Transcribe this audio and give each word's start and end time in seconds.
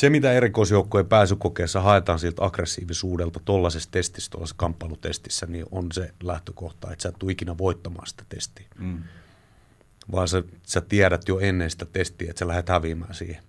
Se, 0.00 0.10
mitä 0.10 0.32
erikoisjoukkojen 0.32 1.06
pääsykokeessa 1.06 1.80
haetaan 1.80 2.18
siltä 2.18 2.44
aggressiivisuudelta 2.44 3.40
tuollaisessa 3.44 3.90
testissä, 3.90 4.30
tuollaisessa 4.30 4.56
kamppailutestissä, 4.58 5.46
niin 5.46 5.66
on 5.70 5.86
se 5.92 6.14
lähtökohta, 6.22 6.92
että 6.92 7.02
sä 7.02 7.08
et 7.08 7.18
tule 7.18 7.32
ikinä 7.32 7.58
voittamaan 7.58 8.06
sitä 8.06 8.24
testiä. 8.28 8.66
Mm. 8.78 9.02
Vaan 10.12 10.28
sä, 10.28 10.42
sä 10.66 10.80
tiedät 10.80 11.28
jo 11.28 11.38
ennen 11.38 11.70
sitä 11.70 11.86
testiä, 11.86 12.30
että 12.30 12.38
sä 12.38 12.48
lähdet 12.48 12.68
häviämään 12.68 13.14
siihen. 13.14 13.42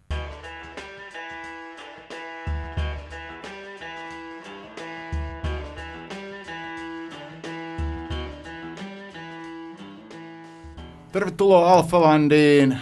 Tervetuloa 11.11 11.73
Alfalandiin. 11.73 12.77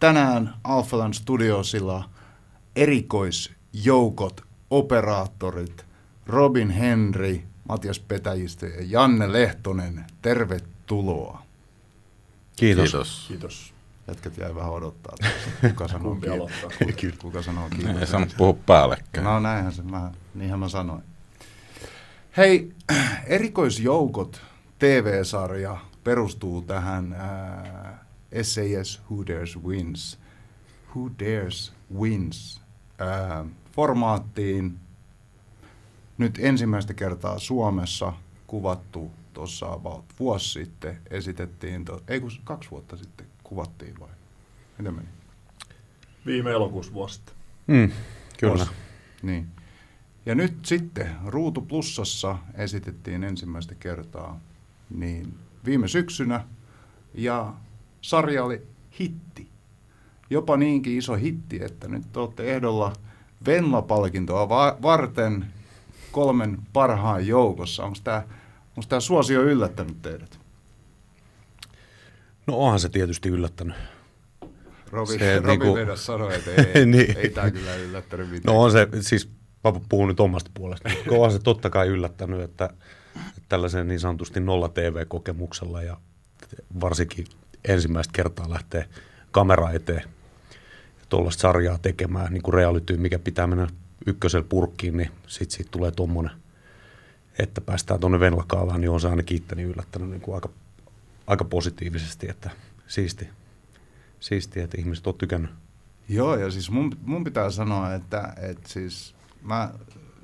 Tänään 0.00 0.54
Alfaland 0.64 1.14
Studiosilla 1.14 2.17
erikoisjoukot, 2.78 4.44
operaattorit, 4.70 5.84
Robin 6.26 6.70
Henry, 6.70 7.40
Matias 7.68 8.00
Petäjistä 8.00 8.66
ja 8.66 8.82
Janne 8.86 9.32
Lehtonen. 9.32 10.04
Tervetuloa. 10.22 11.42
Kiitos. 12.56 12.90
Kiitos. 12.90 13.24
Kiitos. 13.28 13.74
Jätkät 14.08 14.38
jäi 14.38 14.54
vähän 14.54 14.70
odottaa. 14.70 15.14
tässä. 15.20 15.50
Kuka 15.68 15.88
sanoo 15.88 16.14
kiitos? 16.14 16.30
aloittaa? 16.32 16.70
Kuka 17.22 17.42
sanoo 17.48 17.68
Ei 17.72 17.78
kiitos? 17.78 18.10
saanut 18.10 18.34
puhua 18.38 18.52
päällekkäin. 18.66 19.24
No 19.24 19.40
näinhän 19.40 19.72
se, 19.72 19.82
mä, 19.82 20.12
niinhän 20.34 20.58
mä 20.58 20.68
sanoin. 20.68 21.02
Hei, 22.36 22.72
erikoisjoukot 23.26 24.42
TV-sarja 24.78 25.76
perustuu 26.04 26.62
tähän 26.62 27.12
äh, 27.12 27.94
SAS 28.42 29.02
Who 29.10 29.26
Dares 29.26 29.58
Wins. 29.62 30.18
Who 30.94 31.10
Dares 31.18 31.72
Wins 31.98 32.57
äh, 33.00 33.46
formaattiin. 33.72 34.78
Nyt 36.18 36.38
ensimmäistä 36.42 36.94
kertaa 36.94 37.38
Suomessa 37.38 38.12
kuvattu 38.46 39.10
tuossa 39.34 39.72
about 39.72 40.04
vuosi 40.18 40.48
sitten 40.48 40.98
esitettiin, 41.10 41.84
to, 41.84 42.02
ei 42.08 42.20
kun 42.20 42.30
kaksi 42.44 42.70
vuotta 42.70 42.96
sitten 42.96 43.26
kuvattiin 43.42 44.00
vai? 44.00 44.08
Miten 44.78 44.94
meni? 44.94 45.08
Viime 46.26 46.50
elokuussa 46.50 46.92
vuosi 46.92 47.14
sitten. 47.14 47.34
Mm, 47.66 47.90
kyllä. 48.38 48.56
Vuosi. 48.56 48.70
Niin. 49.22 49.48
Ja 50.26 50.34
nyt 50.34 50.64
sitten 50.66 51.10
Ruutu 51.26 51.60
Plussassa 51.60 52.38
esitettiin 52.54 53.24
ensimmäistä 53.24 53.74
kertaa 53.74 54.40
niin 54.90 55.38
viime 55.64 55.88
syksynä 55.88 56.44
ja 57.14 57.54
sarja 58.00 58.44
oli 58.44 58.66
hitti. 59.00 59.48
Jopa 60.30 60.56
niinkin 60.56 60.98
iso 60.98 61.14
hitti, 61.14 61.58
että 61.64 61.88
nyt 61.88 62.12
te 62.12 62.18
olette 62.20 62.54
ehdolla 62.54 62.92
Venla-palkintoa 63.46 64.48
va- 64.48 64.76
varten 64.82 65.46
kolmen 66.12 66.58
parhaan 66.72 67.26
joukossa. 67.26 67.84
Onko 67.84 67.98
tämä 68.04 68.22
onko 68.76 68.86
tämä 68.88 69.00
suosio 69.00 69.42
yllättänyt 69.42 70.02
teidät? 70.02 70.38
No 72.46 72.56
onhan 72.56 72.80
se 72.80 72.88
tietysti 72.88 73.28
yllättänyt. 73.28 73.76
Robi, 74.90 75.18
Se 75.18 75.36
Robi 75.36 75.48
niinku- 75.48 75.74
Vedas 75.74 76.06
sanoi, 76.06 76.34
että 76.34 76.50
ei, 76.74 76.86
Niin. 76.86 77.16
ei 77.18 77.30
tämä 77.30 77.50
kyllä 77.50 77.74
yllättänyt 77.76 78.30
mitään. 78.30 78.54
No 78.54 78.62
on 78.62 78.72
se, 78.72 78.88
siis 79.00 79.30
mä 79.64 79.72
puhun 79.88 80.08
nyt 80.08 80.20
omasta 80.20 80.50
puolesta, 80.54 80.88
onhan 81.10 81.32
se 81.32 81.38
totta 81.38 81.70
kai 81.70 81.88
yllättänyt, 81.88 82.40
että, 82.40 82.64
että 83.16 83.40
tällaisen 83.48 83.88
niin 83.88 84.00
sanotusti 84.00 84.40
nolla 84.40 84.68
TV-kokemuksella 84.68 85.82
ja 85.82 85.96
varsinkin 86.80 87.26
ensimmäistä 87.68 88.12
kertaa 88.12 88.50
lähtee 88.50 88.88
kamera 89.30 89.70
eteen 89.70 90.02
tuollaista 91.08 91.40
sarjaa 91.40 91.78
tekemään, 91.78 92.32
niin 92.32 92.42
kuin 92.42 92.54
reality, 92.54 92.96
mikä 92.96 93.18
pitää 93.18 93.46
mennä 93.46 93.68
ykkösellä 94.06 94.46
purkkiin, 94.48 94.96
niin 94.96 95.10
sitten 95.26 95.56
siitä 95.56 95.70
tulee 95.70 95.90
tuommoinen, 95.90 96.32
että 97.38 97.60
päästään 97.60 98.00
tuonne 98.00 98.20
Venlakaalaan, 98.20 98.80
niin 98.80 98.90
on 98.90 99.00
se 99.00 99.08
ainakin 99.08 99.36
itteni 99.36 99.62
yllättänyt 99.62 100.10
niin 100.10 100.20
kuin 100.20 100.34
aika, 100.34 100.48
aika 101.26 101.44
positiivisesti, 101.44 102.28
että 102.30 102.50
siisti, 102.86 103.28
siisti, 104.20 104.60
että 104.60 104.80
ihmiset 104.80 105.06
on 105.06 105.14
tykännyt. 105.14 105.50
Joo, 106.08 106.36
ja 106.36 106.50
siis 106.50 106.70
mun, 106.70 106.92
mun 107.02 107.24
pitää 107.24 107.50
sanoa, 107.50 107.94
että, 107.94 108.32
että 108.36 108.68
siis 108.68 109.14
mä 109.42 109.70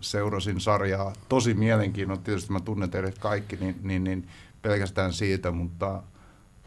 seurasin 0.00 0.60
sarjaa 0.60 1.12
tosi 1.28 1.54
mielenkiinnolla. 1.54 2.22
Tietysti 2.24 2.52
mä 2.52 2.60
tunnen 2.60 2.90
teidät 2.90 3.18
kaikki, 3.18 3.56
niin, 3.56 3.76
niin, 3.82 4.04
niin 4.04 4.28
pelkästään 4.62 5.12
siitä, 5.12 5.50
mutta, 5.50 6.02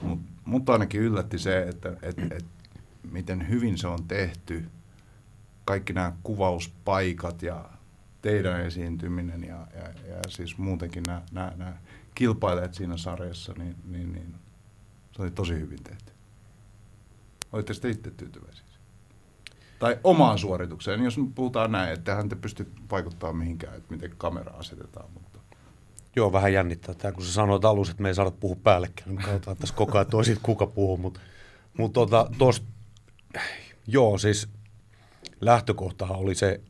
mutta 0.02 0.38
mutta 0.48 0.74
ainakin 0.74 1.02
yllätti 1.02 1.40
se, 1.40 1.64
että, 1.64 1.90
että, 2.02 2.22
että 2.24 2.57
miten 3.12 3.50
hyvin 3.50 3.78
se 3.78 3.88
on 3.88 4.04
tehty. 4.04 4.66
Kaikki 5.66 5.94
nämä 5.94 6.14
kuvauspaikat 6.24 7.42
ja 7.42 7.70
teidän 8.22 8.62
esiintyminen 8.62 9.44
ja, 9.44 9.68
ja, 9.74 9.84
ja 10.10 10.22
siis 10.28 10.58
muutenkin 10.58 11.04
nämä, 11.08 11.22
nämä, 11.32 11.54
nämä 11.56 11.74
kilpailijat 12.16 12.74
siinä 12.74 12.98
sarjassa, 12.98 13.54
niin, 13.58 13.76
niin, 13.86 14.12
niin 14.12 14.36
se 15.12 15.22
oli 15.22 15.32
tosi 15.32 15.54
hyvin 15.54 15.84
tehty. 15.84 16.12
Olitte 17.52 17.74
sitten 17.74 17.92
itse 17.92 18.12
tyytyväisiä? 18.12 18.68
Tai 19.80 20.00
omaan 20.04 20.38
suoritukseen, 20.38 21.04
jos 21.04 21.20
puhutaan 21.36 21.72
näin, 21.72 21.94
että 21.94 22.16
hän 22.16 22.30
te 22.30 22.36
pysty 22.36 22.72
vaikuttamaan 22.92 23.38
mihinkään, 23.38 23.78
että 23.78 23.94
miten 23.94 24.14
kamera 24.18 24.54
asetetaan. 24.54 25.12
Mutta. 25.14 25.40
Joo, 26.16 26.32
vähän 26.32 26.54
jännittää 26.54 26.96
tämä, 26.96 27.12
kun 27.12 27.26
sä 27.26 27.34
sanoit 27.34 27.66
alussa, 27.66 27.92
että 27.92 28.04
me 28.04 28.10
ei 28.10 28.16
saada 28.16 28.32
puhua 28.32 28.58
päällekkäin. 28.64 29.16
Me 29.16 29.22
katsotaan 29.22 29.58
tässä 29.58 29.76
koko 29.76 29.98
ajan 29.98 30.08
toisit, 30.08 30.40
kuka 30.44 30.68
puhuu, 30.68 30.98
mutta 30.98 31.20
mut 31.78 31.94
tota, 31.94 32.30
tos, 32.38 32.64
joo, 33.88 34.18
siis 34.18 34.50
lähtökohtahan 35.42 36.18
oli 36.18 36.36
se, 36.36 36.62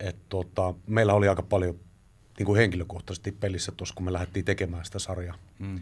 että 0.00 0.22
tota, 0.28 0.74
meillä 0.86 1.14
oli 1.14 1.28
aika 1.28 1.42
paljon 1.42 1.80
niin 2.38 2.46
kuin 2.46 2.58
henkilökohtaisesti 2.58 3.32
pelissä 3.32 3.72
tuossa, 3.72 3.94
kun 3.94 4.04
me 4.04 4.12
lähdettiin 4.12 4.44
tekemään 4.44 4.84
sitä 4.84 4.98
sarjaa. 4.98 5.38
Mm. 5.58 5.80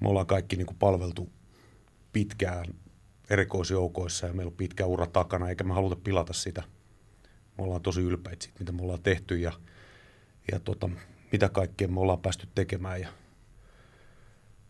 Me 0.00 0.08
ollaan 0.08 0.26
kaikki 0.26 0.56
niin 0.56 0.66
kuin 0.66 0.78
palveltu 0.78 1.32
pitkään 2.12 2.64
erikoisjoukoissa 3.30 4.26
ja 4.26 4.32
meillä 4.32 4.50
on 4.50 4.56
pitkä 4.56 4.86
ura 4.86 5.06
takana, 5.06 5.48
eikä 5.48 5.64
me 5.64 5.74
haluta 5.74 5.96
pilata 5.96 6.32
sitä. 6.32 6.62
Me 7.58 7.64
ollaan 7.64 7.82
tosi 7.82 8.00
ylpeitä 8.00 8.44
siitä, 8.44 8.58
mitä 8.58 8.72
me 8.72 8.82
ollaan 8.82 9.02
tehty 9.02 9.38
ja, 9.38 9.52
ja 10.52 10.60
tota, 10.60 10.90
mitä 11.32 11.48
kaikkea 11.48 11.88
me 11.88 12.00
ollaan 12.00 12.20
päästy 12.20 12.48
tekemään. 12.54 13.00
Ja, 13.00 13.08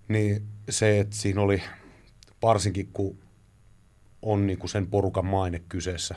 niin 0.09 0.47
se, 0.71 1.01
että 1.01 1.17
siinä 1.17 1.41
oli 1.41 1.63
varsinkin, 2.43 2.89
kun 2.93 3.19
on 4.23 4.47
niin 4.47 4.59
kuin 4.59 4.71
sen 4.71 4.87
porukan 4.87 5.27
maine 5.27 5.63
kyseessä. 5.69 6.15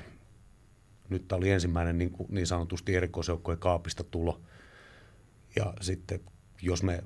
Nyt 1.10 1.28
tämä 1.28 1.38
oli 1.38 1.50
ensimmäinen 1.50 1.98
niin, 1.98 2.12
kuin, 2.12 2.28
niin 2.32 2.48
sanotusti 2.48 2.96
erikoisjoukkojen 2.96 3.60
kaapista 3.60 4.04
tulo. 4.04 4.42
Ja 5.56 5.74
sitten 5.82 6.20
jos 6.62 6.84
me, 6.84 7.04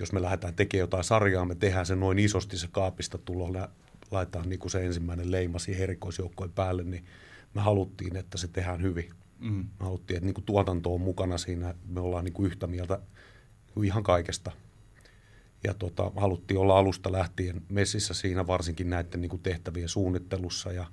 jos 0.00 0.12
me 0.12 0.22
lähdetään 0.22 0.54
tekemään 0.54 0.82
jotain 0.82 1.04
sarjaa, 1.04 1.44
me 1.44 1.54
tehdään 1.54 1.86
se 1.86 1.96
noin 1.96 2.18
isosti 2.18 2.58
se 2.58 2.68
kaapista 2.72 3.18
tulo, 3.18 3.68
laitetaan 4.10 4.48
niin 4.48 4.58
kuin 4.58 4.70
se 4.70 4.86
ensimmäinen 4.86 5.30
leima 5.30 5.58
siihen 5.58 5.82
erikoisjoukkojen 5.82 6.52
päälle, 6.52 6.84
niin 6.84 7.04
me 7.54 7.60
haluttiin, 7.60 8.16
että 8.16 8.38
se 8.38 8.48
tehdään 8.48 8.82
hyvin. 8.82 9.10
Mm. 9.38 9.54
Me 9.54 9.84
haluttiin, 9.84 10.16
että 10.16 10.24
niin 10.24 10.34
kuin 10.34 10.44
tuotanto 10.44 10.94
on 10.94 11.00
mukana 11.00 11.38
siinä, 11.38 11.74
me 11.88 12.00
ollaan 12.00 12.24
niin 12.24 12.32
kuin 12.32 12.46
yhtä 12.46 12.66
mieltä 12.66 12.94
niin 12.96 13.74
kuin 13.74 13.86
ihan 13.86 14.02
kaikesta. 14.02 14.52
Ja 15.64 15.74
tota, 15.74 16.12
haluttiin 16.16 16.60
olla 16.60 16.78
alusta 16.78 17.12
lähtien 17.12 17.62
messissä 17.68 18.14
siinä 18.14 18.46
varsinkin 18.46 18.90
näiden 18.90 19.20
niin 19.20 19.30
kuin 19.30 19.42
tehtävien 19.42 19.88
suunnittelussa 19.88 20.72
ja, 20.72 20.86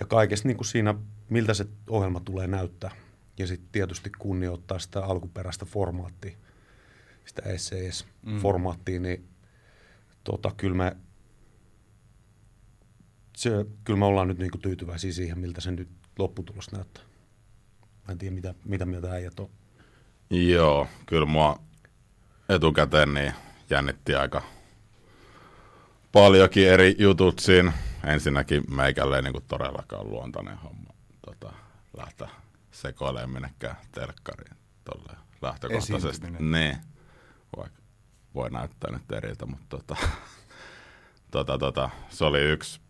ja 0.00 0.06
kaikessa 0.06 0.48
niin 0.48 0.56
kuin 0.56 0.66
siinä, 0.66 0.94
miltä 1.28 1.54
se 1.54 1.66
ohjelma 1.88 2.20
tulee 2.20 2.46
näyttää. 2.46 2.90
Ja 3.38 3.46
sitten 3.46 3.68
tietysti 3.72 4.10
kunnioittaa 4.18 4.78
sitä 4.78 5.04
alkuperäistä 5.04 5.64
formaattia, 5.64 6.36
sitä 7.24 7.42
SCS-formaattia, 7.56 9.00
niin 9.00 9.28
tota, 10.24 10.52
kyllä 10.56 10.76
me, 10.76 10.96
se, 13.36 13.50
kyllä 13.84 13.98
me 13.98 14.04
ollaan 14.04 14.28
nyt 14.28 14.38
niin 14.38 14.50
kuin 14.50 14.62
tyytyväisiä 14.62 15.12
siihen, 15.12 15.38
miltä 15.38 15.60
se 15.60 15.70
nyt 15.70 15.88
lopputulos 16.18 16.72
näyttää. 16.72 17.04
Mä 17.80 18.12
en 18.12 18.18
tiedä, 18.18 18.34
mitä, 18.34 18.54
mitä 18.64 18.86
mieltä 18.86 19.12
äijät 19.12 19.40
on. 19.40 19.50
Joo, 20.30 20.86
kyllä 21.06 21.26
mua 21.26 21.58
etukäteen 22.48 23.14
niin 23.14 23.32
jännitti 23.72 24.14
aika 24.14 24.42
paljonkin 26.12 26.68
eri 26.68 26.96
jutut 26.98 27.38
siinä. 27.38 27.72
Ensinnäkin 28.04 28.62
meikälle 28.74 29.16
ei 29.16 29.22
niin 29.22 29.42
todellakaan 29.48 30.10
luontainen 30.10 30.56
homma 30.58 30.92
tota, 31.26 31.52
lähteä 31.96 32.28
sekoilemaan 32.70 33.30
minnekään 33.30 33.76
telkkariin 33.92 34.56
tolle 34.84 35.18
lähtökohtaisesti. 35.42 36.30
Niin, 36.30 36.76
vaikka 37.56 37.82
voi 38.34 38.50
näyttää 38.50 38.92
nyt 38.92 39.12
eriltä, 39.12 39.46
mutta 39.46 39.66
tota, 39.68 39.96
tota, 41.30 41.58
tota, 41.58 41.90
se 42.08 42.24
oli 42.24 42.40
yksi 42.40 42.80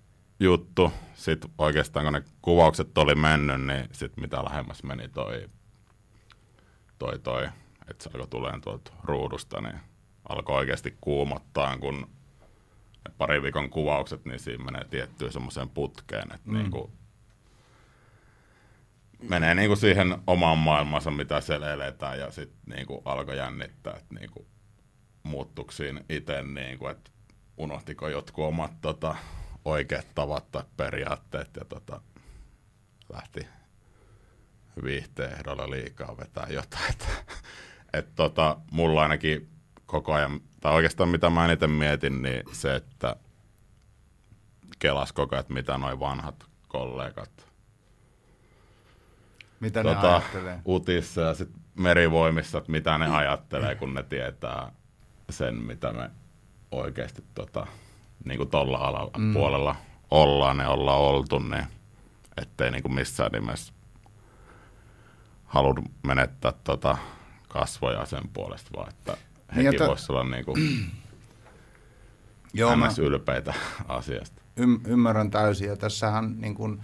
juttu. 0.40 0.93
Sitten 1.14 1.50
oikeastaan 1.58 2.06
kun 2.06 2.12
ne 2.12 2.23
kuvaukset 2.43 2.99
oli 2.99 3.14
mennyt, 3.14 3.61
niin 3.61 3.88
sitten 3.93 4.23
mitä 4.23 4.44
lähemmäs 4.44 4.82
meni 4.82 5.08
toi, 5.08 5.46
toi, 6.99 7.19
toi 7.19 7.49
että 7.90 8.05
se 8.05 8.11
alkoi 8.14 8.29
tulemaan 8.29 8.61
tuolta 8.61 8.93
ruudusta, 9.05 9.61
niin 9.61 9.81
alkoi 10.28 10.56
oikeasti 10.56 10.96
kuumottaa, 11.00 11.78
kun 11.78 12.10
ne 13.08 13.14
pari 13.19 13.42
viikon 13.42 13.70
kuvaukset, 13.70 14.24
niin 14.24 14.40
siinä 14.40 14.64
menee 14.64 14.84
tiettyyn 14.84 15.32
semmoiseen 15.32 15.69
putkeen, 15.69 16.34
että 16.34 16.50
mm. 16.50 16.58
niin 16.58 16.70
kuin, 16.70 16.92
menee 19.28 19.54
niinku 19.54 19.76
siihen 19.76 20.19
omaan 20.26 20.58
maailmansa, 20.58 21.10
mitä 21.10 21.40
siellä 21.40 21.72
eletään, 21.72 22.19
ja 22.19 22.30
sitten 22.30 22.76
niinku 22.76 23.02
alkoi 23.04 23.36
jännittää, 23.36 23.94
että 23.96 24.14
niinku 24.14 24.46
muuttuiko 25.22 25.72
siinä 25.72 26.00
itse, 26.08 26.42
niinku, 26.42 26.86
että 26.86 27.10
unohtiko 27.56 28.08
jotkut 28.08 28.44
omat 28.44 28.80
tota, 28.80 29.16
oikeat 29.64 30.06
tavat 30.14 30.50
tai 30.50 30.64
periaatteet, 30.76 31.50
ja 31.56 31.64
tota, 31.64 32.00
lähti 33.12 33.46
viihteen 34.84 35.32
ehdolla 35.32 35.70
liikaa 35.70 36.16
vetää 36.16 36.46
jotain. 36.50 36.90
Että, 36.90 37.06
et 37.92 38.14
tota, 38.14 38.58
mulla 38.70 39.02
ainakin 39.02 39.51
koko 39.92 40.12
ajan, 40.12 40.40
tai 40.60 40.72
oikeastaan 40.72 41.08
mitä 41.08 41.30
mä 41.30 41.44
eniten 41.44 41.70
mietin, 41.70 42.22
niin 42.22 42.42
se, 42.52 42.76
että 42.76 43.16
kelas 44.78 45.12
koko 45.12 45.34
ajan, 45.34 45.40
että 45.40 45.52
mitä 45.52 45.78
noin 45.78 46.00
vanhat 46.00 46.44
kollegat 46.68 47.46
Mitä 49.60 49.82
ne 49.82 49.94
tota, 49.94 50.16
ajattelee? 50.16 50.58
utissa 50.68 51.20
ja 51.20 51.34
sit 51.34 51.50
merivoimissa, 51.74 52.58
että 52.58 52.72
mitä 52.72 52.98
ne 52.98 53.16
ajattelee, 53.16 53.74
kun 53.74 53.94
ne 53.94 54.02
tietää 54.02 54.72
sen, 55.30 55.54
mitä 55.54 55.92
me 55.92 56.10
oikeasti 56.70 57.24
tota, 57.34 57.66
niin 58.24 58.38
kuin 58.38 58.50
tuolla 58.50 58.78
alalla 58.78 59.18
mm. 59.18 59.32
puolella 59.32 59.76
ollaan 60.10 60.58
ja 60.58 60.68
ollaan 60.68 61.00
oltu, 61.00 61.38
niin 61.38 61.66
ettei 62.36 62.70
niin 62.70 62.82
kuin 62.82 62.94
missään 62.94 63.32
nimessä 63.32 63.72
halunnut 65.44 65.84
menettää 66.02 66.52
tota 66.64 66.96
kasvoja 67.48 68.06
sen 68.06 68.28
puolesta, 68.32 68.70
vaan 68.76 68.88
että 68.88 69.16
Niin, 69.54 69.64
hekin 69.66 69.75
että- 69.75 69.87
voisi 69.87 70.12
olla 70.12 70.25
niin 70.25 70.44
kuin 70.44 70.56
Joo, 72.54 72.76
mä 72.76 72.88
ylpeitä 73.00 73.54
asiasta. 73.88 74.43
ym, 74.58 74.81
ymmärrän 74.87 75.31
täysin. 75.31 75.69
Ja 75.69 75.76
tässähän 75.76 76.34
niin 76.40 76.54
kun, 76.54 76.81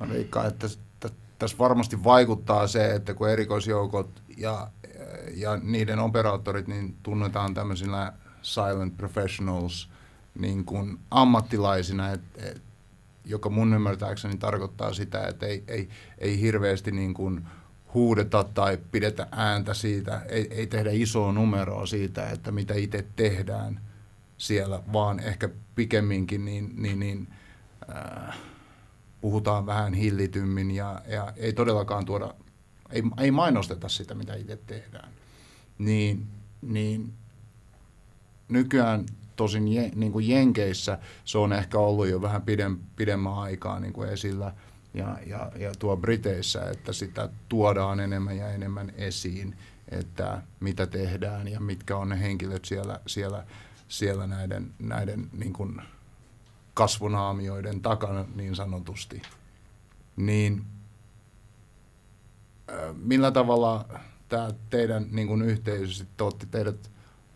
mä 0.00 0.08
veikkaan, 0.08 0.46
että 0.46 0.66
täs- 0.66 0.78
tä- 1.00 1.10
tässä 1.38 1.58
varmasti 1.58 2.04
vaikuttaa 2.04 2.66
se, 2.66 2.94
että 2.94 3.14
kun 3.14 3.28
erikoisjoukot 3.28 4.22
ja, 4.36 4.68
ja 5.34 5.56
niiden 5.62 5.98
operaattorit 5.98 6.68
niin 6.68 6.96
tunnetaan 7.02 7.54
tämmöisillä 7.54 8.12
silent 8.42 8.96
professionals 8.96 9.88
niin 10.38 10.64
kuin 10.64 10.98
ammattilaisina, 11.10 12.10
et, 12.10 12.20
et, 12.36 12.62
joka 13.24 13.50
mun 13.50 13.74
ymmärtääkseni 13.74 14.36
tarkoittaa 14.36 14.92
sitä, 14.92 15.26
että 15.26 15.46
ei, 15.46 15.64
ei, 15.68 15.88
ei 16.18 16.40
hirveästi 16.40 16.90
niin 16.92 17.14
kuin 17.14 17.46
huudeta 17.94 18.44
tai 18.44 18.78
pidetä 18.90 19.26
ääntä 19.30 19.74
siitä, 19.74 20.22
ei, 20.28 20.48
ei 20.50 20.66
tehdä 20.66 20.90
isoa 20.92 21.32
numeroa 21.32 21.86
siitä, 21.86 22.30
että 22.30 22.52
mitä 22.52 22.74
itse 22.74 23.06
tehdään 23.16 23.80
siellä, 24.38 24.82
vaan 24.92 25.20
ehkä 25.20 25.48
pikemminkin 25.74 26.44
niin, 26.44 26.72
niin, 26.76 26.98
niin 27.00 27.28
äh, 27.96 28.38
puhutaan 29.20 29.66
vähän 29.66 29.94
hillitymmin 29.94 30.70
ja, 30.70 31.02
ja 31.06 31.32
ei 31.36 31.52
todellakaan 31.52 32.04
tuoda, 32.04 32.34
ei, 32.90 33.02
ei 33.20 33.30
mainosteta 33.30 33.88
sitä, 33.88 34.14
mitä 34.14 34.34
itse 34.34 34.56
tehdään. 34.56 35.12
Niin, 35.78 36.26
niin 36.62 37.12
nykyään 38.48 39.06
tosin 39.36 39.68
je, 39.68 39.90
niin 39.94 40.12
kuin 40.12 40.28
Jenkeissä 40.28 40.98
se 41.24 41.38
on 41.38 41.52
ehkä 41.52 41.78
ollut 41.78 42.08
jo 42.08 42.22
vähän 42.22 42.42
pidem, 42.42 42.78
pidemmän 42.96 43.34
aikaa 43.34 43.80
niin 43.80 43.92
kuin 43.92 44.08
esillä 44.08 44.54
ja, 44.94 45.18
ja, 45.26 45.52
ja 45.56 45.72
tuo 45.78 45.96
Briteissä, 45.96 46.70
että 46.70 46.92
sitä 46.92 47.28
tuodaan 47.48 48.00
enemmän 48.00 48.36
ja 48.36 48.48
enemmän 48.48 48.92
esiin, 48.96 49.56
että 49.88 50.42
mitä 50.60 50.86
tehdään 50.86 51.48
ja 51.48 51.60
mitkä 51.60 51.96
on 51.96 52.08
ne 52.08 52.20
henkilöt 52.20 52.64
siellä, 52.64 53.00
siellä, 53.06 53.46
siellä 53.88 54.26
näiden, 54.26 54.74
näiden 54.78 55.28
niin 55.32 55.52
kuin 55.52 55.82
kasvonaamioiden 56.74 57.80
takana 57.80 58.24
niin 58.34 58.56
sanotusti. 58.56 59.22
Niin 60.16 60.64
millä 62.94 63.30
tavalla 63.30 63.84
tämä 64.28 64.50
teidän 64.70 65.06
niin 65.10 65.28
kuin 65.28 65.42
yhteisö 65.42 65.94
sitten 65.94 66.26
otti 66.26 66.46
teidät 66.46 66.90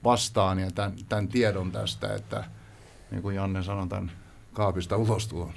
vastaan 0.05 0.59
ja 0.59 0.71
tämän, 0.71 0.97
tämän 1.09 1.29
tiedon 1.29 1.73
tästä, 1.73 2.15
että 2.15 2.45
niin 3.11 3.23
kuin 3.23 3.37
Janne 3.37 3.63
sanoi, 3.63 3.89
tämän 3.89 4.13
kaapista 4.53 4.97
ulos 4.97 5.29
tuon. 5.29 5.53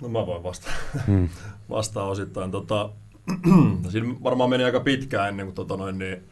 No 0.00 0.08
mä 0.08 0.26
voin 0.26 0.42
vastata, 0.42 0.72
Hmm. 1.06 1.28
vastaa 1.70 2.04
osittain. 2.08 2.50
Tota, 2.50 2.90
siinä 3.90 4.14
varmaan 4.22 4.50
meni 4.50 4.64
aika 4.64 4.80
pitkään 4.80 5.28
ennen 5.28 5.46
kuin 5.46 5.54
tota 5.54 5.76
noin, 5.76 5.98
niin 5.98 6.22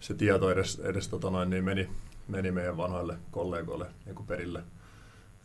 se 0.00 0.14
tieto 0.14 0.50
edes, 0.50 0.78
edes 0.84 1.08
tota 1.08 1.30
noin, 1.30 1.50
niin 1.50 1.64
meni, 1.64 1.88
meni 2.28 2.50
meidän 2.50 2.76
vanhoille 2.76 3.16
kollegoille 3.30 3.86
niin 4.06 4.14
kuin 4.14 4.26
perille. 4.26 4.62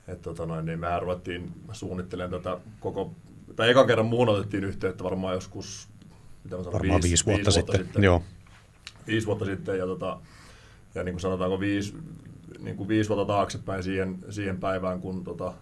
Et 0.08 0.22
tota 0.22 0.46
noin, 0.46 0.66
niin 0.66 0.80
mehän 0.80 1.02
ruvettiin 1.02 1.52
suunnittelemaan 1.72 2.42
tätä 2.42 2.58
koko, 2.80 3.12
tai 3.56 3.70
ekan 3.70 3.88
kerran 3.88 4.06
muun 4.06 4.30
otettiin 4.30 4.64
yhteyttä 4.64 5.04
varmaan 5.04 5.34
joskus, 5.34 5.88
mitä 6.44 6.58
mä 6.58 6.64
sanon, 6.64 6.74
Varmaan 6.74 7.02
viisi, 7.04 7.26
vuotta, 7.26 7.52
sitten. 7.52 7.80
sitten. 7.80 8.04
Joo. 8.04 8.24
viisi 9.08 9.28
vuotta 9.28 9.46
sitten 9.46 9.78
ja, 9.78 9.86
tota, 9.86 10.20
ja 10.96 11.04
niin 11.04 11.14
kuin 11.14 11.22
sanotaanko 11.22 11.60
viisi, 11.60 11.94
niin 12.60 12.78
kuin 12.78 12.88
viisi 12.88 13.10
vuotta 13.10 13.34
taaksepäin 13.34 13.84
siihen, 13.84 14.18
siihen 14.30 14.58
päivään, 14.58 15.02
kun 15.02 15.24
tota, 15.24 15.54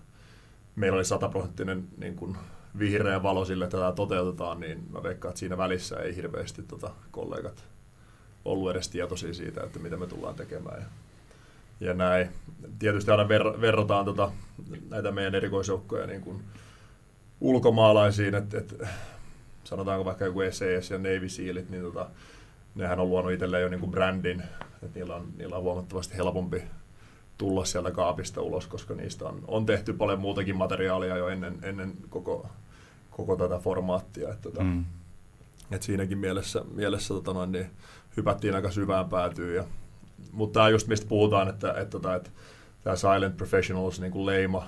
meillä 0.75 0.95
oli 0.95 1.06
sataprosenttinen 1.06 1.88
niin 1.98 2.16
kuin 2.16 2.38
vihreä 2.80 3.24
valo 3.24 3.45
sille, 3.45 3.63
että 3.63 3.77
tätä 3.77 3.92
toteutetaan, 3.92 4.60
niin 4.60 4.83
mä 4.94 5.04
veikkaan, 5.04 5.30
että 5.30 5.39
siinä 5.39 5.57
välissä 5.57 5.95
ei 5.95 6.16
hirveästi 6.16 6.63
tota, 6.63 6.92
kollegat 7.12 7.63
ollut 8.45 8.72
edes 8.72 8.89
tietoisia 8.89 9.33
siitä, 9.33 9.63
että 9.63 9.80
mitä 9.80 9.98
me 9.98 10.07
tullaan 10.07 10.36
tekemään. 10.36 10.81
Ja, 10.81 10.88
ja 11.88 11.94
näin. 11.94 12.30
Tietysti 12.80 13.12
aina 13.12 13.27
ver, 13.27 13.62
verrataan 13.62 14.06
tota, 14.06 14.31
näitä 14.89 15.12
meidän 15.12 15.36
erikoisjoukkoja 15.36 16.07
niin 16.07 16.22
kuin 16.22 16.44
ulkomaalaisiin, 17.42 18.36
että, 18.36 18.57
että 18.57 18.88
sanotaanko 19.63 20.06
vaikka 20.06 20.25
joku 20.25 20.39
SAS 20.51 20.89
ja 20.92 20.98
Navy 20.98 21.30
Sealit, 21.30 21.69
niin 21.69 21.83
tota, 21.83 22.10
nehän 22.75 23.00
on 23.00 23.10
luonut 23.10 23.31
itselleen 23.31 23.63
jo 23.63 23.69
niinku 23.69 23.88
brändin, 23.88 24.44
että 24.83 25.00
niillä 25.00 25.16
on, 25.16 25.28
niillä 25.38 25.56
on 25.56 25.63
huomattavasti 25.63 26.18
helpompi 26.18 26.63
tulla 27.38 27.66
sieltä 27.66 27.92
kaapista 27.92 28.42
ulos, 28.42 28.68
koska 28.68 28.94
niistä 28.94 29.26
on, 29.26 29.44
on 29.48 29.66
tehty 29.66 29.94
paljon 29.94 30.20
muutakin 30.20 30.56
materiaalia 30.56 31.18
jo 31.18 31.28
ennen, 31.30 31.60
ennen 31.62 31.94
koko, 32.10 32.48
koko 33.12 33.36
tätä 33.36 33.58
formaattia. 33.58 34.30
Että, 34.30 34.42
tota, 34.42 34.64
Mm. 34.64 34.86
et 35.72 35.84
siinäkin 35.84 36.18
mielessä, 36.18 36.62
mielessä 36.74 37.14
tota 37.14 37.34
noin, 37.34 37.52
niin 37.52 37.68
hypättiin 38.18 38.56
aika 38.56 38.72
syvään 38.72 39.10
päätyyn. 39.10 39.56
Ja, 39.56 39.64
mutta 40.32 40.60
tämä 40.60 40.70
just 40.70 40.88
mistä 40.88 41.08
puhutaan, 41.08 41.50
että, 41.50 41.74
että, 41.74 41.98
että, 41.98 42.16
että 42.16 42.30
tämä 42.84 42.96
silent 42.96 43.38
professionals 43.38 44.00
niin 44.02 44.12
kuin 44.12 44.26
leima, 44.26 44.68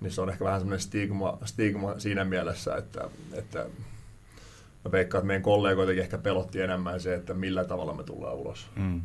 niin 0.00 0.10
se 0.10 0.20
on 0.20 0.30
ehkä 0.30 0.44
vähän 0.44 0.60
semmoinen 0.60 0.80
stigma, 0.80 1.38
stigma 1.44 1.98
siinä 1.98 2.24
mielessä, 2.24 2.76
että, 2.76 3.08
että 3.32 3.58
mä 4.84 4.92
veikkaan, 4.92 5.20
että 5.20 5.26
meidän 5.26 5.42
kollegoitakin 5.42 6.02
ehkä 6.02 6.18
pelotti 6.18 6.60
enemmän 6.60 7.00
se, 7.00 7.14
että 7.14 7.34
millä 7.34 7.64
tavalla 7.64 7.94
me 7.94 8.04
tullaan 8.04 8.34
ulos. 8.36 8.66
Mm. 8.76 9.02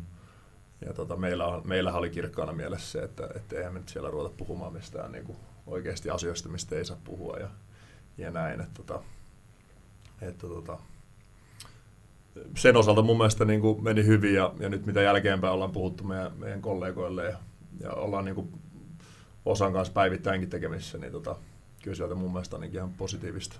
Ja 0.86 0.92
tota, 0.92 1.16
meillä, 1.16 1.46
on, 1.46 1.62
meillähän 1.64 1.98
oli 1.98 2.10
kirkkaana 2.10 2.52
mielessä 2.52 2.92
se, 2.92 2.98
että, 3.04 3.28
että 3.36 3.56
eihän 3.56 3.72
me 3.72 3.78
nyt 3.78 3.88
siellä 3.88 4.10
ruveta 4.10 4.34
puhumaan 4.36 4.72
mistään 4.72 5.12
niin 5.12 5.24
kuin 5.24 5.38
oikeasti 5.66 6.10
asioista, 6.10 6.48
mistä 6.48 6.76
ei 6.76 6.84
saa 6.84 6.96
puhua 7.04 7.36
ja, 7.36 7.48
ja 8.18 8.30
näin. 8.30 8.60
Että, 8.60 8.74
tota, 8.74 9.02
että, 10.20 10.46
tota, 10.46 10.78
sen 12.56 12.76
osalta 12.76 13.02
mun 13.02 13.16
mielestä 13.16 13.44
niin 13.44 13.60
kuin 13.60 13.84
meni 13.84 14.06
hyvin 14.06 14.34
ja, 14.34 14.54
ja 14.58 14.68
nyt 14.68 14.86
mitä 14.86 15.02
jälkeenpäin 15.02 15.52
ollaan 15.52 15.72
puhuttu 15.72 16.04
meidän, 16.04 16.32
meidän 16.36 16.62
kollegoille 16.62 17.24
ja, 17.24 17.38
ja 17.80 17.92
ollaan 17.92 18.24
niin 18.24 18.34
kuin 18.34 18.52
osan 19.44 19.72
kanssa 19.72 19.94
päivittäinkin 19.94 20.50
tekemisissä, 20.50 20.98
niin 20.98 21.12
tota, 21.12 21.36
kyllä 21.82 21.96
sieltä 21.96 22.14
mun 22.14 22.32
mielestä 22.32 22.56
ainakin 22.56 22.76
ihan 22.76 22.94
positiivista 22.94 23.56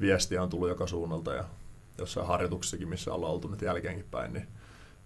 viestiä 0.00 0.42
on 0.42 0.50
tullut 0.50 0.68
joka 0.68 0.86
suunnalta 0.86 1.34
ja 1.34 1.44
jossain 1.98 2.26
harjoituksissakin, 2.26 2.88
missä 2.88 3.14
ollaan 3.14 3.32
oltu 3.32 3.48
nyt 3.48 3.62
jälkeenkin 3.62 4.06
päin, 4.10 4.32
niin 4.32 4.48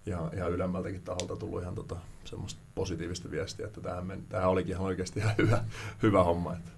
ihan, 0.07 0.31
ihan 0.35 0.53
ylemmältäkin 0.53 1.03
taholta 1.03 1.37
tullut 1.37 1.63
ihan 1.63 1.75
tota, 1.75 1.97
semmoista 2.25 2.61
positiivista 2.75 3.31
viestiä, 3.31 3.67
että 3.67 3.81
tähän, 3.81 4.07
men, 4.07 4.23
tähän 4.29 4.49
olikin 4.49 4.73
ihan 4.73 4.87
oikeasti 4.87 5.21
ihan 5.21 5.35
hyvä, 5.39 5.65
hyvä 6.03 6.25
homma. 6.25 6.53
Että. 6.53 6.71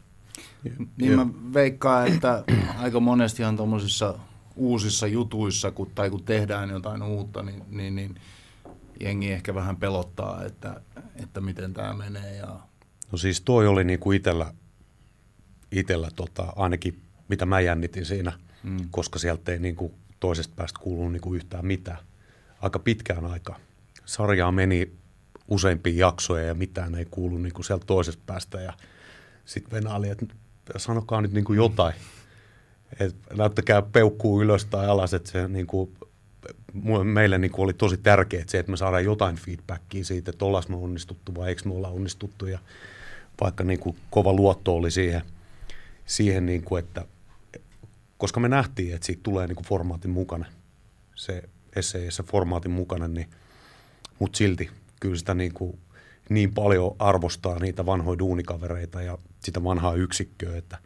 Niin 0.97 1.17
mä 1.17 1.27
veikkaan, 1.55 2.09
että 2.09 2.45
aika 2.79 3.01
monestihan 3.01 3.57
tuommoisissa 3.57 4.19
uusissa 4.57 5.07
jutuissa, 5.07 5.71
kun, 5.71 5.91
tai 5.95 6.11
kun 6.11 6.25
tehdään 6.25 6.71
jotain 6.71 7.03
uutta, 7.03 7.43
niin, 7.43 7.63
niin, 7.71 7.97
niin 7.97 8.15
jengi 9.01 9.33
ehkä 9.33 9.55
vähän 9.55 9.77
pelottaa, 9.77 10.45
että, 10.45 10.81
että 11.23 11.41
miten 11.41 11.75
tämä 11.75 11.95
menee. 11.95 12.37
Ja, 12.37 12.61
No 13.13 13.19
siis 13.19 13.41
toi 13.41 13.67
oli 13.67 13.85
niinku 13.85 14.13
itellä, 14.13 14.55
itellä 15.73 16.09
tota, 16.17 16.53
ainakin 16.57 17.01
mitä 17.29 17.47
mä 17.47 17.61
jännitin 17.61 18.07
siinä, 18.07 18.33
Mm. 18.63 18.71
mm. 18.71 18.89
koska 18.91 19.19
sieltä 19.19 19.53
ei 19.53 19.59
niinku 19.59 19.95
toisesta 20.21 20.55
päästä 20.57 20.81
kuulunut 20.83 21.13
niinku 21.13 21.35
yhtään 21.35 21.67
mitään. 21.67 21.99
Aika 22.65 22.79
pitkään 22.79 23.25
aikaa. 23.25 23.59
Sarjaa 24.05 24.53
meni 24.53 24.93
useampia 25.49 26.07
jaksoja 26.07 26.45
ja 26.45 26.55
mitään 26.55 26.95
ei 26.95 27.07
kuulu 27.11 27.39
niinku 27.39 27.63
sieltä 27.63 27.87
toisesta 27.87 28.23
päästä. 28.27 28.61
Ja 28.61 28.73
sitten 29.45 29.73
Venä 29.73 29.95
oli, 29.95 30.09
että 30.09 30.27
sanokaa 30.77 31.21
nyt 31.21 31.33
niinku 31.33 31.53
jotain. 31.53 31.95
Et 33.01 33.17
näyttäkää 33.37 33.83
peukkuu 33.83 34.43
ylös 34.43 34.65
tai 34.65 34.87
alas, 34.87 35.15
että 35.15 35.31
se 35.31 35.49
niinku, 35.49 35.93
mu- 36.77 37.05
meille 37.05 37.39
niinku 37.39 37.63
oli 37.63 37.73
tosi 37.73 37.97
tärkeää 37.97 38.45
se, 38.47 38.59
että 38.59 38.71
me 38.71 38.77
saadaan 38.77 39.05
jotain 39.05 39.37
feedbackia 39.37 40.05
siitä, 40.05 40.31
että 40.31 40.45
ollaan 40.45 40.65
me 40.69 40.77
onnistuttu 40.77 41.35
vai 41.35 41.49
eikö 41.49 41.63
me 41.65 41.75
olla 41.75 41.89
onnistuttu. 41.89 42.47
Ja 42.47 42.59
vaikka 43.41 43.65
niinku 43.65 43.97
kova 44.11 44.33
luotto 44.33 44.77
oli 44.77 44.91
siihen, 44.91 45.23
siihen 46.07 46.47
niinku, 46.47 46.77
että 46.77 47.05
koska 48.19 48.41
me 48.41 48.49
nähtiin, 48.49 48.95
että 48.95 49.07
siitä 49.07 49.23
tulee 49.23 49.47
niin 49.47 49.57
kuin 49.57 49.67
formaatin 49.67 50.11
mukainen, 50.11 50.49
se 51.15 51.49
se 51.83 52.23
formaatin 52.23 52.71
mukainen, 52.71 53.15
niin, 53.15 53.31
mutta 54.19 54.37
silti 54.37 54.71
kyllä 55.01 55.17
sitä 55.17 55.35
niin, 55.35 55.55
kuin, 55.55 55.79
niin 56.29 56.55
paljon 56.55 56.97
arvostaa 56.99 57.59
niitä 57.59 57.87
vanhoja 57.87 58.19
duunikavereita 58.19 59.03
ja 59.03 59.19
sitä 59.41 59.65
vanhaa 59.65 59.95
yksikköä, 59.95 60.57
että, 60.57 60.79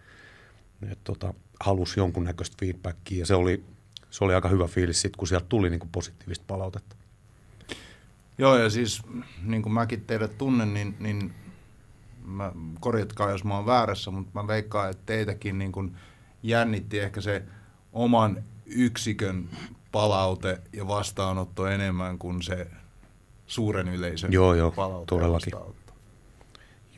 että 0.82 1.04
tota, 1.04 1.34
halusi 1.60 2.00
jonkunnäköistä 2.00 2.56
feedbackia 2.60 3.18
ja 3.18 3.26
se 3.26 3.34
oli, 3.34 3.64
se 4.10 4.24
oli 4.24 4.34
aika 4.34 4.48
hyvä 4.48 4.66
fiilis 4.66 5.00
sitten, 5.00 5.18
kun 5.18 5.28
sieltä 5.28 5.46
tuli 5.48 5.70
niin 5.70 5.80
kuin 5.80 5.90
positiivista 5.92 6.44
palautetta. 6.46 6.96
Joo, 8.38 8.58
ja 8.58 8.70
siis 8.70 9.02
niin 9.42 9.62
kuin 9.62 9.72
mäkin 9.72 10.04
teidät 10.04 10.38
tunnen, 10.38 10.74
niin, 10.74 10.96
niin 10.98 11.34
mä, 12.24 12.52
korjatkaa 12.80 13.30
jos 13.30 13.44
mä 13.44 13.56
oon 13.56 13.66
väärässä, 13.66 14.10
mutta 14.10 14.30
mä 14.34 14.46
veikkaan, 14.46 14.90
että 14.90 15.02
teitäkin 15.06 15.58
niin 15.58 15.72
kuin 15.72 15.96
jännitti 16.42 16.98
ehkä 16.98 17.20
se 17.20 17.42
oman 17.92 18.44
yksikön 18.66 19.48
palaute 19.92 20.60
ja 20.72 20.88
vastaanotto 20.88 21.66
enemmän 21.66 22.18
kuin 22.18 22.42
se 22.42 22.66
suuren 23.46 23.88
yleisön 23.88 24.32
joo, 24.32 24.54
joo, 24.54 24.70
palaute 24.70 25.06
todellakin. 25.06 25.52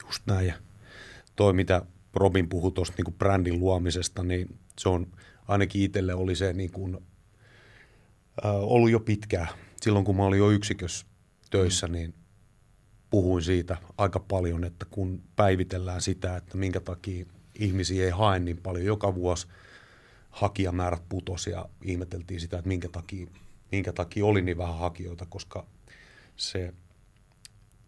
Just 0.04 0.22
näin. 0.26 0.46
Ja 0.46 0.54
toi, 1.36 1.52
mitä 1.52 1.82
Robin 2.14 2.48
puhui 2.48 2.72
tuosta 2.72 2.94
niin 2.98 3.14
brändin 3.14 3.60
luomisesta, 3.60 4.22
niin 4.22 4.58
se 4.78 4.88
on 4.88 5.06
ainakin 5.48 5.82
itselle 5.82 6.14
oli 6.14 6.36
se 6.36 6.52
niin 6.52 6.72
kuin, 6.72 6.98
äh, 8.44 8.54
ollut 8.54 8.90
jo 8.90 9.00
pitkään. 9.00 9.48
Silloin 9.80 10.04
kun 10.04 10.16
mä 10.16 10.24
olin 10.24 10.38
jo 10.38 10.50
yksikössä 10.50 11.06
töissä, 11.50 11.86
mm. 11.86 11.92
niin 11.92 12.14
puhuin 13.10 13.42
siitä 13.42 13.76
aika 13.98 14.20
paljon, 14.20 14.64
että 14.64 14.86
kun 14.90 15.22
päivitellään 15.36 16.00
sitä, 16.00 16.36
että 16.36 16.56
minkä 16.56 16.80
takia 16.80 17.26
ihmisiä 17.58 18.04
ei 18.04 18.10
hae 18.10 18.38
niin 18.38 18.56
paljon 18.56 18.84
joka 18.84 19.14
vuosi, 19.14 19.46
hakijamäärät 20.30 21.02
putosi 21.08 21.50
ja 21.50 21.68
ihmeteltiin 21.82 22.40
sitä, 22.40 22.58
että 22.58 22.68
minkä 22.68 22.88
takia, 22.88 23.26
minkä 23.72 23.92
takia 23.92 24.26
oli 24.26 24.42
niin 24.42 24.58
vähän 24.58 24.78
hakijoita, 24.78 25.26
koska 25.26 25.66
se 26.36 26.74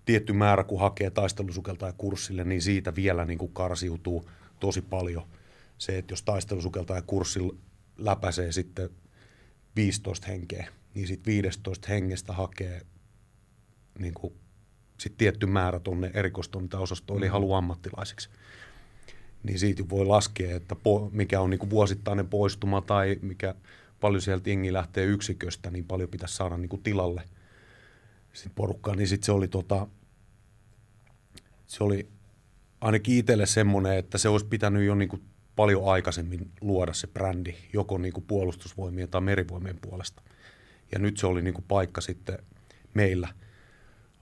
tietty 0.05 0.33
määrä, 0.33 0.65
kun 0.65 0.81
hakee 0.81 1.11
taistelusukeltaja 1.11 1.93
kurssille, 1.93 2.45
niin 2.45 2.63
siitä 2.63 2.95
vielä 2.95 3.25
niin 3.25 3.39
kuin 3.39 3.53
karsiutuu 3.53 4.31
tosi 4.61 4.83
paljon. 4.83 5.27
Se, 5.79 5.99
että 5.99 6.13
jos 6.13 6.23
taistelusukeltaja 6.23 7.03
kurssilla 7.03 7.55
läpäisee 7.99 8.53
sitten 8.53 8.91
15 9.77 10.27
henkeä, 10.27 10.69
niin 10.95 11.07
sitten 11.07 11.33
15 11.35 11.89
hengestä 11.89 12.33
hakee 12.33 12.83
niin 13.99 14.15
kuin 14.15 14.35
sit 14.99 15.17
tietty 15.17 15.47
määrä 15.47 15.81
tuonne 15.81 16.11
erikoistoimintaosastoon, 16.15 17.19
eli 17.19 17.27
mm. 17.27 17.33
haluaa 17.33 17.59
ammattilaisiksi. 17.59 18.31
Niin 19.43 19.59
siitä 19.59 19.89
voi 19.89 20.07
laskea, 20.07 20.57
että 20.57 20.75
po, 20.75 21.11
mikä 21.13 21.41
on 21.41 21.51
niin 21.51 21.71
vuosittainen 21.71 22.29
poistuma 22.29 22.81
tai 22.81 23.19
mikä 23.23 23.55
paljon 24.01 24.23
sieltä 24.23 24.51
jengi 24.51 24.73
lähtee 24.73 25.05
yksiköstä, 25.05 25.71
niin 25.71 25.85
paljon 25.85 26.09
pitäisi 26.09 26.37
saada 26.37 26.57
niin 26.57 26.83
tilalle 26.83 27.23
sit 28.33 28.53
porukkaa. 28.55 28.97
Niin 28.97 29.09
sitten 29.09 29.27
se 29.27 29.33
oli, 29.33 29.49
tota, 29.49 29.87
se 31.67 31.85
oli 31.85 32.09
ainakin 32.81 33.19
itselle 33.19 33.47
semmoinen, 33.47 33.99
että 33.99 34.19
se 34.19 34.29
olisi 34.29 34.47
pitänyt 34.47 34.87
jo 34.87 34.95
niin 34.95 35.23
paljon 35.57 35.93
aikaisemmin 35.93 36.51
luoda 36.61 36.93
se 36.93 37.07
brändi, 37.07 37.55
joko 37.73 37.99
niin 37.99 38.25
puolustusvoimien 38.27 39.09
tai 39.09 39.21
merivoimien 39.21 39.79
puolesta. 39.81 40.23
Ja 40.93 40.99
nyt 40.99 41.17
se 41.17 41.27
oli 41.27 41.43
niin 41.43 41.65
paikka 41.69 42.01
sitten 42.01 42.39
meillä– 42.95 43.29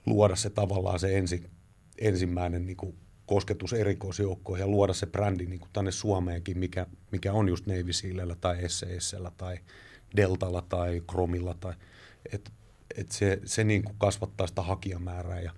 luoda 0.05 0.35
se 0.35 0.49
tavallaan 0.49 0.99
se 0.99 1.17
ensi, 1.17 1.49
ensimmäinen 1.97 2.65
niin 2.65 2.95
kosketus 3.31 3.73
erikoisjoukkoihin 3.73 4.63
ja 4.63 4.67
luoda 4.67 4.93
se 4.93 5.05
brändi 5.05 5.45
niin 5.45 5.59
kuin 5.59 5.69
tänne 5.73 5.91
Suomeenkin, 5.91 6.57
mikä, 6.57 6.85
mikä 7.11 7.33
on 7.33 7.49
just 7.49 7.65
Navy 7.67 7.93
Sealillä 7.93 8.35
tai 8.35 8.69
SCSllä 8.69 9.31
tai 9.37 9.57
Deltalla 10.15 10.61
tai 10.61 11.01
Chromilla. 11.11 11.53
Tai, 11.53 11.73
et, 12.33 12.51
et 12.97 13.11
se 13.11 13.41
se 13.45 13.63
niin 13.63 13.83
kuin 13.83 13.95
kasvattaa 13.97 14.47
sitä 14.47 14.61
hakijamäärää 14.61 15.41
ja 15.41 15.51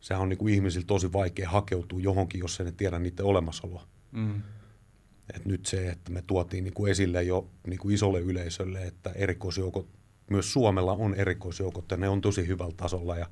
sehän 0.00 0.22
on 0.22 0.28
niin 0.28 0.38
kuin 0.38 0.54
ihmisillä 0.54 0.86
tosi 0.86 1.12
vaikea 1.12 1.48
hakeutua 1.50 2.00
johonkin, 2.00 2.38
jos 2.38 2.60
ei 2.60 2.66
ne 2.66 2.72
tiedä 2.72 2.98
niiden 2.98 3.24
olemassaoloa. 3.24 3.86
Mm. 4.12 4.42
Et 5.34 5.44
nyt 5.44 5.66
se, 5.66 5.88
että 5.88 6.12
me 6.12 6.22
tuotiin 6.26 6.64
niin 6.64 6.74
kuin 6.74 6.90
esille 6.90 7.22
jo 7.22 7.50
niin 7.66 7.78
kuin 7.78 7.94
isolle 7.94 8.20
yleisölle, 8.20 8.82
että 8.82 9.10
erikoisjoukot, 9.10 9.88
myös 10.30 10.52
Suomella 10.52 10.92
on 10.92 11.14
erikoisjoukot 11.14 11.90
ja 11.90 11.96
ne 11.96 12.08
on 12.08 12.20
tosi 12.20 12.46
hyvällä 12.46 12.74
tasolla 12.76 13.16
ja 13.16 13.26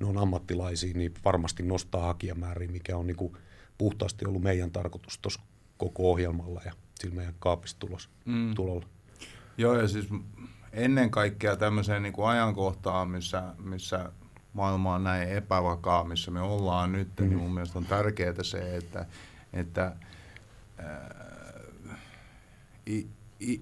ne 0.00 0.06
on 0.06 0.18
ammattilaisia, 0.18 0.94
niin 0.94 1.14
varmasti 1.24 1.62
nostaa 1.62 2.06
hakijamääriä, 2.06 2.68
mikä 2.68 2.96
on 2.96 3.06
niin 3.06 3.16
kuin 3.16 3.36
puhtaasti 3.78 4.26
ollut 4.26 4.42
meidän 4.42 4.70
tarkoitus 4.70 5.18
tuossa 5.18 5.40
koko 5.76 6.10
ohjelmalla 6.10 6.60
ja 6.64 6.72
sillä 6.94 7.14
meidän 7.14 7.34
kaapistulos 7.38 8.08
mm. 8.24 8.54
tulolla. 8.54 8.86
Joo, 9.58 9.80
ja 9.80 9.88
siis 9.88 10.08
ennen 10.72 11.10
kaikkea 11.10 11.56
tämmöiseen 11.56 12.02
niin 12.02 12.12
kuin 12.12 12.28
ajankohtaan, 12.28 13.10
missä, 13.10 13.54
missä 13.58 14.12
maailma 14.52 14.94
on 14.94 15.04
näin 15.04 15.28
epävakaa, 15.28 16.04
missä 16.04 16.30
me 16.30 16.40
ollaan 16.40 16.92
nyt, 16.92 17.08
mm. 17.20 17.28
niin 17.28 17.38
mun 17.38 17.54
mielestä 17.54 17.78
on 17.78 17.86
tärkeää 17.86 18.42
se, 18.42 18.76
että, 18.76 19.06
että 19.52 19.96
äh, 20.80 21.16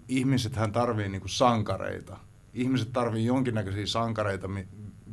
ihmisethän 0.09 0.73
tarvii 0.73 1.09
niin 1.09 1.21
kuin 1.21 1.31
sankareita. 1.31 2.17
Ihmiset 2.55 2.93
tarvii 2.93 3.25
jonkinnäköisiä 3.25 3.87
sankareita, 3.87 4.49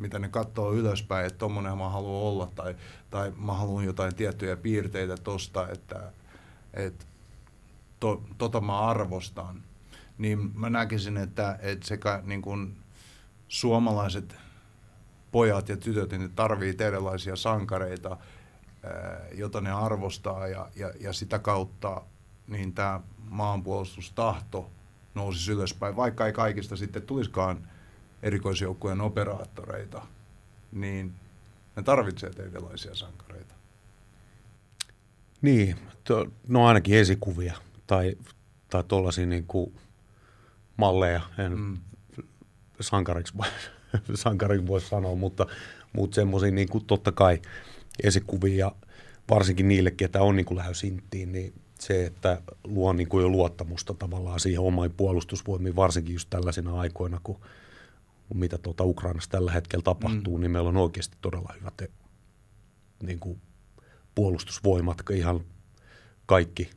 mitä 0.02 0.20
ne 0.20 0.30
katsoo 0.30 0.74
ylöspäin, 0.74 1.26
että 1.26 1.40
tommonen 1.40 1.78
mä 1.78 1.90
haluan 1.90 2.24
olla 2.24 2.52
tai, 2.56 2.76
tai 3.10 3.34
mä 3.38 3.54
haluan 3.54 3.86
jotain 3.86 4.16
tiettyjä 4.16 4.56
piirteitä 4.56 5.18
tosta, 5.18 5.68
että, 5.70 6.12
että 6.74 7.06
to, 8.00 8.24
tota 8.38 8.62
mä 8.62 8.80
arvostan. 8.80 9.64
Niin 10.18 10.52
mä 10.60 10.70
näkisin, 10.70 11.18
että, 11.18 11.60
että 11.62 11.88
sekä 11.88 12.22
niin 12.26 12.42
kuin 12.42 12.78
suomalaiset 13.48 14.36
pojat 15.32 15.70
ja 15.70 15.78
tytöt, 15.78 16.12
niin 16.12 16.22
ne 16.22 16.30
tarvii 16.36 16.76
erilaisia 16.80 17.36
sankareita, 17.36 18.18
jota 19.34 19.62
ne 19.62 19.72
arvostaa 19.72 20.48
ja, 20.48 20.70
ja, 20.76 20.92
ja 21.00 21.14
sitä 21.14 21.40
kautta 21.40 22.02
niin 22.48 22.74
tämä 22.74 23.00
maanpuolustustahto 23.30 24.72
nousisi 25.16 25.52
ylöspäin, 25.52 25.96
vaikka 25.96 26.26
ei 26.26 26.34
kaikista 26.34 26.76
sitten 26.76 27.02
tulisikaan 27.02 27.68
erikoisjoukkueen 28.24 29.02
operaattoreita, 29.02 30.02
niin 30.72 31.14
ne 31.76 31.84
tarvitsee 31.84 32.32
erilaisia 32.40 32.96
sankareita. 32.96 33.56
Niin, 35.42 35.76
to, 36.04 36.28
no 36.48 36.68
ainakin 36.68 36.98
esikuvia 36.98 37.54
tai, 37.88 38.18
tai 38.70 38.84
tuollaisia 38.84 39.26
niin 39.26 39.46
kuin 39.48 39.74
malleja. 40.78 41.22
En 41.38 41.60
mm. 41.60 41.78
sankariksi, 42.82 43.34
sankariksi 44.14 44.68
voi 44.68 44.82
sanoa, 44.82 45.16
mutta, 45.16 45.48
mutta 45.94 46.16
semmoisia 46.16 46.52
niin 46.52 46.70
kuin 46.70 46.86
totta 46.86 47.12
kai 47.12 47.42
esikuvia, 48.04 48.72
varsinkin 49.30 49.68
niille, 49.68 49.92
ketä 49.92 50.22
on 50.22 50.36
niin 50.36 50.46
kuin 50.46 50.58
lähes 50.58 50.84
inttiin, 50.84 51.32
niin 51.32 51.54
se, 51.80 52.06
että 52.06 52.42
luo 52.64 52.94
niin 52.94 53.10
kuin 53.10 53.22
jo 53.22 53.30
luottamusta 53.30 53.94
tavallaan 53.94 54.40
siihen 54.40 54.60
omaan 54.60 54.92
puolustusvoimiin, 54.98 55.76
varsinkin 55.76 56.14
just 56.14 56.30
tällaisina 56.30 56.80
aikoina, 56.80 57.20
kun– 57.24 57.40
mitä 58.34 58.58
tuota 58.58 58.84
Ukrainassa 58.84 59.30
tällä 59.30 59.52
hetkellä 59.52 59.84
tapahtuu, 59.84 60.38
mm. 60.38 60.42
niin 60.42 60.52
meillä 60.52 60.70
on 60.70 60.78
oikeasti 60.78 61.18
todella 61.22 61.54
hyvät 61.60 61.82
niin 63.04 63.20
kuin 63.20 63.42
puolustusvoimat, 64.16 65.04
ihan 65.14 65.46
kaikki, 66.26 66.70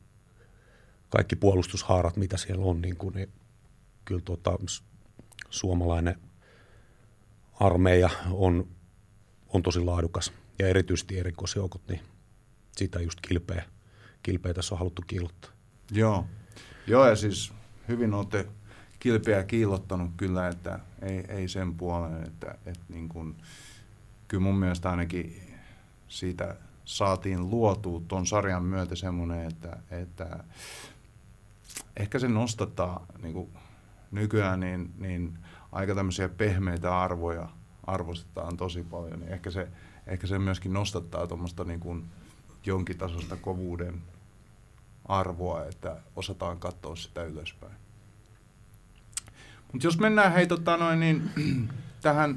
kaikki 1.08 1.36
puolustushaarat, 1.36 2.16
mitä 2.16 2.36
siellä 2.36 2.64
on, 2.64 2.80
niin, 2.80 2.96
kuin, 2.96 3.14
niin 3.14 3.32
kyllä 4.04 4.22
tuota, 4.24 4.58
suomalainen 5.50 6.20
armeija 7.60 8.10
on, 8.30 8.68
on 9.48 9.62
tosi 9.62 9.80
laadukas 9.80 10.32
ja 10.58 10.68
erityisesti 10.68 11.18
erikoisjoukot, 11.18 11.88
niin 11.88 12.00
sitä 12.76 13.00
just 13.00 13.20
kilpeä, 13.20 13.64
kilpeä 14.22 14.54
tässä 14.54 14.74
on 14.74 14.78
haluttu 14.78 15.02
kiilottaa. 15.06 15.50
Joo, 15.90 16.26
Joo 16.86 17.08
ja 17.08 17.16
siis 17.16 17.52
hyvin 17.88 18.14
olette 18.14 18.48
kilpeä 19.04 19.42
kiillottanut 19.42 20.10
kyllä, 20.16 20.48
että 20.48 20.78
ei, 21.02 21.24
ei 21.28 21.48
sen 21.48 21.74
puolen, 21.74 22.22
että, 22.22 22.54
että 22.66 22.84
niin 22.88 23.08
kuin, 23.08 23.36
kyllä 24.28 24.42
mun 24.42 24.58
mielestä 24.58 24.90
ainakin 24.90 25.42
siitä 26.08 26.56
saatiin 26.84 27.50
luotua 27.50 28.02
tuon 28.08 28.26
sarjan 28.26 28.64
myötä 28.64 28.94
semmoinen, 28.96 29.48
että, 29.48 29.76
että 29.90 30.44
ehkä 31.96 32.18
se 32.18 32.28
nostattaa 32.28 33.06
niin 33.22 33.34
kuin 33.34 33.48
nykyään 34.10 34.60
niin, 34.60 34.94
niin 34.98 35.38
aika 35.72 35.94
tämmöisiä 35.94 36.28
pehmeitä 36.28 37.00
arvoja 37.00 37.48
arvostetaan 37.86 38.56
tosi 38.56 38.82
paljon, 38.82 39.20
niin 39.20 39.32
ehkä 39.32 39.50
se, 39.50 39.68
ehkä 40.06 40.26
se 40.26 40.38
myöskin 40.38 40.72
nostattaa 40.72 41.26
tuommoista 41.26 41.64
niin 41.64 41.80
kuin 41.80 42.04
jonkin 42.66 42.98
tasosta 42.98 43.36
kovuuden 43.36 44.02
arvoa, 45.04 45.64
että 45.64 45.96
osataan 46.16 46.58
katsoa 46.58 46.96
sitä 46.96 47.22
ylöspäin. 47.22 47.83
Mutta 49.72 49.86
jos 49.86 49.98
mennään 49.98 50.32
hei 50.32 50.46
tota 50.46 50.76
noin, 50.76 51.00
niin, 51.00 51.30
tähän 52.02 52.36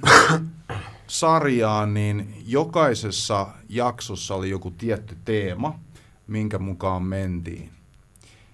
sarjaan, 1.08 1.94
niin 1.94 2.44
jokaisessa 2.46 3.48
jaksossa 3.70 4.36
oli 4.36 4.50
joku 4.50 4.72
tietty 4.72 5.18
teema, 5.26 5.80
minkä 6.28 6.60
mukaan 6.60 7.04
mentiin. 7.04 7.70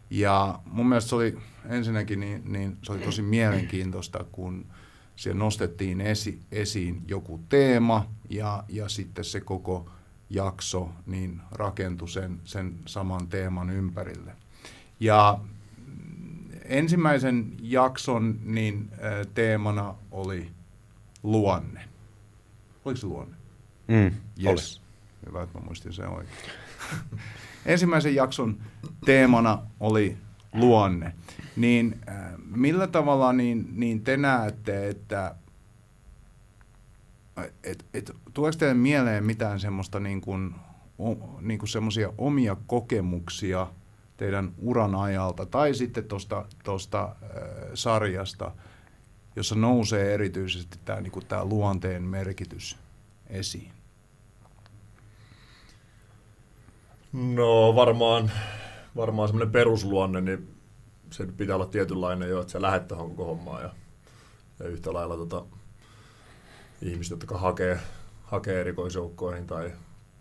Ja 0.10 0.60
mun 0.66 0.90
mielestä 0.90 1.10
se 1.10 1.16
oli 1.16 1.38
ensinnäkin 1.70 2.20
niin, 2.20 2.42
niin 2.46 2.78
se 2.84 2.92
oli 2.92 3.00
tosi 3.00 3.22
mielenkiintoista, 3.22 4.26
kun 4.32 4.66
siellä 5.16 5.40
nostettiin 5.40 6.02
esi, 6.02 6.40
esiin 6.52 7.04
joku 7.08 7.40
teema 7.50 8.08
ja, 8.30 8.64
ja 8.70 8.90
sitten 8.90 9.26
se 9.26 9.42
koko 9.42 9.90
jakso 10.30 10.90
niin 11.06 11.42
rakentui 11.52 12.10
sen, 12.10 12.40
sen 12.44 12.74
saman 12.86 13.28
teeman 13.28 13.70
ympärille. 13.70 14.36
Ja 15.00 15.40
ensimmäisen 16.78 17.54
jakson 17.62 18.40
niin 18.44 18.90
teemana 19.34 19.96
oli 20.12 20.52
luonne. 21.24 21.82
Oliko 22.86 23.00
se 23.00 23.08
luonne? 23.08 23.36
Mm, 23.88 24.12
yes. 24.46 24.82
Oli. 24.82 24.84
Hyvä, 25.28 25.44
että 25.44 25.60
mä 25.60 25.66
muistin 25.66 25.94
sen 25.94 26.08
oikein. 26.08 26.38
ensimmäisen 27.66 28.16
jakson 28.16 28.58
teemana 29.06 29.60
oli 29.80 30.18
luonne. 30.54 31.14
Niin 31.56 32.00
millä 32.56 32.88
tavalla 32.88 33.34
niin, 33.34 33.68
niin 33.72 34.04
te 34.04 34.18
näette, 34.18 34.88
että 34.88 35.36
et, 37.64 37.86
et, 37.94 38.12
tuleeko 38.34 38.58
teille 38.58 38.74
mieleen 38.74 39.26
mitään 39.26 39.60
semmoista 39.60 40.00
niin 40.00 40.22
kuin, 40.22 40.56
o, 41.00 41.40
niin 41.42 41.60
kuin 41.60 41.70
semmoisia 41.70 42.14
omia 42.18 42.58
kokemuksia 42.68 43.68
teidän 44.18 44.54
uran 44.58 44.96
ajalta 44.96 45.46
tai 45.46 45.74
sitten 45.74 46.04
tuosta 46.04 46.46
tosta, 46.64 47.04
äh, 47.04 47.40
sarjasta, 47.74 48.52
jossa 49.36 49.56
nousee 49.56 50.14
erityisesti 50.14 50.80
tämä, 50.86 51.02
niin 51.02 51.12
kuin 51.12 51.26
tämä 51.26 51.46
luonteen 51.46 52.04
merkitys 52.04 52.78
esiin? 53.30 53.72
No 57.14 57.76
varmaan, 57.76 58.32
varmaan 58.96 59.28
semmoinen 59.28 59.52
perusluonne, 59.52 60.22
niin 60.22 60.56
se 61.12 61.26
pitää 61.26 61.56
olla 61.56 61.66
tietynlainen 61.66 62.30
jo, 62.30 62.42
että 62.42 62.52
sä 62.52 62.62
lähdet 62.62 62.88
tuohon 62.88 63.10
koko 63.10 63.26
hommaan 63.26 63.64
ja, 63.64 63.70
ja 64.60 64.68
yhtä 64.68 64.94
lailla 64.94 65.18
tota, 65.18 65.46
ihmiset, 66.82 67.12
jotka 67.12 67.38
hakee, 67.38 67.80
hakee 68.24 68.62
erikoisjoukkoihin 68.62 69.48
tai 69.48 69.72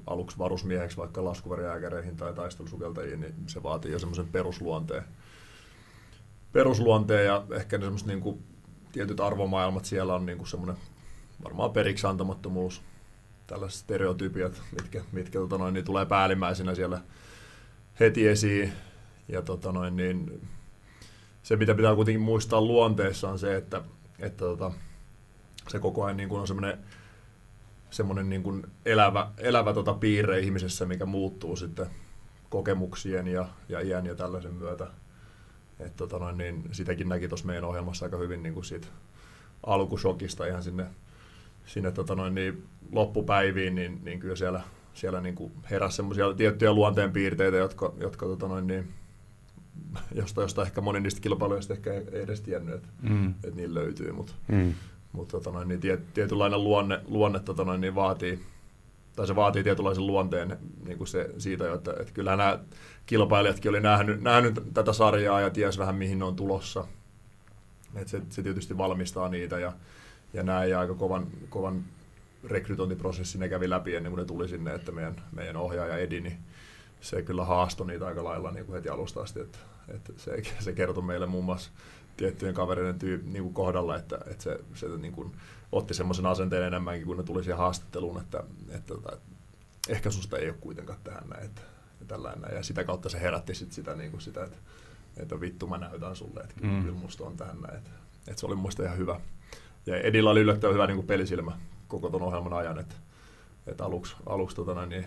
aluksi 0.07 0.39
varusmieheksi 0.39 0.97
vaikka 0.97 1.25
laskuvarjääkäreihin 1.25 2.17
tai 2.17 2.35
taistelusukeltajiin, 2.35 3.21
niin 3.21 3.35
se 3.47 3.63
vaatii 3.63 3.93
jo 3.93 3.99
semmoisen 3.99 4.29
perusluonteen. 4.29 5.05
Perusluonteen 6.53 7.27
ja 7.27 7.45
ehkä 7.51 7.79
ne 7.79 7.85
semmoiset 7.85 8.09
niin 8.09 8.21
kuin, 8.21 8.43
tietyt 8.93 9.21
arvomaailmat 9.21 9.85
siellä 9.85 10.15
on 10.15 10.27
niin 10.27 10.39
kuin 10.39 10.49
semmoinen 10.49 10.77
varmaan 11.45 11.73
periksi 11.73 12.07
antamattomuus, 12.07 12.83
tällaiset 13.47 13.81
stereotypiat, 13.81 14.63
mitkä, 14.73 15.05
mitkä 15.13 15.39
tota 15.39 15.59
noin, 15.59 15.75
niin 15.75 15.85
tulee 15.85 16.07
päällimmäisenä 16.07 16.75
siellä 16.75 17.01
heti 18.01 18.29
esiin. 18.29 18.73
Ja 19.29 19.43
tota 19.43 19.73
noin, 19.73 19.97
niin, 19.97 20.49
se, 21.43 21.57
mitä 21.57 21.75
pitää 21.75 21.95
kuitenkin 21.95 22.21
muistaa 22.21 22.61
luonteessa, 22.61 23.31
on 23.31 23.39
se, 23.39 23.57
että, 23.57 23.83
että 24.19 24.45
tota, 24.45 24.73
se 25.69 25.79
koko 25.79 26.05
ajan 26.05 26.17
niin 26.17 26.29
kuin 26.29 26.41
on 26.41 26.47
semmoinen 26.47 26.79
semmoinen 27.93 28.29
niin 28.29 28.43
kuin 28.43 28.67
elävä, 28.87 29.31
elävä 29.39 29.75
tota 29.75 29.95
piirre 29.95 30.41
ihmisessä, 30.41 30.87
mikä 30.87 31.07
muuttuu 31.07 31.57
sitten 31.57 31.87
kokemuksien 32.49 33.27
ja, 33.27 33.49
ja 33.69 33.81
iän 33.81 34.07
ja 34.07 34.15
tällaisen 34.15 34.55
myötä. 34.55 34.87
Et 35.81 35.97
tota 35.97 36.19
noin, 36.19 36.39
niin 36.39 36.69
sitäkin 36.73 37.09
näki 37.09 37.29
tuossa 37.29 37.47
meidän 37.47 37.65
ohjelmassa 37.65 38.07
aika 38.07 38.17
hyvin 38.17 38.43
niin 38.43 38.55
kuin 38.55 38.65
siitä 38.65 38.87
alkusokista 39.67 40.47
ihan 40.47 40.63
sinne, 40.63 40.87
sinne 41.67 41.93
tota 41.93 42.15
noin, 42.15 42.35
niin 42.35 42.67
loppupäiviin, 42.93 43.75
niin, 43.75 44.01
niin 44.05 44.21
kyllä 44.21 44.37
siellä, 44.37 44.63
siellä 44.95 45.21
niin 45.21 45.35
kuin 45.35 45.53
heräsi 45.71 45.97
semmoisia 45.97 46.35
tiettyjä 46.35 46.73
luonteenpiirteitä, 46.73 47.57
jotka, 47.57 47.95
jotka 48.01 48.27
tota 48.27 48.49
noin, 48.49 48.67
niin, 48.67 48.89
josta, 50.15 50.43
josta 50.43 50.63
ehkä 50.63 50.81
moni 50.81 51.01
niistä 51.01 51.21
kilpailuista 51.21 51.73
ehkä 51.73 51.93
ei 51.93 52.23
edes 52.23 52.41
tiennyt, 52.41 52.75
että, 52.75 52.89
mm. 53.03 53.31
että 53.31 53.57
niillä 53.57 53.81
löytyy. 53.81 54.13
Mutta 54.13 54.33
mm. 54.49 54.75
Mutta 55.13 55.33
tota 55.33 55.51
noin, 55.51 55.69
niin 55.69 55.81
tiet, 55.81 56.15
tietynlainen 56.15 56.65
luonne, 56.65 57.01
luonne 57.09 57.41
tota 57.41 57.65
noin, 57.65 57.81
niin 57.81 57.95
vaatii, 57.95 58.41
tai 59.17 59.27
se 59.27 59.37
vaatii 59.37 59.63
tietynlaisen 59.65 60.07
luonteen 60.07 60.59
niin 60.85 60.99
kuin 60.99 61.09
se, 61.09 61.31
siitä, 61.39 61.75
että, 61.75 61.95
että 62.01 62.13
kyllähän 62.13 62.39
nämä 62.39 62.59
kilpailijatkin 63.07 63.69
oli 63.69 63.81
nähnyt, 63.81 64.21
nähnyt 64.21 64.63
tätä 64.75 64.93
sarjaa 64.93 65.41
ja 65.41 65.51
ties 65.51 65.79
vähän 65.79 65.95
mihin 65.95 66.19
ne 66.19 66.25
on 66.25 66.37
tulossa. 66.37 66.87
Et 67.95 68.09
se, 68.09 68.23
se 68.31 68.43
tietysti 68.43 68.79
valmistaa 68.79 69.29
niitä 69.29 69.59
ja, 69.59 69.73
ja 70.33 70.43
näin 70.43 70.71
ja 70.71 70.81
aika 70.81 70.95
kovan, 70.95 71.27
kovan 71.49 71.85
rekrytointiprosessin 72.45 73.41
ne 73.41 73.49
kävi 73.49 73.71
läpi 73.71 73.95
ennen 73.95 74.13
kuin 74.13 74.21
ne 74.21 74.27
tuli 74.27 74.49
sinne, 74.49 74.75
että 74.75 74.93
meidän, 74.93 75.17
meidän 75.33 75.57
ohjaaja 75.57 75.99
Edi, 75.99 76.21
niin 76.21 76.39
se 77.01 77.23
kyllä 77.23 77.45
haastoi 77.45 77.87
niitä 77.87 78.07
aika 78.07 78.25
lailla 78.25 78.51
niin 78.51 78.67
kuin 78.67 78.75
heti 78.75 78.89
alusta 78.89 79.21
asti, 79.21 79.41
että, 79.41 79.59
että 79.89 80.13
se, 80.17 80.43
se 80.61 80.73
kertoi 80.73 81.03
meille 81.03 81.27
muun 81.27 81.45
muassa 81.45 81.71
tiettyjen 82.17 82.55
kavereiden 82.55 82.99
tyy, 82.99 83.23
niin 83.25 83.43
kuin 83.43 83.55
kohdalla, 83.55 83.97
että, 83.97 84.19
että 84.27 84.45
se, 84.45 84.61
se 84.75 84.89
niin 84.89 85.13
kuin, 85.13 85.33
otti 85.73 85.95
semmoisen 85.95 86.27
asenteen 86.27 86.63
enemmänkin, 86.63 87.07
kun 87.07 87.17
ne 87.17 87.23
tuli 87.23 87.45
siihen 87.45 87.59
haastatteluun, 87.59 88.21
että, 88.21 88.45
että, 88.69 88.95
että, 88.95 89.13
että 89.13 89.33
ehkä 89.89 90.11
susta 90.11 90.39
ei 90.39 90.49
ole 90.49 90.57
kuitenkaan 90.61 90.99
tähän 91.05 91.29
näin, 91.29 91.45
että, 91.45 91.63
ja 92.01 92.07
tällainen, 92.07 92.57
ja 92.57 92.63
sitä 92.63 92.85
kautta 92.85 93.09
se 93.09 93.21
herätti 93.21 93.55
sit 93.55 93.73
sitä, 93.73 93.95
niin 93.95 94.11
kuin 94.11 94.21
sitä 94.21 94.45
että, 94.45 94.57
että 95.17 95.41
vittu 95.41 95.67
mä 95.67 95.79
näytän 95.79 96.17
sulle, 96.17 96.41
että 96.41 96.55
kyllä, 96.61 96.75
mm. 96.75 96.83
kyllä 96.83 96.99
musta 96.99 97.25
on 97.25 97.37
tähän 97.37 97.61
näin, 97.61 97.79
että, 97.79 97.91
että 98.29 98.41
se 98.41 98.47
oli 98.47 98.55
muista 98.55 98.83
ihan 98.83 98.99
hyvä. 98.99 99.21
Ja 99.87 99.97
Edillä 99.97 100.31
oli 100.31 100.41
yllättävän 100.41 100.75
hyvä 100.75 100.87
niin 100.87 100.97
kuin 100.97 101.07
pelisilmä 101.07 101.59
koko 101.89 102.11
ton 102.11 102.23
ohjelman 102.23 102.53
ajan, 102.53 102.79
että, 102.79 102.95
että 103.67 103.85
aluksi, 103.85 104.17
aluksi 104.27 104.57
tota, 104.57 104.87
niin, 104.87 105.07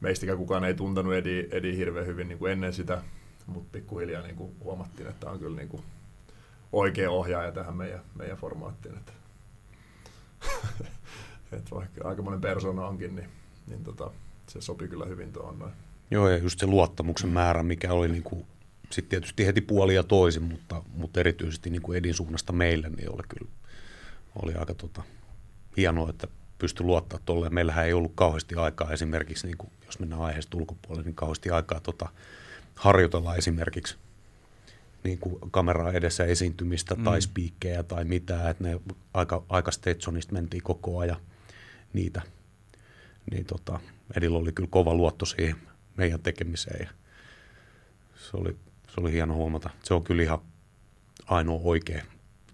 meistäkään 0.00 0.38
kukaan 0.38 0.64
ei 0.64 0.74
tuntenut 0.74 1.14
Edi, 1.14 1.48
Edi 1.50 1.76
hirveän 1.76 2.06
hyvin 2.06 2.28
niin 2.28 2.38
kuin 2.38 2.52
ennen 2.52 2.72
sitä, 2.72 3.02
mutta 3.48 3.68
pikkuhiljaa 3.72 4.22
niin 4.22 4.36
kuin 4.36 4.56
huomattiin, 4.64 5.08
että 5.08 5.30
on 5.30 5.38
kyllä 5.38 5.56
niin 5.56 5.68
kuin 5.68 5.82
oikea 6.72 7.10
ohjaaja 7.10 7.52
tähän 7.52 7.76
meidän, 7.76 8.00
meidän 8.14 8.36
formaattiin. 8.36 8.94
Että, 8.96 9.12
että 11.52 11.70
vaikka 11.70 12.08
aika 12.08 12.22
monen 12.22 12.40
persona 12.40 12.86
onkin, 12.86 13.16
niin, 13.16 13.28
niin 13.66 13.84
tota, 13.84 14.10
se 14.48 14.60
sopi 14.60 14.88
kyllä 14.88 15.06
hyvin 15.06 15.32
tuohon 15.32 15.58
noin. 15.58 15.72
Joo, 16.10 16.28
ja 16.28 16.36
just 16.36 16.58
se 16.58 16.66
luottamuksen 16.66 17.30
määrä, 17.30 17.62
mikä 17.62 17.92
oli 17.92 18.08
niin 18.08 18.22
kuin, 18.22 18.46
sitten 18.90 19.10
tietysti 19.10 19.46
heti 19.46 19.60
puoli 19.60 19.94
ja 19.94 20.02
toisin, 20.02 20.42
mutta, 20.42 20.82
mutta 20.94 21.20
erityisesti 21.20 21.70
niin 21.70 21.82
kuin 21.82 21.98
Edin 21.98 22.14
suunnasta 22.14 22.52
meille, 22.52 22.88
niin 22.88 23.12
oli 23.12 23.22
kyllä 23.28 23.50
oli 24.42 24.54
aika 24.54 24.74
tota, 24.74 25.02
hienoa, 25.76 26.10
että 26.10 26.28
pystyi 26.58 26.86
luottaa 26.86 27.18
tuolle. 27.24 27.50
Meillähän 27.50 27.86
ei 27.86 27.92
ollut 27.92 28.12
kauheasti 28.14 28.54
aikaa 28.54 28.92
esimerkiksi, 28.92 29.46
niin 29.46 29.58
kuin, 29.58 29.70
jos 29.86 29.98
mennään 29.98 30.22
aiheesta 30.22 30.56
ulkopuolelle, 30.56 31.04
niin 31.04 31.14
kauheasti 31.14 31.50
aikaa 31.50 31.80
tota, 31.80 32.08
harjoitella 32.78 33.36
esimerkiksi 33.36 33.96
niin 35.04 35.18
kuin 35.18 35.50
kameraa 35.50 35.92
edessä 35.92 36.24
esiintymistä 36.24 36.94
mm. 36.94 37.04
tai 37.04 37.22
spiikkejä 37.22 37.82
tai 37.82 38.04
mitä, 38.04 38.50
että 38.50 38.64
ne 38.64 38.80
aika, 39.14 39.44
aika 39.48 39.70
Stetsonista 39.70 40.32
mentiin 40.32 40.62
koko 40.62 40.98
ajan 40.98 41.16
niitä. 41.92 42.22
Niin 43.30 43.44
tota, 43.44 43.80
Edillä 44.16 44.38
oli 44.38 44.52
kyllä 44.52 44.68
kova 44.72 44.94
luotto 44.94 45.26
siihen 45.26 45.56
meidän 45.96 46.20
tekemiseen 46.20 46.86
ja 46.86 46.90
se 48.14 48.36
oli, 48.36 48.56
se 48.88 49.00
oli 49.00 49.12
hieno 49.12 49.34
huomata. 49.34 49.70
Se 49.82 49.94
on 49.94 50.04
kyllä 50.04 50.22
ihan 50.22 50.38
ainoa 51.26 51.60
oikea 51.64 52.04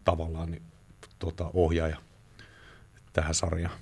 tavallaan 0.05 0.51
niin, 0.51 0.63
tota, 1.19 1.51
ohjaaja 1.55 1.97
tähän 3.13 3.35
sarjaan. 3.35 3.79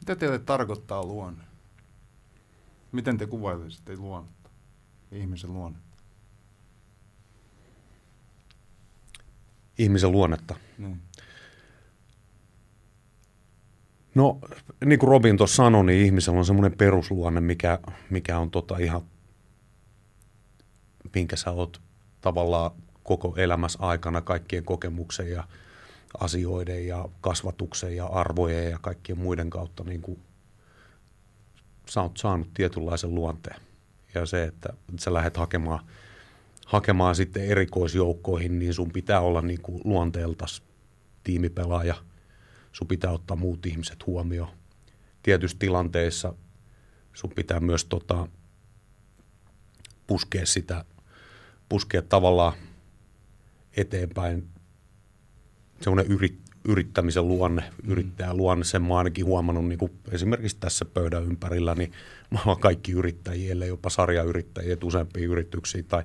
Mitä 0.00 0.16
teille 0.16 0.38
tarkoittaa 0.38 1.04
luonne? 1.04 1.44
Miten 2.92 3.18
te 3.18 3.26
kuvailisitte 3.26 3.96
luonne? 3.96 4.30
Ihmisen 5.12 5.52
luonne? 5.52 5.78
Ihmisen 9.78 10.12
luonnetta? 10.12 10.54
Niin. 10.78 11.00
No, 14.14 14.38
niin 14.84 14.98
kuin 14.98 15.08
Robin 15.08 15.36
tuossa 15.36 15.56
sanoi, 15.56 15.84
niin 15.84 16.04
ihmisellä 16.04 16.38
on 16.38 16.44
semmoinen 16.44 16.78
perusluonne, 16.78 17.40
mikä, 17.40 17.78
mikä 18.10 18.38
on 18.38 18.50
tota 18.50 18.78
ihan, 18.78 19.02
minkä 21.14 21.36
sä 21.36 21.50
oot 21.50 21.80
tavallaan 22.20 22.70
koko 23.02 23.34
elämässä 23.36 23.78
aikana 23.82 24.20
kaikkien 24.20 24.64
kokemuksen 24.64 25.30
ja 25.30 25.44
asioiden 26.20 26.86
ja 26.86 27.08
kasvatuksen 27.20 27.96
ja 27.96 28.06
arvojen 28.06 28.70
ja 28.70 28.78
kaikkien 28.80 29.18
muiden 29.18 29.50
kautta 29.50 29.84
niin 29.84 30.02
kuin 30.02 30.22
sä 31.88 32.02
oot 32.02 32.16
saanut 32.16 32.54
tietynlaisen 32.54 33.14
luonteen 33.14 33.67
ja 34.14 34.26
se, 34.26 34.44
että 34.44 34.68
sä 35.00 35.14
lähdet 35.14 35.36
hakemaan, 35.36 35.86
hakemaan 36.66 37.14
sitten 37.14 37.44
erikoisjoukkoihin, 37.44 38.58
niin 38.58 38.74
sun 38.74 38.90
pitää 38.92 39.20
olla 39.20 39.40
niin 39.40 39.62
kuin 39.62 39.80
luonteeltas 39.84 40.62
tiimipelaaja. 41.24 41.94
Sun 42.72 42.88
pitää 42.88 43.10
ottaa 43.10 43.36
muut 43.36 43.66
ihmiset 43.66 44.06
huomioon. 44.06 44.50
Tietyissä 45.22 45.56
tilanteissa 45.58 46.34
sun 47.12 47.30
pitää 47.30 47.60
myös 47.60 47.84
tota, 47.84 48.28
puskea 50.06 50.46
sitä, 50.46 50.84
puskea 51.68 52.02
tavallaan 52.02 52.52
eteenpäin 53.76 54.48
semmoinen 55.80 56.12
yrit, 56.12 56.40
yrittämisen 56.68 57.28
luonne, 57.28 57.62
yrittäjän 57.84 58.36
luonne, 58.36 58.64
sen 58.64 58.82
mä 58.82 58.98
ainakin 58.98 59.24
huomannut 59.24 59.66
niin 59.66 59.78
kuin 59.78 59.92
esimerkiksi 60.12 60.56
tässä 60.60 60.84
pöydän 60.84 61.24
ympärillä, 61.24 61.74
niin 61.74 61.92
mä 62.34 62.38
oon 62.46 62.60
kaikki 62.60 62.92
yrittäjiä, 62.92 63.52
ellei 63.52 63.68
jopa 63.68 63.90
sarjayrittäjiä, 63.90 64.72
että 64.72 64.86
useampia 64.86 65.28
yrityksiä 65.28 65.82
tai, 65.82 66.02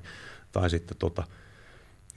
tai 0.52 0.70
sitten 0.70 0.98
tota, 0.98 1.24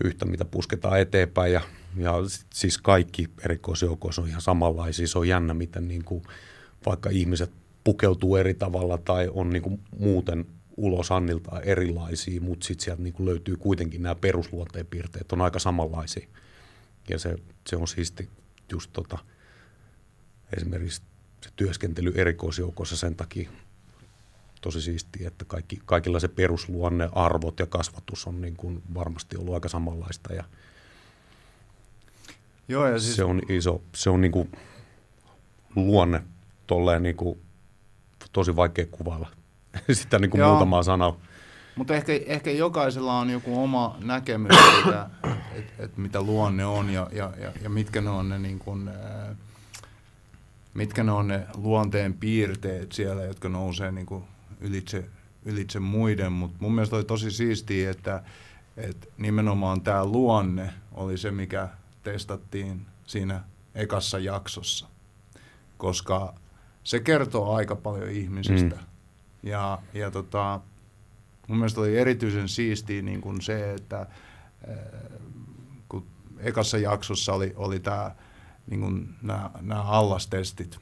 yhtä, 0.05 0.25
mitä 0.25 0.45
pusketaan 0.45 1.01
eteenpäin 1.01 1.53
ja, 1.53 1.61
ja 1.97 2.13
siis 2.55 2.79
kaikki 2.79 3.29
erikoisjoukoissa 3.45 4.23
on 4.23 4.29
ihan 4.29 4.41
samanlaisia. 4.41 5.09
Se 5.09 5.19
on 5.19 5.29
jännä, 5.29 5.55
miten 5.55 5.89
niin 5.89 6.05
kuin, 6.05 6.23
vaikka 6.87 7.11
ihmiset 7.11 7.51
pukeutuu 7.85 8.37
eri 8.37 8.55
tavalla 8.55 8.99
tai 8.99 9.31
on 9.33 9.51
niin 9.51 9.63
kuin 9.63 9.81
muuten 9.99 10.47
ulos 10.77 11.13
Annilta 11.13 11.61
erilaisia, 11.61 12.41
mutta 12.41 12.67
sitten 12.67 12.85
sieltä 12.85 13.03
niin 13.03 13.15
löytyy 13.19 13.57
kuitenkin 13.57 14.03
nämä 14.03 14.15
perusluonteen 14.15 14.87
piirteet 14.87 15.33
on 15.33 15.41
aika 15.41 15.59
samanlaisia. 15.59 16.29
Ja 17.11 17.19
se, 17.19 17.37
se 17.67 17.77
on 17.77 17.89
siisti 17.89 18.29
just 18.73 18.91
tota, 18.93 19.19
esimerkiksi 20.57 21.03
se 21.41 21.51
työskentely 21.57 22.13
erikoisjoukossa 22.15 22.97
sen 22.97 23.15
takia 23.15 23.51
tosi 24.61 24.81
siistiä, 24.81 25.29
että 25.29 25.45
kaikki, 25.45 25.81
kaikilla 25.85 26.21
se 26.21 26.29
perusluonne, 26.29 27.09
arvot 27.13 27.59
ja 27.59 27.67
kasvatus 27.67 28.27
on 28.27 28.41
niin 28.41 28.57
kuin 28.57 28.83
varmasti 28.95 29.37
ollut 29.37 29.55
aika 29.55 29.69
samanlaista 29.69 30.33
ja, 30.33 30.45
Joo, 32.69 32.87
ja 32.87 32.99
siis... 32.99 33.17
se 33.17 33.25
on 33.25 33.43
iso, 33.49 33.83
se 33.95 34.11
on 34.11 34.21
niin 34.21 34.33
kuin 34.33 34.53
luonne 35.77 36.23
tolleen 36.67 37.03
niin 37.03 37.17
kuin 37.17 37.39
tosi 38.33 38.57
vaikea 38.57 38.87
kuvailla 38.91 39.29
sitä 39.93 40.19
niin 40.19 40.31
kuin 40.31 40.45
muutamaa 40.45 40.83
sanaa. 40.83 41.17
Mutta 41.77 41.95
ehkä, 41.95 42.13
ehkä 42.27 42.51
jokaisella 42.51 43.19
on 43.19 43.31
joku 43.31 43.63
oma 43.63 43.97
näkemys 44.05 44.57
siitä, 44.75 45.11
että 45.55 45.85
et 45.85 45.97
mitä 45.97 46.23
luonne 46.23 46.65
on 46.65 46.91
ja, 46.91 47.09
ja, 47.13 47.33
ja, 47.41 47.53
ja 47.63 47.71
mitkä 47.71 48.01
ne 48.01 48.11
on 48.11 48.29
ne, 48.29 48.39
niin 48.39 48.59
kun, 48.59 48.89
ää, 48.89 49.35
mitkä 50.75 51.05
ne 51.05 51.13
on 51.13 51.29
ne 51.29 51.47
luonteen 51.57 52.15
piirteet 52.15 52.93
siellä, 52.93 53.23
jotka 53.23 53.49
nousee 53.49 53.93
niin 53.93 54.07
kun 54.07 54.25
ylitse, 54.61 55.05
ylitse 55.45 55.81
muiden. 55.81 56.33
Mutta 56.33 56.57
mun 56.61 56.75
mielestä 56.75 56.97
oli 56.97 57.05
tosi 57.05 57.31
siistiä, 57.31 57.91
että 57.91 58.23
et 58.77 59.09
nimenomaan 59.19 59.81
tämä 59.81 60.05
luonne 60.05 60.75
oli 60.93 61.19
se, 61.19 61.31
mikä 61.31 61.69
testattiin 62.03 62.87
siinä 63.07 63.41
ekassa 63.75 64.19
jaksossa, 64.19 64.87
koska 65.79 66.35
se 66.85 67.01
kertoo 67.01 67.55
aika 67.55 67.77
paljon 67.77 68.11
ihmisistä. 68.11 68.77
Mm. 68.77 68.83
Ja, 69.43 69.79
ja 69.95 70.11
tota, 70.11 70.61
mun 71.47 71.59
mielestä 71.59 71.81
oli 71.81 71.99
erityisen 71.99 72.49
siistiä 72.49 73.03
niin 73.03 73.21
kuin 73.21 73.41
se, 73.41 73.75
että 73.75 74.01
äh, 74.01 74.09
kun 75.89 76.07
ekassa 76.39 76.79
jaksossa 76.79 77.33
oli, 77.33 77.53
oli 77.57 77.81
tämä 77.81 78.15
niin 78.67 78.81
kuin 78.81 79.15
nämä, 79.23 79.51
nämä 79.61 79.83
allastestit, 79.83 80.79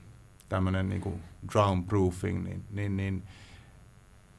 tämmöinen 0.49 0.89
niin 0.89 1.01
kuin 1.01 1.23
drown 1.53 1.85
proofing, 1.85 2.45
niin, 2.45 2.65
niin, 2.71 2.97
niin 2.97 3.23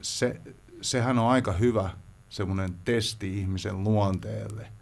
se, 0.00 0.40
sehän 0.80 1.18
on 1.18 1.30
aika 1.30 1.52
hyvä 1.52 1.90
semmoinen 2.28 2.74
testi 2.84 3.38
ihmisen 3.38 3.84
luonteelle, 3.84 4.72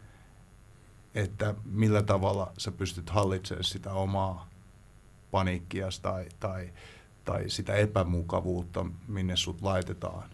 että 1.15 1.55
millä 1.65 2.03
tavalla 2.03 2.53
sä 2.59 2.73
pystyt 2.73 3.11
hallitsemaan 3.11 3.65
sitä 3.65 3.93
omaa 3.93 4.49
paniikkias 5.31 6.01
tai, 6.01 6.29
tai, 6.41 6.73
tai 7.25 7.51
sitä 7.51 7.75
epämukavuutta, 7.75 8.87
minne 9.09 9.37
sut 9.37 9.63
laitetaan. 9.63 10.31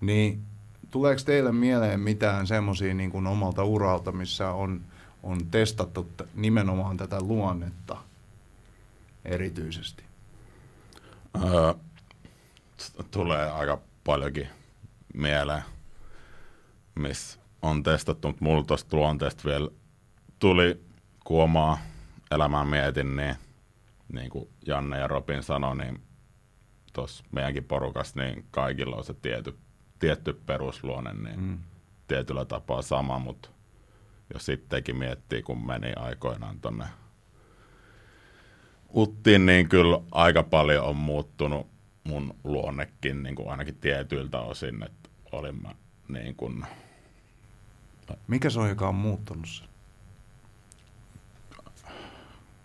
Niin 0.00 0.42
tuleeko 0.90 1.22
teille 1.24 1.52
mieleen 1.52 2.00
mitään 2.00 2.46
semmoisia 2.46 2.94
niin 2.94 3.10
kuin 3.10 3.26
omalta 3.26 3.64
uralta, 3.64 4.12
missä 4.12 4.50
on, 4.50 4.80
on 5.22 5.46
testattu 5.46 6.02
t- 6.16 6.34
nimenomaan 6.34 6.96
tätä 6.96 7.20
luonnetta 7.20 7.96
erityisesti? 9.24 10.02
Tulee 13.10 13.50
aika 13.50 13.80
paljonkin 14.04 14.48
mieleen, 15.14 15.62
missä 16.94 17.38
on 17.62 17.82
testattu, 17.82 18.28
mutta 18.28 18.44
mulla 18.44 18.64
tuosta 18.64 18.96
luonteesta 18.96 19.44
vielä 19.44 19.68
tuli, 20.38 20.80
kun 21.24 21.42
omaa 21.42 21.78
elämää 22.30 22.64
mietin, 22.64 23.16
niin 23.16 23.36
niin 24.12 24.30
kuin 24.30 24.48
Janne 24.66 24.98
ja 24.98 25.06
Robin 25.06 25.42
sanoi, 25.42 25.76
niin 25.76 26.02
tuossa 26.92 27.24
meidänkin 27.32 27.64
porukassa 27.64 28.20
niin 28.20 28.46
kaikilla 28.50 28.96
on 28.96 29.04
se 29.04 29.14
tiety, 29.14 29.58
tietty 29.98 30.32
perusluonne, 30.46 31.12
niin 31.12 31.40
mm. 31.40 31.58
tietyllä 32.08 32.44
tapaa 32.44 32.82
sama, 32.82 33.18
mutta 33.18 33.48
jos 34.34 34.46
sittenkin 34.46 34.96
miettii, 34.96 35.42
kun 35.42 35.66
meni 35.66 35.92
aikoinaan 35.96 36.60
tonne 36.60 36.84
Uttiin, 38.96 39.46
niin 39.46 39.68
kyllä 39.68 40.00
aika 40.10 40.42
paljon 40.42 40.84
on 40.84 40.96
muuttunut 40.96 41.66
mun 42.04 42.34
luonnekin, 42.44 43.22
niin 43.22 43.34
kuin 43.34 43.50
ainakin 43.50 43.74
tietyiltä 43.74 44.40
osin, 44.40 44.82
että 44.82 45.08
olin 45.32 45.62
mä 45.62 45.74
niin 46.08 46.34
kuin, 46.34 46.66
Mikä 48.28 48.50
se 48.50 48.60
on, 48.60 48.68
joka 48.68 48.88
on 48.88 48.94
muuttunut 48.94 49.46
sen? 49.46 49.68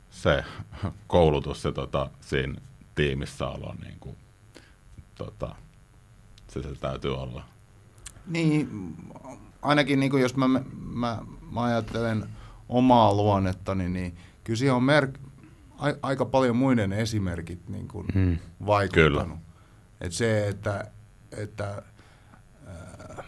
se 0.09 0.43
koulutus 1.07 1.63
ja 1.63 1.71
tota, 1.71 2.09
siinä 2.21 2.61
tiimissä 2.95 3.47
olo, 3.47 3.75
niin 3.83 3.99
kuin, 3.99 4.17
tota, 5.15 5.55
se, 6.53 6.61
se 6.61 6.75
täytyy 6.79 7.15
olla. 7.17 7.43
Niin, 8.27 8.69
ainakin 9.61 9.99
niin 9.99 10.11
kuin 10.11 10.21
jos 10.21 10.35
mä, 10.35 10.47
mä, 10.47 11.17
mä 11.51 11.63
ajattelen 11.63 12.29
omaa 12.69 13.13
luonnettani, 13.13 13.89
niin 13.89 14.17
kyllä 14.43 14.57
siihen 14.57 14.75
on 14.75 14.83
mer- 14.83 15.17
a, 15.77 15.87
aika 16.01 16.25
paljon 16.25 16.55
muiden 16.55 16.93
esimerkit 16.93 17.69
niin 17.69 17.87
kuin 17.87 18.07
Mm. 18.15 18.37
vaikuttanut. 18.65 19.39
Et 20.01 20.11
se, 20.11 20.47
että, 20.47 20.91
että 21.37 21.81
äh, 22.67 23.25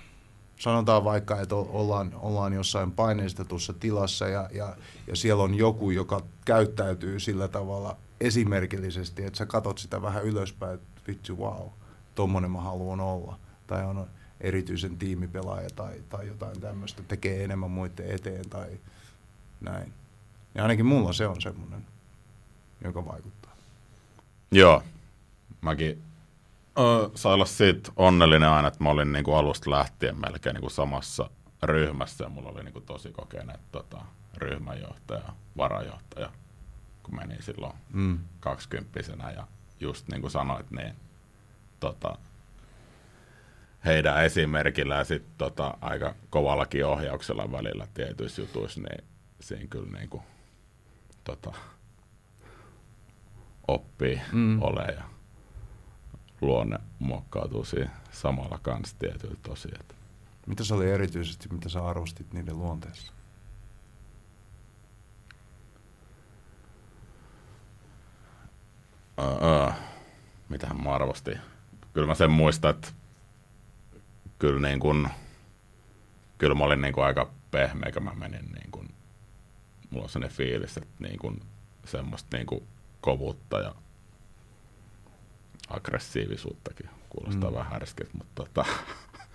sanotaan 0.59 1.03
vaikka, 1.03 1.41
että 1.41 1.55
o- 1.55 1.69
ollaan, 1.73 2.11
ollaan 2.15 2.53
jossain 2.53 2.91
paineistetussa 2.91 3.73
tilassa 3.73 4.27
ja, 4.27 4.49
ja, 4.53 4.75
ja 5.07 5.15
siellä 5.15 5.43
on 5.43 5.55
joku, 5.55 5.91
joka 5.91 6.21
käyttäytyy 6.45 7.19
sillä 7.19 7.47
tavalla 7.47 7.97
esimerkillisesti, 8.21 9.25
että 9.25 9.37
sä 9.37 9.45
katot 9.45 9.77
sitä 9.77 10.01
vähän 10.01 10.23
ylöspäin, 10.23 10.73
että 10.73 11.01
vitsi, 11.07 11.33
wow, 11.33 11.67
tommonen 12.15 12.51
mä 12.51 12.61
haluan 12.61 12.99
olla. 12.99 13.39
Tai 13.67 13.85
on 13.85 14.07
erityisen 14.41 14.97
tiimipelaaja 14.97 15.69
tai, 15.75 16.03
tai 16.09 16.27
jotain 16.27 16.61
tämmöistä, 16.61 17.03
tekee 17.03 17.43
enemmän 17.43 17.71
muiden 17.71 18.11
eteen 18.11 18.49
tai 18.49 18.79
näin. 19.61 19.93
Ja 20.55 20.61
ainakin 20.63 20.85
mulla 20.85 21.13
se 21.13 21.27
on 21.27 21.41
semmoinen, 21.41 21.85
joka 22.83 23.05
vaikuttaa. 23.05 23.51
Joo, 24.51 24.83
mäkin 25.61 26.01
ö, 26.79 27.09
sain 27.15 27.33
olla 27.33 27.45
siitä 27.45 27.91
onnellinen 27.95 28.49
aina, 28.49 28.67
että 28.67 28.83
mä 28.83 28.89
olin 28.89 29.11
niin 29.13 29.25
kuin 29.25 29.37
alusta 29.37 29.71
lähtien 29.71 30.21
melkein 30.21 30.53
niin 30.53 30.61
kuin 30.61 30.71
samassa 30.71 31.29
ryhmässä 31.63 32.23
ja 32.23 32.29
mulla 32.29 32.49
oli 32.49 32.63
niin 32.63 32.73
kuin 32.73 32.85
tosi 32.85 33.11
kokeneet 33.11 33.59
tota, 33.71 34.01
ryhmänjohtaja, 34.37 35.33
varajohtaja, 35.57 36.29
kun 37.03 37.15
menin 37.15 37.43
silloin 37.43 37.73
Mm. 37.93 38.19
kaksikymppisenä 38.39 39.31
ja 39.31 39.47
just 39.79 40.07
niin 40.07 40.21
kuin 40.21 40.31
sanoit, 40.31 40.71
niin 40.71 40.95
tota, 41.79 42.17
heidän 43.85 44.25
esimerkillä 44.25 44.95
ja 44.95 45.03
sitten 45.03 45.33
tota, 45.37 45.77
aika 45.81 46.15
kovallakin 46.29 46.85
ohjauksella 46.85 47.51
välillä 47.51 47.87
tietyissä 47.93 48.41
jutuissa, 48.41 48.81
niin 48.81 49.03
siinä 49.39 49.67
kyllä 49.67 49.97
niin 49.99 50.09
kuin, 50.09 50.23
tota, 51.23 51.53
oppii 53.67 54.21
Mm. 54.31 54.61
ole 54.61 54.83
ja 54.83 55.03
luonne 56.41 56.79
muokkautuu 56.99 57.65
siinä 57.65 57.91
samalla 58.11 58.59
kanssa 58.61 58.95
tietyillä 58.99 59.37
tosi. 59.43 59.69
Että. 59.79 59.95
Mitä 60.47 60.63
se 60.63 60.73
oli 60.73 60.91
erityisesti, 60.91 61.49
mitä 61.51 61.69
sä 61.69 61.85
arvostit 61.85 62.33
niiden 62.33 62.57
luonteessa? 62.59 63.13
Öö, 69.19 69.71
mitähän 70.49 70.83
mä 70.83 70.89
arvostin. 70.95 71.41
Kyllä 71.95 72.07
mä 72.07 72.15
sen 72.15 72.31
muistan, 72.31 72.69
että 72.69 72.87
kyllä, 74.39 74.67
niin 74.67 74.79
kun, 74.79 75.07
kyllä 76.37 76.55
mä 76.55 76.63
olin 76.63 76.81
niin 76.81 76.93
kun 76.93 77.05
aika 77.05 77.31
pehmeä, 77.51 77.91
kun 77.91 78.03
mä 78.03 78.11
menin. 78.15 78.45
Niin 78.51 78.71
kun, 78.71 78.89
mulla 79.89 80.03
on 80.03 80.09
sellainen 80.09 80.37
fiilis, 80.37 80.77
että 80.77 80.89
niin 80.99 81.19
kun, 81.19 81.41
semmoista 81.85 82.37
niin 82.37 82.47
kun 82.47 82.67
kovuutta 83.01 83.59
ja 83.59 83.75
aggressiivisuuttakin 85.69 86.89
kuulostaa 87.09 87.49
Mm. 87.49 87.55
vähän 87.55 87.71
härskiltä, 87.71 88.11
mutta 88.17 88.31
tota, 88.45 88.65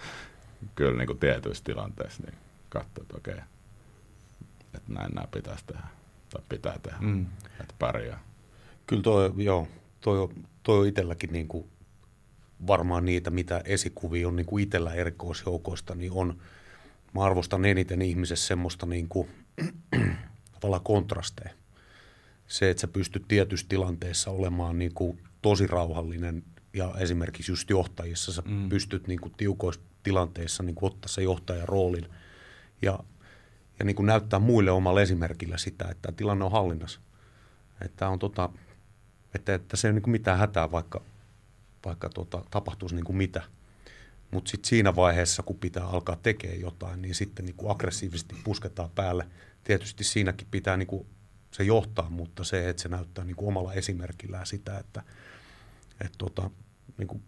kyllä 0.77 0.99
niin 0.99 1.07
kun 1.07 1.19
tietyissä 1.19 1.65
tilanteissa 1.65 2.23
niin 2.23 2.39
katsoo, 2.69 3.03
että 3.03 3.17
okei, 3.17 3.39
että 4.75 4.93
näin 4.93 5.11
nämä 5.15 5.27
pitäisi 5.27 5.65
tehdä 5.67 5.83
tai 6.31 6.43
pitää 6.49 6.79
tehdä, 6.83 6.99
Mm. 7.01 7.27
että 7.61 7.75
pärjää. 7.79 8.21
Kyllä 8.87 9.03
toi, 9.03 9.33
joo, 9.37 9.69
toi, 10.01 10.19
on- 10.19 10.47
toi 10.63 10.79
on 10.79 10.87
itselläkin 10.87 11.33
niin 11.33 11.49
kuin 11.49 11.71
varmaan 12.67 13.05
niitä, 13.05 13.31
mitä 13.31 13.63
esikuvia 13.65 14.29
on 14.29 14.37
niin 14.37 14.47
kuin 14.47 14.63
itsellä 14.63 14.95
erikoisjoukoista, 14.95 15.95
niin 15.95 16.13
on, 16.13 16.39
mä 17.15 17.25
arvostan 17.25 17.65
eniten 17.65 18.03
ihmisessä 18.03 18.47
semmoista 18.47 18.87
niin 18.87 19.09
kuin 19.09 19.29
tavallaan 20.53 20.85
kontrasteja. 20.85 21.51
Se, 22.47 22.71
että 22.71 22.81
sä 22.81 22.89
pystyt 22.89 23.25
tietyissä 23.29 23.67
tilanteissa 23.69 24.31
olemaan 24.31 24.79
niin 24.79 24.95
kuin 24.95 25.19
tosi 25.43 25.67
rauhallinen 25.67 26.43
ja 26.75 26.95
esimerkiksi 26.99 27.53
just 27.53 27.71
johtajissa 27.71 28.33
sä 28.33 28.43
mm. 28.47 28.69
pystyt 28.69 29.07
niin 29.07 29.21
kuin 29.21 29.35
tiukoissa 29.37 29.83
tilanteissa 30.03 30.63
niin 30.63 30.75
kuin 30.75 30.93
ottaa 30.93 31.09
se 31.09 31.23
johtajan 31.23 31.69
roolin 31.69 32.09
ja, 32.83 32.99
ja 33.79 33.85
niin 33.85 33.97
kuin 33.97 34.07
näyttää 34.07 34.39
muille 34.39 34.71
omalla 34.71 35.03
esimerkillä 35.03 35.59
sitä, 35.59 35.85
että 35.85 36.03
tämä 36.03 36.17
tilanne 36.17 36.45
on 36.45 36.53
hallinnassa. 36.53 37.01
Että, 37.85 38.09
on 38.09 38.19
tota, 38.19 38.49
että, 39.35 39.55
että 39.55 39.77
se 39.77 39.89
ei 39.89 39.91
ole 39.91 39.95
niin 39.95 40.03
kuin 40.03 40.13
mitään 40.13 40.39
hätää, 40.39 40.71
vaikka, 40.71 41.03
vaikka 41.85 42.09
tota, 42.09 42.45
tapahtuisi 42.51 42.95
niin 42.95 43.05
kuin 43.05 43.17
mitä. 43.17 43.43
Mutta 44.31 44.51
sitten 44.51 44.69
siinä 44.69 44.97
vaiheessa, 44.97 45.43
kun 45.43 45.59
pitää 45.59 45.87
alkaa 45.87 46.17
tekemään 46.17 46.61
jotain, 46.61 47.03
niin 47.03 47.15
sitten 47.15 47.45
niin 47.45 47.57
kuin 47.57 47.71
aggressiivisesti 47.71 48.35
pusketaan 48.45 48.91
päälle. 48.91 49.27
Tietysti 49.65 50.05
siinäkin 50.05 50.49
pitää 50.51 50.77
niin 50.77 50.87
kuin 50.87 51.07
se 51.51 51.65
johtaa, 51.65 52.11
mutta 52.11 52.45
se, 52.45 52.69
että 52.69 52.83
se 52.83 52.89
näyttää 52.89 53.25
niin 53.25 53.37
kuin 53.37 53.49
omalla 53.49 53.75
esimerkillään 53.75 54.47
sitä, 54.47 54.79
että, 54.79 55.03
että 56.01 56.19
tota, 56.19 56.51
niin 56.99 57.09
kuin 57.09 57.23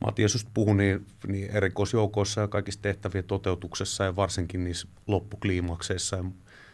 Matias 0.00 0.34
just 0.34 0.48
puhui, 0.54 0.76
niin, 0.76 1.06
niin 1.26 1.50
erikoisjoukoissa 1.50 2.40
ja 2.40 2.48
kaikissa 2.48 2.82
tehtävien 2.82 3.24
toteutuksessa 3.24 4.04
ja 4.04 4.16
varsinkin 4.16 4.64
niissä 4.64 4.88
loppukliimakseissa 5.06 6.16
ja 6.16 6.24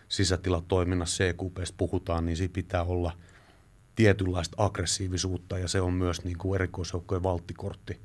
sisätilatoiminnassa 0.08 1.24
CQPstä 1.24 1.74
puhutaan, 1.76 2.26
niin 2.26 2.36
siitä 2.36 2.52
pitää 2.52 2.82
olla 2.82 3.16
tietynlaista 3.94 4.64
aggressiivisuutta 4.64 5.58
ja 5.58 5.68
se 5.68 5.80
on 5.80 5.92
myös 5.92 6.24
niin 6.24 6.38
kuin 6.38 6.54
erikoisjoukkojen 6.54 7.22
valttikortti. 7.22 8.00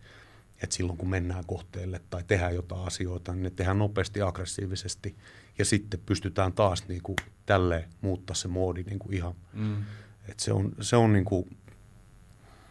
Että 0.64 0.76
silloin 0.76 0.98
kun 0.98 1.10
mennään 1.10 1.46
kohteelle 1.46 2.02
tai 2.10 2.24
tehdään 2.28 2.56
jotain 2.56 2.88
asioita, 2.88 3.34
niin 3.34 3.44
ne 3.44 3.50
tehdään 3.50 3.80
nopeasti 3.80 4.22
aggressiivisesti 4.22 5.16
ja 5.58 5.66
sitten 5.66 6.00
pystytään 6.06 6.54
taas 6.54 6.88
niin 6.88 7.02
kuin 7.04 7.16
tälleen 7.46 7.90
muuttaa 8.02 8.36
se 8.36 8.48
moodi 8.48 8.84
niin 8.84 9.00
kuin 9.00 9.14
ihan. 9.14 9.34
Mm. 9.54 9.84
Et 10.30 10.40
se 10.40 10.54
on, 10.54 10.72
se 10.82 10.96
on 10.96 11.14
niin 11.14 11.26
kuin 11.26 11.58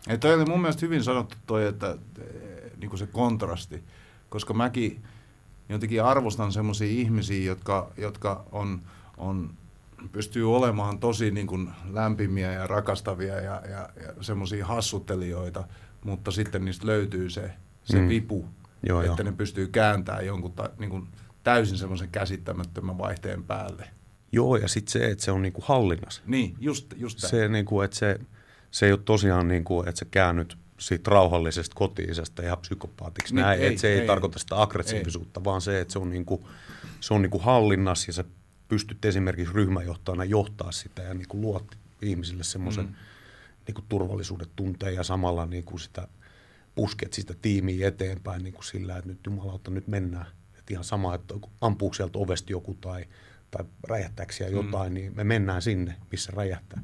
ei, 0.06 0.18
toi 0.18 0.34
oli 0.34 0.44
mun 0.44 0.60
mielestä 0.60 0.86
hyvin 0.86 1.04
sanottu 1.04 1.36
toi, 1.46 1.66
että 1.66 1.98
niin 2.76 2.88
kuin 2.88 2.98
se 2.98 3.06
kontrasti, 3.06 3.84
koska 4.28 4.54
mäkin 4.54 5.02
jotenkin 5.68 6.04
arvostan 6.04 6.52
semmoisia 6.52 6.88
ihmisiä, 6.88 7.44
jotka, 7.44 7.92
jotka 7.96 8.44
on, 8.52 8.82
on, 9.16 9.54
pystyy 10.12 10.56
olemaan 10.56 10.98
tosi 10.98 11.30
niin 11.30 11.46
kuin 11.46 11.70
lämpimiä 11.90 12.52
ja 12.52 12.66
rakastavia 12.66 13.34
ja, 13.34 13.62
ja, 13.68 13.88
ja 14.02 14.14
semmoisia 14.20 14.66
hassuttelijoita, 14.66 15.64
mutta 16.04 16.30
sitten 16.30 16.64
niistä 16.64 16.86
löytyy 16.86 17.30
se, 17.30 17.50
se 17.84 17.98
mm. 17.98 18.08
vipu, 18.08 18.48
joo, 18.86 19.00
että 19.00 19.22
joo. 19.22 19.30
ne 19.30 19.36
pystyy 19.36 19.66
kääntämään 19.66 20.26
jonkun 20.26 20.52
ta, 20.52 20.70
niin 20.78 20.90
kuin 20.90 21.08
täysin 21.42 21.78
semmoisen 21.78 22.08
käsittämättömän 22.08 22.98
vaihteen 22.98 23.44
päälle. 23.44 23.88
Joo, 24.32 24.56
ja 24.56 24.68
sitten 24.68 24.92
se, 24.92 25.10
että 25.10 25.24
se 25.24 25.30
on 25.30 25.42
niin 25.42 25.52
kuin 25.52 25.64
hallinnassa. 25.68 26.22
Niin, 26.26 26.54
just, 26.60 26.94
just 26.96 27.18
Se, 27.18 27.48
niin 27.48 27.64
kuin, 27.64 27.84
että 27.84 27.96
se, 27.96 28.20
se 28.70 28.86
ei 28.86 28.92
ole 28.92 29.00
tosiaan 29.04 29.48
niin 29.48 29.64
kuin, 29.64 29.88
että 29.88 29.98
sä 29.98 30.04
käännyt 30.10 30.58
siitä 30.78 31.10
rauhallisesta 31.10 31.74
kotiisesta 31.74 32.42
ihan 32.42 32.58
psykopaatiksi. 32.58 33.34
Niin, 33.34 33.42
Näin, 33.42 33.60
ei, 33.60 33.66
että 33.66 33.80
se 33.80 33.88
ei, 33.88 34.00
ei 34.00 34.06
tarkoita 34.06 34.38
sitä 34.38 34.62
aggressiivisuutta, 34.62 35.40
ei. 35.40 35.44
vaan 35.44 35.60
se, 35.60 35.80
että 35.80 35.92
se 35.92 35.98
on, 35.98 36.10
niin 36.10 36.24
kuin, 36.24 36.44
se 37.00 37.14
on 37.14 37.22
niin 37.22 37.30
kuin 37.30 37.42
hallinnassa 37.42 38.08
ja 38.08 38.12
sä 38.12 38.24
pystyt 38.68 39.04
esimerkiksi 39.04 39.54
ryhmäjohtajana 39.54 40.24
johtaa 40.24 40.72
sitä 40.72 41.02
ja 41.02 41.14
niin 41.14 41.28
kuin 41.28 41.40
luot 41.40 41.78
ihmisille 42.02 42.44
semmoisen 42.44 42.84
mm. 42.84 42.94
niin 43.66 43.74
kuin 43.74 43.84
turvallisuuden 43.88 44.48
tunteen 44.56 44.94
ja 44.94 45.02
samalla 45.02 45.46
niin 45.46 45.64
kuin 45.64 45.80
sitä 45.80 46.08
pusket 46.74 47.12
sitä 47.12 47.34
tiimiä 47.42 47.88
eteenpäin 47.88 48.42
niin 48.42 48.54
kuin 48.54 48.64
sillä, 48.64 48.96
että 48.96 49.08
nyt 49.10 49.20
jumalauta, 49.26 49.70
nyt 49.70 49.88
mennään. 49.88 50.26
Että 50.58 50.74
ihan 50.74 50.84
sama, 50.84 51.14
että 51.14 51.34
ampuu 51.60 51.92
sieltä 51.92 52.18
ovesta 52.18 52.52
joku 52.52 52.74
tai, 52.74 53.04
tai 53.50 53.64
räjähtääkö 53.88 54.32
jotain, 54.50 54.92
mm. 54.92 54.94
niin 54.94 55.16
me 55.16 55.24
mennään 55.24 55.62
sinne, 55.62 55.96
missä 56.10 56.32
räjähtää 56.36 56.80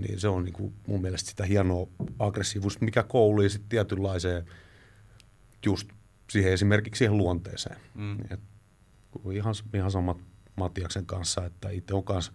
niin 0.00 0.20
se 0.20 0.28
on 0.28 0.44
niin 0.44 0.52
kuin 0.52 0.74
mun 0.86 1.00
mielestä 1.00 1.30
sitä 1.30 1.44
hienoa 1.44 1.86
aggressiivisuutta, 2.18 2.84
mikä 2.84 3.02
koulii 3.02 3.50
sitten 3.50 3.68
tietynlaiseen 3.68 4.44
just 5.66 5.88
siihen 6.30 6.52
esimerkiksi 6.52 6.98
siihen 6.98 7.16
luonteeseen. 7.16 7.76
Mm. 7.94 8.18
Et, 8.30 8.40
ihan, 9.32 9.54
ihan 9.74 9.90
sama 9.90 10.18
Matiaksen 10.56 11.06
kanssa, 11.06 11.44
että 11.44 11.70
itse 11.70 11.94
on 11.94 12.04
kanssa 12.04 12.32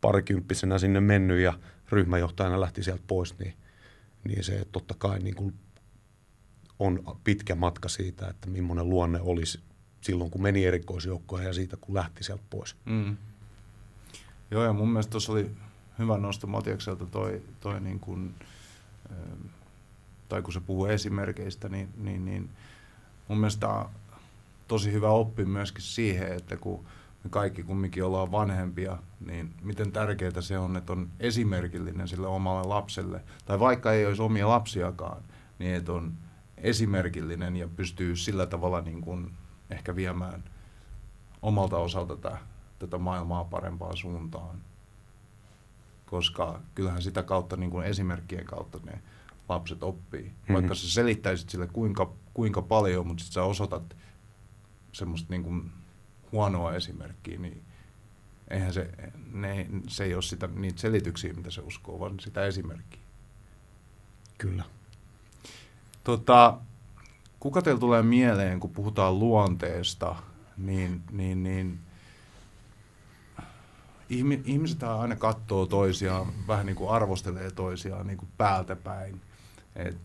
parikymppisenä 0.00 0.78
sinne 0.78 1.00
mennyt 1.00 1.40
ja 1.40 1.58
ryhmäjohtajana 1.90 2.60
lähti 2.60 2.82
sieltä 2.82 3.02
pois, 3.06 3.38
niin, 3.38 3.54
niin 4.24 4.44
se 4.44 4.66
totta 4.72 4.94
kai 4.98 5.18
niin 5.18 5.34
kuin 5.34 5.54
on 6.78 7.18
pitkä 7.24 7.54
matka 7.54 7.88
siitä, 7.88 8.28
että 8.28 8.48
millainen 8.48 8.88
luonne 8.88 9.20
olisi 9.20 9.60
silloin, 10.00 10.30
kun 10.30 10.42
meni 10.42 10.64
erikoisjoukkoon 10.64 11.44
ja 11.44 11.52
siitä, 11.52 11.76
kun 11.76 11.94
lähti 11.94 12.24
sieltä 12.24 12.42
pois. 12.50 12.76
Mm. 12.84 13.16
Joo, 14.50 14.64
ja 14.64 14.72
mun 14.72 14.88
mielestä 14.88 15.10
tuossa 15.10 15.32
oli 15.32 15.50
hyvä 15.98 16.18
nosto 16.18 16.46
Matiakselta 16.46 17.06
toi, 17.06 17.42
toi 17.60 17.80
niin 17.80 18.00
kuin, 18.00 18.34
ähm, 19.10 19.46
tai 20.28 20.42
kun 20.42 20.52
se 20.52 20.60
puhuu 20.60 20.86
esimerkkeistä, 20.86 21.68
niin, 21.68 21.88
niin, 21.96 22.24
niin 22.24 22.50
mun 23.28 23.38
mielestä 23.38 23.86
tosi 24.68 24.92
hyvä 24.92 25.10
oppi 25.10 25.44
myöskin 25.44 25.82
siihen, 25.82 26.32
että 26.32 26.56
kun 26.56 26.86
me 27.26 27.30
kaikki 27.30 27.62
kumminkin 27.62 28.04
ollaan 28.04 28.32
vanhempia, 28.32 28.98
niin 29.26 29.54
miten 29.62 29.92
tärkeää 29.92 30.40
se 30.40 30.58
on, 30.58 30.76
että 30.76 30.92
on 30.92 31.10
esimerkillinen 31.20 32.08
sille 32.08 32.26
omalle 32.26 32.68
lapselle. 32.68 33.24
Tai 33.44 33.60
vaikka 33.60 33.92
ei 33.92 34.06
olisi 34.06 34.22
omia 34.22 34.48
lapsiakaan, 34.48 35.22
niin 35.58 35.74
että 35.74 35.92
on 35.92 36.12
esimerkillinen 36.56 37.56
ja 37.56 37.68
pystyy 37.68 38.16
sillä 38.16 38.46
tavalla 38.46 38.80
niin 38.80 39.00
kuin 39.00 39.32
ehkä 39.70 39.96
viemään 39.96 40.44
omalta 41.42 41.78
osalta 41.78 42.16
tätä, 42.16 42.38
tätä 42.78 42.98
maailmaa 42.98 43.44
parempaan 43.44 43.96
suuntaan 43.96 44.60
koska 46.06 46.60
kyllähän 46.74 47.02
sitä 47.02 47.22
kautta 47.22 47.56
niin 47.56 47.70
kuin 47.70 47.86
esimerkkien 47.86 48.44
kautta 48.44 48.78
ne 48.84 49.02
lapset 49.48 49.82
oppii. 49.82 50.22
Mm-hmm. 50.22 50.54
Vaikka 50.54 50.74
sä 50.74 50.90
selittäisit 50.90 51.50
sille 51.50 51.66
kuinka, 51.66 52.12
kuinka 52.34 52.62
paljon, 52.62 53.06
mutta 53.06 53.20
sitten 53.24 53.34
sä 53.34 53.42
osoitat 53.42 53.96
semmoista 54.92 55.26
niin 55.30 55.42
kuin 55.42 55.72
huonoa 56.32 56.74
esimerkkiä, 56.74 57.38
niin 57.38 57.62
eihän 58.48 58.72
se, 58.72 58.90
ne, 59.32 59.66
se 59.88 60.04
ei 60.04 60.14
ole 60.14 60.22
sitä, 60.22 60.46
niitä 60.46 60.80
selityksiä, 60.80 61.32
mitä 61.32 61.50
se 61.50 61.60
uskoo, 61.60 62.00
vaan 62.00 62.20
sitä 62.20 62.46
esimerkkiä. 62.46 63.00
Kyllä. 64.38 64.64
Tota, 66.04 66.58
kuka 67.40 67.62
teillä 67.62 67.80
tulee 67.80 68.02
mieleen, 68.02 68.60
kun 68.60 68.70
puhutaan 68.70 69.18
luonteesta, 69.18 70.16
niin, 70.56 71.02
niin, 71.12 71.42
niin 71.42 71.78
ihmiset 74.44 74.82
aina 74.82 75.16
katsoo 75.16 75.66
toisiaan, 75.66 76.32
vähän 76.48 76.66
niin 76.66 76.76
kuin 76.76 76.90
arvostelee 76.90 77.50
toisiaan 77.50 78.06
niin 78.06 78.18
kuin 78.18 78.28
päältä 78.36 78.76
päin. 78.76 79.20
Et 79.76 79.96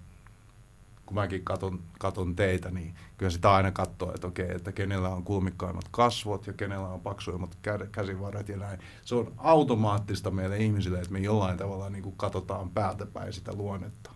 kun 1.11 1.21
mäkin 1.21 1.43
katon, 1.43 1.79
katon 1.99 2.35
teitä, 2.35 2.71
niin 2.71 2.95
kyllä 3.17 3.29
sitä 3.29 3.51
aina 3.51 3.71
katsoo, 3.71 4.13
että 4.15 4.27
okei, 4.27 4.55
että 4.55 4.71
kenellä 4.71 5.09
on 5.09 5.23
kulmikkaimmat 5.23 5.85
kasvot 5.91 6.47
ja 6.47 6.53
kenellä 6.53 6.87
on 6.87 7.01
paksuimmat 7.01 7.57
käsivarret 7.91 8.49
ja 8.49 8.57
näin. 8.57 8.79
Se 9.05 9.15
on 9.15 9.33
automaattista 9.37 10.31
meille 10.31 10.57
ihmisille, 10.57 10.97
että 10.99 11.11
me 11.11 11.19
jollain 11.19 11.57
tavalla 11.57 11.89
niin 11.89 12.03
kuin 12.03 12.15
katsotaan 12.17 12.69
päältä 12.69 13.05
päin 13.05 13.33
sitä 13.33 13.53
luonnetta. 13.53 14.11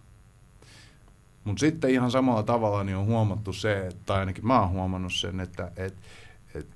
Mutta 1.43 1.59
sitten 1.59 1.89
ihan 1.89 2.11
samalla 2.11 2.43
tavalla 2.43 2.83
niin 2.83 2.97
on 2.97 3.05
huomattu 3.05 3.53
se, 3.53 3.87
että 3.87 4.01
tai 4.05 4.19
ainakin 4.19 4.47
mä 4.47 4.59
oon 4.59 4.69
huomannut 4.69 5.13
sen, 5.13 5.39
että 5.39 5.71
et, 5.75 5.95
et, 6.53 6.67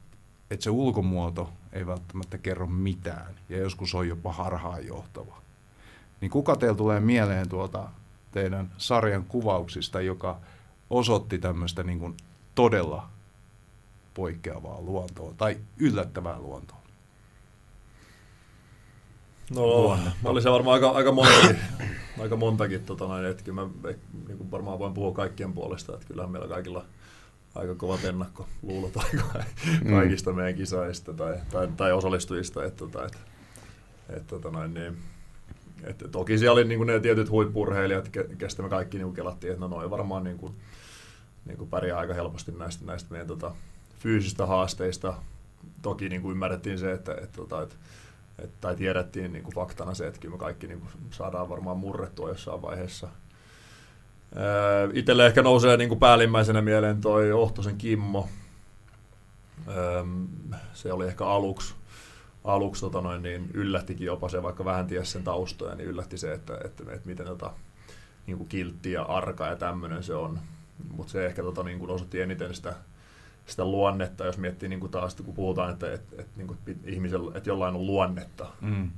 et 0.52 0.62
se 0.62 0.70
ulkomuoto 0.70 1.50
ei 1.74 1.88
välttämättä 1.88 2.38
kerro 2.38 2.68
mitään 2.68 3.36
ja 3.50 3.58
joskus 3.58 3.96
on 3.96 4.08
jopa 4.08 4.34
harhaanjohtava. 4.34 5.42
Niin 6.22 6.32
kuka 6.32 6.56
teillä 6.56 6.78
tulee 6.78 7.00
mieleen 7.00 7.50
tuolta 7.50 7.90
teidän 8.32 8.72
sarjan 8.78 9.24
kuvauksista, 9.24 10.02
joka 10.02 10.40
osoitti 10.90 11.40
tämmöistä 11.40 11.84
niin 11.84 12.00
kuin 12.00 12.18
todella 12.56 13.10
poikkeavaa 14.14 14.82
luontoa 14.82 15.34
tai 15.38 15.58
yllättävää 15.78 16.40
luontoa? 16.40 16.80
No, 19.56 19.98
mä 20.24 20.30
olisin 20.30 20.52
varmaan 20.52 20.74
aika, 20.74 20.90
aika 20.90 21.12
montakin, 21.12 21.58
aika 22.22 22.36
montakin 22.36 22.84
tota 22.84 23.08
näin, 23.08 23.26
että 23.26 23.52
mä 23.52 23.70
niin 24.28 24.38
kuin 24.38 24.52
varmaan 24.52 24.80
voin 24.80 24.94
puhua 24.94 25.14
kaikkien 25.14 25.54
puolesta, 25.54 25.94
että 25.94 26.08
kyllähän 26.08 26.32
meillä 26.32 26.48
kaikilla– 26.48 26.86
aika 27.56 27.76
kovat 27.76 28.04
ennakkoluulot 28.04 28.94
mm. 29.84 29.90
kaikista 29.90 30.32
mm. 30.32 30.36
meidän 30.36 30.56
kisaista 30.56 31.14
tai, 31.14 31.38
tai, 31.52 31.68
tai 31.78 31.92
osallistujista. 31.92 32.66
Että, 32.66 32.86
että, 32.86 33.06
että, 33.06 33.18
että, 34.10 34.36
että 34.36 34.52
noin, 34.52 34.74
niin, 34.74 34.98
että 35.84 36.08
toki 36.08 36.38
siellä 36.38 36.54
oli 36.54 36.64
niin 36.64 36.80
kuin 36.80 36.88
ne 36.88 37.00
tietyt 37.00 37.30
huippurheilijat, 37.30 38.10
kestä 38.38 38.64
me 38.64 38.70
kaikki 38.70 38.98
niin 38.98 39.14
kelattiin, 39.14 39.54
että 39.54 39.62
no 39.62 39.68
noin 39.68 39.90
varmaan 39.90 40.24
niin 40.24 40.38
kuin, 40.38 40.54
niin 41.46 41.58
kuin 41.58 41.70
pärjää 41.70 42.00
aika 42.00 42.14
helposti 42.14 42.52
näistä, 42.52 42.86
näistä 42.86 43.12
meidän 43.12 43.28
tota, 43.28 43.52
fyysistä 44.00 44.46
haasteista. 44.46 45.14
Toki 45.82 46.10
niin 46.10 46.22
kuin 46.22 46.32
ymmärrettiin 46.32 46.80
se, 46.80 46.92
että, 46.92 47.12
että, 47.12 47.24
että, 47.24 47.38
tota, 47.38 47.62
että, 47.62 47.76
että 48.40 48.58
tai 48.62 48.76
tiedettiin 48.76 49.34
niin 49.34 49.44
kuin 49.44 49.56
faktana 49.56 49.94
se, 49.94 50.08
että 50.08 50.20
kyllä 50.20 50.32
me 50.32 50.40
kaikki 50.40 50.68
niin 50.68 50.80
kuin 50.80 50.92
saadaan 51.12 51.50
varmaan 51.50 51.78
murrettua 51.78 52.30
jossain 52.30 52.62
vaiheessa– 52.62 53.10
Itselle 54.94 55.26
ehkä 55.26 55.42
nousee 55.42 55.78
niin 55.78 55.90
kuin 55.90 56.00
päällimmäisenä 56.00 56.62
mieleen 56.62 57.02
toi 57.02 57.32
Ohtosen 57.32 57.78
Kimmo. 57.78 58.28
Se 60.74 60.94
oli 60.94 61.08
ehkä 61.08 61.26
aluksi, 61.26 61.76
aluksi 62.44 62.82
tota 62.82 63.02
noin, 63.02 63.24
niin 63.24 63.50
yllättikin 63.54 64.08
jopa 64.08 64.30
se, 64.30 64.44
vaikka 64.44 64.66
vähän 64.66 64.88
tiesi 64.88 65.12
sen 65.12 65.24
taustoja, 65.24 65.76
niin 65.76 65.90
yllätti 65.90 66.18
se, 66.18 66.34
että, 66.34 66.54
että, 66.66 66.84
että, 66.84 67.08
miten 67.08 67.26
tota, 67.26 67.54
niin 68.28 68.38
kuin 68.38 68.50
kiltti 68.50 68.92
ja 68.92 69.04
arka 69.04 69.48
ja 69.48 69.56
tämmöinen 69.56 70.04
se 70.04 70.16
on. 70.16 70.40
Mutta 70.92 71.12
se 71.12 71.26
ehkä 71.26 71.42
tota, 71.42 71.64
niin 71.64 71.80
kuin 71.80 71.92
osoitti 71.92 72.22
eniten 72.22 72.56
sitä, 72.56 72.76
sitä 73.46 73.66
luonnetta, 73.66 74.26
jos 74.26 74.38
miettii 74.38 74.70
niin 74.70 74.80
kuin 74.80 74.92
taas, 74.92 75.16
kun 75.16 75.34
puhutaan, 75.34 75.72
että, 75.72 75.94
että, 75.94 76.16
että, 76.20 76.32
niin 76.36 76.48
kuin 76.48 76.60
ihmisellä, 76.84 77.38
että 77.38 77.50
jollain 77.50 77.76
on 77.76 77.88
luonnetta, 77.88 78.48
mm. 78.62 78.90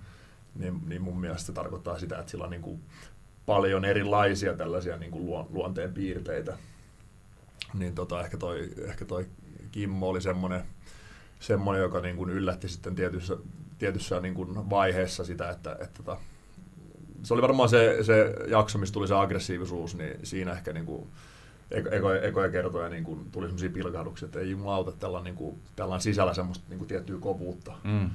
niin, 0.56 0.82
niin 0.88 1.02
mun 1.02 1.20
mielestä 1.20 1.46
se 1.46 1.54
tarkoittaa 1.54 2.00
sitä, 2.00 2.20
että 2.20 2.32
sillä 2.32 2.44
on 2.44 2.50
niin 2.50 2.62
kuin 2.62 2.82
paljon 3.46 3.86
erilaisia 3.86 4.54
tällaisia 4.54 4.98
niin 4.98 5.12
kuin 5.12 5.46
luonteen 5.50 5.94
piirteitä. 5.94 6.58
Niin 7.74 7.96
tota, 7.96 8.22
ehkä, 8.22 8.38
toi, 8.38 8.70
ehkä 8.88 9.06
toi 9.06 9.26
Kimmo 9.72 10.10
oli 10.10 10.22
semmoinen, 10.22 10.64
semmoinen 11.42 11.82
joka 11.82 12.00
niin 12.02 12.16
kuin 12.16 12.30
yllätti 12.30 12.70
sitten 12.70 12.96
tietyssä, 12.96 13.38
tietyssä 13.78 14.20
niin 14.20 14.34
kuin 14.34 14.70
vaiheessa 14.70 15.26
sitä, 15.26 15.50
että, 15.50 15.72
että, 15.72 15.84
että 15.84 16.04
tota, 16.04 16.18
se 17.24 17.34
oli 17.34 17.42
varmaan 17.42 17.70
se, 17.70 17.98
se 18.02 18.36
jakso, 18.48 18.78
missä 18.78 18.94
tuli 18.94 19.08
se 19.08 19.16
aggressiivisuus, 19.16 19.96
niin 19.96 20.20
siinä 20.24 20.52
ehkä 20.52 20.74
niin 20.74 20.86
kuin, 20.86 21.08
ekoja, 21.72 22.22
ekoja 22.22 22.50
kertoja 22.50 22.90
niin 22.90 23.04
kuin, 23.04 23.32
tuli 23.32 23.46
sellaisia 23.46 23.70
pilkahduksia, 23.70 24.26
että 24.26 24.40
ei 24.40 24.52
jumalauta, 24.52 24.92
tällä, 24.92 25.22
niin 25.22 25.36
kuin, 25.36 25.60
tällä 25.76 25.96
on 25.96 26.02
sisällä 26.02 26.34
semmoista 26.34 26.66
niin 26.70 26.78
kuin, 26.78 26.88
tiettyä 26.88 27.18
kovuutta. 27.20 27.74
Mm. 27.84 28.10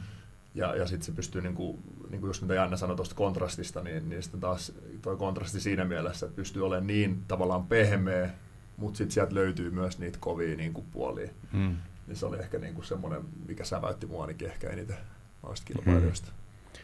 Ja, 0.54 0.76
ja 0.76 0.86
sitten 0.86 1.06
se 1.06 1.12
pystyy, 1.12 1.42
niin 1.42 1.54
kuin, 1.54 1.78
niin 2.10 2.20
kuin 2.20 2.28
just 2.28 2.42
mitä 2.42 2.54
Janne 2.54 2.76
sanoi 2.76 2.96
tuosta 2.96 3.14
kontrastista, 3.14 3.82
niin, 3.82 4.08
niin 4.08 4.22
sitten 4.22 4.40
taas 4.40 4.72
tuo 5.02 5.16
kontrasti 5.16 5.60
siinä 5.60 5.84
mielessä, 5.84 6.26
että 6.26 6.36
pystyy 6.36 6.66
olemaan 6.66 6.86
niin 6.86 7.22
tavallaan 7.28 7.66
pehmeä, 7.66 8.30
mutta 8.76 8.98
sitten 8.98 9.12
sieltä 9.14 9.34
löytyy 9.34 9.70
myös 9.70 9.98
niitä 9.98 10.18
kovia 10.20 10.56
niin 10.56 10.72
kuin, 10.72 10.86
puolia. 10.92 11.30
Mm. 11.52 11.76
Niin 12.06 12.16
se 12.16 12.26
oli 12.26 12.38
ehkä 12.38 12.58
niin 12.58 12.74
kuin 12.74 12.84
semmoinen, 12.84 13.22
mikä 13.48 13.64
säväytti 13.64 14.06
mua 14.06 14.22
ainakin 14.22 14.48
ehkä 14.48 14.70
eniten 14.70 14.96
noista 15.42 15.66
kilpailijoista. 15.66 16.28
Mm. 16.28 16.80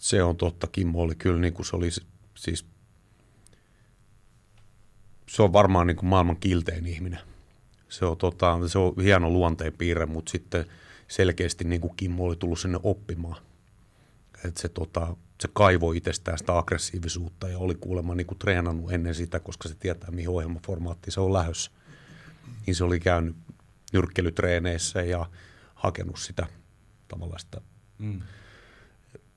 Se 0.00 0.22
on 0.22 0.36
totta, 0.36 0.66
Kimmo 0.66 1.02
oli 1.02 1.14
kyllä, 1.14 1.40
niin 1.40 1.52
kuin 1.52 1.66
se 1.66 1.76
oli 1.76 1.90
siis, 2.34 2.66
se 5.28 5.42
on 5.42 5.52
varmaan 5.52 5.86
niin 5.86 5.96
kuin 5.96 6.08
maailman 6.08 6.36
kiltein 6.36 6.86
ihminen. 6.86 7.20
Se 7.88 8.04
on, 8.04 8.16
tota, 8.16 8.68
se 8.68 8.78
on 8.78 8.94
hieno 9.02 9.30
luonteen 9.30 9.72
piirre, 9.72 10.06
mutta 10.06 10.30
sitten 10.30 10.66
selkeästi 11.08 11.64
niin 11.64 11.80
kuin 11.80 11.96
Kimmo 11.96 12.24
oli 12.24 12.36
tullut 12.36 12.60
sinne 12.60 12.78
oppimaan. 12.82 13.42
Et 14.44 14.56
se, 14.56 14.68
tota, 14.68 15.16
se 15.40 15.48
kaivoi 15.52 15.96
itsestään 15.96 16.38
sitä 16.38 16.58
aggressiivisuutta 16.58 17.48
ja 17.48 17.58
oli 17.58 17.74
kuulemma 17.74 18.14
niin 18.14 18.26
kuin 18.26 18.38
treenannut 18.38 18.92
ennen 18.92 19.14
sitä, 19.14 19.40
koska 19.40 19.68
se 19.68 19.74
tietää, 19.74 20.10
mihin 20.10 20.28
ohjelmaformaattiin 20.28 21.12
se 21.12 21.20
on 21.20 21.32
lähdössä. 21.32 21.70
Niin 22.66 22.74
se 22.74 22.84
oli 22.84 23.00
käynyt 23.00 23.36
nyrkkelytreeneissä 23.92 25.02
ja 25.02 25.26
hakenut 25.74 26.18
sitä 26.18 26.46
tavallaan 27.08 27.40
sitä, 27.40 27.60
mm. 27.98 28.22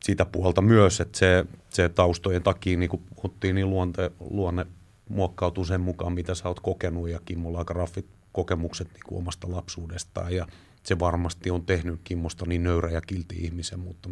sitä 0.03 0.25
puolta 0.25 0.61
myös, 0.61 1.01
että 1.01 1.17
se, 1.17 1.45
se 1.69 1.89
taustojen 1.89 2.43
takia 2.43 2.77
niin 2.77 2.89
kuin 2.89 3.03
puhuttiin, 3.15 3.55
niin 3.55 3.69
luonte, 3.69 4.11
luonne 4.19 4.65
muokkautuu 5.09 5.65
sen 5.65 5.81
mukaan, 5.81 6.13
mitä 6.13 6.35
sä 6.35 6.47
oot 6.47 6.59
kokenut 6.59 7.09
ja 7.09 7.19
Kimmolla 7.25 7.59
aika 7.59 7.73
raffit 7.73 8.05
kokemukset 8.31 8.93
niin 8.93 9.03
kuin 9.05 9.19
omasta 9.19 9.51
lapsuudestaan 9.51 10.35
ja 10.35 10.47
se 10.83 10.99
varmasti 10.99 11.51
on 11.51 11.65
tehnyt 11.65 12.01
Kimmosta 12.03 12.45
niin 12.45 12.63
nöyrä 12.63 12.89
ja 12.89 13.01
kilti 13.01 13.35
ihmisen, 13.35 13.79
mutta 13.79 14.09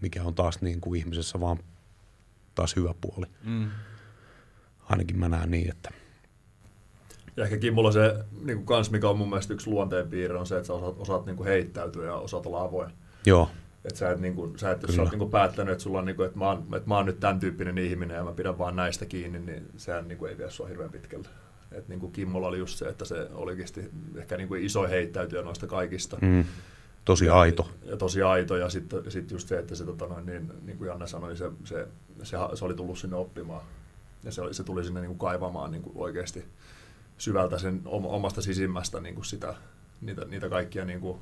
mikä 0.00 0.24
on 0.24 0.34
taas 0.34 0.62
niin 0.62 0.80
kuin 0.80 0.98
ihmisessä 0.98 1.40
vaan 1.40 1.58
taas 2.54 2.76
hyvä 2.76 2.94
puoli. 3.00 3.26
Mm. 3.44 3.70
Ainakin 4.80 5.18
mä 5.18 5.28
näen 5.28 5.50
niin, 5.50 5.70
että... 5.70 5.90
Ja 7.36 7.44
ehkä 7.44 7.56
Kimmolla 7.56 7.92
se, 7.92 8.24
niin 8.44 8.56
kuin 8.56 8.66
kans, 8.66 8.90
mikä 8.90 9.08
on 9.08 9.18
mun 9.18 9.28
mielestä 9.28 9.54
yksi 9.54 9.70
luonteenpiirre, 9.70 10.38
on 10.38 10.46
se, 10.46 10.56
että 10.56 10.66
sä 10.66 10.72
osaat, 10.72 10.94
osaat 10.98 11.26
niin 11.26 11.36
kuin 11.36 11.46
heittäytyä 11.46 12.06
ja 12.06 12.14
osaat 12.14 12.46
olla 12.46 12.62
avoin. 12.62 12.90
Joo. 13.26 13.50
Että 13.84 13.98
sä 13.98 14.10
et, 14.10 14.20
niin 14.20 14.34
kuin, 14.34 14.58
sä 14.58 14.70
et, 14.70 14.82
jos 14.82 14.96
sä 14.96 15.02
oot 15.02 15.10
niin 15.10 15.18
kuin 15.18 15.30
päättänyt, 15.30 15.72
että, 15.72 15.82
sulla 15.82 15.98
on, 15.98 16.04
niin 16.04 16.16
kuin, 16.16 16.26
että, 16.26 16.38
mä 16.38 16.46
oon, 16.46 16.66
että 16.76 16.88
mä 16.88 16.96
oon 16.96 17.06
nyt 17.06 17.20
tämän 17.20 17.40
tyyppinen 17.40 17.78
ihminen 17.78 18.16
ja 18.16 18.24
mä 18.24 18.32
pidän 18.32 18.58
vaan 18.58 18.76
näistä 18.76 19.06
kiinni, 19.06 19.38
niin 19.38 19.66
sehän 19.76 20.08
niin 20.08 20.18
kuin 20.18 20.30
ei 20.30 20.38
vie 20.38 20.50
sua 20.50 20.66
hirveän 20.66 20.90
pitkälle. 20.90 21.28
Et 21.72 21.88
niin 21.88 22.00
kuin 22.00 22.12
Kimmolla 22.12 22.46
oli 22.46 22.58
just 22.58 22.78
se, 22.78 22.88
että 22.88 23.04
se 23.04 23.28
oli 23.32 23.50
oikeasti 23.50 23.90
ehkä 24.16 24.36
niin 24.36 24.48
kuin 24.48 24.64
iso 24.64 24.88
heittäytyjä 24.88 25.42
noista 25.42 25.66
kaikista. 25.66 26.18
Mm. 26.20 26.44
Tosi 27.04 27.28
aito. 27.28 27.70
Ja, 27.84 27.90
ja 27.90 27.96
tosi 27.96 28.22
aito. 28.22 28.56
Ja 28.56 28.68
sitten 28.68 29.10
sit 29.10 29.30
just 29.30 29.48
se, 29.48 29.58
että 29.58 29.74
se, 29.74 29.84
tota 29.84 30.06
noin, 30.06 30.26
niin, 30.26 30.52
niin 30.62 30.78
kuin 30.78 30.88
Janne 30.88 31.06
sanoi, 31.06 31.36
se, 31.36 31.50
se, 31.64 31.88
se, 32.22 32.36
se, 32.54 32.64
oli 32.64 32.74
tullut 32.74 32.98
sinne 32.98 33.16
oppimaan. 33.16 33.62
Ja 34.24 34.32
se, 34.32 34.42
se 34.50 34.64
tuli 34.64 34.84
sinne 34.84 35.00
niin 35.00 35.08
kuin 35.08 35.18
kaivamaan 35.18 35.70
niin 35.70 35.82
kuin 35.82 35.96
oikeasti 35.96 36.44
syvältä 37.18 37.58
sen 37.58 37.82
omasta 37.84 38.42
sisimmästä 38.42 39.00
niin 39.00 39.14
kuin 39.14 39.24
sitä, 39.24 39.54
niitä, 40.00 40.24
niitä 40.24 40.48
kaikkia, 40.48 40.84
niin 40.84 41.00
kuin, 41.00 41.20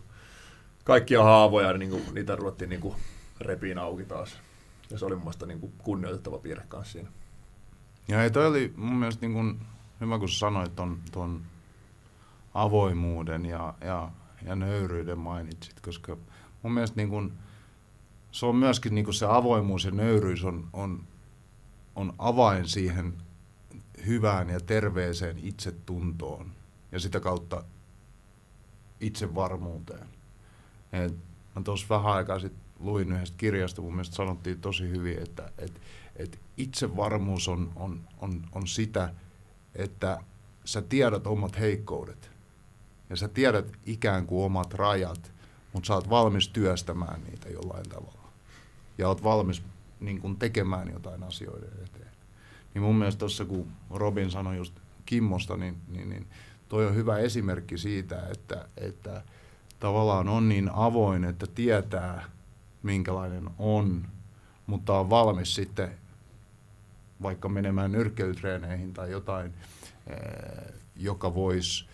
kaikkia 0.84 1.22
haavoja, 1.22 1.72
niin 1.72 1.90
kuin, 1.90 2.02
niitä 2.12 2.36
ruvettiin 2.36 2.70
niin 2.70 2.80
kuin 2.80 2.94
repiin 3.40 3.78
auki 3.78 4.04
taas. 4.04 4.40
Ja 4.90 4.98
se 4.98 5.04
oli 5.04 5.14
mun 5.14 5.24
mielestä 5.24 5.46
niin 5.46 5.60
kuin 5.60 5.72
kunnioitettava 5.78 6.38
piirre 6.38 6.64
kanssa 6.68 6.92
siinä. 6.92 7.08
Ja 8.08 8.22
ei, 8.22 8.30
toi 8.30 8.46
oli 8.46 8.72
mun 8.76 8.96
mielestä 8.96 9.26
niin 9.26 9.32
kuin 9.32 9.60
hyvä 10.00 10.18
kun 10.18 10.28
sanoit 10.28 10.76
ton, 10.76 11.00
ton 11.12 11.42
avoimuuden 12.54 13.46
ja, 13.46 13.74
ja, 13.80 14.10
ja 14.44 14.56
nöyryyden 14.56 15.18
mainitsit, 15.18 15.80
koska 15.80 16.16
mun 16.62 16.74
mielestä 16.74 16.96
niin 16.96 17.08
kun, 17.08 17.32
se 18.30 18.46
on 18.46 18.56
myöskin 18.56 18.94
niin 18.94 19.04
kun 19.04 19.14
se 19.14 19.26
avoimuus 19.26 19.84
ja 19.84 19.90
nöyryys 19.90 20.44
on, 20.44 20.68
on, 20.72 21.04
on 21.94 22.12
avain 22.18 22.68
siihen 22.68 23.14
hyvään 24.06 24.48
ja 24.48 24.60
terveeseen 24.60 25.38
itsetuntoon 25.38 26.52
ja 26.92 27.00
sitä 27.00 27.20
kautta 27.20 27.64
itsevarmuuteen. 29.00 30.08
Et 30.92 31.14
mä 31.56 31.62
tuossa 31.62 31.86
vähän 31.88 32.12
aikaa 32.12 32.38
sitten 32.38 32.60
luin 32.80 33.12
yhdestä 33.12 33.36
kirjasta, 33.36 33.82
mun 33.82 33.92
mielestä 33.92 34.16
sanottiin 34.16 34.60
tosi 34.60 34.88
hyvin, 34.88 35.18
että 35.22 35.52
et, 35.58 35.80
et 36.16 36.40
itsevarmuus 36.56 37.48
on, 37.48 37.72
on, 37.76 38.00
on, 38.18 38.44
on 38.52 38.66
sitä, 38.66 39.14
että 39.74 40.20
sä 40.64 40.82
tiedät 40.82 41.26
omat 41.26 41.58
heikkoudet 41.58 42.30
ja 43.10 43.16
sä 43.16 43.28
tiedät 43.28 43.72
ikään 43.86 44.26
kuin 44.26 44.44
omat 44.44 44.74
rajat, 44.74 45.32
mutta 45.72 45.86
sä 45.86 45.94
oot 45.94 46.10
valmis 46.10 46.48
työstämään 46.48 47.24
niitä 47.24 47.48
jollain 47.48 47.88
tavalla. 47.88 48.28
Ja 48.98 49.08
oot 49.08 49.24
valmis 49.24 49.62
niin 50.00 50.20
kun 50.20 50.36
tekemään 50.36 50.88
jotain 50.92 51.22
asioiden. 51.22 51.70
Niin 52.74 52.82
mun 52.82 52.96
mielestä 52.96 53.18
tuossa, 53.18 53.44
kun 53.44 53.66
Robin 53.90 54.30
sanoi 54.30 54.56
just 54.56 54.74
Kimmosta, 55.06 55.56
niin, 55.56 55.76
niin, 55.88 56.08
niin 56.08 56.26
toi 56.68 56.86
on 56.86 56.94
hyvä 56.94 57.18
esimerkki 57.18 57.78
siitä, 57.78 58.26
että, 58.32 58.68
että 58.76 59.22
tavallaan 59.80 60.28
on 60.28 60.48
niin 60.48 60.70
avoin, 60.72 61.24
että 61.24 61.46
tietää, 61.46 62.24
minkälainen 62.82 63.50
on, 63.58 64.06
mutta 64.66 64.98
on 64.98 65.10
valmis 65.10 65.54
sitten 65.54 65.90
vaikka 67.22 67.48
menemään 67.48 67.92
nyrkkeilytreeneihin 67.92 68.94
tai 68.94 69.10
jotain, 69.10 69.54
eh, 70.06 70.74
joka 70.96 71.34
voisi 71.34 71.86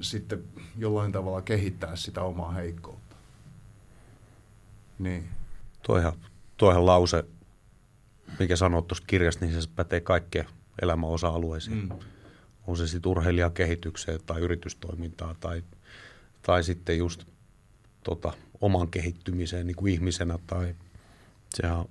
sitten 0.00 0.44
jollain 0.76 1.12
tavalla 1.12 1.42
kehittää 1.42 1.96
sitä 1.96 2.22
omaa 2.22 2.52
heikkoutta. 2.52 3.16
Niin. 4.98 5.28
Toihan, 5.82 6.12
toihan 6.56 6.86
lause, 6.86 7.24
mikä 8.38 8.56
sanot 8.56 8.86
tuosta 8.86 9.06
kirjasta, 9.06 9.44
niin 9.44 9.62
se 9.62 9.68
pätee 9.76 10.00
kaikkeen 10.00 10.46
elämän 10.82 11.10
osa-alueisiin. 11.10 11.78
Mm. 11.78 11.98
On 12.66 12.76
se 12.76 12.86
sitten 12.86 13.10
urheilijakehitykseen 13.10 14.20
tai 14.26 14.40
yritystoimintaa 14.40 15.34
tai, 15.40 15.62
tai 16.42 16.64
sitten 16.64 16.98
just 16.98 17.24
tota, 18.04 18.32
oman 18.60 18.88
kehittymiseen 18.88 19.66
niin 19.66 19.76
kuin 19.76 19.92
ihmisenä 19.92 20.38
tai 20.46 20.74
sehän, 21.54 21.84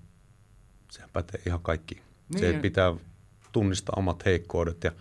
sehän 0.91 1.09
pätee 1.13 1.41
ihan 1.45 1.59
kaikkiin. 1.59 2.01
Niin. 2.29 2.39
Se, 2.39 2.49
että 2.49 2.61
pitää 2.61 2.93
tunnistaa 3.51 3.93
omat 3.97 4.25
heikkoudet 4.25 4.83
ja 4.83 4.91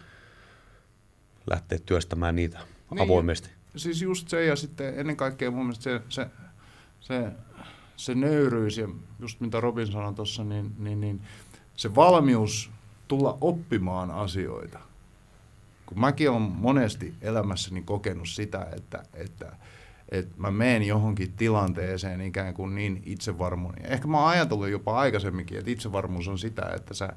lähteä 1.50 1.78
työstämään 1.86 2.36
niitä 2.36 2.58
niin, 2.90 3.00
avoimesti. 3.00 3.50
Siis 3.76 4.02
just 4.02 4.28
se 4.28 4.44
ja 4.44 4.56
sitten 4.56 4.98
ennen 4.98 5.16
kaikkea 5.16 5.50
mun 5.50 5.66
mielestä 5.66 5.82
se, 5.82 6.00
se, 6.08 6.26
se, 7.00 7.32
se 7.96 8.14
nöyryys 8.14 8.78
ja 8.78 8.88
just 9.18 9.40
mitä 9.40 9.60
Robin 9.60 9.86
sanoi 9.86 10.14
tuossa, 10.14 10.44
niin, 10.44 10.74
niin, 10.78 11.00
niin 11.00 11.20
se 11.76 11.94
valmius 11.94 12.70
tulla 13.08 13.38
oppimaan 13.40 14.10
asioita. 14.10 14.78
Kun 15.86 16.00
mäkin 16.00 16.30
olen 16.30 16.42
monesti 16.42 17.14
elämässäni 17.20 17.82
kokenut 17.82 18.28
sitä, 18.28 18.66
että, 18.76 19.02
että, 19.14 19.56
että 20.08 20.34
mä 20.36 20.50
menen 20.50 20.82
johonkin 20.82 21.32
tilanteeseen 21.32 22.20
ikään 22.20 22.54
kuin 22.54 22.74
niin 22.74 23.02
itsevarmuuden. 23.06 23.86
Ehkä 23.86 24.08
mä 24.08 24.18
oon 24.18 24.28
ajatellut 24.28 24.68
jopa 24.68 24.98
aikaisemminkin, 24.98 25.58
että 25.58 25.70
itsevarmuus 25.70 26.28
on 26.28 26.38
sitä, 26.38 26.72
että 26.76 26.94
sä, 26.94 27.04
äh, 27.04 27.16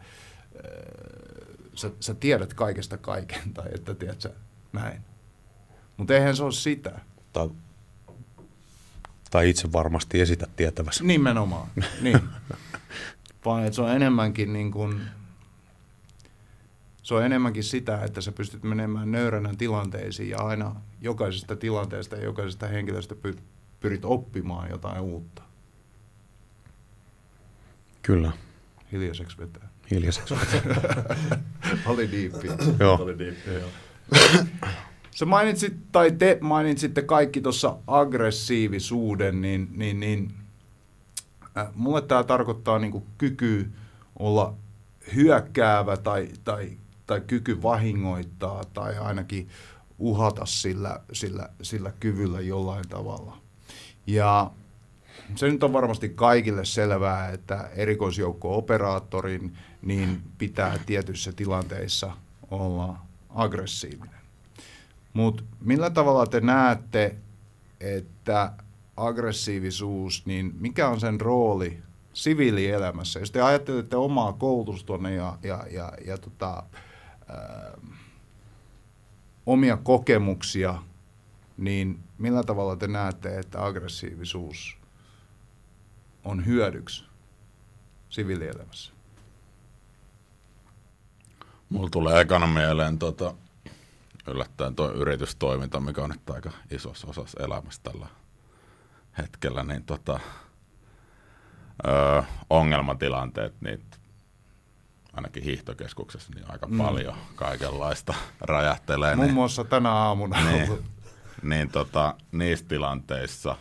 sä, 1.73 1.91
sä 1.99 2.13
tiedät 2.13 2.53
kaikesta 2.53 2.97
kaiken, 2.97 3.53
tai 3.53 3.65
että 3.75 3.95
tiedät 3.95 4.21
sä 4.21 4.33
näin. 4.73 5.01
Mutta 5.97 6.13
eihän 6.15 6.35
se 6.35 6.43
ole 6.43 6.51
sitä. 6.51 6.99
Tai, 7.33 7.49
tai 9.29 9.49
itse 9.49 9.71
varmasti 9.71 10.21
esität 10.21 10.55
tietävässä. 10.55 11.03
Nimenomaan, 11.03 11.67
niin. 12.01 12.19
Vaan 13.45 13.63
että 13.65 13.75
se 13.75 13.81
on 13.81 13.91
enemmänkin 13.91 14.53
niin 14.53 14.71
kuin 14.71 15.01
se 17.03 17.13
on 17.15 17.25
enemmänkin 17.25 17.63
sitä, 17.63 18.03
että 18.03 18.21
sä 18.21 18.31
pystyt 18.31 18.63
menemään 18.63 19.11
nöyränä 19.11 19.53
tilanteisiin 19.57 20.29
ja 20.29 20.37
aina 20.37 20.75
jokaisesta 21.01 21.55
tilanteesta 21.55 22.15
ja 22.15 22.23
jokaisesta 22.23 22.67
henkilöstä 22.67 23.15
py- 23.27 23.39
pyrit 23.79 24.05
oppimaan 24.05 24.69
jotain 24.69 25.01
uutta. 25.01 25.41
Kyllä, 28.01 28.31
Hiljaiseksi 28.91 29.37
vetää. 29.37 29.69
hiljaiseksi. 29.91 30.33
Oli 31.85 32.11
diippi. 32.11 32.47
Joo. 32.79 32.95
Oli 33.01 33.19
diippi, 33.19 33.49
joo. 33.53 33.69
Sä 35.19 35.25
mainitsit, 35.25 35.91
tai 35.91 36.11
te 36.11 36.37
mainitsitte 36.41 37.01
kaikki 37.01 37.41
tuossa 37.41 37.77
aggressiivisuuden, 37.87 39.41
niin, 39.41 39.67
niin, 39.75 39.99
niin 39.99 40.33
äh, 41.57 41.67
mulle 41.75 42.01
tämä 42.01 42.23
tarkoittaa 42.23 42.79
niinku 42.79 43.03
kyky 43.17 43.71
olla 44.19 44.53
hyökkäävä 45.15 45.97
tai, 45.97 46.29
tai, 46.43 46.77
tai 47.07 47.21
kyky 47.21 47.61
vahingoittaa 47.61 48.63
tai 48.73 48.97
ainakin 48.97 49.49
uhata 49.97 50.45
sillä, 50.45 50.99
sillä, 51.13 51.49
sillä 51.61 51.91
kyvyllä 51.99 52.41
jollain 52.41 52.87
tavalla. 52.89 53.37
Ja 54.07 54.51
se 55.35 55.47
nyt 55.47 55.63
on 55.63 55.73
varmasti 55.73 56.09
kaikille 56.09 56.65
selvää, 56.65 57.29
että 57.29 57.69
erikoisjoukko-operaattorin 57.75 59.57
niin 59.81 60.21
pitää 60.37 60.77
tietyissä 60.85 61.31
tilanteissa 61.31 62.11
olla 62.51 62.99
aggressiivinen. 63.29 64.18
Mutta 65.13 65.43
millä 65.61 65.89
tavalla 65.89 66.25
te 66.25 66.39
näette, 66.39 67.15
että 67.79 68.53
aggressiivisuus, 68.97 70.25
niin 70.25 70.55
mikä 70.59 70.89
on 70.89 70.99
sen 70.99 71.21
rooli 71.21 71.83
siviilielämässä? 72.13 73.19
Jos 73.19 73.31
te 73.31 73.41
ajattelette 73.41 73.95
omaa 73.95 74.33
koulutustanne 74.33 75.13
ja, 75.13 75.37
ja, 75.43 75.65
ja, 75.71 75.93
ja 76.05 76.17
tota, 76.17 76.63
ää, 77.27 77.77
omia 79.45 79.77
kokemuksia, 79.77 80.83
niin 81.57 81.99
millä 82.17 82.43
tavalla 82.43 82.75
te 82.75 82.87
näette, 82.87 83.39
että 83.39 83.65
aggressiivisuus 83.65 84.77
on 86.25 86.45
hyödyksi 86.45 87.05
siviilielämässä? 88.09 88.93
Mulla 91.69 91.89
tulee 91.89 92.21
ekana 92.21 92.47
mieleen 92.47 92.99
tota, 92.99 93.33
yllättäen 94.29 94.75
tuo 94.75 94.91
yritystoiminta, 94.91 95.79
mikä 95.79 96.03
on 96.03 96.09
nyt 96.09 96.29
aika 96.29 96.51
isossa 96.71 97.07
osassa 97.07 97.43
elämästä 97.43 97.91
tällä 97.91 98.07
hetkellä, 99.17 99.63
niin 99.63 99.83
tota, 99.83 100.19
ö, 101.87 102.23
ongelmatilanteet, 102.49 103.61
niin 103.61 103.85
ainakin 105.13 105.43
hiihtokeskuksessa 105.43 106.31
niin 106.35 106.51
aika 106.51 106.67
Mm. 106.67 106.77
paljon 106.77 107.15
kaikenlaista 107.35 108.13
räjähtelee. 108.41 109.15
Muun 109.15 109.25
niin- 109.27 109.33
muassa 109.35 109.63
tänä 109.63 109.91
aamuna. 109.91 110.41
niin, 110.51 110.83
niin 111.43 111.69
tota, 111.71 112.15
niissä 112.31 112.65
tilanteissa, 112.65 113.55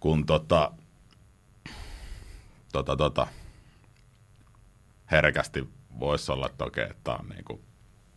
kun 0.00 0.26
tota, 0.26 0.72
tota, 2.72 2.96
tota, 2.96 3.26
herkästi 5.10 5.68
voisi 6.00 6.32
olla, 6.32 6.46
että 6.46 6.64
okei, 6.64 6.86
että 6.90 7.12
on 7.12 7.28
niinku 7.28 7.60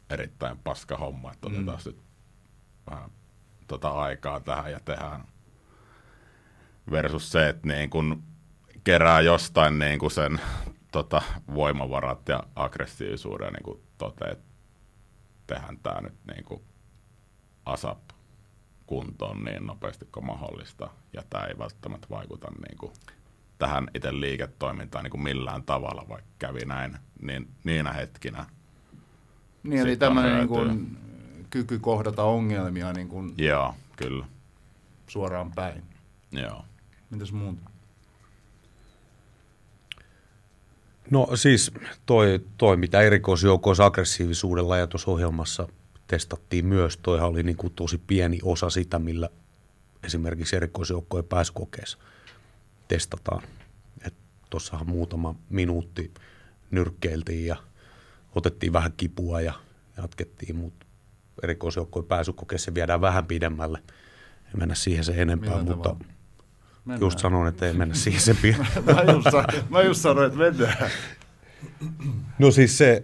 erittäin 0.10 0.58
paska 0.58 0.97
homma, 0.97 1.32
että 1.32 1.49
Mm. 1.49 1.56
otetaan 1.56 1.80
nyt 1.86 2.01
vähän 2.89 3.12
tota 3.68 3.89
aikaa 3.89 4.39
tähän 4.39 4.72
ja 4.72 4.80
tehdään 4.86 5.28
versus 6.91 7.32
se, 7.32 7.49
että 7.49 7.68
niin 7.68 7.89
kun 7.89 8.24
kerää 8.84 9.22
jostain 9.22 9.80
niin 9.80 9.99
kun 9.99 10.12
sen 10.12 10.41
tota, 10.91 11.22
voimavarat 11.54 12.30
ja 12.30 12.43
aggressiivisuuden 12.56 13.54
niin 13.54 13.64
kun 13.64 13.82
toteaa, 13.97 14.32
että 14.32 14.45
tehdään 15.47 15.80
tämä 15.84 16.01
nyt 16.01 16.16
niin 16.34 16.45
kuin 16.45 16.64
ASAP 17.66 17.99
kuntoon 18.86 19.43
niin 19.43 19.66
nopeasti 19.66 20.06
kuin 20.12 20.26
mahdollista. 20.26 20.89
Ja 21.14 21.24
tämä 21.30 21.43
ei 21.45 21.58
välttämättä 21.58 22.08
vaikuta 22.10 22.47
niin 22.51 22.78
kuin 22.78 22.93
tähän 23.58 23.88
itse 23.93 24.20
liiketoimintaan 24.20 25.04
niin 25.04 25.12
kuin 25.12 25.24
millään 25.24 25.64
tavalla, 25.64 26.10
vaikka 26.10 26.32
kävi 26.39 26.66
näin, 26.66 26.97
niin 27.22 27.56
niinä 27.64 27.93
hetkinä. 27.93 28.45
Niin, 29.64 29.82
eli 29.82 29.97
tämmöinen 29.97 30.38
niin 30.38 30.47
kuin, 30.47 30.97
kyky 31.49 31.80
kohdata 31.80 32.24
ongelmia 32.24 32.93
niin 32.93 33.07
kuin 33.07 33.34
Joo, 33.38 33.76
kyllä. 33.95 34.26
suoraan 35.07 35.51
päin. 35.51 35.84
Joo. 36.32 36.66
Mitäs 37.09 37.32
muuta? 37.32 37.70
No 41.11 41.28
siis 41.36 41.72
toi, 42.05 42.39
toi 42.57 42.78
mitä 42.78 43.01
erikoisjoukoissa 43.01 43.86
aggressiivisuudella 43.86 44.78
ja 44.78 44.88
tuossa 44.88 45.11
ohjelmassa 45.11 45.68
testattiin 46.07 46.66
myös, 46.66 46.97
toihan 46.97 47.30
oli 47.30 47.43
niin 47.43 47.57
kuin 47.57 47.74
tosi 47.74 47.97
pieni 48.07 48.39
osa 48.43 48.70
sitä, 48.70 48.99
millä 48.99 49.30
esimerkiksi 50.03 50.55
erikoisjoukkojen 50.55 51.26
pääsykokeessa 51.26 51.97
testataan. 52.88 53.43
Tuossahan 54.49 54.89
muutama 54.89 55.36
minuutti 55.49 56.14
nyrkkeiltiin 56.72 57.45
ja 57.45 57.55
otettiin 58.36 58.73
vähän 58.73 58.93
kipua 58.97 59.41
ja 59.41 59.53
jatkettiin, 59.97 60.55
mutta 60.55 60.86
erikoisjoukkojen 61.43 62.07
pääsykokeessa 62.07 62.73
viedään 62.73 63.01
vähän 63.01 63.25
pidemmälle. 63.25 63.79
Ei 64.45 64.53
mennä 64.57 64.75
siihen 64.75 65.03
se 65.03 65.21
enempää, 65.21 65.49
Millä 65.49 65.63
mutta 65.63 65.89
tavalla? 65.89 66.13
Mennään. 66.86 67.01
just 67.01 67.19
sanon, 67.19 67.47
että 67.47 67.65
ei 67.65 67.73
mennä 67.73 67.95
siihen 67.95 68.21
sen 68.21 68.38
pidemmälle. 68.41 68.93
mä, 69.05 69.11
just, 69.13 69.27
mä 69.69 69.81
just 69.81 70.01
sanoin, 70.01 70.27
että 70.27 70.39
mennään. 70.39 70.91
No 72.39 72.51
siis 72.51 72.77
se, 72.77 73.03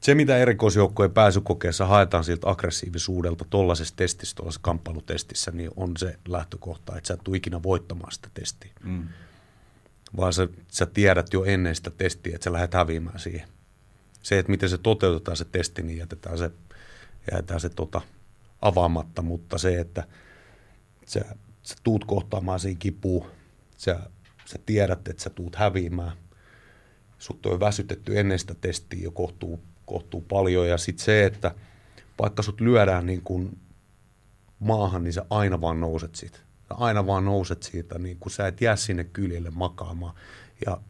se 0.00 0.14
mitä 0.14 0.36
erikoisjoukkojen 0.36 1.10
pääsykokeessa 1.12 1.86
haetaan 1.86 2.24
siltä 2.24 2.50
aggressiivisuudelta 2.50 3.44
tuollaisessa 3.50 3.96
testissä, 3.96 4.36
tuollaisessa 4.36 4.62
kamppailutestissä, 4.62 5.50
niin 5.50 5.70
on 5.76 5.96
se 5.96 6.18
lähtökohta, 6.28 6.96
että 6.96 7.08
sä 7.08 7.14
et 7.14 7.20
tule 7.24 7.36
ikinä 7.36 7.62
voittamaan 7.62 8.12
sitä 8.12 8.28
testiä. 8.34 8.72
Mm. 8.84 9.08
Vaan 10.16 10.32
sä, 10.32 10.48
sä 10.68 10.86
tiedät 10.86 11.32
jo 11.32 11.44
ennen 11.44 11.76
sitä 11.76 11.90
testiä, 11.90 12.34
että 12.34 12.44
sä 12.44 12.52
lähdet 12.52 12.74
häviämään 12.74 13.18
siihen. 13.18 13.48
Se, 14.22 14.38
että 14.38 14.50
miten 14.50 14.68
se 14.68 14.78
toteutetaan 14.78 15.36
se 15.36 15.44
testi, 15.44 15.82
niin 15.82 15.98
jätetään 15.98 16.38
se, 16.38 16.50
jätetään 17.32 17.60
se 17.60 17.68
tota, 17.68 18.00
avaamatta, 18.62 19.22
mutta 19.22 19.58
se, 19.58 19.80
että 19.80 20.04
sä, 21.06 21.24
sä 21.62 21.74
tuut 21.82 22.04
kohtaamaan 22.04 22.60
siinä 22.60 22.78
kipuun, 22.78 23.26
sä, 23.76 24.00
sä 24.44 24.58
tiedät, 24.66 25.08
että 25.08 25.22
sä 25.22 25.30
tuut 25.30 25.56
häviämään, 25.56 26.12
sut 27.18 27.46
on 27.46 27.60
väsytetty 27.60 28.18
ennen 28.18 28.38
sitä 28.38 28.54
testiä 28.54 29.02
jo 29.02 29.10
kohtuu, 29.10 29.60
kohtuu 29.86 30.20
paljon. 30.20 30.68
Ja 30.68 30.78
sitten 30.78 31.04
se, 31.04 31.24
että 31.24 31.54
vaikka 32.22 32.42
sut 32.42 32.60
lyödään 32.60 33.06
niin 33.06 33.22
kuin 33.22 33.58
maahan, 34.58 35.04
niin 35.04 35.12
sä 35.12 35.26
aina 35.30 35.60
vaan 35.60 35.80
nouset 35.80 36.14
siitä. 36.14 36.38
Sä 36.68 36.74
aina 36.74 37.06
vaan 37.06 37.24
nouset 37.24 37.62
siitä, 37.62 37.98
niin 37.98 38.16
kun 38.18 38.30
sä 38.30 38.46
et 38.46 38.60
jää 38.60 38.76
sinne 38.76 39.04
kyljelle 39.04 39.50
makaamaan. 39.50 40.14
Ja, 40.66 40.80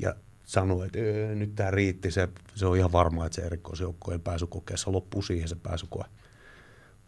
ja 0.00 0.14
sanoo, 0.50 0.84
että 0.84 0.98
öö, 0.98 1.34
nyt 1.34 1.54
tämä 1.54 1.70
riitti, 1.70 2.10
se, 2.10 2.28
se 2.54 2.66
on 2.66 2.76
ihan 2.76 2.92
varma, 2.92 3.26
että 3.26 3.36
se 3.36 3.42
erikoisjoukkojen 3.42 4.20
pääsykokeessa 4.20 4.92
loppuu 4.92 5.22
siihen 5.22 5.48
se 5.48 5.56
pääsykoe. 5.56 6.04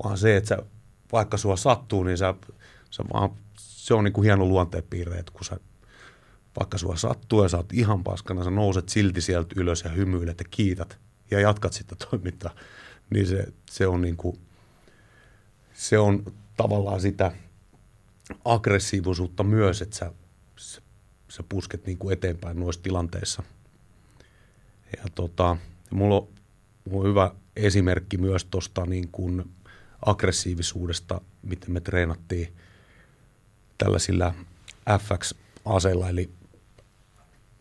Vaan 0.05 0.18
se, 0.18 0.36
että 0.36 0.49
sä, 0.49 0.59
vaikka 1.12 1.36
sua 1.36 1.57
sattuu, 1.57 2.03
niin 2.03 2.18
sä, 2.18 2.34
sä 2.90 3.05
vaan, 3.12 3.30
se 3.59 3.95
on 3.95 4.05
niin 4.05 4.12
kuin 4.12 4.24
hieno 4.24 4.45
luonteenpiirre, 4.45 5.18
että 5.18 5.32
kun 5.32 5.45
sä 5.45 5.57
vaikka 6.59 6.78
sua 6.78 6.97
sattuu 6.97 7.43
ja 7.43 7.49
sä 7.49 7.57
oot 7.57 7.72
ihan 7.72 8.05
paskana, 8.05 8.45
sä 8.45 8.51
nouset 8.51 8.88
silti 8.88 9.20
sieltä 9.20 9.55
ylös 9.57 9.82
ja 9.84 9.90
hymyilet 9.90 10.38
ja 10.38 10.47
kiität 10.51 10.99
ja 11.30 11.40
jatkat 11.40 11.72
sitä 11.72 11.97
toimintaa, 12.11 12.55
niin 13.11 13.26
se, 13.26 13.47
se 13.70 13.86
on 13.86 14.01
niin 14.01 14.16
kuin, 14.16 14.36
se 15.74 15.99
on 15.99 16.24
tavallaan 16.57 17.01
sitä 17.01 17.32
aggressiivisuutta 18.45 19.43
myös, 19.43 19.82
että 19.82 19.97
sä, 19.97 20.12
sä 21.33 21.43
pusket 21.49 21.87
niin 21.87 21.99
kuin 21.99 22.12
eteenpäin 22.12 22.61
noissa 22.61 22.83
tilanteissa. 22.83 23.43
Ja 24.97 25.03
tota, 25.14 25.57
mulla 25.91 26.16
on, 26.16 26.28
mulla 26.91 27.05
on 27.05 27.11
hyvä 27.11 27.30
esimerkki 27.57 28.16
myös 28.16 28.45
tuosta 28.45 28.87
niin 28.87 29.09
kuin 29.12 29.45
aggressiivisuudesta, 30.07 31.20
miten 31.43 31.72
me 31.72 31.80
treenattiin 31.80 32.53
tällaisilla 33.78 34.35
FX-aseilla, 34.99 36.09
eli, 36.09 36.30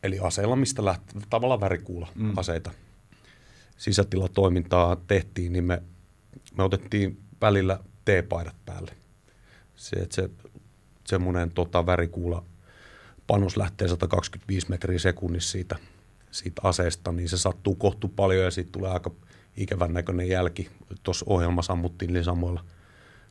eli 0.03 0.19
aseilla, 0.19 0.55
mistä 0.55 0.85
lähti 0.85 1.19
tavallaan 1.29 1.61
värikuula 1.61 2.07
Mm. 2.15 2.37
aseita. 2.37 2.71
Sisätilatoimintaa 3.77 4.95
tehtiin, 4.95 5.53
niin 5.53 5.63
me, 5.63 5.83
me 6.57 6.63
otettiin 6.63 7.19
välillä 7.41 7.79
T-paidat 8.05 8.55
päälle. 8.65 8.91
Se, 9.75 9.95
että 9.95 10.15
se 10.15 10.29
semmoinen 11.07 11.51
tota, 11.51 11.85
värikuula 11.85 12.43
panos 13.31 13.57
lähtee 13.57 13.87
125 13.87 14.69
metriä 14.69 14.99
sekunnissa 14.99 15.51
siitä, 15.51 15.75
siitä 16.31 16.61
aseesta, 16.63 17.11
niin 17.11 17.29
se 17.29 17.37
sattuu 17.37 17.75
kohtu 17.75 18.07
paljon 18.07 18.43
ja 18.43 18.51
siitä 18.51 18.71
tulee 18.71 18.91
aika 18.91 19.11
ikävän 19.57 19.93
näköinen 19.93 20.29
jälki. 20.29 20.69
Tuossa 21.03 21.25
ohjelmassa 21.29 21.73
ammuttiin 21.73 22.13
niin 22.13 22.23
samoilla, 22.23 22.65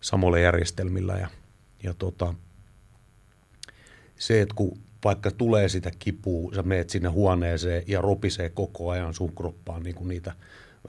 samoilla 0.01 0.39
järjestelmillä 0.39 1.15
ja, 1.15 1.29
ja 1.83 1.95
tota, 1.95 2.35
se, 4.19 4.41
että 4.41 4.55
kun 4.55 4.79
vaikka 5.05 5.31
tulee 5.31 5.69
sitä 5.69 5.91
kipua, 5.99 6.55
sä 6.55 6.63
meet 6.63 6.91
sinne 6.91 7.09
huoneeseen 7.09 7.83
ja 7.87 8.01
ropisee 8.01 8.51
koko 8.51 8.91
ajan 8.91 9.15
sun 9.15 9.35
kroppaan 9.35 9.83
niin 9.83 9.95
kuin 9.95 10.09
niitä 10.09 10.33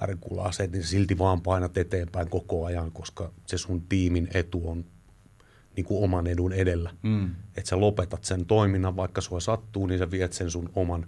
värikuula-aseita, 0.01 0.71
niin 0.71 0.83
silti 0.83 1.17
vaan 1.17 1.41
painat 1.41 1.77
eteenpäin 1.77 2.29
koko 2.29 2.65
ajan, 2.65 2.91
koska 2.91 3.31
se 3.45 3.57
sun 3.57 3.81
tiimin 3.81 4.27
etu 4.33 4.69
on 4.69 4.85
niin 5.75 5.85
kuin 5.85 6.03
oman 6.03 6.27
edun 6.27 6.53
edellä. 6.53 6.91
Mm. 7.03 7.35
Että 7.57 7.69
sä 7.69 7.79
lopetat 7.79 8.23
sen 8.23 8.45
toiminnan, 8.45 8.95
vaikka 8.95 9.21
sua 9.21 9.39
sattuu, 9.39 9.85
niin 9.87 9.99
sä 9.99 10.11
viet 10.11 10.33
sen 10.33 10.51
sun 10.51 10.69
oman 10.75 11.07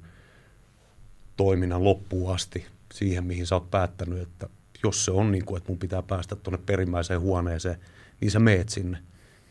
toiminnan 1.37 1.83
loppuun 1.83 2.33
asti 2.35 2.65
siihen, 2.93 3.23
mihin 3.23 3.47
sä 3.47 3.55
oot 3.55 3.71
päättänyt, 3.71 4.19
että 4.21 4.49
jos 4.83 5.05
se 5.05 5.11
on 5.11 5.31
niin 5.31 5.45
kuin, 5.45 5.57
että 5.57 5.71
mun 5.71 5.79
pitää 5.79 6.01
päästä 6.01 6.35
tuonne 6.35 6.59
perimmäiseen 6.65 7.19
huoneeseen, 7.19 7.79
niin 8.21 8.31
sä 8.31 8.39
meet 8.39 8.69
sinne. 8.69 8.97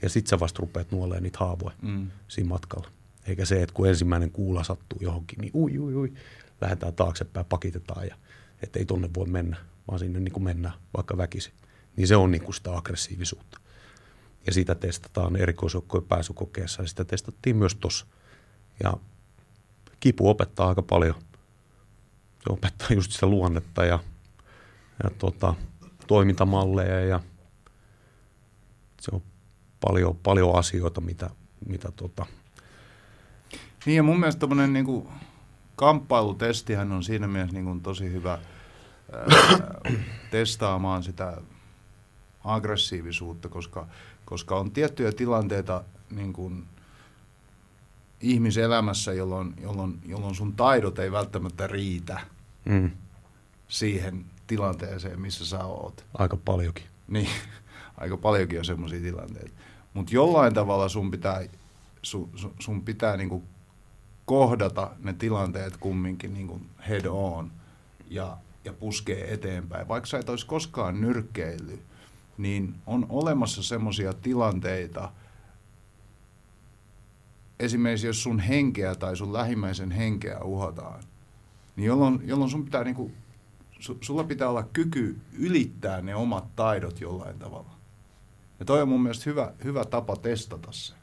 Ja 0.02 0.08
sit 0.08 0.26
sä 0.26 0.40
vasta 0.40 0.60
rupeat 0.60 0.92
nuoleen 0.92 1.22
niitä 1.22 1.38
haavoja 1.38 1.74
Mm. 1.82 2.10
siinä 2.28 2.48
matkalla. 2.48 2.88
Eikä 3.26 3.44
se, 3.44 3.62
että 3.62 3.74
kun 3.74 3.88
ensimmäinen 3.88 4.30
kuula 4.30 4.64
sattuu 4.64 4.98
johonkin, 5.02 5.38
niin 5.38 5.50
ui, 5.54 5.78
ui, 5.78 5.94
ui, 5.94 6.12
lähdetään 6.60 6.94
taaksepäin, 6.94 7.46
pakitetaan 7.46 8.06
ja 8.06 8.16
että 8.62 8.78
ei 8.78 8.84
tonne 8.84 9.10
voi 9.16 9.26
mennä, 9.26 9.56
vaan 9.88 9.98
sinne 9.98 10.20
niin 10.20 10.32
kuin 10.32 10.44
mennään 10.44 10.74
vaikka 10.96 11.16
väkisin. 11.16 11.52
Niin 11.96 12.08
se 12.08 12.16
on 12.16 12.30
niin 12.30 12.42
kuin 12.42 12.54
sitä 12.54 12.76
aggressiivisuutta. 12.76 13.60
Ja 14.46 14.52
sitä 14.52 14.74
testataan 14.74 15.36
erikoisjoukkojen 15.36 16.06
pääsykokeessa 16.06 16.82
ja 16.82 16.88
sitä 16.88 17.04
testattiin 17.04 17.56
myös 17.56 17.74
tuossa. 17.74 18.06
Ja 18.82 18.92
kipu 20.00 20.28
opettaa 20.28 20.68
aika 20.68 20.82
paljon. 20.82 21.14
Se 22.44 22.52
opettaa 22.52 22.88
just 22.90 23.12
sitä 23.12 23.26
luonnetta 23.26 23.84
ja, 23.84 23.98
ja 25.02 25.10
tota, 25.18 25.54
toimintamalleja 26.06 27.00
ja 27.00 27.20
se 29.00 29.10
on 29.14 29.22
paljon, 29.86 30.16
paljon 30.16 30.58
asioita, 30.58 31.00
mitä, 31.00 31.30
mitä 31.68 31.92
tota, 31.96 32.26
Niin 33.86 33.96
ja 33.96 34.02
mun 34.02 34.20
mielestä 34.20 34.40
tommonen 34.40 34.72
niinku 34.72 35.12
kamppailutestihän 35.76 36.92
on 36.92 37.02
siinä 37.02 37.28
mielessä 37.28 37.54
niinku 37.54 37.80
tosi 37.82 38.12
hyvä 38.12 38.38
ää, 39.12 39.26
testaamaan 40.30 41.02
sitä 41.02 41.40
aggressiivisuutta, 42.44 43.48
koska, 43.48 43.86
koska 44.32 44.56
on 44.56 44.70
tiettyjä 44.70 45.12
tilanteita 45.12 45.84
niin 46.10 46.32
kuin 46.32 46.64
ihmiselämässä, 48.20 49.12
jolloin, 49.12 49.54
jolloin, 49.62 49.98
jolloin 50.06 50.34
sun 50.34 50.52
taidot 50.52 50.98
ei 50.98 51.12
välttämättä 51.12 51.66
riitä 51.66 52.20
mm, 52.64 52.90
siihen 53.68 54.24
tilanteeseen, 54.46 55.20
missä 55.20 55.46
sä 55.46 55.64
oot. 55.64 56.04
aika 56.18 56.36
paljonkin. 56.36 56.84
Niin, 57.08 57.28
aika 58.00 58.16
paljonkin 58.16 58.58
on 58.58 58.64
semmoisia 58.64 59.00
tilanteita. 59.00 59.50
Mutta 59.94 60.14
jollain 60.14 60.54
tavalla 60.54 60.88
sun 60.88 61.10
pitää, 61.10 61.42
su, 62.02 62.30
su, 62.34 62.54
sun 62.58 62.82
pitää 62.82 63.16
niinku 63.16 63.42
kohdata 64.24 64.90
ne 64.98 65.12
tilanteet 65.12 65.76
kumminkin 65.76 66.34
niinku 66.34 66.60
head 66.88 67.04
on 67.04 67.52
ja, 68.10 68.36
ja 68.64 68.72
puskee 68.72 69.34
eteenpäin. 69.34 69.88
Vaikka 69.88 70.06
sä 70.06 70.18
et 70.18 70.28
olisi 70.28 70.46
koskaan 70.46 71.00
nyrkkeillyt, 71.00 71.91
niin 72.42 72.74
on 72.86 73.06
olemassa 73.08 73.62
semmoisia 73.62 74.12
tilanteita, 74.12 75.12
esimerkiksi 77.58 78.06
jos 78.06 78.22
sun 78.22 78.40
henkeä 78.40 78.94
tai 78.94 79.16
sun 79.16 79.32
lähimmäisen 79.32 79.90
henkeä 79.90 80.40
uhataan, 80.40 81.02
niin 81.76 81.86
jolloin, 81.86 82.20
jolloin 82.24 82.50
sun 82.50 82.64
pitää 82.64 82.84
niinku, 82.84 83.12
su, 83.80 83.98
sulla 84.00 84.24
pitää 84.24 84.48
olla 84.48 84.62
kyky 84.62 85.18
ylittää 85.32 86.00
ne 86.00 86.14
omat 86.14 86.56
taidot 86.56 87.00
jollain 87.00 87.38
tavalla. 87.38 87.70
Ja 88.60 88.64
toi 88.64 88.82
on 88.82 88.88
mun 88.88 89.02
mielestä 89.02 89.30
hyvä, 89.30 89.52
hyvä 89.64 89.84
tapa 89.84 90.16
testata 90.16 90.72
se. 90.72 90.94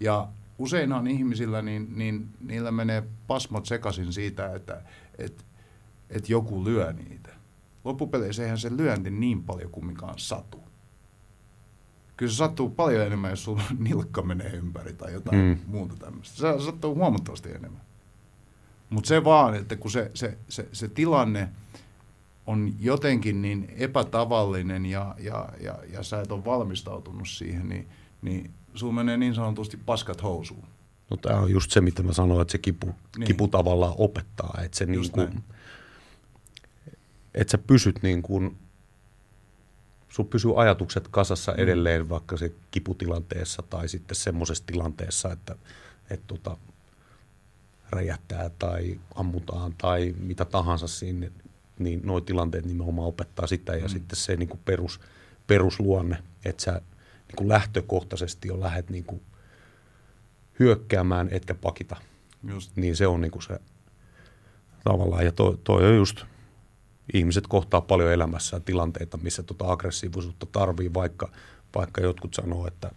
Ja 0.00 0.28
useinhan 0.58 1.06
ihmisillä, 1.06 1.62
niin, 1.62 1.98
niin 1.98 2.28
niillä 2.40 2.70
menee 2.70 3.02
pasmat 3.26 3.66
sekaisin 3.66 4.12
siitä, 4.12 4.54
että 4.54 4.82
et, 5.18 5.44
et 6.10 6.28
joku 6.28 6.64
lyö 6.64 6.92
niitä. 6.92 7.21
Loppupeleissä 7.84 8.42
eihän 8.42 8.58
se 8.58 8.76
lyönti 8.76 9.10
niin 9.10 9.42
paljon 9.42 9.70
kumminkaan 9.70 10.14
satu. 10.18 10.60
Kyllä 12.16 12.32
se 12.32 12.36
sattuu 12.36 12.70
paljon 12.70 13.06
enemmän, 13.06 13.30
jos 13.30 13.44
sulla 13.44 13.62
nilkka 13.78 14.22
menee 14.22 14.50
ympäri 14.50 14.92
tai 14.92 15.12
jotain 15.12 15.38
Mm. 15.44 15.58
muuta 15.66 15.96
tämmöistä. 15.96 16.36
Se 16.36 16.64
sattuu 16.64 16.94
huomattavasti 16.94 17.48
enemmän. 17.50 17.80
Mutta 18.90 19.08
se 19.08 19.24
vaan, 19.24 19.54
että 19.54 19.76
kun 19.76 19.90
se, 19.90 20.10
se, 20.14 20.38
se, 20.48 20.68
se 20.72 20.88
tilanne 20.88 21.48
on 22.46 22.72
jotenkin 22.80 23.42
niin 23.42 23.72
epätavallinen 23.76 24.86
ja, 24.86 25.14
ja, 25.18 25.48
ja, 25.60 25.78
ja 25.92 26.02
sä 26.02 26.20
et 26.20 26.32
ole 26.32 26.44
valmistautunut 26.44 27.28
siihen, 27.28 27.68
niin, 27.68 27.88
niin 28.22 28.50
sulla 28.74 28.92
menee 28.92 29.16
niin 29.16 29.34
sanotusti 29.34 29.76
paskat 29.86 30.22
housuun. 30.22 30.64
No 31.10 31.16
tämä 31.16 31.38
on 31.40 31.50
just 31.50 31.70
se, 31.70 31.80
mitä 31.80 32.02
mä 32.02 32.12
sanoin, 32.12 32.42
että 32.42 32.52
se 32.52 32.58
kipu, 32.58 32.86
Niin. 33.16 33.26
kipu 33.26 33.48
tavallaan 33.48 33.94
opettaa, 33.98 34.58
että 34.64 34.78
se 34.78 34.86
niin 34.86 35.10
kuin. 35.10 35.42
Että 37.34 37.50
sä 37.50 37.58
pysyt 37.58 38.02
niin 38.02 38.22
kuin, 38.22 38.56
sun 40.08 40.26
pysyy 40.26 40.60
ajatukset 40.62 41.08
kasassa 41.08 41.54
edelleen 41.54 42.08
vaikka 42.08 42.36
se 42.36 42.52
kiputilanteessa 42.70 43.62
tai 43.70 43.88
sitten 43.88 44.16
semmoisessa 44.16 44.64
tilanteessa, 44.66 45.32
että, 45.32 45.56
että 46.10 46.26
tota, 46.26 46.56
räjähtää 47.90 48.50
tai 48.58 49.00
ammutaan 49.14 49.74
tai 49.78 50.14
mitä 50.18 50.44
tahansa 50.44 50.88
sinne, 50.88 51.32
niin 51.78 52.00
nuo 52.04 52.20
tilanteet 52.20 52.64
nimenomaan 52.66 53.08
opettaa 53.08 53.46
sitä 53.46 53.76
ja 53.76 53.82
Mm. 53.82 53.88
sitten 53.88 54.16
se 54.16 54.36
niin 54.36 54.48
kuin 54.48 54.60
perus, 54.64 55.00
perusluonne, 55.46 56.22
että 56.44 56.62
sä 56.64 56.72
niin 57.28 57.36
kuin 57.36 57.48
lähtökohtaisesti 57.48 58.48
jo 58.48 58.60
lähdet 58.60 58.90
niin 58.90 59.04
kuin 59.04 59.22
hyökkäämään 60.58 61.28
etkä 61.30 61.54
pakita 61.54 61.96
Just. 62.48 62.76
niin 62.76 62.96
se 62.96 63.06
on 63.06 63.20
niinku 63.20 63.40
se 63.40 63.60
tavallaan, 64.84 65.24
ja 65.24 65.32
toi, 65.32 65.58
toi 65.64 65.86
on 65.86 65.96
just, 65.96 66.24
ihmiset 67.14 67.46
kohtaa 67.46 67.80
paljon 67.80 68.12
elämässä 68.12 68.60
tilanteita, 68.60 69.16
missä 69.16 69.42
tota 69.42 69.72
aggressiivisuutta 69.72 70.46
tarvii, 70.46 70.94
vaikka, 70.94 71.28
vaikka 71.74 72.00
jotkut 72.00 72.34
sanoo, 72.34 72.66
että, 72.66 72.90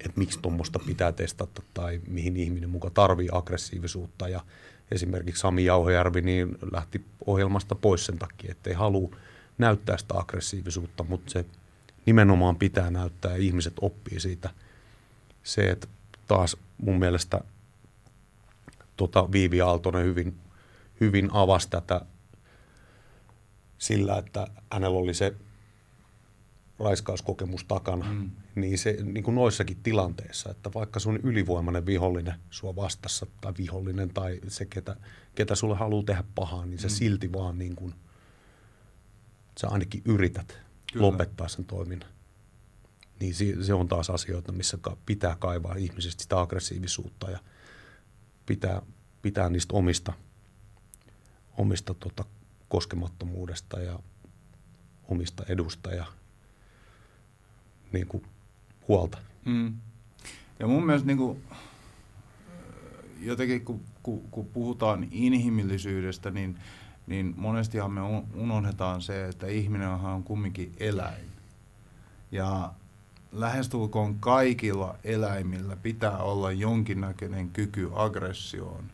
että 0.00 0.18
miksi 0.18 0.38
tuommoista 0.42 0.78
pitää 0.78 1.12
testata 1.12 1.62
tai 1.74 2.00
mihin 2.08 2.36
ihminen 2.36 2.70
muka 2.70 2.90
tarvii 2.90 3.28
aggressiivisuutta. 3.32 4.28
Ja 4.28 4.40
esimerkiksi 4.90 5.40
Sami 5.40 5.64
Jauhojärvi 5.64 6.20
niin 6.20 6.58
lähti 6.72 7.04
ohjelmasta 7.26 7.74
pois 7.74 8.06
sen 8.06 8.18
takia, 8.18 8.50
että 8.50 8.70
ei 8.70 8.76
halua 8.76 9.16
näyttää 9.58 9.98
sitä 9.98 10.14
aggressiivisuutta, 10.18 11.04
mutta 11.04 11.30
se 11.30 11.44
nimenomaan 12.06 12.56
pitää 12.56 12.90
näyttää 12.90 13.30
ja 13.30 13.36
ihmiset 13.36 13.74
oppii 13.80 14.20
siitä. 14.20 14.50
Se, 15.42 15.70
että 15.70 15.88
taas 16.28 16.56
mun 16.78 16.98
mielestä 16.98 17.40
tota 18.96 19.32
Viivi 19.32 19.60
Aaltonen 19.60 20.04
hyvin, 20.04 20.34
hyvin 21.00 21.28
avasi 21.32 21.70
tätä 21.70 22.00
sillä, 23.78 24.18
että 24.18 24.46
hänellä 24.72 24.98
oli 24.98 25.14
se 25.14 25.34
raiskauskokemus 26.78 27.64
takana, 27.64 28.12
Mm. 28.12 28.30
niin 28.54 28.78
se 28.78 28.96
niin 29.02 29.24
kuin 29.24 29.34
noissakin 29.34 29.76
tilanteissa, 29.82 30.50
että 30.50 30.70
vaikka 30.74 31.00
sun 31.00 31.16
ylivoimainen 31.22 31.86
vihollinen 31.86 32.34
sua 32.50 32.76
vastassa 32.76 33.26
tai 33.40 33.52
vihollinen 33.58 34.08
tai 34.08 34.40
se, 34.48 34.66
ketä, 34.66 34.96
ketä 35.34 35.54
sulle 35.54 35.76
haluaa 35.76 36.04
tehdä 36.04 36.24
pahaa, 36.34 36.66
niin 36.66 36.78
sä 36.78 36.86
Mm. 36.88 36.92
silti 36.92 37.32
vaan 37.32 37.58
niin 37.58 37.76
kuin, 37.76 37.94
sä 39.60 39.68
ainakin 39.68 40.02
yrität 40.04 40.58
Kyllä. 40.92 41.06
Lopettaa 41.06 41.48
sen 41.48 41.64
toiminnan. 41.64 42.08
Niin 43.20 43.34
se, 43.34 43.64
se 43.64 43.74
on 43.74 43.88
taas 43.88 44.10
asioita, 44.10 44.52
missä 44.52 44.78
pitää 45.06 45.36
kaivaa 45.38 45.74
ihmisistä 45.74 46.22
sitä 46.22 46.40
aggressiivisuutta 46.40 47.30
ja 47.30 47.38
pitää, 48.46 48.82
pitää 49.22 49.48
niistä 49.48 49.76
omista, 49.76 50.12
omista 51.56 51.94
tota, 51.94 52.24
koskemattomuudesta 52.68 53.80
ja 53.80 53.98
omista 55.08 55.44
edusta 55.48 55.90
ja 55.90 56.06
niin 57.92 58.06
kuin, 58.06 58.24
huolta. 58.88 59.18
Mm. 59.44 59.74
Ja 60.58 60.66
mun 60.66 60.86
mielestä 60.86 61.06
niin 61.06 61.18
kuin, 61.18 61.44
jotenkin 63.20 63.64
kun, 63.64 63.80
kun, 64.02 64.22
kun 64.30 64.46
puhutaan 64.46 65.08
inhimillisyydestä, 65.10 66.30
niin, 66.30 66.58
niin 67.06 67.34
monestihan 67.36 67.92
me 67.92 68.00
un- 68.00 68.26
unohdetaan 68.34 69.02
se, 69.02 69.28
että 69.28 69.46
ihminen 69.46 69.88
on 69.88 70.22
kumminkin 70.22 70.72
eläin. 70.80 71.28
Ja 72.32 72.72
lähestulkoon 73.32 74.18
kaikilla 74.18 74.98
eläimillä 75.04 75.76
pitää 75.76 76.18
olla 76.18 76.52
jonkinnäköinen 76.52 77.50
kyky 77.50 77.90
aggressioon, 77.94 78.84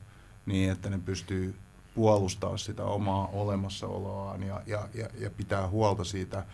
niin 0.46 0.72
että 0.72 0.90
ne 0.90 0.98
pystyy 0.98 1.54
puolustaa 1.94 2.56
sitä 2.56 2.84
omaa 2.84 3.26
olemassaoloaan 3.26 4.42
ja, 4.42 4.62
ja, 4.66 4.88
ja, 4.94 5.08
ja 5.18 5.30
pitää 5.30 5.68
huolta 5.68 6.04
siitä 6.04 6.44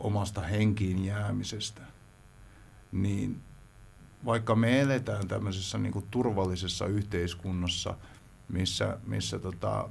omasta 0.00 0.40
henkiin 0.40 1.04
jäämisestä 1.04 1.82
niin 2.92 3.42
vaikka 4.24 4.54
me 4.54 4.80
eletään 4.80 5.28
tämmöisessä 5.28 5.78
niin 5.78 5.92
kuin 5.92 6.06
turvallisessa 6.10 6.86
yhteiskunnassa, 6.86 7.94
missä, 8.48 8.98
missä 9.06 9.38
tota, 9.38 9.88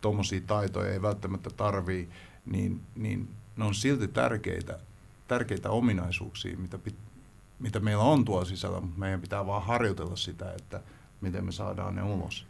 tuommoisia 0.00 0.40
taitoja 0.46 0.92
ei 0.92 1.02
välttämättä 1.02 1.50
tarvii, 1.50 2.08
niin, 2.46 2.80
niin 2.96 3.28
ne 3.56 3.64
on 3.64 3.74
silti 3.74 4.08
tärkeitä, 4.08 4.78
tärkeitä 5.28 5.70
ominaisuuksia, 5.70 6.56
mitä, 6.56 6.78
pit, 6.78 6.96
mitä 7.58 7.80
meillä 7.80 8.04
on 8.04 8.24
tuolla 8.24 8.44
sisällä, 8.44 8.80
mutta 8.80 8.98
meidän 8.98 9.20
pitää 9.20 9.46
vaan 9.46 9.62
harjoitella 9.62 10.16
sitä, 10.16 10.52
että 10.52 10.80
miten 11.20 11.44
me 11.44 11.52
saadaan 11.52 11.94
ne 11.94 12.02
ulos. 12.02 12.46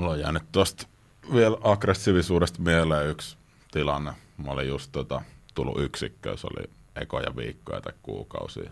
Mulla 0.00 0.12
on 0.12 0.20
jäänyt 0.20 0.52
tuosta 0.52 0.86
vielä 1.34 1.56
aggressiivisuudesta 1.62 2.62
mieleen 2.62 3.08
yksi 3.08 3.36
tilanne. 3.70 4.12
Mä 4.36 4.50
olin 4.50 4.68
just 4.68 4.92
tota, 4.92 5.22
tullut 5.54 5.80
yksikköön, 5.80 6.38
se 6.38 6.46
oli 6.46 6.70
ekoja 6.96 7.36
viikkoja 7.36 7.80
tai 7.80 7.92
kuukausia. 8.02 8.70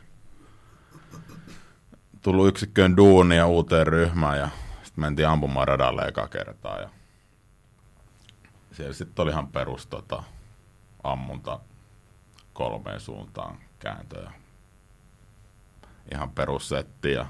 Tullut 2.22 2.48
yksikköön 2.48 2.96
duunia 2.96 3.46
uuteen 3.46 3.86
ryhmään 3.86 4.38
ja 4.38 4.48
sitten 4.82 5.00
mentiin 5.00 5.28
ampumaan 5.28 5.68
radalle 5.68 6.02
eka 6.02 6.28
kertaa. 6.28 6.80
Ja 6.80 6.90
siellä 8.72 8.92
sitten 8.92 9.22
oli 9.22 9.30
ihan 9.30 9.48
perus 9.48 9.86
tota, 9.86 10.22
ammunta 11.04 11.60
kolmeen 12.52 13.00
suuntaan 13.00 13.58
kääntöjä. 13.78 14.32
Ihan 16.12 16.30
perussetti 16.30 17.12
ja 17.12 17.26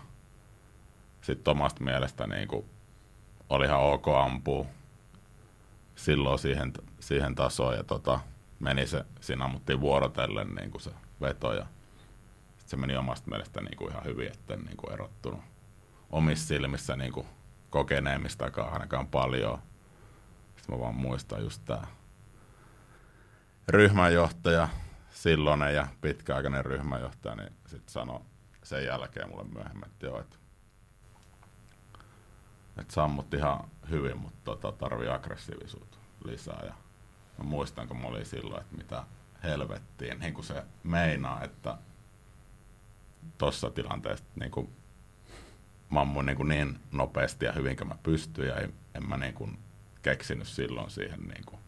sitten 1.21 1.53
omasta 1.53 1.85
mielestä 1.85 2.27
niin 2.27 2.49
kuin, 2.49 2.65
oli 3.51 3.67
ihan 3.67 3.81
ok 3.81 4.09
ampua 4.09 4.67
silloin 5.97 6.39
siihen, 6.39 6.73
siihen 7.01 7.35
tasoon 7.35 7.77
ja 7.77 7.85
tota, 7.85 8.21
meni 8.59 8.87
se, 8.87 9.05
siinä 9.21 9.45
ammuttiin 9.45 9.81
vuorotellen 9.81 10.55
niin 10.55 10.71
kuin 10.71 10.81
se 10.83 10.91
veto 11.21 11.53
ja 11.53 11.67
sit 12.57 12.69
se 12.69 12.77
meni 12.77 12.97
omasta 12.97 13.31
mielestä 13.31 13.61
niin 13.61 13.77
kuin 13.77 13.91
ihan 13.91 14.05
hyvin, 14.05 14.33
että 14.33 14.57
niin 14.57 14.77
kuin 14.77 14.93
erottunut 14.93 15.41
omissa 16.11 16.47
silmissä 16.47 16.97
niin 16.97 17.13
kuin 17.13 17.27
kokeneemmistakaan 17.71 18.73
ainakaan 18.73 19.07
paljon. 19.07 19.59
Sitten 20.57 20.75
mä 20.75 20.81
vaan 20.81 20.95
muistan 20.95 21.43
just 21.43 21.63
tää 21.65 21.87
ryhmänjohtaja, 23.69 24.69
silloinen 25.11 25.75
ja 25.75 25.89
pitkäaikainen 26.01 26.65
ryhmänjohtaja, 26.65 27.35
niin 27.35 27.53
sitten 27.67 27.93
sanoi 27.93 28.21
sen 28.63 28.85
jälkeen 28.85 29.29
mulle 29.29 29.45
myöhemmin, 29.45 29.87
että 29.87 30.07
joo, 30.07 30.21
että 30.21 30.37
että 32.79 32.95
sammut 32.95 33.35
ihan 33.35 33.69
hyvin, 33.91 34.19
mutta 34.19 34.39
tota, 34.45 34.73
tarvii 34.73 35.09
aggressiivisuutta 35.09 35.99
lisää. 36.25 36.63
Ja 36.67 36.75
mä 37.39 37.45
muistan, 37.45 37.89
kun 37.89 38.01
mä 38.01 38.09
olin 38.09 38.27
silloin, 38.27 38.61
että 38.61 38.77
mitä 38.77 39.05
helvettiin, 39.43 40.21
niin 40.21 40.35
kuin 40.35 40.45
se 40.45 40.65
meinaa, 40.83 41.45
että 41.45 41.79
tuossa 43.39 43.71
tilanteessa 43.71 44.25
niin 44.41 44.51
kuin, 44.51 44.73
mä 45.91 46.01
ammuin 46.01 46.27
niin, 46.27 46.37
kuin 46.37 46.49
niin 46.49 46.81
nopeasti 46.93 47.45
ja 47.45 47.53
hyvin 47.53 47.77
kuin 47.77 47.89
mä 47.89 47.97
pystyin 48.03 48.49
ja 48.49 48.57
en, 48.57 48.75
en 48.95 49.09
mä 49.09 49.17
niin 49.17 49.35
kuin 49.35 49.59
keksinyt 50.03 50.49
silloin 50.49 50.91
siihen, 50.91 51.21
niin 51.21 51.45
kuin, 51.47 51.61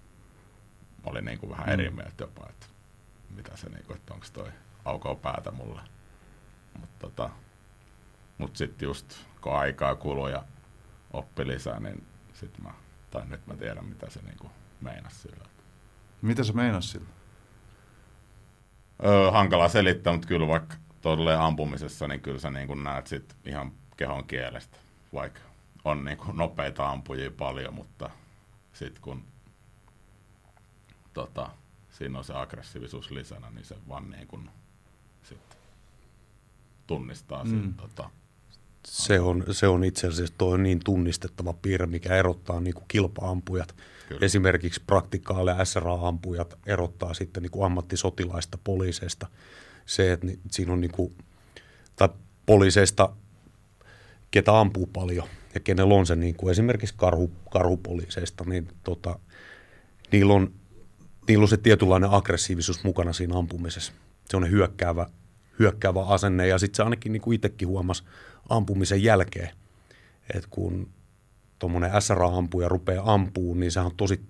mä 1.04 1.11
olin 1.11 1.24
niin 1.24 1.38
kuin 1.38 1.50
vähän 1.50 1.66
mm. 1.66 1.72
eri 1.72 1.90
mieltä 1.90 2.24
jopa, 2.24 2.46
että 2.50 2.66
mitä 3.30 3.56
se, 3.56 3.68
niin 3.68 3.84
kuin, 3.84 3.96
että 3.96 4.14
onko 4.14 4.26
toi 4.32 4.48
aukoo 4.84 5.14
päätä 5.14 5.50
mulle. 5.50 5.80
Mutta 6.80 6.98
tota, 6.98 7.30
mut 8.38 8.56
sitten 8.56 8.86
just 8.86 9.14
kun 9.40 9.56
aikaa 9.56 9.94
kului 9.94 10.32
ja 10.32 10.44
oppi 11.12 11.46
lisää, 11.46 11.80
niin 11.80 12.06
sit 12.32 12.58
mä, 12.58 12.70
tai 13.11 13.26
nyt 13.26 13.46
mä 13.46 13.56
tiedän, 13.56 13.84
mitä 13.84 14.11
se 14.11 14.22
niinku 14.22 14.50
meinas 14.80 15.22
sillä. 15.22 15.44
Mitä 16.22 16.44
se 16.44 16.52
meinas 16.52 16.90
sillä? 16.90 17.08
Öö, 19.04 19.30
hankala 19.30 19.68
selittää, 19.68 20.12
mutta 20.12 20.28
kyllä 20.28 20.48
vaikka 20.48 20.76
tolleen 21.00 21.40
ampumisessa, 21.40 22.08
niin 22.08 22.20
kyllä 22.20 22.38
sä 22.38 22.50
niin 22.50 22.84
näet 22.84 23.06
sit 23.06 23.36
ihan 23.44 23.72
kehon 23.96 24.24
kielestä, 24.24 24.76
vaikka 25.14 25.40
on 25.84 26.04
niin 26.04 26.18
kuin 26.18 26.36
nopeita 26.36 26.90
ampujia 26.90 27.30
paljon, 27.30 27.74
mutta 27.74 28.11
sitten 28.72 29.02
kun 29.02 29.24
tota, 31.14 31.50
siinä 31.90 32.18
on 32.18 32.24
se 32.24 32.34
aggressiivisuus 32.34 33.11
lisänä, 33.11 33.50
niin 33.50 33.64
se 33.64 33.76
vaan 33.88 34.11
niin 34.11 34.26
kuin 34.26 34.50
sit 35.22 35.58
tunnistaa 36.86 37.44
mm. 37.44 37.50
sen, 37.50 37.74
tota, 37.74 38.11
se 38.87 39.20
on, 39.20 39.45
se 39.51 39.68
on 39.68 39.85
itse 39.85 40.07
asiassa 40.07 40.35
tuo 40.39 40.57
niin 40.57 40.81
tunnistettava 40.85 41.53
piirre, 41.53 41.87
mikä 41.87 42.16
erottaa 42.16 42.61
niin 42.61 42.74
kuin 42.74 42.85
kilpa-ampujat. 42.89 43.74
Kyllä. 44.09 44.24
Esimerkiksi 44.24 44.83
praktikaale 44.87 45.55
SRA-ampujat 45.64 46.59
erottaa 46.66 47.14
sitten 47.14 47.43
niin 47.43 47.51
kuin 47.51 47.66
ammattisotilaista 47.66 48.59
poliiseista. 48.64 49.26
Se, 49.87 50.12
että 50.12 50.26
siinä 50.51 50.72
on 50.72 50.81
niin 50.81 50.93
kuin, 50.93 51.14
tai 51.97 52.09
poliiseista, 52.47 53.12
ketä 54.31 54.61
ampuu 54.61 54.87
paljon 54.87 55.28
ja 55.55 55.61
kenellä 55.61 55.95
on 55.95 56.07
se 56.07 56.16
niin 56.16 56.35
kuin 56.35 56.51
esimerkiksi 56.51 56.95
karhu, 56.99 57.31
karhupoliiseista, 57.51 58.45
niin 58.45 58.68
tota, 58.85 59.18
niillä, 60.12 60.35
on, 60.35 60.53
niillä 61.28 61.43
on 61.43 61.49
se 61.49 61.57
tietynlainen 61.57 62.11
aggressiivisuus 62.11 62.85
mukana 62.85 63.12
siinä 63.12 63.39
ampumisessa. 63.39 63.93
Se 64.28 64.37
on 64.37 64.51
hyökkäävä, 64.51 65.07
hyökkäävä 65.59 66.07
asenne 66.07 66.47
ja 66.47 66.59
sitten 66.59 66.76
se 66.76 66.83
ainakin 66.83 67.12
niin 67.12 67.22
kuin 67.22 67.35
itsekin 67.35 67.68
huomasi– 67.68 68.05
ampumisen 68.51 69.03
jälkeen. 69.03 69.51
Et 70.34 70.46
kun 70.46 70.88
tuommoinen 71.59 72.03
SRA-ampuja 72.03 72.68
rupeaa 72.68 73.14
ampuun, 73.14 73.61
niin 73.61 73.72
sehän 73.72 73.86
on 73.86 73.96
tosi 73.96 74.20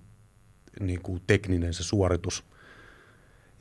niin 0.80 1.02
kuin 1.02 1.22
tekninen 1.26 1.74
se 1.74 1.82
suoritus. 1.82 2.44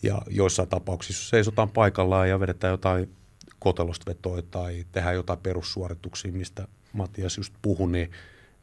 Ja 0.04 0.22
joissain 0.30 0.70
tapauksissa 0.70 1.30
seisotaan 1.30 1.70
paikallaan 1.70 2.30
ja 2.30 2.40
vedetään 2.40 2.72
jotain 2.72 3.16
kotelosta 3.60 4.06
vetoa 4.06 4.42
tai 4.42 4.86
tehdään 4.92 5.16
jotain 5.16 5.40
perussuorituksia, 5.40 6.32
mistä 6.32 6.68
Matias 6.94 7.38
just 7.38 7.54
puhui, 7.62 7.92
niin, 7.92 8.12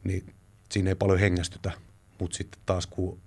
niin 0.04 0.34
siinä 0.70 0.90
ei 0.90 0.94
paljon 0.94 1.18
hengästytä. 1.18 1.72
Mutta 2.20 2.36
sitten 2.36 2.60
taas 2.66 2.86
kun 2.86 3.18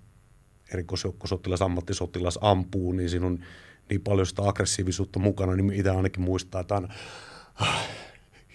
erikoisjoukkosotilas, 0.72 1.62
ammattisotilas 1.62 2.38
ampuu, 2.42 2.92
niin 2.92 3.10
siinä 3.10 3.26
on 3.26 3.44
niin 3.90 4.00
paljon 4.00 4.26
sitä 4.26 4.48
aggressiivisuutta 4.48 5.18
mukana, 5.18 5.56
niin 5.56 5.72
itse 5.72 5.90
ainakin 5.90 6.22
muistaa, 6.22 6.60
että 6.60 6.74
aina 6.74 6.94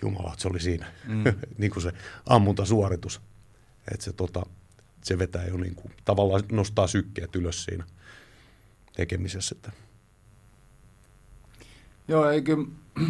Jumala, 0.01 0.33
se 0.37 0.47
oli 0.47 0.59
siinä, 0.59 0.91
mm. 1.07 1.23
niin 1.57 1.71
kuin 1.71 1.83
se 1.83 1.93
ammuntasuoritus. 2.25 3.21
Että 3.91 4.05
se, 4.05 4.13
tota, 4.13 4.45
se 5.03 5.19
vetää 5.19 5.45
jo 5.45 5.57
niin 5.57 5.75
kuin, 5.75 5.93
tavallaan 6.05 6.43
nostaa 6.51 6.87
sykkeet 6.87 7.35
ylös 7.35 7.63
siinä 7.63 7.85
tekemisessä. 8.95 9.55
Että. 9.55 9.71
Joo, 12.07 12.29
eikö, 12.29 12.57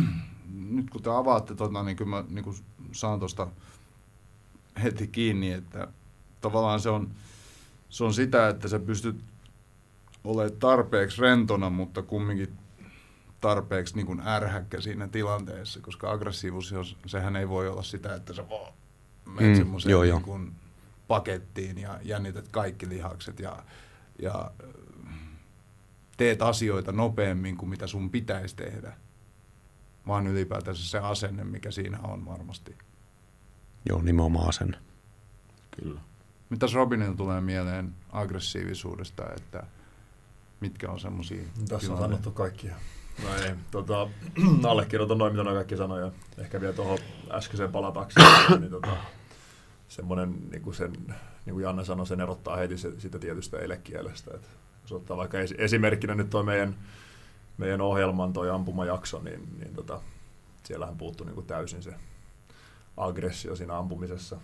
nyt 0.70 0.90
kun 0.90 1.02
te 1.02 1.10
avaatte 1.10 1.56
tota, 1.56 1.84
niin 1.84 1.98
kyllä 1.98 2.10
mä 2.10 2.24
niin 2.30 2.44
kuin 2.44 2.56
saan 2.92 3.20
tuosta 3.20 3.48
heti 4.84 5.08
kiinni, 5.08 5.52
että 5.52 5.88
tavallaan 6.42 6.80
se 6.80 6.90
on, 6.90 7.12
se 7.90 8.04
on 8.04 8.14
sitä, 8.14 8.50
että 8.50 8.68
sä 8.68 8.80
pystyt 8.80 9.16
olemaan 10.24 10.60
tarpeeksi 10.60 11.22
rentona, 11.22 11.70
mutta 11.70 12.02
kumminkin 12.02 12.58
tarpeeksi 13.42 13.96
niin 13.96 14.06
kuin 14.06 14.28
ärhäkkä 14.28 14.82
siinä 14.82 15.08
tilanteessa, 15.08 15.82
koska 15.82 16.12
aggressiivisuus, 16.12 16.98
sehän 17.06 17.36
ei 17.36 17.50
voi 17.50 17.68
olla 17.68 17.84
sitä, 17.84 18.16
että 18.16 18.34
sä 18.34 18.50
vaan 18.50 18.74
menet 19.26 19.52
mm, 19.52 19.58
semmoiseen 19.58 19.92
joo, 19.92 20.04
niin 20.04 20.22
kuin 20.22 20.52
pakettiin 21.08 21.78
ja 21.78 22.00
jännität 22.04 22.48
kaikki 22.48 22.90
lihakset 22.90 23.40
ja, 23.40 23.64
ja 24.22 24.52
teet 26.18 26.42
asioita 26.42 26.92
nopeammin 26.92 27.58
kuin 27.58 27.70
mitä 27.70 27.88
sun 27.88 28.10
pitäisi 28.10 28.56
tehdä, 28.56 28.94
vaan 30.08 30.28
ylipäätänsä 30.28 30.90
se 30.90 30.98
asenne, 30.98 31.44
mikä 31.44 31.72
siinä 31.72 32.00
on 32.00 32.26
varmasti. 32.26 32.78
Joo, 33.90 34.02
nimenomaan 34.02 34.50
asenne. 34.50 34.78
Kyllä. 35.82 36.02
Mitäs 36.50 36.74
Robinilla 36.74 37.16
tulee 37.16 37.42
mieleen 37.42 37.96
aggressiivisuudesta, 38.12 39.24
että 39.38 39.64
mitkä 40.60 40.92
on 40.92 41.00
semmoisia 41.00 41.44
Tässä 41.70 41.94
on 41.94 42.00
sanottu 42.00 42.32
kaikkia. 42.32 42.76
No 43.24 43.36
ei, 43.36 43.56
tota, 43.72 44.08
allekirjoitan 44.70 45.18
noin, 45.18 45.34
mitä 45.34 45.44
noin 45.44 45.56
kaikki 45.56 45.78
sanoja. 45.78 46.12
Ehkä 46.38 46.62
vielä 46.62 46.74
tuohon 46.74 46.98
äskeiseen 47.32 47.72
palatakseen, 47.72 48.28
niin 48.60 48.72
tota, 48.72 48.98
semmoinen, 49.88 50.50
niin 50.52 50.62
kuin, 50.62 50.76
sen, 50.76 50.94
niin 51.46 51.54
kuin 51.54 51.64
Janne 51.64 51.86
sanoi, 51.86 52.08
sen 52.08 52.22
erottaa 52.22 52.56
heti 52.56 52.78
se, 52.78 53.00
sitä 53.00 53.20
tietystä 53.20 53.60
elekielestä. 53.60 54.32
Et 54.36 54.50
jos 54.82 54.92
ottaa 54.92 55.18
vaikka 55.18 55.40
es, 55.40 55.54
esimerkkinä 55.58 56.16
nyt 56.16 56.30
tuo 56.30 56.44
meidän, 56.44 56.76
meidän 57.58 57.82
ohjelman 57.82 58.34
toi 58.34 58.50
ampumajakso, 58.50 59.22
niin, 59.22 59.60
niin 59.60 59.76
tota, 59.76 60.02
siellähän 60.64 60.98
puuttuu 60.98 61.26
niin 61.26 61.36
kuin 61.36 61.48
täysin 61.48 61.84
se 61.84 61.94
aggressio 62.98 63.56
siinä 63.56 63.78
ampumisessa. 63.78 64.38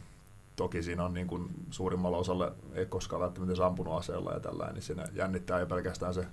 Toki 0.55 0.84
siinä 0.84 1.05
on 1.05 1.13
niin 1.13 1.28
kuin 1.28 1.49
suurimmalla 1.72 2.17
osalla 2.17 2.51
ei 2.74 2.86
koskaan 2.86 3.22
välttämättä 3.22 3.65
ampunut 3.65 3.99
aseella 3.99 4.34
ja 4.34 4.39
tällainen, 4.39 4.76
niin 4.76 4.84
siinä 4.84 5.05
jännittää 5.13 5.59
jo 5.59 5.65
pelkästään 5.65 6.13
se 6.13 6.28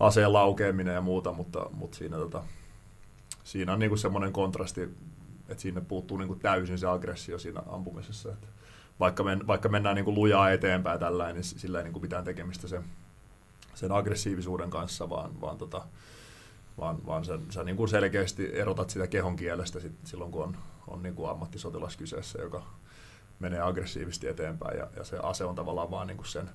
aseen 0.00 0.32
laukeaminen 0.32 0.94
ja 0.94 1.00
muuta, 1.00 1.32
mutta, 1.32 1.66
mutta 1.72 1.96
siinä, 1.96 2.16
tota, 2.16 2.42
siinä 3.44 3.72
on 3.72 3.78
niinku 3.78 3.96
semmoinen 3.96 4.32
kontrasti, 4.32 4.82
että 5.48 5.62
siinä 5.62 5.80
puuttuu 5.80 6.16
niinku 6.16 6.34
täysin 6.34 6.78
se 6.78 6.86
aggressio 6.86 7.38
siinä 7.38 7.62
ampumisessa. 7.66 8.32
Että 8.32 8.46
vaikka, 9.00 9.24
men, 9.24 9.46
vaikka 9.46 9.68
mennään 9.68 9.96
niinku 9.96 10.14
lujaa 10.14 10.50
eteenpäin 10.50 11.00
tällä, 11.00 11.32
niin 11.32 11.44
sillä 11.44 11.78
ei 11.78 11.84
niinku 11.84 12.00
mitään 12.00 12.24
tekemistä 12.24 12.68
sen, 12.68 12.84
sen 13.74 13.92
aggressiivisuuden 13.92 14.70
kanssa, 14.70 15.10
vaan, 15.10 15.40
vaan, 15.40 15.58
tota, 15.58 15.82
vaan, 16.78 17.06
vaan 17.06 17.24
sä, 17.24 17.38
sä 17.50 17.64
niinku 17.64 17.86
selkeästi 17.86 18.50
erotat 18.52 18.90
sitä 18.90 19.06
kehon 19.06 19.36
kielestä 19.36 19.80
sit, 19.80 19.92
silloin, 20.04 20.30
kun 20.32 20.42
on, 20.42 20.56
on 20.88 21.02
niinku 21.02 21.26
ammattisotilas 21.26 21.96
kyseessä, 21.96 22.42
joka 22.42 22.62
menee 23.38 23.60
aggressiivisesti 23.60 24.28
eteenpäin 24.28 24.78
ja, 24.78 24.86
ja 24.96 25.04
se 25.04 25.18
ase 25.22 25.44
on 25.44 25.54
tavallaan 25.54 25.90
vaan 25.90 26.06
niinku 26.06 26.24
sen, 26.24 26.50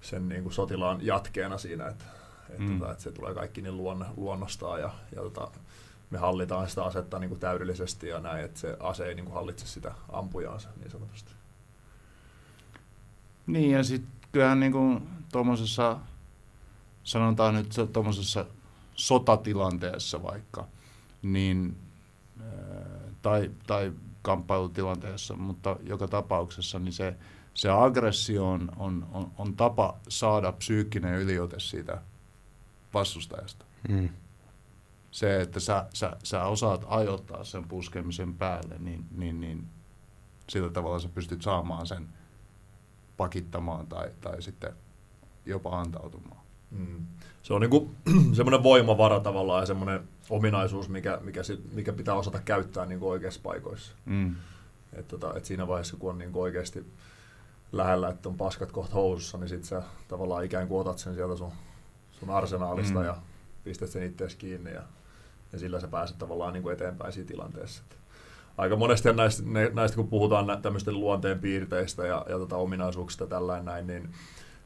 sen 0.00 0.28
niinku 0.28 0.50
sotilaan 0.50 1.06
jatkeena 1.06 1.58
siinä, 1.58 1.88
että 1.88 2.04
että, 2.52 2.62
mm. 2.62 2.78
tota, 2.78 2.92
että 2.92 3.04
se 3.04 3.12
tulee 3.12 3.34
kaikki 3.34 3.62
niin 3.62 3.76
luon, 3.76 4.06
luonnostaan 4.16 4.80
ja, 4.80 4.90
ja 5.16 5.22
tota, 5.22 5.50
me 6.10 6.18
hallitaan 6.18 6.68
sitä 6.68 6.84
asetta 6.84 7.18
niin 7.18 7.28
kuin 7.28 7.40
täydellisesti 7.40 8.08
ja 8.08 8.20
näin, 8.20 8.44
että 8.44 8.60
se 8.60 8.76
ase 8.80 9.04
ei 9.06 9.14
niin 9.14 9.24
kuin 9.24 9.34
hallitse 9.34 9.66
sitä 9.66 9.94
ampujaansa 10.12 10.68
niin 10.76 10.90
sanotusti. 10.90 11.32
Niin 13.46 13.70
ja 13.70 13.84
sitten 13.84 14.12
kyllähän 14.32 14.60
niin 14.60 14.72
kuin 14.72 15.08
tuommoisessa, 15.32 15.98
sanotaan 17.04 17.54
nyt 17.54 17.74
tuommoisessa 17.92 18.46
sotatilanteessa 18.94 20.22
vaikka, 20.22 20.66
niin, 21.22 21.76
tai, 23.22 23.50
tai 23.66 23.92
kamppailutilanteessa, 24.22 25.36
mutta 25.36 25.76
joka 25.82 26.08
tapauksessa 26.08 26.78
niin 26.78 26.92
se, 26.92 27.16
se 27.54 27.70
aggressio 27.70 28.50
on, 28.50 28.72
on, 28.76 29.06
on, 29.12 29.32
on 29.38 29.56
tapa 29.56 29.96
saada 30.08 30.52
psyykkinen 30.52 31.14
yliote 31.14 31.60
siitä 31.60 32.02
vastustajasta. 32.94 33.64
Mm. 33.88 34.08
Se, 35.10 35.40
että 35.40 35.60
sä, 35.60 35.86
sä, 35.94 36.16
sä 36.22 36.44
osaat 36.44 36.84
ajoittaa 36.88 37.44
sen 37.44 37.68
puskemisen 37.68 38.34
päälle, 38.34 38.78
niin, 38.78 39.06
niin, 39.16 39.40
niin 39.40 39.66
sillä 40.48 40.70
tavalla 40.70 40.98
sä 40.98 41.08
pystyt 41.08 41.42
saamaan 41.42 41.86
sen 41.86 42.08
pakittamaan 43.16 43.86
tai, 43.86 44.10
tai 44.20 44.42
sitten 44.42 44.72
jopa 45.46 45.80
antautumaan. 45.80 46.42
Mm. 46.70 47.06
Se 47.42 47.54
on 47.54 47.60
niinku 47.60 47.90
semmoinen 48.36 48.62
voimavara 48.62 49.20
tavallaan 49.20 49.62
ja 49.62 49.66
semmoinen 49.66 50.08
ominaisuus, 50.30 50.88
mikä, 50.88 51.18
mikä, 51.22 51.42
sit, 51.42 51.74
mikä 51.74 51.92
pitää 51.92 52.14
osata 52.14 52.40
käyttää 52.40 52.86
niinku 52.86 53.10
oikeissa 53.10 53.40
paikoissa. 53.42 53.92
Mm. 54.04 54.36
Et 54.92 55.08
tota, 55.08 55.34
et 55.36 55.44
siinä 55.44 55.68
vaiheessa, 55.68 55.96
kun 55.96 56.10
on 56.10 56.18
niinku 56.18 56.40
oikeasti 56.40 56.92
lähellä, 57.72 58.08
että 58.08 58.28
on 58.28 58.36
paskat 58.36 58.72
kohta 58.72 58.94
housussa, 58.94 59.38
niin 59.38 59.48
sit 59.48 59.64
sä 59.64 59.82
tavallaan 60.08 60.44
ikään 60.44 60.68
kuin 60.68 60.80
otat 60.80 60.98
sen 60.98 61.14
sieltä 61.14 61.36
sun, 61.36 61.52
sun 62.22 62.34
arsenaalista 62.34 62.98
mm. 62.98 63.04
ja 63.04 63.16
pistät 63.64 63.88
sen 63.90 64.02
itseäsi 64.02 64.36
kiinni 64.36 64.72
ja, 64.72 64.82
ja 65.52 65.58
sillä 65.58 65.80
sä 65.80 65.88
pääset 65.88 66.18
tavallaan 66.18 66.52
niinku 66.52 66.68
eteenpäin 66.68 67.12
siinä 67.12 67.28
tilanteessa. 67.28 67.82
Et 67.90 67.96
aika 68.58 68.76
monesti 68.76 69.12
näistä, 69.12 69.42
näistä, 69.72 69.96
kun 69.96 70.08
puhutaan 70.08 70.62
tämmöisten 70.62 71.00
luonteen 71.00 71.38
piirteistä 71.38 72.06
ja, 72.06 72.26
ja 72.28 72.38
tota 72.38 72.56
ominaisuuksista 72.56 73.26
tällainen 73.26 73.64
näin, 73.64 73.86
niin 73.86 74.08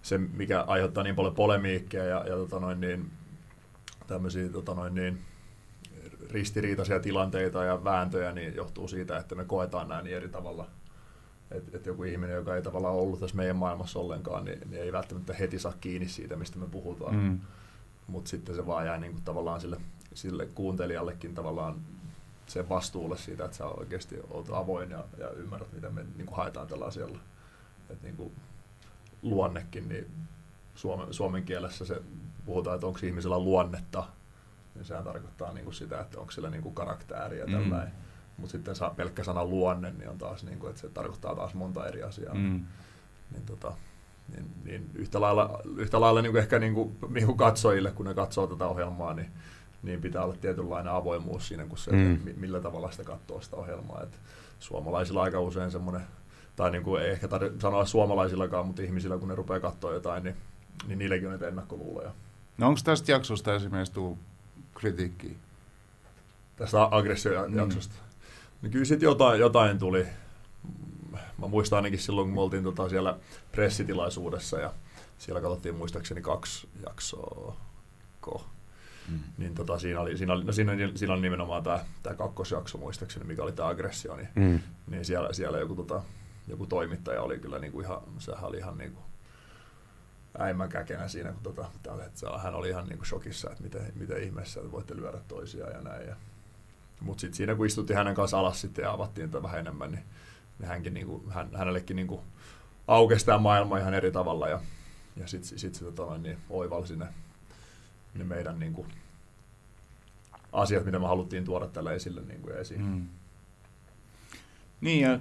se, 0.02 0.18
mikä 0.18 0.60
aiheuttaa 0.60 1.04
niin 1.04 1.16
paljon 1.16 1.34
polemiikkia 1.34 2.04
ja, 2.04 2.24
ja 2.26 2.36
tota 2.36 2.60
noin, 2.60 2.80
niin, 2.80 3.10
tämmöisiä 4.06 4.48
tota 4.48 4.74
noin, 4.74 4.94
niin, 4.94 5.18
ristiriitaisia 6.30 7.00
tilanteita 7.00 7.64
ja 7.64 7.84
vääntöjä, 7.84 8.32
niin 8.32 8.54
johtuu 8.54 8.88
siitä, 8.88 9.18
että 9.18 9.34
me 9.34 9.44
koetaan 9.44 9.88
nämä 9.88 10.02
niin 10.02 10.16
eri 10.16 10.28
tavalla. 10.28 10.66
Että 11.50 11.76
et 11.76 11.86
joku 11.86 12.04
ihminen, 12.04 12.36
joka 12.36 12.56
ei 12.56 12.62
tavallaan 12.62 12.94
ollut 12.94 13.20
tässä 13.20 13.36
meidän 13.36 13.56
maailmassa 13.56 13.98
ollenkaan, 13.98 14.44
niin, 14.44 14.70
niin 14.70 14.82
ei 14.82 14.92
välttämättä 14.92 15.34
heti 15.34 15.58
saa 15.58 15.74
kiinni 15.80 16.08
siitä, 16.08 16.36
mistä 16.36 16.58
me 16.58 16.66
puhutaan. 16.66 17.16
Mm. 17.16 17.40
Mutta 18.06 18.28
sitten 18.28 18.54
se 18.54 18.66
vaan 18.66 18.86
jää 18.86 18.98
niin 18.98 19.12
kuin 19.12 19.24
tavallaan 19.24 19.60
sille, 19.60 19.80
sille 20.14 20.46
kuuntelijallekin 20.46 21.34
tavallaan 21.34 21.76
sen 22.46 22.68
vastuulle 22.68 23.16
siitä, 23.16 23.44
että 23.44 23.56
sä 23.56 23.66
oikeasti 23.66 24.16
olet 24.30 24.46
avoin 24.52 24.90
ja, 24.90 25.04
ja 25.18 25.30
ymmärrät, 25.30 25.72
mitä 25.72 25.90
me 25.90 26.04
niin 26.16 26.26
kuin 26.26 26.36
haetaan 26.36 26.66
tällä 26.66 26.84
asialla. 26.84 27.18
Et 27.90 28.02
niin 28.02 28.16
kuin 28.16 28.32
luonnekin, 29.22 29.88
niin 29.88 30.06
suomen, 30.74 31.14
suomen 31.14 31.44
kielessä 31.44 31.84
se 31.84 32.02
puhutaan, 32.44 32.74
että 32.74 32.86
onko 32.86 32.98
ihmisellä 33.02 33.38
luonnetta, 33.38 34.04
niin 34.74 34.84
sehän 34.84 35.04
tarkoittaa 35.04 35.52
niin 35.52 35.64
kuin 35.64 35.74
sitä, 35.74 36.00
että 36.00 36.20
onko 36.20 36.32
sillä 36.32 36.50
niin 36.50 36.62
kuin 36.62 36.74
karaktääriä 36.74 37.46
mm. 37.46 37.52
tällainen. 37.52 37.92
Mutta 38.36 38.52
sitten 38.52 38.76
saa 38.76 38.90
pelkkä 38.90 39.24
sana 39.24 39.44
luonne, 39.44 39.92
niin 39.98 40.10
on 40.10 40.18
taas, 40.18 40.44
niin 40.44 40.58
kuin, 40.58 40.70
että 40.70 40.80
se 40.80 40.88
tarkoittaa 40.88 41.34
taas 41.34 41.54
monta 41.54 41.86
eri 41.86 42.02
asiaa. 42.02 42.34
Mm. 42.34 42.64
Niin, 43.32 43.46
tota, 43.46 43.72
niin, 44.34 44.46
niin 44.64 44.90
yhtä 44.94 45.20
lailla, 45.20 45.60
yhtä 45.76 46.00
lailla 46.00 46.22
niin 46.22 46.32
kuin 46.32 46.42
ehkä 46.42 46.58
niin 46.58 46.74
kuin, 46.74 46.96
niin 47.08 47.26
kuin 47.26 47.38
katsojille, 47.38 47.90
kun 47.90 48.06
ne 48.06 48.14
katsoo 48.14 48.46
tätä 48.46 48.66
ohjelmaa, 48.66 49.14
niin 49.14 49.30
niin 49.86 50.00
pitää 50.00 50.24
olla 50.24 50.34
tietynlainen 50.40 50.92
avoimuus 50.92 51.48
siinä, 51.48 51.64
kun 51.66 51.78
se, 51.78 51.90
mm. 51.92 52.18
millä 52.36 52.60
tavalla 52.60 52.90
sitä 52.90 53.04
katsoo 53.04 53.40
sitä 53.40 53.56
ohjelmaa. 53.56 54.02
Et 54.02 54.18
suomalaisilla 54.58 55.22
aika 55.22 55.40
usein 55.40 55.70
semmoinen, 55.70 56.02
tai 56.56 56.70
niin 56.70 56.82
kuin 56.82 57.02
ei 57.02 57.10
ehkä 57.10 57.28
tarvitse 57.28 57.60
sanoa 57.60 57.84
suomalaisillakaan, 57.84 58.66
mutta 58.66 58.82
ihmisillä 58.82 59.18
kun 59.18 59.28
ne 59.28 59.34
rupeaa 59.34 59.60
katsoa 59.60 59.92
jotain, 59.92 60.24
niin, 60.24 60.36
niin 60.86 60.98
niilläkin 60.98 61.26
on 61.26 61.32
niitä 61.32 61.48
ennakkoluuloja. 61.48 62.12
No 62.58 62.68
onko 62.68 62.80
tästä 62.84 63.12
jaksosta 63.12 63.54
esimerkiksi 63.54 63.92
tuu 63.92 64.18
kritiikkiä? 64.74 65.34
Tästä 66.56 66.88
aggressiojaksosta? 66.90 67.94
Mm. 67.94 68.05
Niin 68.62 68.72
kyllä 68.72 68.84
sitten 68.84 69.06
jotain, 69.06 69.40
jotain 69.40 69.78
tuli. 69.78 70.06
Mä 71.38 71.46
muistan 71.48 71.76
ainakin 71.76 71.98
silloin, 71.98 72.28
kun 72.28 72.34
me 72.34 72.40
oltiin 72.40 72.64
tota 72.64 72.88
siellä 72.88 73.18
pressitilaisuudessa 73.52 74.60
ja 74.60 74.72
siellä 75.18 75.40
katsottiin 75.40 75.74
muistaakseni 75.74 76.22
kaksi 76.22 76.68
jaksoa. 76.86 77.56
Ko 78.20 78.44
Mm. 79.08 79.18
Niin 79.38 79.54
tota, 79.54 79.78
siinä, 79.78 80.00
oli, 80.00 80.16
siinä, 80.16 80.32
oli, 80.32 80.44
no 80.44 80.52
siinä, 80.52 80.72
siinä 80.94 81.12
oli 81.12 81.22
nimenomaan 81.22 81.62
tämä, 81.62 81.84
tämä 82.02 82.16
kakkosjakso 82.16 82.78
muistaakseni, 82.78 83.26
mikä 83.26 83.42
oli 83.42 83.52
tämä 83.52 83.68
aggressio, 83.68 84.16
niin, 84.16 84.28
mm. 84.34 84.60
niin 84.86 85.04
siellä, 85.04 85.32
siellä 85.32 85.58
joku, 85.58 85.74
tota, 85.74 86.02
joku 86.48 86.66
toimittaja 86.66 87.22
oli 87.22 87.38
kyllä 87.38 87.58
niin 87.58 87.72
kuin 87.72 87.84
ihan, 87.84 88.00
sehän 88.18 88.44
oli 88.44 88.56
ihan 88.56 88.78
niin 88.78 88.92
kuin 88.92 89.04
äimäkäkenä 90.38 91.08
siinä, 91.08 91.32
kun 91.32 91.42
tota, 91.42 91.64
tällä 91.82 92.02
hetkellä, 92.02 92.38
hän 92.38 92.54
oli 92.54 92.68
ihan 92.68 92.86
niin 92.86 92.98
kuin 92.98 93.06
shokissa, 93.06 93.50
että 93.50 93.62
miten, 93.62 93.92
miten 93.94 94.22
ihmeessä 94.22 94.72
voitte 94.72 94.96
lyödä 94.96 95.18
toisiaan 95.28 95.72
ja 95.72 95.80
näin. 95.80 96.08
Ja, 96.08 96.16
mutta 97.00 97.20
sitten 97.20 97.36
siinä 97.36 97.54
kun 97.54 97.66
istuttiin 97.66 97.96
hänen 97.96 98.14
kanssa 98.14 98.38
alas 98.38 98.60
sitten 98.60 98.82
ja 98.82 98.92
avattiin 98.92 99.30
tätä 99.30 99.42
vähän 99.42 99.60
enemmän, 99.60 99.90
niin, 99.90 100.04
niin 100.58 100.68
hänkin, 100.68 100.94
niin 100.94 101.06
kuin, 101.06 101.22
hän, 101.30 101.48
hänellekin 101.54 101.96
niin 101.96 102.06
kuin 102.06 102.20
aukesi 102.88 103.26
tämä 103.26 103.38
maailma 103.38 103.78
ihan 103.78 103.94
eri 103.94 104.12
tavalla 104.12 104.48
ja, 104.48 104.60
ja 105.16 105.26
sitten 105.26 105.58
sit, 105.58 105.74
sit, 105.74 105.96
tota, 105.96 106.18
niin 106.18 106.38
oivalsi 106.50 106.96
ne 106.96 107.06
ne 108.18 108.24
meidän 108.24 108.58
niin 108.58 108.72
kuin, 108.72 108.86
asiat, 110.52 110.84
mitä 110.84 110.98
me 110.98 111.06
haluttiin 111.06 111.44
tuoda 111.44 111.66
tällä 111.66 111.92
esille 111.92 112.22
niin 112.22 112.42
kuin 112.42 112.56
esiin. 112.56 112.84
Mm. 112.84 113.06
Niin 114.80 115.00
ja 115.00 115.18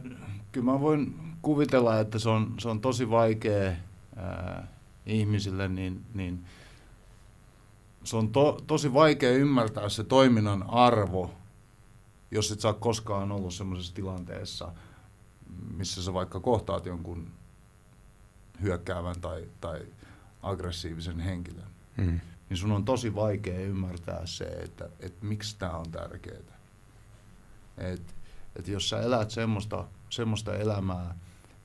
kyllä 0.52 0.72
mä 0.72 0.82
voin 0.82 1.16
kuvitella, 1.42 2.00
että 2.00 2.20
se 2.20 2.30
on, 2.30 2.54
se 2.60 2.70
on 2.70 2.82
tosi 2.82 3.10
vaikea 3.10 3.74
ää, 4.16 4.68
ihmisille, 5.06 5.68
niin, 5.68 6.06
niin 6.14 6.46
se 8.04 8.18
on 8.18 8.30
to, 8.30 8.62
tosi 8.68 8.94
vaikea 8.94 9.32
ymmärtää 9.32 9.90
se 9.90 10.04
toiminnan 10.04 10.70
arvo, 10.70 11.34
jos 12.32 12.52
et 12.52 12.60
sä 12.60 12.68
ole 12.68 12.76
koskaan 12.80 13.32
ollut 13.32 13.54
sellaisessa 13.54 13.96
tilanteessa, 13.96 14.72
missä 15.78 16.04
sä 16.04 16.14
vaikka 16.14 16.40
kohtaat 16.40 16.86
jonkun 16.86 17.32
hyökkäävän 18.62 19.22
tai, 19.22 19.48
tai 19.62 19.82
aggressiivisen 20.42 21.20
henkilön. 21.20 21.68
Mm 21.98 22.20
niin 22.50 22.58
sun 22.58 22.72
on 22.72 22.86
tosi 22.86 23.16
vaikea 23.16 23.60
ymmärtää 23.60 24.26
se, 24.26 24.46
että, 24.46 24.90
että 25.00 25.26
miksi 25.26 25.56
tämä 25.60 25.72
on 25.72 25.92
tärkeää. 25.92 26.56
Et, 27.78 28.16
et 28.56 28.68
jos 28.68 28.90
sä 28.90 29.02
elät 29.02 29.32
semmoista, 29.32 29.86
semmoista 30.10 30.56
elämää, 30.56 31.16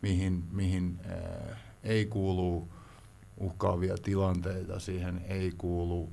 mihin, 0.03 0.45
mihin 0.51 1.01
ää, 1.09 1.57
ei 1.83 2.07
kuulu 2.07 2.69
uhkaavia 3.37 3.97
tilanteita, 3.99 4.81
siihen 4.81 5.25
ei 5.29 5.53
kuulu 5.59 6.13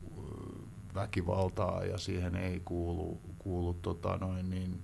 väkivaltaa 0.95 1.85
ja 1.85 1.97
siihen 1.97 2.35
ei 2.35 2.59
kuulu, 2.59 3.21
kuulu 3.47 3.73
tota 3.73 4.17
noin 4.17 4.49
niin, 4.49 4.83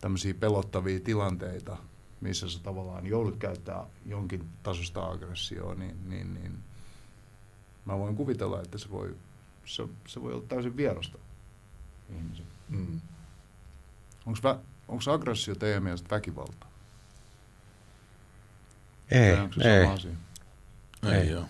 tämmöisiä 0.00 0.34
pelottavia 0.34 1.00
tilanteita, 1.00 1.76
missä 2.20 2.50
sä 2.50 2.58
tavallaan 2.62 3.06
joudut 3.06 3.36
käyttää 3.36 3.86
jonkin 4.06 4.48
tasosta 4.62 5.04
aggressioa, 5.04 5.74
niin, 5.74 6.08
niin, 6.08 6.34
niin 6.34 6.58
mä 7.84 7.98
voin 7.98 8.16
kuvitella, 8.16 8.62
että 8.62 8.78
se 8.78 8.90
voi, 8.90 9.16
se, 9.64 9.88
se 10.06 10.22
voi 10.22 10.32
olla 10.32 10.44
täysin 10.48 10.76
vierasta 10.76 11.18
ihmiselle. 12.16 12.50
Mm. 12.68 13.00
Onko 14.88 15.12
aggressio 15.12 15.54
teidän 15.54 15.82
mielestä 15.82 16.10
väkivalta? 16.10 16.66
Ei, 19.10 19.36
ei. 19.64 19.86
Asia? 19.86 20.10
Ei, 21.02 21.12
ei 21.12 21.28
joo. 21.28 21.44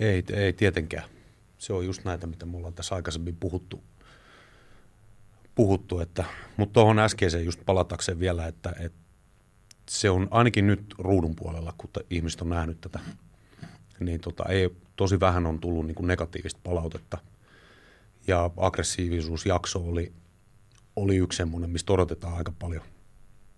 Ei, 0.00 0.24
ei 0.32 0.52
tietenkään. 0.52 1.17
Se 1.58 1.72
on 1.72 1.86
just 1.86 2.04
näitä, 2.04 2.26
mitä 2.26 2.46
me 2.46 2.56
ollaan 2.56 2.74
tässä 2.74 2.94
aikaisemmin 2.94 3.36
puhuttu. 3.36 3.82
puhuttu 5.54 6.00
että, 6.00 6.24
mutta 6.56 6.72
tuohon 6.72 6.98
äskeiseen 6.98 7.44
just 7.44 7.60
palatakseen 7.66 8.20
vielä, 8.20 8.46
että, 8.46 8.72
että 8.80 8.98
se 9.88 10.10
on 10.10 10.28
ainakin 10.30 10.66
nyt 10.66 10.94
ruudun 10.98 11.36
puolella, 11.36 11.74
kun 11.78 11.90
ihmiset 12.10 12.40
on 12.40 12.48
nähnyt 12.48 12.80
tätä 12.80 13.00
niin 14.00 14.20
tota, 14.20 14.44
ei, 14.48 14.70
tosi 14.96 15.20
vähän 15.20 15.46
on 15.46 15.60
tullut 15.60 15.86
niin 15.86 15.94
kuin 15.94 16.06
negatiivista 16.06 16.60
palautetta. 16.64 17.18
Ja 18.26 18.50
aggressiivisuusjakso 18.56 19.78
oli, 19.78 20.12
oli 20.96 21.16
yksi 21.16 21.36
semmoinen, 21.36 21.70
mistä 21.70 21.92
odotetaan 21.92 22.34
aika 22.34 22.52
paljon, 22.58 22.82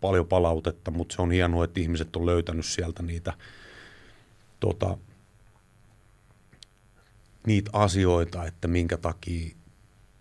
paljon 0.01 0.27
palautetta, 0.27 0.91
mutta 0.91 1.15
se 1.17 1.23
on 1.23 1.31
hienoa, 1.31 1.65
että 1.65 1.81
ihmiset 1.81 2.17
on 2.17 2.27
löytänyt 2.27 2.67
sieltä 2.67 3.03
niitä, 3.03 3.33
tota, 4.61 4.99
niitä 7.47 7.71
asioita, 7.73 8.45
että 8.45 8.69
minkä 8.69 8.97
takia, 8.97 9.57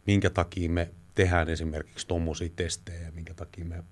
minkä 0.07 0.30
takia 0.30 0.70
me 0.70 0.91
tehdään 1.15 1.49
esimerkiksi 1.49 2.07
tuommoisia 2.07 2.49
testejä, 2.55 3.11
minkä 3.11 3.34
takia 3.34 3.65
me 3.65 3.84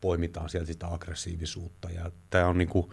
poimitaan 0.00 0.48
sieltä 0.48 0.66
sitä 0.66 0.86
aggressiivisuutta. 0.94 1.90
Ja 1.90 2.10
tämä 2.30 2.46
on 2.46 2.58
niin 2.58 2.68
kuin, 2.68 2.90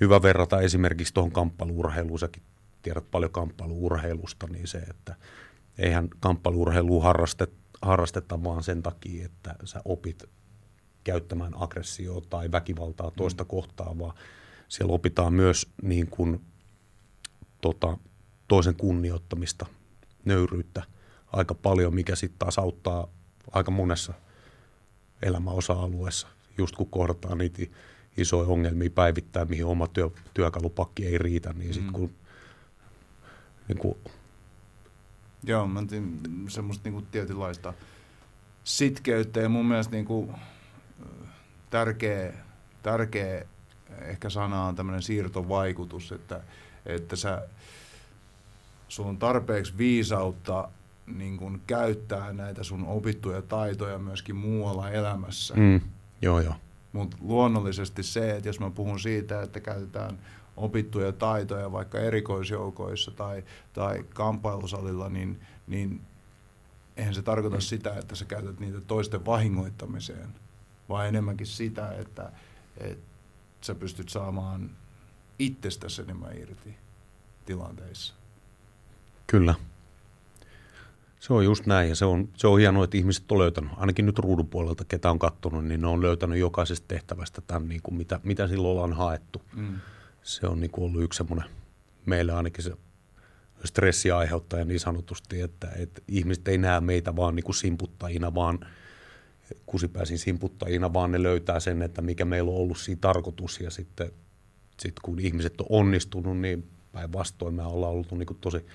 hyvä 0.00 0.22
verrata 0.22 0.60
esimerkiksi 0.60 1.14
tuohon 1.14 1.32
kamppailuurheiluun, 1.32 2.18
säkin 2.18 2.42
tiedät 2.82 3.10
paljon 3.10 3.32
kamppailuurheilusta, 3.32 4.46
niin 4.46 4.66
se, 4.66 4.78
että 4.78 5.16
eihän 5.78 6.08
kamppailuurheilua 6.20 7.02
harrastet, 7.02 7.52
harrasteta 7.82 8.44
vaan 8.44 8.62
sen 8.62 8.82
takia, 8.82 9.26
että 9.26 9.54
sä 9.64 9.82
opit 9.84 10.24
käyttämään 11.04 11.52
aggressioa 11.56 12.20
tai 12.20 12.52
väkivaltaa 12.52 13.10
toista 13.10 13.44
mm. 13.44 13.48
kohtaa, 13.48 13.98
vaan 13.98 14.14
siellä 14.68 14.94
opitaan 14.94 15.32
myös 15.32 15.68
niin 15.82 16.06
kuin, 16.06 16.40
tota, 17.60 17.98
toisen 18.48 18.76
kunnioittamista, 18.76 19.66
nöyryyttä 20.24 20.82
aika 21.32 21.54
paljon, 21.54 21.94
mikä 21.94 22.16
sitten 22.16 22.38
taas 22.38 22.58
auttaa 22.58 23.08
aika 23.52 23.70
monessa 23.70 24.14
elämän 25.22 25.54
osa-alueessa, 25.54 26.28
just 26.58 26.76
kun 26.76 26.90
kohdataan 26.90 27.38
niitä 27.38 27.62
isoja 28.16 28.48
ongelmia 28.48 28.90
päivittäin, 28.90 29.48
mihin 29.48 29.66
oma 29.66 29.88
työ, 29.88 30.10
työkalupakki 30.34 31.06
ei 31.06 31.18
riitä, 31.18 31.52
niin 31.52 31.74
sitten 31.74 31.92
mm. 31.92 31.92
kun 31.92 32.10
niin 33.68 33.78
kuin, 33.78 33.96
Joo, 35.46 35.66
mä 35.66 35.84
tiin, 35.88 36.20
semmoista 36.48 36.84
niinku 36.84 37.02
tietynlaista 37.10 37.74
sitkeyttä 38.64 39.40
ja 39.40 39.48
mun 39.48 39.66
mielestä 39.66 39.92
niinku, 39.92 40.30
tärkeä, 41.70 42.32
tärkeä 42.82 43.46
ehkä 44.00 44.30
sana 44.30 44.62
on 44.62 44.76
tämmöinen 44.76 45.02
siirtovaikutus, 45.02 46.12
että, 46.12 46.40
että 46.86 47.16
sä, 47.16 47.48
sulla 48.88 49.08
on 49.08 49.18
tarpeeksi 49.18 49.78
viisautta 49.78 50.68
niin 51.06 51.36
kun 51.36 51.60
käyttää 51.66 52.32
näitä 52.32 52.62
sun 52.62 52.86
opittuja 52.86 53.42
taitoja 53.42 53.98
myöskin 53.98 54.36
muualla 54.36 54.90
elämässä. 54.90 55.54
mm, 55.54 55.80
joo 56.22 56.40
joo. 56.40 56.54
Mutta 56.92 57.16
luonnollisesti 57.20 58.02
se, 58.02 58.36
että 58.36 58.48
jos 58.48 58.60
mä 58.60 58.70
puhun 58.70 59.00
siitä, 59.00 59.42
että 59.42 59.60
käytetään 59.60 60.18
opittuja 60.56 61.12
taitoja 61.12 61.72
vaikka 61.72 61.98
erikoisjoukoissa 61.98 63.10
tai, 63.10 63.44
tai 63.72 64.04
kamppailusalilla, 64.14 65.08
niin, 65.08 65.40
niin 65.66 66.00
eihän 66.96 67.14
se 67.14 67.22
tarkoita 67.22 67.60
sitä, 67.60 67.94
että 67.94 68.14
sä 68.14 68.24
käytät 68.24 68.60
niitä 68.60 68.80
toisten 68.80 69.26
vahingoittamiseen, 69.26 70.28
vaan 70.88 71.08
enemmänkin 71.08 71.46
sitä, 71.46 71.92
että, 71.92 72.32
että 72.76 73.06
sä 73.60 73.74
pystyt 73.74 74.08
saamaan 74.08 74.70
itsestäsi 75.38 76.02
enemmän 76.02 76.38
irti 76.38 76.74
tilanteissa. 77.46 78.14
Kyllä. 79.26 79.54
Se 81.20 81.32
on 81.32 81.44
just 81.44 81.66
näin 81.66 81.88
ja 81.88 81.94
se 81.94 82.04
on, 82.04 82.28
se 82.36 82.46
on 82.46 82.58
hienoa, 82.58 82.84
että 82.84 82.96
ihmiset 82.96 83.32
on 83.32 83.38
löytänyt, 83.38 83.70
ainakin 83.76 84.06
nyt 84.06 84.18
ruudun 84.18 84.48
puolelta, 84.48 84.84
ketä 84.84 85.10
on 85.10 85.18
kattonut, 85.18 85.64
niin 85.64 85.80
ne 85.80 85.86
on 85.86 86.02
löytänyt 86.02 86.38
jokaisesta 86.38 86.88
tehtävästä 86.88 87.40
tämän, 87.46 87.68
niin 87.68 87.80
kuin 87.82 87.94
mitä, 87.94 88.20
mitä 88.22 88.48
silloin 88.48 88.72
ollaan 88.72 88.92
haettu. 88.92 89.42
Mm. 89.56 89.80
Se 90.22 90.46
on 90.46 90.60
niin 90.60 90.70
kuin 90.70 90.84
ollut 90.84 91.02
yksi 91.02 91.16
semmoinen, 91.16 91.48
meille 92.06 92.32
ainakin 92.32 92.64
se 92.64 92.72
stressiaiheuttaja 93.64 94.64
niin 94.64 94.80
sanotusti, 94.80 95.40
että, 95.40 95.68
että 95.76 96.02
ihmiset 96.08 96.48
ei 96.48 96.58
näe 96.58 96.80
meitä 96.80 97.16
vaan 97.16 97.36
niin 97.36 97.44
kuin 97.44 97.54
simputtajina, 97.54 98.34
vaan 98.34 98.58
kusipäisin 99.66 100.18
simputtajina, 100.18 100.92
vaan 100.92 101.12
ne 101.12 101.22
löytää 101.22 101.60
sen, 101.60 101.82
että 101.82 102.02
mikä 102.02 102.24
meillä 102.24 102.50
on 102.50 102.56
ollut 102.56 102.78
siinä 102.78 102.98
tarkoitus 103.00 103.60
ja 103.60 103.70
sitten 103.70 104.12
sit 104.80 105.00
kun 105.02 105.18
ihmiset 105.18 105.60
on 105.60 105.66
onnistunut, 105.68 106.38
niin 106.38 106.70
päinvastoin 106.92 107.54
me 107.54 107.62
ollaan 107.62 107.92
ollut 107.92 108.12
niin 108.12 108.26
kuin 108.26 108.38
tosi, 108.40 108.66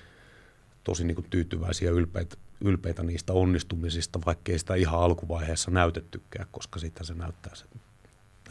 tosi 0.84 1.04
niin 1.04 1.14
kuin 1.14 1.26
tyytyväisiä 1.30 1.88
ja 1.88 1.94
ylpeitä, 1.94 2.36
ylpeitä 2.60 3.02
niistä 3.02 3.32
onnistumisista, 3.32 4.20
vaikkei 4.26 4.58
sitä 4.58 4.74
ihan 4.74 5.00
alkuvaiheessa 5.00 5.70
näytettykään, 5.70 6.46
koska 6.50 6.78
sitten 6.78 7.06
se 7.06 7.14
näyttää, 7.14 7.54
se 7.54 7.64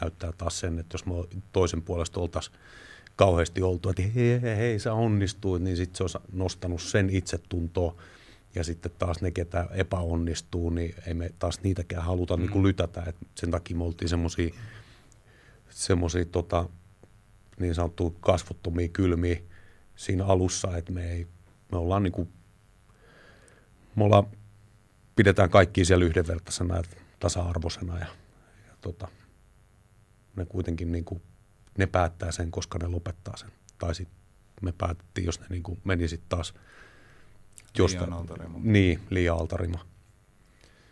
näyttää 0.00 0.32
taas 0.32 0.60
sen, 0.60 0.78
että 0.78 0.94
jos 0.94 1.06
me 1.06 1.12
toisen 1.52 1.82
puolesta 1.82 2.20
oltaisiin 2.20 2.56
kauheasti 3.16 3.62
oltu, 3.62 3.88
että 3.88 4.02
hei, 4.02 4.42
hei, 4.42 4.56
hei 4.56 4.78
sä 4.78 4.92
onnistuit, 4.92 5.62
niin 5.62 5.76
sitten 5.76 6.08
se 6.08 6.18
on 6.18 6.24
nostanut 6.32 6.82
sen 6.82 7.10
itsetuntoa. 7.10 7.96
Ja 8.54 8.64
sitten 8.64 8.92
taas 8.98 9.20
ne, 9.20 9.30
ketä 9.30 9.68
epäonnistuu, 9.70 10.70
niin 10.70 10.94
ei 11.06 11.14
me 11.14 11.30
taas 11.38 11.60
niitäkään 11.62 12.02
haluta 12.02 12.36
mm. 12.36 12.40
niin 12.40 12.50
kuin 12.50 12.62
lytätä. 12.62 13.02
Et 13.06 13.16
sen 13.34 13.50
takia 13.50 13.76
me 13.76 13.84
oltiin 13.84 14.08
semmoisia 14.08 14.54
semmosia, 15.74 16.24
tota, 16.24 16.68
niin 17.60 17.74
sanottu 17.74 18.10
kasvottomia 18.20 18.88
kylmiä 18.88 19.40
siinä 19.96 20.24
alussa, 20.24 20.76
että 20.76 20.92
me, 20.92 21.12
ei, 21.12 21.26
me 21.72 21.78
ollaan 21.78 22.02
niin 22.02 22.12
kuin, 22.12 22.32
me 23.96 24.04
ollaan, 24.04 24.26
pidetään 25.16 25.50
kaikki 25.50 25.84
siellä 25.84 26.04
yhdenvertaisena 26.04 26.76
ja 26.76 26.82
tasa-arvoisena 27.18 27.98
ja, 27.98 28.06
ja 28.68 28.76
tota, 28.80 29.08
ne 30.36 30.44
kuitenkin 30.44 30.92
niin 30.92 31.04
kuin 31.04 31.22
ne 31.78 31.86
päättää 31.86 32.32
sen, 32.32 32.50
koska 32.50 32.78
ne 32.78 32.88
lopettaa 32.88 33.36
sen. 33.36 33.52
Tai 33.78 33.94
sitten 33.94 34.18
me 34.62 34.72
päätettiin, 34.78 35.24
jos 35.24 35.40
ne 35.40 35.46
niin 35.50 35.62
kuin 35.62 35.80
meni 35.84 36.08
sitten 36.08 36.28
taas 36.28 36.54
jostain. 37.78 38.10
Liian 38.10 38.18
altarima. 38.18 38.58
Niin, 38.62 39.00
liian 39.10 39.38
altarima. 39.38 39.86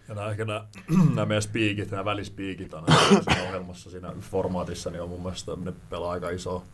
Ja 0.09 0.14
nämä, 0.14 0.31
ehkä 0.31 0.45
nämä, 0.45 0.66
nämä 1.14 1.26
meidän 1.26 1.43
spiikit, 1.43 1.91
nämä 1.91 2.05
välispiikit 2.05 2.74
on 2.74 2.85
siinä 3.24 3.49
ohjelmassa, 3.49 3.91
siinä 3.91 4.12
formaatissa, 4.20 4.91
niin 4.91 5.03
on 5.03 5.09
mun 5.09 5.22
mielestä, 5.22 5.53
ne 5.57 5.72
pelaa 5.91 6.12
aika 6.12 6.31
iso, 6.31 6.64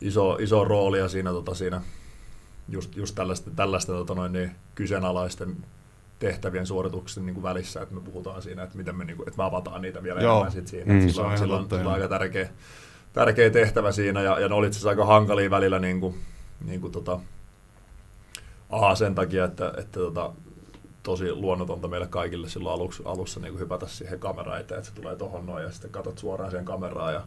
iso, 0.00 0.36
iso 0.36 0.64
roolia 0.64 1.08
siinä, 1.08 1.30
tota, 1.30 1.54
siinä 1.54 1.82
just, 2.68 2.96
just 2.96 3.14
tällaista, 3.14 3.50
tällaista 3.50 3.92
tota, 3.92 4.14
noin, 4.14 4.32
niin, 4.32 4.50
kyseenalaisten 4.74 5.56
tehtävien 6.18 6.66
suorituksen 6.66 7.26
niin 7.26 7.34
kuin 7.34 7.42
välissä, 7.42 7.82
että 7.82 7.94
me 7.94 8.00
puhutaan 8.00 8.42
siinä, 8.42 8.62
että 8.62 8.76
miten 8.76 8.96
me, 8.96 9.04
niin 9.04 9.16
kuin, 9.16 9.28
että 9.28 9.38
me 9.38 9.44
avataan 9.44 9.82
niitä 9.82 10.02
vielä 10.02 10.20
Joo. 10.20 10.32
enemmän 10.32 10.52
sit 10.52 10.68
siinä. 10.68 10.92
Mm, 10.92 11.08
sillä, 11.08 11.26
on, 11.26 11.38
sillä, 11.38 11.56
on, 11.56 11.66
sillä 11.70 11.88
on 11.88 11.94
aika 11.94 12.08
tärkeä, 12.08 12.48
tärkeä 13.12 13.50
tehtävä 13.50 13.92
siinä, 13.92 14.22
ja, 14.22 14.40
ja 14.40 14.48
ne 14.48 14.54
oli 14.54 14.66
itse 14.66 14.88
aika 14.88 15.04
hankalia 15.04 15.50
välillä 15.50 15.78
niin 15.78 16.00
kuin, 16.00 16.14
niin 16.64 16.80
kuin 16.80 16.92
tota, 16.92 17.20
aha, 18.70 18.94
sen 18.94 19.14
takia, 19.14 19.44
että, 19.44 19.74
että 19.76 20.00
tota, 20.00 20.32
tosi 21.02 21.32
luonnotonta 21.32 21.88
meille 21.88 22.06
kaikille 22.06 22.48
silloin 22.48 22.74
aluksi, 22.74 23.02
alussa 23.04 23.40
niin 23.40 23.52
kuin 23.52 23.60
hypätä 23.60 23.86
siihen 23.86 24.18
kameraan 24.18 24.60
eteen, 24.60 24.78
että 24.78 24.90
se 24.90 24.96
tulee 24.96 25.16
tuohon 25.16 25.46
noin 25.46 25.64
ja 25.64 25.70
sitten 25.70 25.90
katsot 25.90 26.18
suoraan 26.18 26.50
siihen 26.50 26.64
kameraan 26.64 27.14
ja 27.14 27.22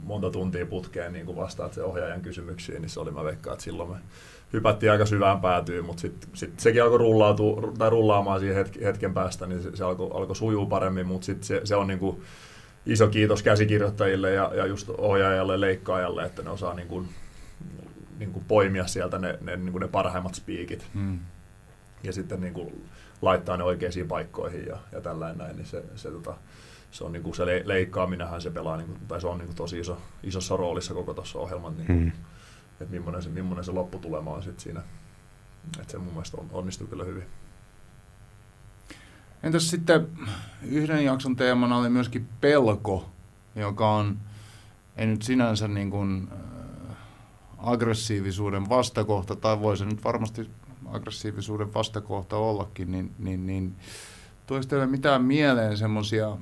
monta 0.00 0.30
tuntia 0.30 0.66
putkeen 0.66 1.12
niin 1.12 1.26
kuin 1.26 1.36
vastaat 1.36 1.72
se 1.72 1.82
ohjaajan 1.82 2.20
kysymyksiin, 2.20 2.82
niin 2.82 2.90
se 2.90 3.00
oli 3.00 3.10
mä 3.10 3.24
veikkaan, 3.24 3.54
että 3.54 3.64
silloin 3.64 3.90
me 3.90 3.96
hypättiin 4.52 4.92
aika 4.92 5.06
syvään 5.06 5.40
päätyyn, 5.40 5.84
mutta 5.84 6.00
sitten 6.00 6.30
sit 6.34 6.60
sekin 6.60 6.82
alkoi 6.82 6.98
rullautua, 6.98 7.72
tai 7.78 7.90
rullaamaan 7.90 8.40
siihen 8.40 8.56
hetken, 8.56 8.82
hetken 8.82 9.14
päästä, 9.14 9.46
niin 9.46 9.62
se, 9.62 9.76
se 9.76 9.84
alkoi, 9.84 10.10
alkoi 10.14 10.36
sujuu 10.36 10.66
paremmin, 10.66 11.06
mutta 11.06 11.24
sitten 11.24 11.44
se, 11.44 11.60
se 11.64 11.76
on 11.76 11.86
niin 11.86 11.98
kuin 11.98 12.22
iso 12.86 13.08
kiitos 13.08 13.42
käsikirjoittajille 13.42 14.32
ja, 14.32 14.50
ja 14.54 14.66
just 14.66 14.90
ohjaajalle, 14.90 15.60
leikkaajalle, 15.60 16.24
että 16.24 16.42
ne 16.42 16.50
osaa 16.50 16.74
niin 16.74 16.88
kuin, 16.88 17.08
niin 18.18 18.32
kuin 18.32 18.44
poimia 18.48 18.86
sieltä 18.86 19.18
ne, 19.18 19.38
ne, 19.40 19.56
niin 19.56 19.72
kuin 19.72 19.80
ne 19.80 19.88
parhaimmat 19.88 20.34
spiikit. 20.34 20.86
Hmm. 20.94 21.18
Ja 22.02 22.12
sitten 22.12 22.40
niin 22.40 22.54
kuin 22.54 22.88
laittaa 23.22 23.56
ne 23.56 23.64
oikeisiin 23.64 24.08
paikkoihin 24.08 24.66
ja, 24.66 24.76
ja 24.92 25.00
tällainen 25.00 25.38
näin, 25.38 25.56
niin 25.56 25.66
se, 25.66 25.84
se, 25.96 26.10
tota, 26.10 26.34
se 26.94 27.04
on 27.04 27.12
niin 27.12 27.22
kuin 27.22 27.34
se 27.34 27.46
le, 27.46 27.62
leikkaaminenhan 27.64 28.40
se 28.40 28.50
pelaa, 28.50 28.76
niin 28.76 28.86
kuin, 28.86 28.98
tai 29.08 29.20
se 29.20 29.26
on 29.26 29.38
niin 29.38 29.46
kuin 29.46 29.56
tosi 29.56 29.78
iso, 29.78 29.98
isossa 30.22 30.56
roolissa 30.56 30.94
koko 30.94 31.14
tuossa 31.14 31.38
ohjelman 31.38 31.76
niin 31.76 31.88
hmm 31.88 32.12
että 32.80 32.94
millainen 32.94 33.22
se, 33.22 33.28
millainen 33.28 33.64
se 33.64 33.72
lopputulema 33.72 34.30
on 34.30 34.42
sitten 34.42 34.60
siinä. 34.60 34.82
Että 35.80 35.92
se 35.92 35.98
mun 35.98 36.12
mielestä 36.12 36.36
on, 36.40 36.46
onnistuu 36.52 36.86
kyllä 36.86 37.04
hyvin. 37.04 37.24
Entäs 39.42 39.70
sitten 39.70 40.08
yhden 40.62 41.04
jakson 41.04 41.36
teemana 41.36 41.76
oli 41.76 41.88
myöskin 41.88 42.28
pelko, 42.40 43.10
joka 43.56 43.90
on, 43.90 44.18
ei 44.96 45.06
nyt 45.06 45.22
sinänsä 45.22 45.68
niin 45.68 45.90
kuin, 45.90 46.28
äh, 46.32 46.96
aggressiivisuuden 47.58 48.68
vastakohta, 48.68 49.36
tai 49.36 49.60
voi 49.60 49.76
se 49.76 49.84
nyt 49.84 50.04
varmasti 50.04 50.50
aggressiivisuuden 50.86 51.74
vastakohta 51.74 52.36
ollakin, 52.36 52.92
niin, 52.92 53.14
niin, 53.18 53.46
niin 53.46 53.76
tuoisi 54.46 54.68
teille 54.68 54.86
mitään 54.86 55.22
mieleen 55.22 55.76
semmoisia 55.76 56.36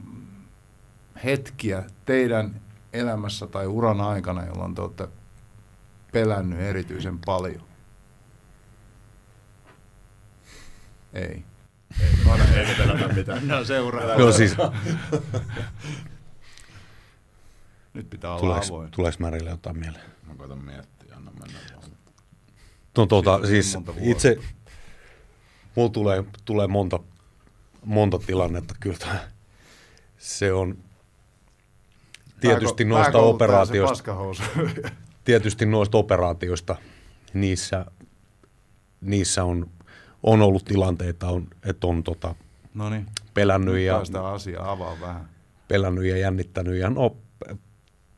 hetkiä 1.24 1.84
teidän 2.04 2.60
elämässä 2.92 3.46
tai 3.46 3.66
uran 3.66 4.00
aikana, 4.00 4.44
jolloin 4.44 4.74
te 4.74 4.82
olette 4.82 5.08
pelännyt 6.12 6.60
erityisen 6.60 7.18
paljon? 7.18 7.62
Ei. 11.12 11.44
Ei, 12.00 12.24
no, 12.26 12.34
ei 12.54 13.14
mitään. 13.14 13.48
No 13.48 13.64
seuraa. 13.64 14.14
Joo 14.14 14.32
siis. 14.32 14.56
Nyt 17.94 18.10
pitää 18.10 18.30
olla 18.30 18.40
tuleeko, 18.40 18.66
avoin. 18.66 18.90
Tuleeko 18.90 19.16
Märille 19.20 19.50
jotain 19.50 19.78
mieleen? 19.78 20.04
Mä 20.26 20.34
koitan 20.34 20.64
miettiä, 20.64 21.16
anna 21.16 21.30
mennä 21.30 21.58
vaan. 21.76 21.90
No 22.96 23.06
tuota, 23.06 23.46
siis 23.46 23.78
itse, 24.00 24.38
mulla 25.74 25.90
tulee, 25.90 26.24
tulee 26.44 26.66
monta, 26.66 27.00
monta 27.84 28.18
tilannetta 28.18 28.74
kyllä. 28.80 29.28
Se 30.18 30.52
on 30.52 30.78
tietysti 32.42 32.84
noista 32.84 33.18
operaatioista. 33.18 34.14
tietysti 35.24 35.66
noista 35.66 35.98
operaatioista, 35.98 36.76
niissä, 37.34 37.86
niissä 39.00 39.44
on, 39.44 39.70
on 40.22 40.42
ollut 40.42 40.64
tilanteita, 40.64 41.28
on, 41.28 41.46
että 41.64 41.86
on 41.86 42.02
tota, 42.02 42.34
Noniin. 42.74 43.06
pelännyt, 43.34 43.78
ja, 43.78 44.04
sitä 44.04 44.28
asiaa 44.28 44.70
avaa 44.70 44.96
vähän. 45.00 45.28
pelännyt 45.68 46.04
ja 46.04 46.16
jännittänyt. 46.16 46.78
Ja 46.78 46.90
no, 46.90 47.16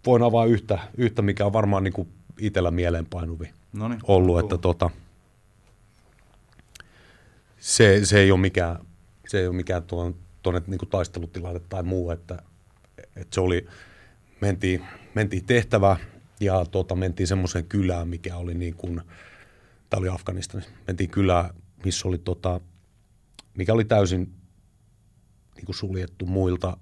voin 0.07 0.22
avaa 0.22 0.45
yhtä, 0.45 0.79
yhtä 0.97 1.22
mikä 1.22 1.47
on 1.47 1.53
varmaan 1.53 1.85
niin 1.85 1.95
kuin 1.95 2.09
itsellä 2.39 2.70
mieleenpainuvi 2.70 3.51
Noniin, 3.72 4.01
ollut, 4.03 4.39
että 4.39 4.59
tota, 4.59 4.91
se, 7.59 8.01
se 8.05 8.20
ei 8.20 8.31
ole 8.31 8.41
mikään, 8.41 8.79
se 9.29 9.41
ei 9.41 9.47
ole 9.47 9.57
mikään 9.57 9.83
tuon, 9.83 10.14
tuonne 10.43 10.62
niin 10.66 10.79
kuin 10.79 10.89
taistelutilanne 10.89 11.61
tai 11.68 11.83
muu, 11.83 12.11
että, 12.11 12.43
että 12.99 13.35
se 13.35 13.41
oli, 13.41 13.66
mentiin, 14.45 14.85
mentiin 15.15 15.45
tehtävään, 15.45 15.97
ja 16.41 16.65
tota, 16.65 16.95
mentiin 16.95 17.27
semmoiseen 17.27 17.65
kylään, 17.65 18.09
mikä 18.09 18.37
oli 18.37 18.55
niin 18.55 18.75
kuin, 18.75 19.01
tämä 19.91 19.99
oli 19.99 20.09
Afganistanissa, 20.09 20.71
mentiin 20.87 21.11
kylään, 21.11 21.51
missä 21.85 22.09
oli 22.09 22.19
tota, 22.19 22.61
mikä 23.57 23.73
oli 23.73 23.85
täysin 23.85 24.35
niin 25.57 25.65
kuin 25.67 25.77
suljettu 25.77 26.27
muilta 26.27 26.77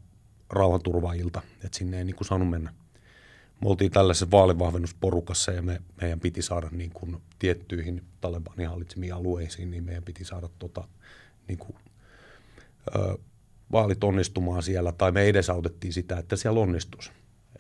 rauhanturvaajilta, 0.51 1.43
että 1.65 1.79
sinne 1.79 1.99
ei 1.99 2.05
niin 2.05 2.17
kuin 2.17 2.27
saanut 2.27 2.51
mennä. 2.51 2.75
Me 3.61 3.69
oltiin 3.69 3.91
tällaisessa 3.91 4.31
vaalivahvennusporukassa 4.31 5.53
ja 5.53 5.63
me, 5.63 5.81
meidän 6.01 6.21
piti 6.21 6.43
saada 6.43 6.69
niin 6.73 6.91
kuin 6.91 7.17
tiettyihin 7.39 8.05
Talebanin 8.21 8.69
hallitsemiin 8.69 9.15
alueisiin, 9.15 9.71
niin 9.71 9.85
meidän 9.85 10.05
piti 10.05 10.25
saada 10.25 10.49
tota, 10.59 10.89
niin 11.49 11.59
kuin, 11.59 11.77
ö, 12.97 13.19
vaalit 13.73 14.05
onnistumaan 14.05 14.63
siellä, 14.63 14.93
tai 14.93 15.13
me 15.13 15.23
edesautettiin 15.23 15.93
sitä, 15.93 16.19
että 16.19 16.37
siellä 16.37 16.61
onnistuisi. 16.61 17.11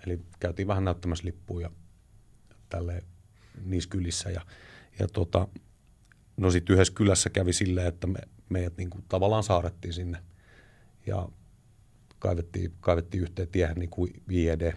Eli 0.07 0.21
käytiin 0.41 0.69
vähän 0.69 0.85
näyttämässä 0.85 1.25
lippuja 1.25 1.71
tälle 2.69 3.03
niissä 3.65 3.91
kylissä. 3.91 4.31
Ja, 4.31 4.41
ja 4.99 5.09
tota, 5.09 5.49
no 6.37 6.51
sitten 6.51 6.75
yhdessä 6.75 6.95
kylässä 6.95 7.31
kävi 7.31 7.53
silleen, 7.53 7.87
että 7.87 8.07
me, 8.07 8.19
meidät 8.49 8.77
niin 8.77 8.91
kuin 8.91 9.05
tavallaan 9.09 9.43
saarettiin 9.43 9.95
sinne. 9.95 10.19
Ja 11.07 11.29
kaivettiin, 12.19 12.73
kaivettiin 12.81 13.23
yhteen 13.23 13.49
tiehen 13.49 13.77
niin 13.77 13.91
kuin 13.91 14.23
IED 14.31 14.73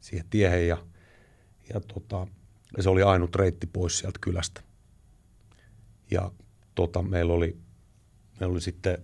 siihen 0.00 0.26
tiehen 0.30 0.68
ja, 0.68 0.86
ja, 1.74 1.80
tota, 1.80 2.26
se 2.80 2.88
oli 2.88 3.02
ainut 3.02 3.36
reitti 3.36 3.66
pois 3.66 3.98
sieltä 3.98 4.18
kylästä. 4.22 4.62
Ja 6.10 6.32
tota, 6.74 7.02
meillä, 7.02 7.32
oli, 7.32 7.58
meillä 8.40 8.52
oli 8.52 8.60
sitten 8.60 8.98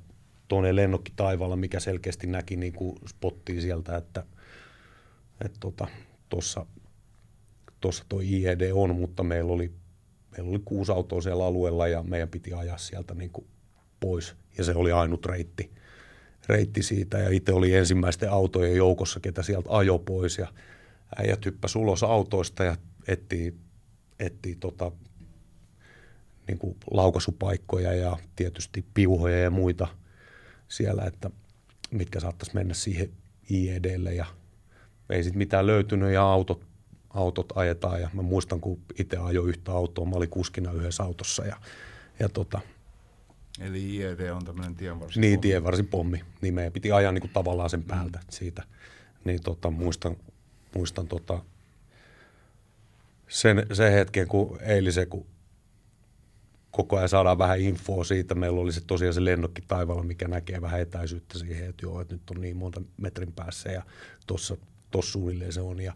tuonne 0.49 0.77
lennokki 0.77 1.13
taivaalla, 1.17 1.57
mikä 1.57 1.81
selkeästi 1.81 2.27
näki 2.27 2.57
niin 2.57 2.73
kuin 2.73 2.97
spottiin 3.09 3.63
sieltä, 3.63 3.97
että 3.97 4.27
että 5.45 5.61
tota, 5.61 5.87
tuossa 6.29 6.67
tuossa 7.81 8.05
tuo 8.09 8.21
IED 8.21 8.71
on, 8.73 8.97
mutta 8.97 9.23
meillä 9.23 9.53
oli, 9.53 9.73
meillä 10.31 10.51
oli 10.51 10.63
kuusi 10.65 10.93
autoa 10.93 11.21
siellä 11.21 11.47
alueella 11.47 11.89
ja 11.89 12.03
meidän 12.03 12.29
piti 12.29 12.53
ajaa 12.53 12.79
sieltä 12.79 13.15
niin 13.15 13.31
kuin 13.31 13.47
pois. 14.01 14.35
Ja 14.59 14.65
se 14.65 14.73
oli 14.75 14.93
ainut 14.93 15.27
reitti, 15.27 15.71
reitti 16.49 16.83
siitä 16.83 17.19
ja 17.19 17.31
itse 17.31 17.53
oli 17.53 17.75
ensimmäisten 17.75 18.31
autojen 18.31 18.77
joukossa, 18.77 19.21
ketä 19.21 19.43
sieltä 19.43 19.69
ajo 19.73 19.99
pois 19.99 20.39
ja 20.39 20.53
äijät 21.17 21.47
hyppäsi 21.47 21.79
ulos 21.79 22.03
autoista 22.03 22.65
ja 22.65 22.77
etsii, 23.09 23.55
etsii 24.19 24.57
tota, 24.57 24.93
niin 26.49 26.59
kuin 26.59 26.77
laukaisupaikkoja 26.91 27.93
ja 27.93 28.17
tietysti 28.37 28.85
piuhoja 28.95 29.39
ja 29.39 29.51
muita 29.51 29.89
siellä, 30.69 31.05
että 31.05 31.31
mitkä 31.91 32.21
saattaisi 32.21 32.55
mennä 32.55 32.75
siihen 32.75 33.11
IEDlle 33.51 34.15
ja 34.15 34.27
ei 35.11 35.23
sitten 35.23 35.39
mitään 35.39 35.67
löytynyt 35.67 36.13
ja 36.13 36.23
autot, 36.23 36.67
autot 37.11 37.53
ajetaan 37.55 38.01
ja 38.01 38.11
mä 38.13 38.23
muistan, 38.23 38.61
kun 38.61 38.81
itse 38.99 39.17
ajoin 39.17 39.49
yhtä 39.49 39.73
autoa, 39.73 40.07
mä 40.07 40.17
olin 40.17 40.31
kuskina 40.31 40.73
yhdessä 40.73 41.03
autossa 41.03 41.47
ja, 41.47 41.57
ja 42.21 42.29
tota, 42.29 42.61
Eli 43.61 43.97
IED 43.97 44.31
on 44.31 44.45
tämmöinen 44.45 44.75
tienvarsi. 44.75 45.21
Niin, 45.21 45.41
tienvarsipommi. 45.41 46.25
Niin 46.41 46.55
meidän 46.55 46.73
piti 46.73 46.93
ajaa 46.93 47.13
niin 47.13 47.21
kuin 47.21 47.33
tavallaan 47.33 47.71
sen 47.71 47.83
päältä 47.83 48.19
mm. 48.19 48.25
siitä. 48.31 48.63
Niin 49.25 49.43
tota, 49.43 49.71
muistan, 49.71 50.17
muistan 50.75 51.09
tota, 51.09 51.43
sen, 53.29 53.67
sen 53.73 53.93
hetken, 53.93 54.29
kun 54.29 54.59
eilisen, 54.61 55.09
kun 55.09 55.27
koko 56.71 56.97
ajan 56.97 57.09
saadaan 57.09 57.39
vähän 57.39 57.61
infoa 57.61 58.05
siitä. 58.05 58.35
Meillä 58.35 58.61
oli 58.61 58.73
se 58.73 58.81
tosiaan 58.87 59.15
se 59.15 59.25
lennokki 59.25 59.63
taivaalla, 59.69 60.03
mikä 60.03 60.29
näkee 60.29 60.61
vähän 60.61 60.81
etäisyyttä 60.81 61.39
siihen, 61.39 61.69
että 61.69 61.87
joo, 61.87 62.01
että 62.01 62.15
nyt 62.15 62.31
on 62.31 62.41
niin 62.41 62.57
monta 62.57 62.83
metrin 62.97 63.33
päässä 63.33 63.73
ja 63.73 63.83
tuossa 64.27 64.57
tossa 64.91 65.13
suunnilleen 65.13 65.53
se 65.53 65.61
on. 65.61 65.81
Ja 65.81 65.95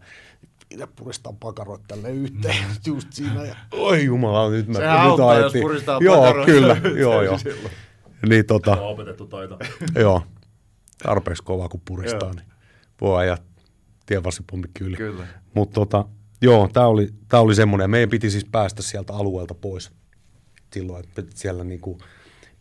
itse 0.69 0.87
puristan 0.95 1.37
pakaroit 1.37 1.81
tälle 1.87 2.11
yhteen 2.11 2.65
mm. 2.67 2.75
just 2.93 3.13
siinä. 3.13 3.45
Ja, 3.45 3.55
oi 3.71 4.05
jumala, 4.05 4.49
nyt 4.49 4.67
mä 4.67 4.73
Se 4.73 4.79
nyt 4.79 4.89
auttaa, 4.89 5.39
jos 5.39 5.53
puristaa 5.53 5.99
Joo, 6.01 6.45
kyllä, 6.45 6.77
joo, 7.03 7.21
joo. 7.21 7.39
Niin 8.29 8.45
tota, 8.45 8.71
On 8.71 8.91
opetettu 8.93 9.27
taito. 9.27 9.59
joo, 10.01 10.23
tarpeeksi 11.03 11.43
kova 11.43 11.69
kun 11.69 11.81
puristaa, 11.87 12.33
niin 12.33 12.45
voi 13.01 13.17
ajaa 13.17 13.37
tienvarsipommi 14.05 14.67
kyllä. 14.73 14.97
Kyllä. 14.97 15.27
Mutta 15.53 15.73
tota, 15.73 16.05
joo, 16.41 16.69
tämä 16.73 16.87
oli, 16.87 17.13
tää 17.29 17.39
oli 17.39 17.55
semmoinen. 17.55 17.89
Meidän 17.89 18.09
piti 18.09 18.29
siis 18.29 18.45
päästä 18.45 18.81
sieltä 18.81 19.13
alueelta 19.13 19.53
pois 19.53 19.91
silloin, 20.73 21.03
että 21.03 21.23
siellä 21.35 21.63
niinku 21.63 21.97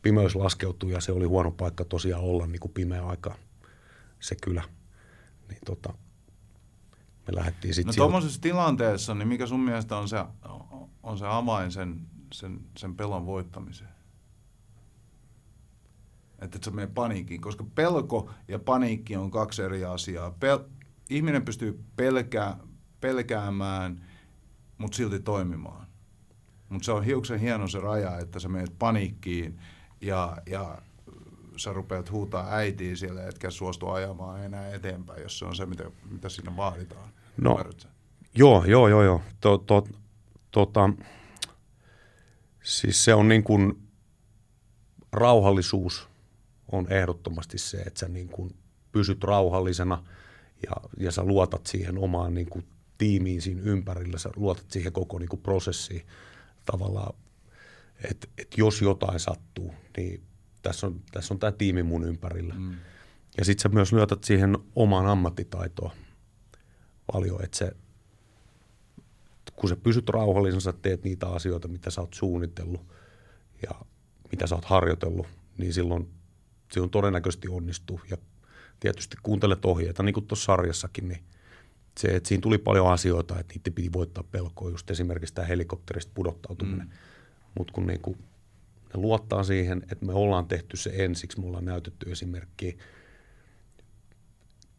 pimeys 0.02 0.36
laskeutui 0.36 0.92
ja 0.92 1.00
se 1.00 1.12
oli 1.12 1.24
huono 1.24 1.50
paikka 1.50 1.84
tosiaan 1.84 2.22
olla 2.22 2.46
niinku 2.46 2.68
pimeä 2.68 3.06
aika 3.06 3.34
se 4.20 4.36
kylä. 4.42 4.62
Niin 5.48 5.60
tota, 5.66 5.94
me 7.26 7.36
lähdettiin 7.36 7.74
sitten 7.74 7.92
No 7.92 7.96
tuommoisessa 7.96 8.40
tilanteessa, 8.40 9.14
niin 9.14 9.28
mikä 9.28 9.46
sun 9.46 9.60
mielestä 9.60 9.96
on 9.96 10.08
se, 10.08 10.24
on 11.02 11.18
se 11.18 11.26
avain 11.26 11.72
sen, 11.72 12.00
sen, 12.32 12.60
sen 12.76 12.96
pelon 12.96 13.26
voittamiseen? 13.26 13.90
Että 16.38 16.56
et 16.56 16.64
sä 16.64 16.70
mene 16.70 16.86
paniikkiin, 16.86 17.40
koska 17.40 17.64
pelko 17.74 18.30
ja 18.48 18.58
paniikki 18.58 19.16
on 19.16 19.30
kaksi 19.30 19.62
eri 19.62 19.84
asiaa. 19.84 20.30
Pel- 20.30 20.68
ihminen 21.10 21.44
pystyy 21.44 21.84
pelkää, 21.96 22.58
pelkäämään, 23.00 24.06
mutta 24.78 24.96
silti 24.96 25.20
toimimaan. 25.20 25.86
Mutta 26.68 26.84
se 26.84 26.92
on 26.92 27.04
hiuksen 27.04 27.40
hieno 27.40 27.68
se 27.68 27.80
raja, 27.80 28.18
että 28.18 28.40
sä 28.40 28.48
menet 28.48 28.78
paniikkiin 28.78 29.60
ja, 30.00 30.36
ja 30.46 30.78
sä 31.56 31.72
rupeat 31.72 32.10
huutaa 32.10 32.54
äitiin 32.54 32.96
siellä, 32.96 33.26
etkä 33.26 33.50
suostu 33.50 33.88
ajamaan 33.88 34.44
enää 34.44 34.74
eteenpäin, 34.74 35.22
jos 35.22 35.38
se 35.38 35.44
on 35.44 35.56
se, 35.56 35.66
mitä, 35.66 35.84
mitä 36.10 36.28
siinä 36.28 36.56
vaaditaan. 36.56 37.13
No. 37.36 37.64
Joo, 38.34 38.64
joo, 38.64 38.88
joo, 38.88 39.02
joo. 39.02 39.22
To, 39.40 39.58
to, 39.58 39.88
tota, 40.50 40.90
siis 42.62 43.04
se 43.04 43.14
on 43.14 43.28
niin 43.28 43.44
kuin, 43.44 43.78
rauhallisuus 45.12 46.08
on 46.72 46.92
ehdottomasti 46.92 47.58
se, 47.58 47.76
että 47.76 48.00
sä 48.00 48.08
niin 48.08 48.28
kuin 48.28 48.56
pysyt 48.92 49.24
rauhallisena 49.24 50.04
ja, 50.62 50.72
ja 50.98 51.12
sä 51.12 51.24
luotat 51.24 51.66
siihen 51.66 51.98
omaan 51.98 52.34
niin 52.34 52.50
kuin 52.50 52.64
tiimiin 52.98 53.42
siinä 53.42 53.60
ympärillä, 53.64 54.18
sä 54.18 54.30
luotat 54.36 54.70
siihen 54.70 54.92
koko 54.92 55.18
niin 55.18 55.28
kuin 55.28 55.42
prosessiin 55.42 56.06
tavallaan, 56.64 57.14
että 58.10 58.28
et 58.38 58.58
jos 58.58 58.82
jotain 58.82 59.20
sattuu, 59.20 59.74
niin 59.96 60.22
tässä 60.62 60.86
on, 60.86 61.00
tässä 61.12 61.34
on 61.34 61.40
tämä 61.40 61.52
tiimi 61.52 61.82
mun 61.82 62.04
ympärillä. 62.04 62.54
Mm. 62.54 62.74
Ja 63.38 63.44
sitten 63.44 63.62
sä 63.62 63.68
myös 63.68 63.92
lyötät 63.92 64.24
siihen 64.24 64.58
omaan 64.76 65.06
ammattitaitoon 65.06 65.90
paljon, 67.12 67.44
että 67.44 67.56
se, 67.56 67.72
kun 69.56 69.68
sä 69.68 69.76
pysyt 69.76 70.08
rauhallisena, 70.08 70.60
sä 70.60 70.72
teet 70.72 71.04
niitä 71.04 71.28
asioita, 71.28 71.68
mitä 71.68 71.90
sä 71.90 72.00
oot 72.00 72.14
suunnitellut 72.14 72.80
ja 73.62 73.70
mitä 74.32 74.46
sä 74.46 74.54
oot 74.54 74.64
harjoitellut, 74.64 75.26
niin 75.58 75.72
silloin, 75.72 76.10
silloin 76.72 76.90
todennäköisesti 76.90 77.48
onnistuu. 77.48 78.00
Ja 78.10 78.16
tietysti 78.80 79.16
kuuntelet 79.22 79.64
ohjeita, 79.64 80.02
niin 80.02 80.14
kuin 80.14 80.26
tuossa 80.26 80.44
sarjassakin, 80.44 81.08
niin 81.08 81.24
se, 81.98 82.08
että 82.08 82.28
siinä 82.28 82.40
tuli 82.40 82.58
paljon 82.58 82.92
asioita, 82.92 83.38
että 83.38 83.54
niitä 83.54 83.70
piti 83.70 83.92
voittaa 83.92 84.24
pelkoa, 84.30 84.70
just 84.70 84.90
esimerkiksi 84.90 85.34
tämä 85.34 85.46
helikopterista 85.46 86.12
pudottautuminen. 86.14 86.86
Mm. 86.86 86.92
Mutta 87.58 87.72
kun 87.72 87.86
niinku, 87.86 88.16
ne 88.94 89.00
luottaa 89.00 89.42
siihen, 89.44 89.82
että 89.82 90.06
me 90.06 90.12
ollaan 90.12 90.46
tehty 90.46 90.76
se 90.76 90.90
ensiksi, 90.94 91.40
me 91.40 91.46
ollaan 91.46 91.64
näytetty 91.64 92.10
esimerkkiä, 92.12 92.72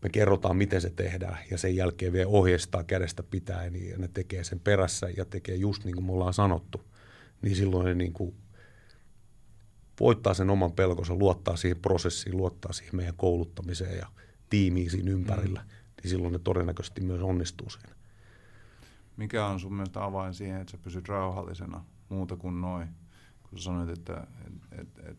me 0.06 0.10
kerrotaan, 0.10 0.58
miten 0.58 0.82
se 0.82 0.90
tehdään, 0.90 1.38
ja 1.52 1.58
sen 1.58 1.76
jälkeen 1.76 2.14
vielä 2.14 2.30
ohjeistaa 2.30 2.84
kädestä 2.84 3.24
pitää, 3.24 3.70
niin 3.70 3.90
ja 3.90 3.98
ne 3.98 4.08
tekee 4.08 4.44
sen 4.44 4.60
perässä 4.60 5.10
ja 5.18 5.26
tekee 5.26 5.56
just 5.56 5.86
niin 5.86 5.96
kuin 5.96 6.06
me 6.06 6.12
ollaan 6.12 6.34
sanottu, 6.34 6.82
niin 7.42 7.56
silloin 7.56 7.86
ne 7.86 7.96
niin 7.96 8.14
kuin 8.14 8.36
voittaa 10.00 10.34
sen 10.34 10.50
oman 10.50 10.72
pelkonsa, 10.72 11.16
luottaa 11.16 11.56
siihen 11.56 11.82
prosessiin, 11.82 12.38
luottaa 12.38 12.74
siihen 12.74 12.96
meidän 12.96 13.16
kouluttamiseen 13.18 13.98
ja 13.98 14.08
tiimiin 14.50 14.92
siinä 14.92 15.12
ympärillä, 15.12 15.60
mm. 15.60 15.68
niin 16.02 16.10
silloin 16.10 16.34
ne 16.34 16.40
todennäköisesti 16.40 17.02
myös 17.02 17.22
onnistuu 17.22 17.70
siinä. 17.70 17.96
Mikä 19.18 19.46
on 19.46 19.60
sun 19.60 19.74
mielestä 19.74 20.04
avain 20.04 20.34
siihen, 20.34 20.62
että 20.62 20.72
sä 20.72 20.78
pysyt 20.78 21.10
rauhallisena 21.10 21.84
muuta 22.10 22.36
kuin 22.36 22.62
noin? 22.62 22.88
Kun 23.50 23.60
sä 23.60 23.64
sanoit, 23.64 23.90
että 23.90 24.28
et, 24.48 24.80
et, 24.80 25.00
et, 25.10 25.18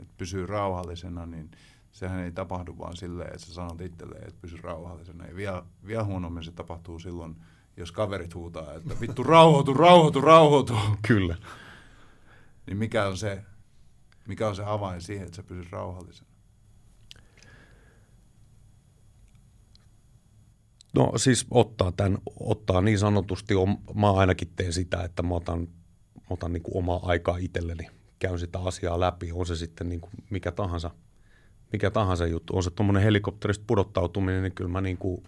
et 0.00 0.08
pysyy 0.18 0.46
rauhallisena, 0.46 1.26
niin 1.26 1.50
sehän 1.96 2.24
ei 2.24 2.32
tapahdu 2.32 2.78
vaan 2.78 2.96
silleen, 2.96 3.34
että 3.34 3.46
sä 3.46 3.54
sanot 3.54 3.80
itselleen, 3.80 4.28
että 4.28 4.40
pysy 4.40 4.56
rauhallisena. 4.56 5.26
Ja 5.26 5.36
vielä, 5.36 5.62
vielä 5.86 6.04
huonommin 6.04 6.44
se 6.44 6.52
tapahtuu 6.52 6.98
silloin, 6.98 7.36
jos 7.76 7.92
kaverit 7.92 8.34
huutaa, 8.34 8.74
että 8.74 9.00
vittu 9.00 9.22
rauhoitu, 9.22 9.74
rauhoitu, 9.74 10.20
rauhoitu. 10.20 10.74
Kyllä. 11.08 11.36
Niin 12.66 12.76
mikä 12.76 13.06
on 13.06 13.16
se, 13.16 13.44
mikä 14.28 14.48
on 14.48 14.56
se 14.56 14.62
avain 14.64 15.00
siihen, 15.00 15.26
että 15.26 15.36
sä 15.36 15.42
pysyt 15.42 15.72
rauhallisena? 15.72 16.30
No 20.94 21.12
siis 21.16 21.46
ottaa, 21.50 21.92
tämän, 21.92 22.18
ottaa 22.40 22.80
niin 22.80 22.98
sanotusti, 22.98 23.54
mä 23.94 24.12
ainakin 24.12 24.52
teen 24.56 24.72
sitä, 24.72 25.04
että 25.04 25.22
mä 25.22 25.34
otan, 25.34 25.60
mä 26.14 26.26
otan 26.30 26.52
niin 26.52 26.62
kuin 26.62 26.76
omaa 26.76 27.00
aikaa 27.02 27.36
itselleni, 27.36 27.88
käyn 28.18 28.38
sitä 28.38 28.58
asiaa 28.58 29.00
läpi, 29.00 29.32
on 29.32 29.46
se 29.46 29.56
sitten 29.56 29.88
niin 29.88 30.00
kuin 30.00 30.12
mikä 30.30 30.52
tahansa, 30.52 30.90
mikä 31.72 31.90
tahansa 31.90 32.26
juttu, 32.26 32.56
on 32.56 32.62
se 32.62 32.70
tuommoinen 32.70 33.02
helikopterista 33.02 33.64
pudottautuminen, 33.66 34.42
niin 34.42 34.52
kyllä 34.52 34.70
mä 34.70 34.80
niin 34.80 34.98
kuin 34.98 35.24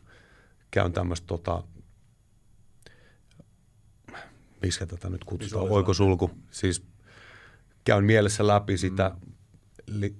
käyn 0.71 0.93
tämmöistä 0.93 1.27
tota, 1.27 1.63
miksi 4.63 4.87
tätä 4.87 5.11
nyt 5.11 5.25
kutsutaan, 5.25 5.71
oikosulku. 5.71 6.31
Siis 6.51 6.83
käyn 7.85 8.05
mielessä 8.05 8.47
läpi 8.47 8.79
sitä, 8.79 9.17
mm. 9.27 9.33
li, 9.87 10.17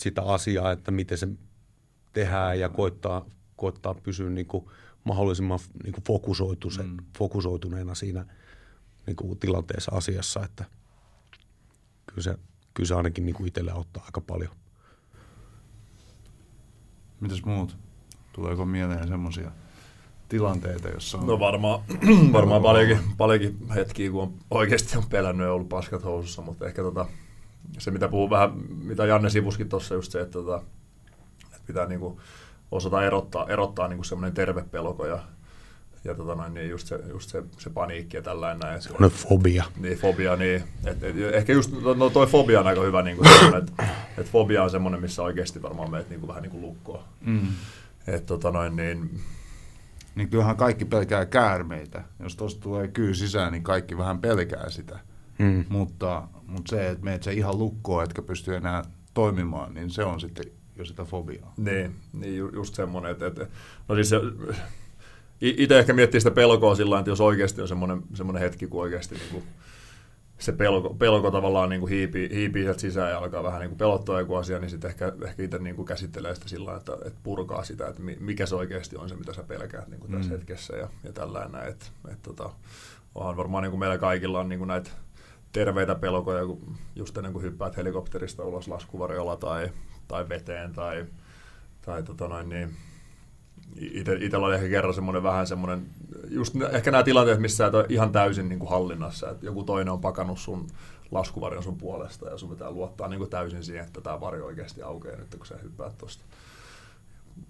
sitä 0.00 0.22
asiaa, 0.22 0.72
että 0.72 0.90
miten 0.90 1.18
se 1.18 1.28
tehdään 2.12 2.60
ja 2.60 2.68
koittaa, 2.68 3.26
koittaa 3.56 3.94
pysyä 3.94 4.30
niin 4.30 4.46
kuin 4.46 4.64
mahdollisimman 5.04 5.58
niin 5.84 5.92
kuin 5.92 6.04
mm. 6.84 6.96
fokusoituneena 7.18 7.94
siinä 7.94 8.26
niin 9.06 9.16
kuin 9.16 9.38
tilanteessa 9.38 9.92
asiassa, 9.94 10.44
että 10.44 10.64
kyllä 12.06 12.22
se, 12.22 12.38
kyllä 12.74 12.86
se 12.86 12.94
ainakin 12.94 13.26
niin 13.26 13.34
kuin 13.34 13.48
itselle 13.48 13.70
auttaa 13.70 14.04
aika 14.04 14.20
paljon. 14.20 14.59
Mitäs 17.20 17.44
muut? 17.44 17.76
Tuleeko 18.32 18.64
mieleen 18.64 19.08
semmoisia 19.08 19.50
tilanteita, 20.28 20.88
jossa 20.88 21.18
on... 21.18 21.26
No 21.26 21.38
varmaan, 21.38 21.80
varmaan 22.32 22.62
paljonkin, 22.62 22.98
paljonkin 23.16 23.68
hetkiä, 23.74 24.10
kun 24.10 24.22
on 24.22 24.34
oikeasti 24.50 24.98
on 24.98 25.04
pelännyt 25.10 25.46
ja 25.46 25.52
ollut 25.52 25.68
paskat 25.68 26.04
housussa, 26.04 26.42
mutta 26.42 26.66
ehkä 26.66 26.82
tota, 26.82 27.06
se, 27.78 27.90
mitä 27.90 28.08
puhuu 28.08 28.30
vähän, 28.30 28.50
mitä 28.84 29.06
Janne 29.06 29.30
sivuskin 29.30 29.68
tuossa, 29.68 29.94
just 29.94 30.12
se, 30.12 30.20
että, 30.20 30.32
tota, 30.32 30.62
että 31.44 31.62
pitää 31.66 31.86
niinku 31.86 32.20
osata 32.70 33.02
erottaa, 33.02 33.46
erottaa 33.48 33.88
niinku 33.88 34.04
semmoinen 34.04 34.34
terve 34.34 34.62
pelko 34.62 35.06
ja, 35.06 35.18
ja 36.04 36.14
tota 36.14 36.34
noin, 36.34 36.54
niin 36.54 36.70
just, 36.70 36.86
se, 36.86 37.00
just 37.08 37.30
se, 37.30 37.42
se 37.58 37.70
paniikki 37.70 38.16
ja 38.16 38.22
tällainen. 38.22 38.82
Semmoinen 38.82 39.10
fobia. 39.10 39.64
Niin, 39.76 39.98
fobia, 39.98 40.36
niin. 40.36 40.62
Et, 40.84 41.02
et, 41.02 41.16
ehkä 41.32 41.52
just 41.52 41.72
no, 41.82 41.94
no 41.94 42.10
toi 42.10 42.26
fobia 42.26 42.60
on 42.60 42.66
aika 42.66 42.80
hyvä, 42.80 43.02
niin 43.02 43.18
että 43.58 43.84
et 44.18 44.30
fobia 44.30 44.62
on 44.62 44.70
semmoinen, 44.70 45.00
missä 45.00 45.22
oikeasti 45.22 45.62
varmaan 45.62 45.90
meet 45.90 46.10
niin 46.10 46.20
kuin, 46.20 46.28
vähän 46.28 46.42
niin 46.42 46.50
kuin 46.50 46.62
lukkoon. 46.62 47.04
Mm. 47.20 47.48
Et, 48.06 48.26
tota 48.26 48.50
noin, 48.50 48.76
niin, 48.76 49.20
niin 50.14 50.28
kyllähän 50.28 50.56
kaikki 50.56 50.84
pelkää 50.84 51.26
käärmeitä. 51.26 52.04
Jos 52.20 52.36
tuosta 52.36 52.60
tulee 52.60 52.88
kyy 52.88 53.14
sisään, 53.14 53.52
niin 53.52 53.62
kaikki 53.62 53.98
vähän 53.98 54.18
pelkää 54.18 54.70
sitä. 54.70 54.98
Mm. 55.38 55.64
Mutta, 55.68 56.28
mutta 56.46 56.70
se, 56.70 56.88
että 56.88 57.04
meet 57.04 57.22
se 57.22 57.32
ihan 57.32 57.58
lukkoon, 57.58 58.04
etkä 58.04 58.22
pysty 58.22 58.56
enää 58.56 58.82
toimimaan, 59.14 59.74
niin 59.74 59.90
se 59.90 60.04
on 60.04 60.20
sitten 60.20 60.44
jo 60.76 60.84
sitä 60.84 61.04
fobiaa. 61.04 61.54
Niin, 61.56 61.96
niin 62.12 62.36
ju, 62.36 62.50
just 62.54 62.74
semmoinen, 62.74 63.12
että, 63.12 63.26
että 63.26 63.46
no 63.88 63.94
siis 63.94 64.08
se, 64.08 64.16
itse 65.40 65.78
ehkä 65.78 65.92
miettii 65.92 66.20
sitä 66.20 66.30
pelkoa 66.30 66.74
sillä 66.74 66.98
että 66.98 67.10
jos 67.10 67.20
oikeasti 67.20 67.62
on 67.62 67.68
semmoinen, 67.68 68.02
semmoinen 68.14 68.42
hetki, 68.42 68.66
kun 68.66 68.82
oikeasti 68.82 69.14
niin 69.14 69.30
kuin, 69.30 69.44
se 70.40 70.52
pelko, 70.52 70.94
pelko 70.94 71.30
tavallaan 71.30 71.68
niin 71.68 71.80
kuin 71.80 71.90
hiipii, 71.90 72.30
hiipii 72.34 72.62
sieltä 72.62 72.80
sisään 72.80 73.10
ja 73.10 73.18
alkaa 73.18 73.42
vähän 73.42 73.60
niin 73.60 73.70
kuin 73.70 73.78
pelottaa 73.78 74.20
joku 74.20 74.34
asia, 74.34 74.58
niin 74.58 74.70
sitten 74.70 74.90
ehkä, 74.90 75.12
ehkä 75.24 75.42
itse 75.42 75.58
niin 75.58 75.76
kuin 75.76 75.86
käsittelee 75.86 76.34
sitä 76.34 76.48
sillä 76.48 76.76
että, 76.76 76.92
että 77.04 77.20
purkaa 77.22 77.64
sitä, 77.64 77.88
että 77.88 78.02
mikä 78.20 78.46
se 78.46 78.54
oikeasti 78.54 78.96
on 78.96 79.08
se, 79.08 79.16
mitä 79.16 79.32
sä 79.32 79.42
pelkäät 79.42 79.88
niin 79.88 80.00
kuin 80.00 80.12
tässä 80.12 80.30
mm. 80.30 80.36
hetkessä 80.36 80.76
ja, 80.76 80.88
ja 81.04 81.12
tällainen. 81.12 81.68
Että, 81.68 81.86
että, 82.04 82.22
tota, 82.22 82.50
onhan 83.14 83.36
varmaan 83.36 83.62
niin 83.62 83.70
kuin 83.70 83.80
meillä 83.80 83.98
kaikilla 83.98 84.40
on 84.40 84.48
niin 84.48 84.58
kuin 84.58 84.68
näitä 84.68 84.90
terveitä 85.52 85.94
pelkoja, 85.94 86.46
kun 86.46 86.76
just 86.96 87.16
ennen 87.16 87.32
kuin 87.32 87.42
hyppäät 87.42 87.76
helikopterista 87.76 88.44
ulos 88.44 88.68
laskuvarjolla 88.68 89.36
tai, 89.36 89.70
tai 90.08 90.28
veteen 90.28 90.72
tai, 90.72 91.06
tai 91.82 92.02
tota 92.02 92.28
noin, 92.28 92.48
niin, 92.48 92.76
itsellä 94.20 94.46
oli 94.46 94.54
ehkä 94.54 94.68
kerran 94.68 94.94
semmoinen 94.94 95.22
vähän 95.22 95.46
semmoinen, 95.46 95.86
just 96.28 96.54
ehkä 96.72 96.90
nämä 96.90 97.02
tilanteet, 97.02 97.40
missä 97.40 97.66
et 97.66 97.74
ole 97.74 97.86
ihan 97.88 98.12
täysin 98.12 98.48
niin 98.48 98.58
kuin 98.58 98.70
hallinnassa, 98.70 99.30
että 99.30 99.46
joku 99.46 99.64
toinen 99.64 99.92
on 99.92 100.00
pakannut 100.00 100.38
sun 100.38 100.66
laskuvarjon 101.10 101.62
sun 101.62 101.76
puolesta 101.76 102.28
ja 102.28 102.38
sun 102.38 102.50
pitää 102.50 102.70
luottaa 102.70 103.08
niin 103.08 103.18
kuin 103.18 103.30
täysin 103.30 103.64
siihen, 103.64 103.86
että 103.86 104.00
tämä 104.00 104.20
varjo 104.20 104.46
oikeasti 104.46 104.82
aukeaa 104.82 105.16
nyt, 105.16 105.34
kun 105.34 105.46
sä 105.46 105.58
hyppäät 105.62 105.98
tuosta 105.98 106.24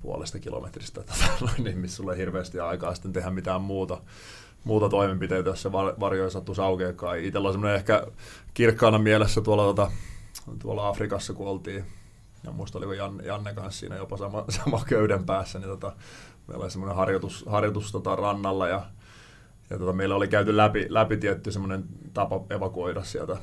puolesta 0.03 0.39
kilometristä, 0.39 1.03
tota, 1.03 1.53
niin 1.64 1.79
missä 1.79 1.97
sulle 1.97 2.12
ei 2.12 2.18
hirveästi 2.18 2.61
aikaa 2.61 2.95
sitten 2.95 3.12
tehdä 3.12 3.31
mitään 3.31 3.62
muuta, 3.62 4.01
muuta 4.64 4.89
toimenpiteitä, 4.89 5.51
jos 5.51 5.62
se 5.62 5.73
varjo 5.73 6.25
ei 6.25 6.31
sattuisi 6.31 6.61
aukeakaan. 6.61 7.18
Itsellä 7.18 7.49
on 7.49 7.55
semmoinen 7.55 7.77
ehkä 7.77 8.07
kirkkaana 8.55 8.99
mielessä 8.99 9.41
tuolla, 9.41 9.62
tuota, 9.62 9.91
tuolla 10.59 10.89
Afrikassa, 10.89 11.33
kun 11.33 11.47
oltiin 11.47 11.85
ja 12.45 12.53
muista 12.53 12.78
oliko 12.78 12.93
Janne, 12.93 13.24
Janne 13.24 13.55
kanssa 13.55 13.80
siinä 13.80 13.97
jopa 13.97 14.16
sama, 14.16 14.45
sama 14.61 14.84
köyden 14.86 15.26
päässä, 15.26 15.59
niin 15.59 15.68
tota, 15.68 15.93
meillä 16.47 16.62
oli 16.62 16.70
semmoinen 16.70 16.97
harjoitus, 16.97 17.45
harjoitus 17.49 17.93
tota, 17.93 18.16
rannalla 18.16 18.68
ja, 18.68 18.86
ja 19.70 19.78
tota, 19.78 19.93
meillä 19.93 20.14
oli 20.14 20.28
käyty 20.28 20.57
läpi, 20.57 20.86
läpi 20.88 21.16
tietty 21.16 21.53
semmoinen 21.53 21.84
tapa 22.14 22.45
evakuoida 22.51 23.05
sieltä 23.05 23.36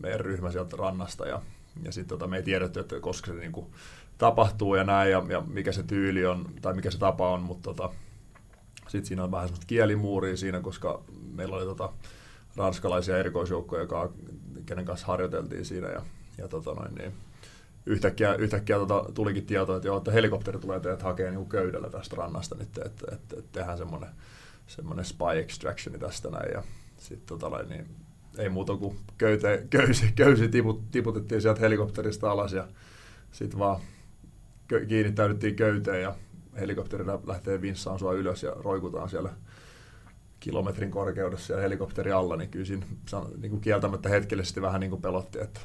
meidän 0.00 0.20
ryhmä 0.20 0.50
sieltä 0.50 0.76
rannasta 0.76 1.26
ja, 1.26 1.42
ja 1.82 1.92
sitten 1.92 2.18
tota, 2.18 2.26
me 2.26 2.36
ei 2.36 2.42
tiedetty, 2.42 2.80
että 2.80 3.00
koska 3.00 3.32
se 3.32 3.38
niin 3.38 3.52
kuin, 3.52 3.66
tapahtuu 4.18 4.74
ja 4.74 4.84
näin 4.84 5.10
ja, 5.10 5.22
ja, 5.28 5.40
mikä 5.40 5.72
se 5.72 5.82
tyyli 5.82 6.26
on 6.26 6.46
tai 6.62 6.74
mikä 6.74 6.90
se 6.90 6.98
tapa 6.98 7.30
on, 7.30 7.40
mutta 7.40 7.74
tota, 7.74 7.90
sitten 8.88 9.06
siinä 9.06 9.24
on 9.24 9.30
vähän 9.30 9.48
semmoista 9.48 9.66
kielimuuria 9.66 10.36
siinä, 10.36 10.60
koska 10.60 11.02
meillä 11.34 11.56
oli 11.56 11.64
tota, 11.64 11.92
ranskalaisia 12.56 13.18
erikoisjoukkoja, 13.18 13.86
kenen 14.66 14.84
kanssa 14.84 15.06
harjoiteltiin 15.06 15.64
siinä 15.64 15.88
ja, 15.88 16.02
ja 16.38 16.48
tota 16.48 16.74
noin, 16.74 16.94
niin, 16.94 17.12
yhtäkkiä, 17.86 18.34
yhtäkkiä 18.34 18.76
tota, 18.76 19.04
tulikin 19.14 19.46
tieto, 19.46 19.76
että, 19.76 19.88
joo, 19.88 19.96
että 19.96 20.12
helikopteri 20.12 20.58
tulee 20.58 20.80
teidät 20.80 21.02
hakemaan 21.02 21.34
niin 21.34 21.48
köydellä 21.48 21.90
tästä 21.90 22.16
rannasta 22.16 22.54
nyt, 22.54 22.68
että, 22.68 22.82
että, 22.86 23.14
että, 23.14 23.36
että 23.38 23.52
tehdään 23.52 23.78
semmoinen, 23.78 24.10
semmoinen 24.66 25.04
spy 25.04 25.38
extractioni 25.38 25.98
tästä 25.98 26.30
näin. 26.30 26.52
Ja 26.54 26.62
sitten 26.96 27.38
tota, 27.38 27.62
niin, 27.62 27.86
ei 28.38 28.48
muuta 28.48 28.76
kuin 28.76 28.98
köyte, 29.18 29.66
köysi, 29.70 30.12
köysi 30.16 30.48
tiput, 30.48 30.90
tiputettiin 30.90 31.42
sieltä 31.42 31.60
helikopterista 31.60 32.30
alas 32.30 32.52
ja 32.52 32.68
sitten 33.32 33.58
vaan 33.58 33.80
kö, 34.68 34.86
kiinnittäydyttiin 34.86 35.56
köyteen 35.56 36.02
ja 36.02 36.14
helikopteri 36.60 37.04
lähtee 37.26 37.62
vinssaan 37.62 37.98
sua 37.98 38.12
ylös 38.12 38.42
ja 38.42 38.50
roikutaan 38.50 39.08
siellä 39.08 39.30
kilometrin 40.40 40.90
korkeudessa 40.90 41.54
ja 41.54 41.60
helikopteri 41.60 42.12
alla, 42.12 42.36
niin 42.36 42.50
kyllä 42.50 42.64
siinä 42.64 42.86
niin 43.36 43.60
kieltämättä 43.60 44.08
hetkellisesti 44.08 44.62
vähän 44.62 44.80
niin 44.80 44.90
kuin 44.90 45.02
pelotti, 45.02 45.40
että 45.40 45.60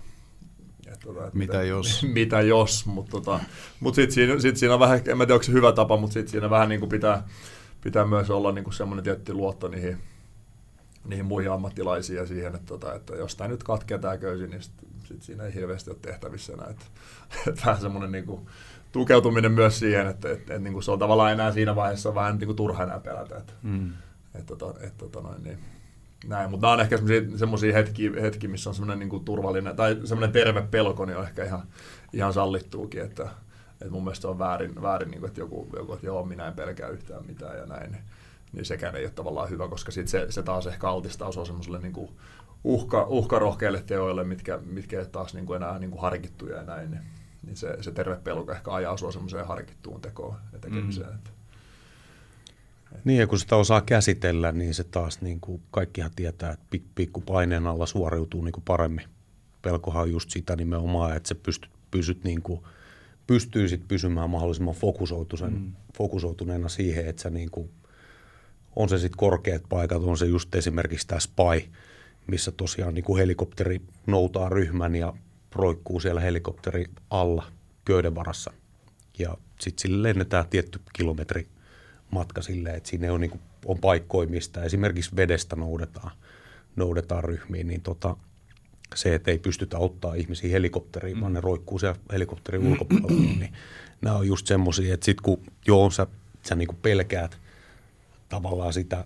et, 0.85 0.99
tota, 0.99 1.25
että 1.25 1.37
mitä, 1.37 1.63
jos? 1.63 2.05
mitä 2.13 2.41
jos, 2.41 2.85
mutta 2.95 3.11
tota, 3.11 3.39
mut 3.79 3.95
sitten 3.95 4.13
siinä, 4.13 4.39
sit 4.39 4.57
siinä 4.57 4.73
on 4.73 4.79
vähän, 4.79 5.01
en 5.07 5.17
mä 5.17 5.25
tiedä 5.25 5.33
onko 5.33 5.43
se 5.43 5.51
hyvä 5.51 5.71
tapa, 5.71 5.97
mutta 5.97 6.13
sitten 6.13 6.31
siinä 6.31 6.49
vähän 6.49 6.69
niin 6.69 6.79
kuin 6.79 6.89
pitää, 6.89 7.27
pitää 7.83 8.05
myös 8.05 8.29
olla 8.29 8.51
niin 8.51 8.63
kuin 8.63 8.73
semmoinen 8.73 9.03
tietty 9.03 9.33
luotto 9.33 9.67
niihin, 9.67 9.97
niihin 11.05 11.25
muihin 11.25 11.51
ammattilaisiin 11.51 12.17
ja 12.17 12.25
siihen, 12.25 12.55
että, 12.55 12.67
tota, 12.67 12.93
että 12.93 13.15
jos 13.15 13.35
tämä 13.35 13.47
nyt 13.47 13.63
katkeaa 13.63 13.99
tämä 13.99 14.17
köysi, 14.17 14.47
niin 14.47 14.61
sitten 14.61 14.89
sit 15.03 15.23
siinä 15.23 15.43
ei 15.43 15.53
hirveästi 15.53 15.89
ole 15.89 15.97
tehtävissä 16.01 16.53
enää. 16.53 16.67
Että, 16.69 16.85
että 17.47 17.61
vähän 17.65 17.81
semmoinen 17.81 18.11
niin 18.11 18.25
kuin, 18.25 18.47
tukeutuminen 18.91 19.51
myös 19.51 19.79
siihen, 19.79 20.07
että, 20.07 20.29
että, 20.29 20.31
että, 20.31 20.53
että 20.53 20.63
niin 20.63 20.73
kuin 20.73 20.83
se 20.83 20.91
on 20.91 20.99
tavallaan 20.99 21.31
enää 21.31 21.51
siinä 21.51 21.75
vaiheessa 21.75 22.15
vähän 22.15 22.37
niin 22.37 22.45
kuin 22.45 22.55
turha 22.55 22.83
enää 22.83 22.99
pelätä. 22.99 23.37
Että, 23.37 23.53
mm. 23.63 23.93
että, 24.35 24.53
että, 24.53 24.65
että, 24.81 25.05
että, 25.05 25.19
noin, 25.21 25.43
niin, 25.43 25.59
näin, 26.27 26.51
mutta 26.51 26.67
nämä 26.67 26.73
on 26.73 26.81
ehkä 26.81 26.99
semmoisia 27.35 27.73
hetkiä, 27.73 28.11
hetki, 28.21 28.47
missä 28.47 28.69
on 28.69 28.75
semmoinen 28.75 29.09
niin 29.09 29.25
turvallinen 29.25 29.75
tai 29.75 29.97
semmoinen 30.03 30.33
terve 30.33 30.61
pelko, 30.61 31.05
niin 31.05 31.17
on 31.17 31.23
ehkä 31.23 31.43
ihan, 31.43 31.63
ihan 32.13 32.33
sallittuukin, 32.33 33.01
että, 33.01 33.29
että 33.71 33.89
mun 33.89 34.03
mielestä 34.03 34.27
on 34.27 34.39
väärin, 34.39 34.81
väärin 34.81 35.11
niin 35.11 35.19
kuin, 35.19 35.27
että 35.27 35.39
joku, 35.39 35.69
joku, 35.77 35.93
että 35.93 36.05
joo, 36.05 36.25
minä 36.25 36.47
en 36.47 36.53
pelkää 36.53 36.89
yhtään 36.89 37.25
mitään 37.25 37.57
ja 37.57 37.65
näin, 37.65 37.91
niin, 37.91 38.03
niin 38.53 38.65
sekään 38.65 38.95
ei 38.95 39.03
ole 39.03 39.11
tavallaan 39.11 39.49
hyvä, 39.49 39.67
koska 39.67 39.91
sit 39.91 40.07
se, 40.07 40.25
se 40.29 40.43
taas 40.43 40.67
ehkä 40.67 40.89
altistaa 40.89 41.27
osa 41.27 41.45
semmoiselle 41.45 41.79
niin 41.79 41.93
kuin 41.93 42.09
uhka, 42.63 43.03
uhkarohkeille 43.03 43.83
teoille, 43.87 44.23
mitkä, 44.23 44.59
mitkä 44.65 44.99
ei 44.99 45.05
taas 45.05 45.33
niin 45.33 45.45
kuin 45.45 45.57
enää 45.57 45.79
niin 45.79 45.91
kuin 45.91 46.01
harkittuja 46.01 46.57
ja 46.57 46.63
näin, 46.63 46.91
niin, 46.91 47.03
niin 47.43 47.55
se, 47.55 47.77
se 47.81 47.91
terve 47.91 48.15
pelko 48.15 48.51
ehkä 48.51 48.71
ajaa 48.71 48.97
sua 48.97 49.11
semmoiseen 49.11 49.47
harkittuun 49.47 50.01
tekoon 50.01 50.35
ja 50.53 50.59
tekemiseen. 50.59 51.09
Mm. 51.09 51.15
Että. 51.15 51.34
Niin, 53.03 53.19
ja 53.19 53.27
kun 53.27 53.39
sitä 53.39 53.55
osaa 53.55 53.81
käsitellä, 53.81 54.51
niin 54.51 54.73
se 54.73 54.83
taas, 54.83 55.21
niin 55.21 55.39
kuin 55.39 55.61
kaikkihan 55.71 56.11
tietää, 56.15 56.51
että 56.51 56.65
pik, 56.69 56.83
pikkupaineen 56.95 57.67
alla 57.67 57.85
suoriutuu 57.85 58.43
niin 58.43 58.53
kuin 58.53 58.63
paremmin. 58.63 59.05
Pelkohan 59.61 60.01
on 60.01 60.11
just 60.11 60.29
sitä 60.29 60.55
nimenomaan, 60.55 61.17
että 61.17 61.27
se 61.27 61.35
pystyt, 61.35 61.71
pysyt 61.91 62.23
niin 62.23 62.41
kuin, 62.41 62.61
pystyy 63.27 63.67
sit 63.67 63.87
pysymään 63.87 64.29
mahdollisimman 64.29 64.75
mm. 65.49 65.73
fokusoituneena 65.97 66.69
siihen, 66.69 67.07
että 67.07 67.21
sä 67.21 67.29
niin 67.29 67.51
kuin, 67.51 67.69
on 68.75 68.89
se 68.89 68.97
sitten 68.97 69.17
korkeat 69.17 69.63
paikat, 69.69 70.03
on 70.03 70.17
se 70.17 70.25
just 70.25 70.55
esimerkiksi 70.55 71.07
tämä 71.07 71.19
Spy, 71.19 71.71
missä 72.27 72.51
tosiaan 72.51 72.93
niin 72.93 73.05
kuin 73.05 73.19
helikopteri 73.19 73.81
noutaa 74.07 74.49
ryhmän 74.49 74.95
ja 74.95 75.13
roikkuu 75.55 75.99
siellä 75.99 76.21
helikopteri 76.21 76.85
alla 77.09 77.43
köyden 77.85 78.15
varassa. 78.15 78.53
Ja 79.19 79.37
sitten 79.59 79.81
sille 79.81 80.09
lennetään 80.09 80.45
tietty 80.49 80.79
kilometri 80.93 81.47
matka 82.11 82.41
silleen, 82.41 82.75
että 82.75 82.89
siinä 82.89 83.13
on, 83.13 83.21
niin 83.21 83.31
kuin, 83.31 83.41
on 83.65 83.79
paikkoja, 83.79 84.29
mistä 84.29 84.63
esimerkiksi 84.63 85.15
vedestä 85.15 85.55
noudetaan, 85.55 86.11
noudetaan 86.75 87.23
ryhmiin, 87.23 87.67
niin 87.67 87.81
tota, 87.81 88.17
se, 88.95 89.15
että 89.15 89.31
ei 89.31 89.39
pystytä 89.39 89.77
ottaa 89.77 90.13
ihmisiä 90.13 90.51
helikopteriin, 90.51 91.17
mm. 91.17 91.21
vaan 91.21 91.33
ne 91.33 91.41
roikkuu 91.41 91.79
siellä 91.79 91.99
helikopterin 92.11 92.61
mm. 92.61 92.71
ulkopuolella, 92.71 93.39
niin 93.39 93.53
nämä 94.01 94.17
on 94.17 94.27
just 94.27 94.47
semmoisia, 94.47 94.93
että 94.93 95.05
sitten 95.05 95.23
kun 95.23 95.41
joo, 95.67 95.89
sä, 95.89 96.07
sä 96.41 96.55
niin 96.55 96.67
kuin 96.67 96.79
pelkäät 96.81 97.37
tavallaan 98.29 98.73
sitä 98.73 99.05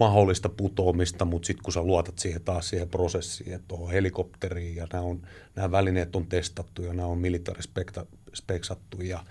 mahdollista 0.00 0.48
putoamista, 0.48 1.24
mutta 1.24 1.46
sitten 1.46 1.64
kun 1.64 1.72
sä 1.72 1.82
luotat 1.82 2.18
siihen 2.18 2.42
taas 2.42 2.68
siihen 2.68 2.88
prosessiin, 2.88 3.54
että 3.54 3.68
tuohon 3.68 3.90
helikopteriin 3.90 4.76
ja 4.76 4.86
nämä, 4.92 5.04
on, 5.04 5.22
nämä 5.56 5.70
välineet 5.70 6.16
on 6.16 6.26
testattu 6.26 6.82
ja 6.82 6.92
nämä 6.92 7.08
on 7.08 7.18
militarispeksattu 7.18 9.02
ja 9.02 9.24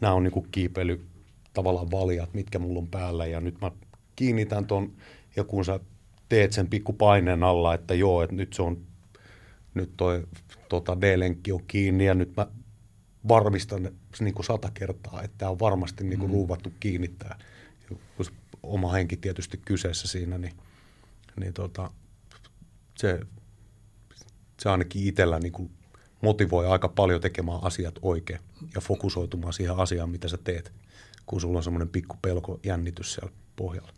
nämä 0.00 0.14
on 0.14 0.22
niin 0.22 0.32
kuin 0.32 0.48
tavallaan 1.56 1.90
valjat, 1.90 2.34
mitkä 2.34 2.58
mulla 2.58 2.78
on 2.78 2.88
päällä 2.88 3.26
ja 3.26 3.40
nyt 3.40 3.60
mä 3.60 3.70
kiinnitän 4.16 4.66
ton 4.66 4.92
ja 5.36 5.44
kun 5.44 5.64
sä 5.64 5.80
teet 6.28 6.52
sen 6.52 6.68
pikku 6.68 6.92
paineen 6.92 7.42
alla, 7.42 7.74
että 7.74 7.94
joo, 7.94 8.22
että 8.22 8.36
nyt 8.36 8.52
se 8.52 8.62
on, 8.62 8.86
nyt 9.74 9.92
toi 9.96 10.26
tota 10.68 11.00
D-lenkki 11.00 11.52
on 11.52 11.62
kiinni 11.66 12.06
ja 12.06 12.14
nyt 12.14 12.36
mä 12.36 12.46
varmistan 13.28 13.90
niin 14.20 14.34
kuin 14.34 14.46
sata 14.46 14.70
kertaa, 14.74 15.22
että 15.22 15.38
tämä 15.38 15.50
on 15.50 15.58
varmasti 15.58 16.04
niin 16.04 16.18
kuin 16.18 16.30
mm. 16.30 16.34
ruuvattu 16.34 16.72
kiinnittää. 16.80 17.38
Oma 18.62 18.92
henki 18.92 19.16
tietysti 19.16 19.60
kyseessä 19.64 20.08
siinä, 20.08 20.38
niin, 20.38 20.52
niin 21.40 21.52
tota, 21.52 21.90
se, 22.98 23.20
se 24.60 24.68
ainakin 24.68 25.06
itsellä 25.06 25.38
niin 25.38 25.52
kuin 25.52 25.70
motivoi 26.22 26.66
aika 26.66 26.88
paljon 26.88 27.20
tekemään 27.20 27.58
asiat 27.62 27.94
oikein 28.02 28.40
ja 28.74 28.80
fokusoitumaan 28.80 29.52
siihen 29.52 29.76
asiaan, 29.76 30.10
mitä 30.10 30.28
sä 30.28 30.36
teet, 30.44 30.72
kun 31.26 31.40
sulla 31.40 31.58
on 31.58 31.64
semmoinen 31.64 31.88
pikku 31.88 32.16
pelko 32.22 32.60
jännitys 32.64 33.14
siellä 33.14 33.32
pohjalla. 33.56 33.92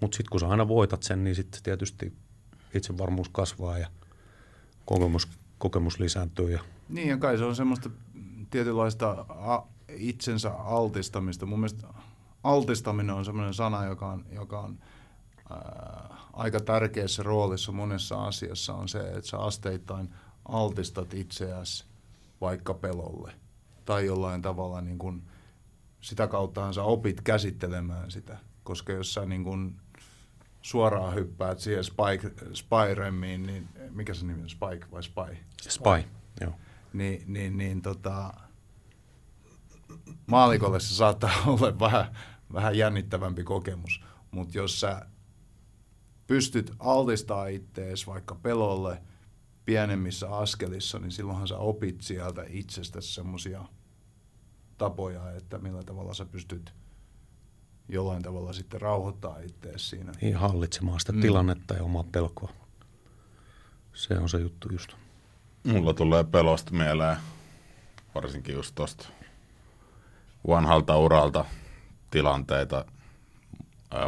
Mutta 0.00 0.16
sitten 0.16 0.30
kun 0.30 0.40
sä 0.40 0.48
aina 0.48 0.68
voitat 0.68 1.02
sen, 1.02 1.24
niin 1.24 1.36
sitten 1.36 1.62
tietysti 1.62 2.12
itsevarmuus 2.74 3.28
kasvaa 3.28 3.78
ja 3.78 3.88
kokemus, 4.84 5.28
kokemus 5.58 6.00
lisääntyy. 6.00 6.50
Ja... 6.50 6.60
Niin 6.88 7.08
ja 7.08 7.16
kai 7.16 7.38
se 7.38 7.44
on 7.44 7.56
semmoista 7.56 7.90
tietynlaista 8.50 9.10
a- 9.28 9.66
itsensä 9.88 10.50
altistamista. 10.50 11.46
Mun 11.46 11.60
mielestä 11.60 11.86
altistaminen 12.42 13.14
on 13.14 13.24
semmoinen 13.24 13.54
sana, 13.54 13.84
joka 13.84 14.06
on, 14.12 14.24
joka 14.30 14.60
on 14.60 14.78
ää, 15.50 16.16
aika 16.32 16.60
tärkeässä 16.60 17.22
roolissa 17.22 17.72
monessa 17.72 18.24
asiassa 18.24 18.74
on 18.74 18.88
se, 18.88 18.98
että 18.98 19.30
sä 19.30 19.38
asteittain 19.38 20.08
altistat 20.48 21.14
itseäsi 21.14 21.84
vaikka 22.40 22.74
pelolle. 22.74 23.32
Tai 23.84 24.06
jollain 24.06 24.42
tavalla 24.42 24.80
niin 24.80 24.98
kun, 24.98 25.22
sitä 26.02 26.26
kauttahan 26.26 26.74
sä 26.74 26.82
opit 26.82 27.20
käsittelemään 27.20 28.10
sitä. 28.10 28.38
Koska 28.64 28.92
jos 28.92 29.14
sä 29.14 29.26
niin 29.26 29.44
kun 29.44 29.80
suoraan 30.62 31.14
hyppäät 31.14 31.58
siihen 31.58 31.84
Spike, 31.84 32.44
Spyremiin, 32.54 33.42
niin 33.42 33.68
mikä 33.90 34.14
se 34.14 34.26
nimi 34.26 34.42
on, 34.42 34.50
Spike 34.50 34.86
vai 34.92 35.02
Spy? 35.02 35.36
Spy, 35.60 36.08
joo. 36.40 36.52
Niin, 36.92 37.24
niin, 37.26 37.56
niin 37.56 37.82
tota, 37.82 38.34
maalikolle 40.26 40.80
se 40.80 40.94
saattaa 40.94 41.32
olla 41.46 41.78
vähän, 41.78 42.16
vähän 42.52 42.78
jännittävämpi 42.78 43.44
kokemus. 43.44 44.04
Mutta 44.30 44.58
jos 44.58 44.80
sä 44.80 45.06
pystyt 46.26 46.72
altistaa 46.78 47.46
ittees 47.46 48.06
vaikka 48.06 48.34
pelolle 48.34 49.02
pienemmissä 49.64 50.36
askelissa, 50.36 50.98
niin 50.98 51.12
silloinhan 51.12 51.48
sä 51.48 51.56
opit 51.56 52.00
sieltä 52.00 52.44
itsestäsi 52.48 53.14
semmoisia 53.14 53.64
tapoja, 54.82 55.30
että 55.30 55.58
millä 55.58 55.82
tavalla 55.82 56.14
sä 56.14 56.24
pystyt 56.24 56.74
jollain 57.88 58.22
tavalla 58.22 58.52
sitten 58.52 58.80
rauhoittaa 58.80 59.38
ittees 59.38 59.90
siinä. 59.90 60.12
Niin 60.20 60.36
hallitsemaan 60.36 61.00
sitä 61.00 61.12
mm. 61.12 61.20
tilannetta 61.20 61.74
ja 61.74 61.82
omaa 61.82 62.04
pelkoa. 62.12 62.52
Se 63.94 64.18
on 64.18 64.28
se 64.28 64.38
juttu 64.38 64.68
just. 64.72 64.92
Mulla 65.64 65.94
tulee 65.94 66.24
pelosta 66.24 66.72
mieleen, 66.74 67.16
varsinkin 68.14 68.54
just 68.54 68.74
tosta 68.74 69.08
vanhalta 70.46 70.98
uralta 70.98 71.44
tilanteita, 72.10 72.84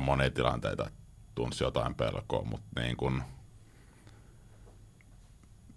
monia 0.01 0.31
tilanteita, 0.31 0.91
tunsi 1.35 1.65
jotain 1.65 1.95
pelkoa, 1.95 2.45
mutta 2.45 2.81
niin 2.81 2.97
kun, 2.97 3.23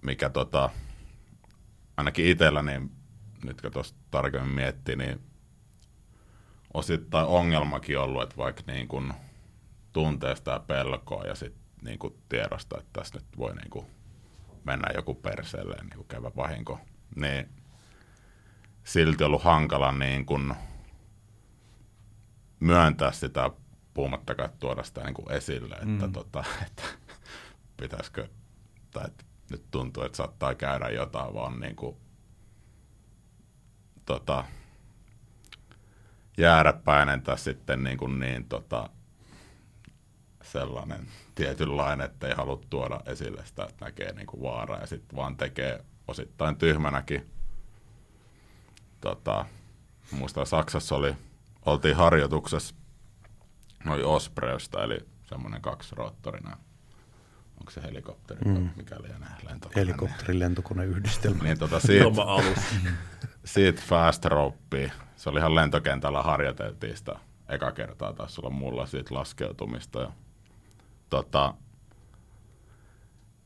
mikä 0.01 0.29
tota, 0.29 0.69
ainakin 1.97 2.25
itsellä, 2.25 2.61
niin 2.61 2.96
nyt 3.45 3.61
kun 3.61 3.71
tuosta 3.71 3.99
tarkemmin 4.11 4.55
miettii, 4.55 4.95
niin 4.95 5.21
osittain 6.73 7.27
ongelmakin 7.27 7.99
ollut, 7.99 8.23
että 8.23 8.37
vaikka 8.37 8.63
niin 8.67 8.87
kun 8.87 9.13
tuntee 9.93 10.35
sitä 10.35 10.59
pelkoa 10.67 11.23
ja 11.23 11.35
sitten 11.35 11.61
niin 11.81 11.99
tiedostaa, 12.29 12.79
että 12.79 12.99
tässä 12.99 13.17
nyt 13.19 13.37
voi 13.37 13.55
niin 13.55 13.69
kun 13.69 13.85
mennä 14.63 14.87
joku 14.95 15.13
perseelle 15.13 15.75
niin 15.81 15.95
kuin 15.95 16.07
käydä 16.07 16.31
vahinko, 16.35 16.79
niin 17.15 17.49
silti 18.83 19.23
ollut 19.23 19.43
hankala 19.43 19.91
niin 19.91 20.25
kuin 20.25 20.53
myöntää 22.59 23.11
sitä 23.11 23.51
puhumattakaan 23.93 24.49
tuoda 24.59 24.83
sitä 24.83 25.03
niin 25.03 25.13
kuin 25.13 25.31
esille, 25.31 25.75
että, 25.75 26.07
mm. 26.07 26.13
tota, 26.13 26.43
että 26.67 26.83
pitäisikö, 27.77 28.27
tai 28.91 29.05
että 29.07 29.25
nyt 29.51 29.63
tuntuu, 29.71 30.03
että 30.03 30.17
saattaa 30.17 30.55
käydä 30.55 30.89
jotain, 30.89 31.33
vaan 31.33 31.59
niin 31.59 31.75
kuin, 31.75 31.97
tota, 34.07 34.43
jääräpäinen 36.37 37.21
tai 37.21 37.37
sitten 37.37 37.83
niin, 37.83 37.97
kuin 37.97 38.19
niin 38.19 38.45
tota, 38.45 38.89
sellainen 40.43 41.07
tietynlainen, 41.35 42.05
että 42.05 42.27
ei 42.27 42.33
halua 42.33 42.61
tuoda 42.69 43.01
esille 43.05 43.45
sitä, 43.45 43.63
että 43.63 43.85
näkee 43.85 44.13
niin 44.13 44.27
kuin 44.27 44.41
vaaraa 44.41 44.79
ja 44.79 44.87
sitten 44.87 45.15
vaan 45.15 45.37
tekee 45.37 45.85
osittain 46.07 46.55
tyhmänäkin. 46.55 47.31
Tota, 49.01 49.45
muistan 50.11 50.45
Saksassa 50.45 50.95
oli, 50.95 51.15
oltiin 51.65 51.95
harjoituksessa 51.95 52.75
noin 53.85 54.05
Ospreysta, 54.05 54.83
eli 54.83 54.99
semmoinen 55.23 55.61
kaksiroottorina. 55.61 56.57
Onko 57.59 57.71
se 57.71 57.81
helikopteri, 57.81 58.41
mm. 58.45 58.69
mikä 58.75 58.95
lienee 59.01 59.29
lentokone? 59.43 59.75
Helikopterin 59.75 60.39
lentokoneyhdistelmä. 60.39 61.43
niin 61.43 61.59
tota 61.59 61.79
siitä, 61.79 62.05
siitä 63.47 63.81
fast 63.85 64.25
ropea. 64.25 64.91
Se 65.15 65.29
oli 65.29 65.39
ihan 65.39 65.55
lentokentällä 65.55 66.21
harjoiteltiin 66.21 66.97
sitä 66.97 67.19
eka 67.49 67.71
kertaa 67.71 68.13
taas 68.13 68.39
olla 68.39 68.49
mulla 68.49 68.85
siitä 68.85 69.15
laskeutumista. 69.15 69.99
Ja 69.99 70.11
tota, 71.09 71.53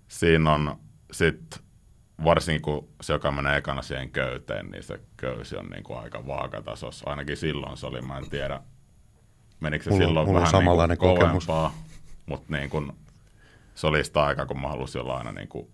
siinä 0.07 0.53
on 0.53 0.79
sitten, 1.11 1.59
varsinkin 2.23 2.61
kun 2.61 2.87
se, 3.01 3.13
joka 3.13 3.31
menee 3.31 3.57
ekana 3.57 3.81
siihen 3.81 4.11
köyteen, 4.11 4.71
niin 4.71 4.83
se 4.83 4.99
köysi 5.17 5.57
on 5.57 5.69
niin 5.69 5.83
kuin 5.83 5.99
aika 5.99 6.27
vaakatasossa. 6.27 7.09
Ainakin 7.09 7.37
silloin 7.37 7.77
se 7.77 7.87
oli, 7.87 8.01
mä 8.01 8.17
en 8.17 8.29
tiedä, 8.29 8.61
menikö 9.59 9.83
se 9.83 9.89
mulla, 9.89 10.25
silloin 10.25 10.63
mulla 10.63 10.77
vähän 10.77 10.89
niin 10.89 10.97
kuin 10.97 11.15
kokemus. 11.15 11.45
kovempaa, 11.45 11.73
mutta 12.25 12.57
niin 12.57 12.69
kuin, 12.69 12.91
se 13.75 13.87
oli 13.87 14.03
sitä 14.03 14.23
aikaa, 14.23 14.45
kun 14.45 14.61
mä 14.61 14.67
halusin 14.67 15.01
olla 15.01 15.17
aina 15.17 15.31
niin 15.31 15.47
kuin 15.47 15.71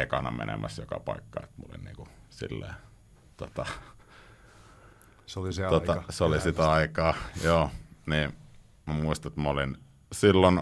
ekana 0.00 0.30
menemässä 0.30 0.82
joka 0.82 1.00
paikka, 1.00 1.40
että 1.42 1.54
mulla 1.56 1.74
oli 1.74 1.84
niin 1.84 1.96
kuin 1.96 2.08
silleen, 2.30 2.74
tota, 3.36 3.66
Se 5.26 5.40
oli 5.40 5.52
se 5.52 5.68
tota, 5.68 5.92
aika. 5.92 6.12
se 6.12 6.24
oli 6.24 6.40
sitä 6.40 6.70
aikaa, 6.72 7.14
joo. 7.44 7.70
Niin 8.06 8.32
mä 8.86 8.94
muistan, 8.94 9.30
että 9.30 9.40
mä 9.40 9.48
olin 9.48 9.76
silloin 10.12 10.60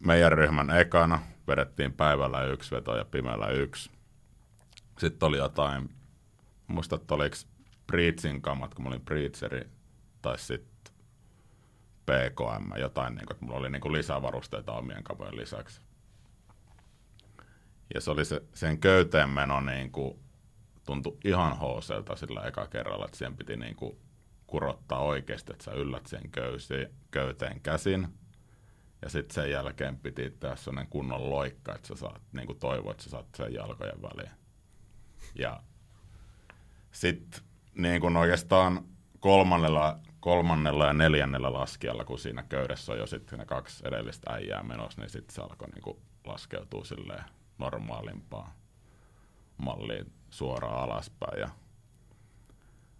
meidän 0.00 0.32
ryhmän 0.32 0.70
ekana, 0.70 1.18
vedettiin 1.48 1.92
päivällä 1.92 2.44
yksi 2.44 2.70
veto 2.74 2.96
ja 2.96 3.04
pimeällä 3.04 3.48
yksi. 3.48 3.90
Sitten 4.98 5.26
oli 5.26 5.36
jotain, 5.36 5.90
muistan, 6.66 7.00
että 7.00 7.14
oliko 7.14 7.36
Breedsin 7.86 8.42
kamat, 8.42 8.74
kun 8.74 8.84
mä 8.84 8.88
olin 8.88 9.04
Breedseri, 9.04 9.70
tai 10.22 10.38
sitten 10.38 10.94
PKM, 12.06 12.78
jotain, 12.80 13.14
niin 13.14 13.26
kuin, 13.26 13.34
että 13.34 13.44
mulla 13.44 13.58
oli 13.58 13.70
niin 13.70 13.80
kuin 13.80 13.92
lisävarusteita 13.92 14.72
omien 14.72 15.04
kamojen 15.04 15.36
lisäksi. 15.36 15.80
Ja 17.94 18.00
se 18.00 18.10
oli 18.10 18.24
se, 18.24 18.42
sen 18.54 18.78
köyteen 18.78 19.30
meno 19.30 19.60
niin 19.60 19.92
kuin, 19.92 20.18
tuntui 20.86 21.18
ihan 21.24 21.58
hooselta 21.58 22.16
sillä 22.16 22.42
eka 22.42 22.66
kerralla, 22.66 23.04
että 23.04 23.16
siihen 23.16 23.36
piti 23.36 23.56
niin 23.56 23.76
kuin, 23.76 23.98
kurottaa 24.46 24.98
oikeasti, 24.98 25.52
että 25.52 25.64
sä 25.64 25.72
yllät 25.72 26.06
sen 26.06 26.30
köysi, 26.30 26.74
köyteen 27.10 27.60
käsin. 27.60 28.08
Ja 29.02 29.08
sitten 29.08 29.34
sen 29.34 29.50
jälkeen 29.50 29.98
piti 29.98 30.30
tehdä 30.30 30.56
sellainen 30.56 30.90
kunnon 30.90 31.30
loikka, 31.30 31.74
että 31.74 31.88
sä 31.88 31.94
saat, 31.94 32.22
niin 32.32 32.46
kuin 32.46 32.58
toivoa, 32.58 32.90
että 32.90 33.04
sä 33.04 33.10
saat 33.10 33.26
sen 33.36 33.54
jalkojen 33.54 34.02
väliin. 34.02 34.30
Ja 35.38 35.62
sitten 36.92 37.40
niin 37.74 38.00
kuin 38.00 38.16
oikeastaan 38.16 38.84
kolmannella, 39.20 39.98
kolmannella 40.20 40.86
ja 40.86 40.92
neljännellä 40.92 41.52
laskijalla, 41.52 42.04
kun 42.04 42.18
siinä 42.18 42.42
köydessä 42.42 42.92
on 42.92 42.98
jo 42.98 43.06
sitten 43.06 43.38
ne 43.38 43.44
kaksi 43.44 43.88
edellistä 43.88 44.32
äijää 44.32 44.62
menossa, 44.62 45.00
niin 45.00 45.10
sitten 45.10 45.34
se 45.34 45.42
alkoi 45.42 45.68
niin 45.68 45.82
kuin 45.82 45.96
laskeutua 46.24 46.84
silleen 46.84 47.24
normaalimpaan 47.58 48.52
malliin 49.58 50.12
suoraan 50.30 50.82
alaspäin. 50.82 51.40
Ja 51.40 51.48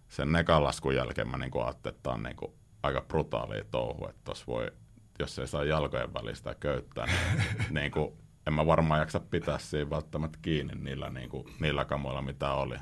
sen 0.09 0.33
nekan 0.33 0.65
laskun 0.65 0.95
jälkeen 0.95 1.31
mä 1.31 1.39
niinku 1.39 1.61
ajattelin, 1.61 1.95
että 1.95 2.03
tämä 2.03 2.15
on 2.15 2.23
niinku 2.23 2.55
aika 2.83 3.01
brutaalia 3.01 3.65
touhu, 3.71 4.09
että 4.09 4.21
tos 4.25 4.47
voi, 4.47 4.71
jos 5.19 5.39
ei 5.39 5.47
saa 5.47 5.65
jalkojen 5.65 6.15
välistä 6.15 6.55
köyttää, 6.55 7.07
niin 7.07 7.57
niinku, 7.83 8.19
en 8.47 8.53
mä 8.53 8.67
varmaan 8.67 9.01
jaksa 9.01 9.21
pitää 9.21 9.59
siinä 9.59 9.91
välttämättä 9.91 10.39
kiinni 10.43 10.75
niillä, 10.75 11.11
niinku, 11.11 11.49
niillä 11.61 11.85
kamoilla, 11.85 12.23
mitä 12.23 12.53
oli. 12.53 12.77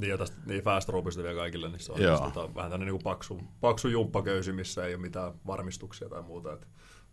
Niin 0.00 0.10
ja 0.10 0.18
tästä 0.18 0.36
niin 0.46 0.62
fast 0.62 0.88
ropeista 0.88 1.22
vielä 1.22 1.40
kaikille, 1.40 1.68
niin 1.68 1.80
se 1.80 1.92
on 1.92 1.98
tota, 2.32 2.54
vähän 2.54 2.70
tämmöinen 2.70 2.94
niin 2.94 3.02
paksu, 3.04 3.40
paksu 3.60 3.88
jumppaköysi, 3.88 4.52
missä 4.52 4.86
ei 4.86 4.94
ole 4.94 5.02
mitään 5.02 5.32
varmistuksia 5.46 6.08
tai 6.08 6.22
muuta. 6.22 6.52
Et 6.52 6.68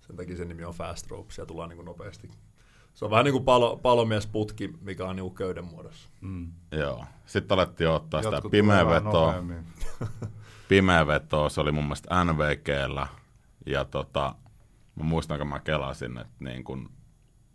sen 0.08 0.16
takia 0.16 0.38
sen 0.38 0.48
nimi 0.48 0.64
on 0.64 0.74
fast 0.74 1.12
rope, 1.12 1.34
siellä 1.34 1.48
tullaan 1.48 1.70
niin 1.70 1.78
kuin 1.78 1.86
nopeasti. 1.86 2.30
Se 2.94 3.06
on 3.06 3.12
vähän 3.12 3.26
niin 3.26 3.34
kuin 3.34 3.44
palo, 3.44 3.78
palomiesputki, 3.78 4.74
mikä 4.82 5.06
on 5.06 5.16
niin 5.16 5.36
köyden 5.36 5.66
muodossa. 5.66 6.10
Mm. 6.22 6.52
Joo. 6.72 7.06
Sitten 7.26 7.56
alettiin 7.56 7.90
ottaa 7.90 8.22
sitä 8.22 8.36
Jotkut 8.36 8.52
pimeä 8.52 8.80
tulee 8.80 8.86
vähän 8.86 9.06
vetoa. 9.06 9.26
nopeammin. 9.26 9.66
pimeä 10.70 11.08
veto, 11.08 11.50
se 11.50 11.62
oli 11.62 11.72
mun 11.72 11.84
mielestä 11.84 12.24
NVGllä. 12.24 13.08
Ja 13.66 13.86
tota, 13.86 14.36
mä 14.96 15.04
muistan, 15.04 15.38
kun 15.38 15.48
mä 15.48 15.60
kelasin, 15.60 16.18
että 16.18 16.34
niin 16.40 16.64
kun, 16.64 16.90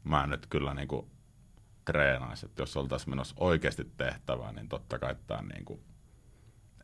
mä 0.05 0.25
en 0.25 0.31
nyt 0.31 0.47
kyllä 0.47 0.75
niin 0.75 0.89
kun 0.89 1.11
treenaisi, 1.85 2.47
että 2.47 2.63
jos 2.63 2.77
oltaisiin 2.77 3.11
menossa 3.11 3.35
oikeasti 3.39 3.93
tehtävään, 3.97 4.55
niin 4.55 4.69
totta 4.69 4.99
kai 4.99 5.17
tämä 5.27 5.43
niin 5.43 5.65
kuin, 5.65 5.81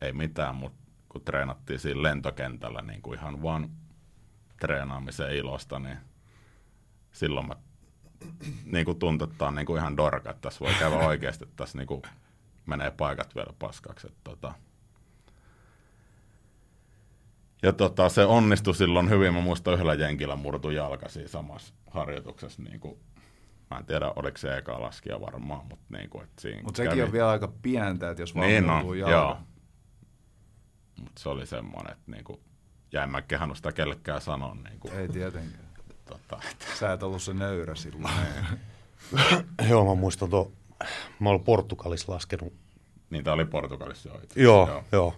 ei 0.01 0.13
mitään, 0.13 0.55
mutta 0.55 0.83
kun 1.09 1.21
treenattiin 1.21 1.79
siinä 1.79 2.03
lentokentällä 2.03 2.81
niin 2.81 3.01
kuin 3.01 3.19
ihan 3.19 3.43
vaan 3.43 3.69
treenaamisen 4.59 5.35
ilosta, 5.35 5.79
niin 5.79 5.97
silloin 7.11 7.47
mä 7.47 7.55
niin 8.65 8.85
kuin 8.85 8.99
tuntui, 8.99 9.27
että 9.31 9.45
on 9.45 9.55
niin 9.55 9.65
kuin 9.65 9.79
ihan 9.79 9.97
dorka, 9.97 10.29
että 10.29 10.41
tässä 10.41 10.59
voi 10.65 10.73
käydä 10.79 10.95
oikeasti, 10.95 11.43
että 11.43 11.55
tässä 11.55 11.77
niin 11.77 11.87
kuin 11.87 12.01
menee 12.65 12.91
paikat 12.91 13.35
vielä 13.35 13.53
paskaksi. 13.59 14.07
Että 14.07 14.19
tota. 14.23 14.53
Ja 17.63 17.73
tota, 17.73 18.09
se 18.09 18.25
onnistui 18.25 18.75
silloin 18.75 19.09
hyvin. 19.09 19.33
Mä 19.33 19.41
muistan 19.41 19.73
yhdellä 19.73 19.93
jenkillä 19.93 20.35
murtu 20.35 20.69
jalka 20.69 21.09
siinä 21.09 21.27
samassa 21.29 21.73
harjoituksessa. 21.91 22.61
Niin 22.63 22.79
kuin, 22.79 22.99
mä 23.71 23.77
en 23.77 23.85
tiedä, 23.85 24.13
oliko 24.15 24.37
se 24.37 24.57
eka 24.57 24.81
laskija 24.81 25.21
varmaan, 25.21 25.65
mutta 25.65 25.85
niin 25.97 26.09
kuin, 26.09 26.23
että 26.23 26.41
siinä 26.41 26.61
Mutta 26.63 26.77
sekin 26.77 26.89
kävi. 26.91 27.01
on 27.01 27.11
vielä 27.11 27.29
aika 27.29 27.53
pientä, 27.61 28.09
että 28.09 28.21
jos 28.23 28.35
vaan 28.35 28.47
Niin 28.47 28.69
on, 28.69 28.99
jalka. 28.99 29.11
joo. 29.15 29.37
Mutta 30.99 31.21
se 31.21 31.29
oli 31.29 31.45
semmoinen, 31.45 31.91
että 31.91 32.11
niin 32.11 32.23
kuin, 32.23 32.39
ja 32.91 33.03
en 33.03 33.09
mä 33.09 33.21
kehannut 33.21 33.57
sitä 33.57 33.71
kellekään 33.71 34.21
sanoa. 34.21 34.55
Niin 34.55 34.79
kuin, 34.79 34.93
Ei 34.93 35.07
tietenkään. 35.09 35.62
Tota, 36.17 36.41
että, 36.51 36.65
Sä 36.79 36.93
et 36.93 37.03
ollut 37.03 37.21
se 37.23 37.33
nöyrä 37.33 37.75
silloin. 37.75 38.13
Joo, 39.69 39.85
mä 39.85 39.95
muistan 40.01 40.29
tuo, 40.29 40.51
mä 41.19 41.29
olen 41.29 41.43
Portugalissa 41.43 42.11
laskenut. 42.11 42.53
niin 43.09 43.23
tämä 43.23 43.33
oli 43.33 43.45
Portugalissa 43.45 44.09
jo 44.09 44.19
itse 44.23 44.41
Joo, 44.41 44.67
joo. 44.67 44.83
joo. 44.91 45.13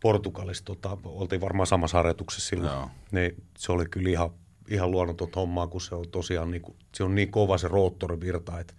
Portugalissa 0.00 0.64
tota, 0.64 0.98
oltiin 1.04 1.40
varmaan 1.40 1.66
samassa 1.66 1.96
harjoituksessa 1.96 2.48
silloin. 2.48 2.72
Joo. 2.72 2.90
Niin, 3.12 3.42
se 3.58 3.72
oli 3.72 3.86
kyllä 3.86 4.10
ihan, 4.10 4.30
ihan 4.68 4.90
luonnotonta 4.90 5.40
hommaa, 5.40 5.66
kun 5.66 5.80
se 5.80 5.94
on 5.94 6.08
tosiaan 6.10 6.50
niin 6.50 6.62
kuin, 6.62 6.76
se 6.94 7.04
on 7.04 7.14
niin 7.14 7.30
kova 7.30 7.58
se 7.58 7.68
roottorivirta, 7.68 8.60
että 8.60 8.74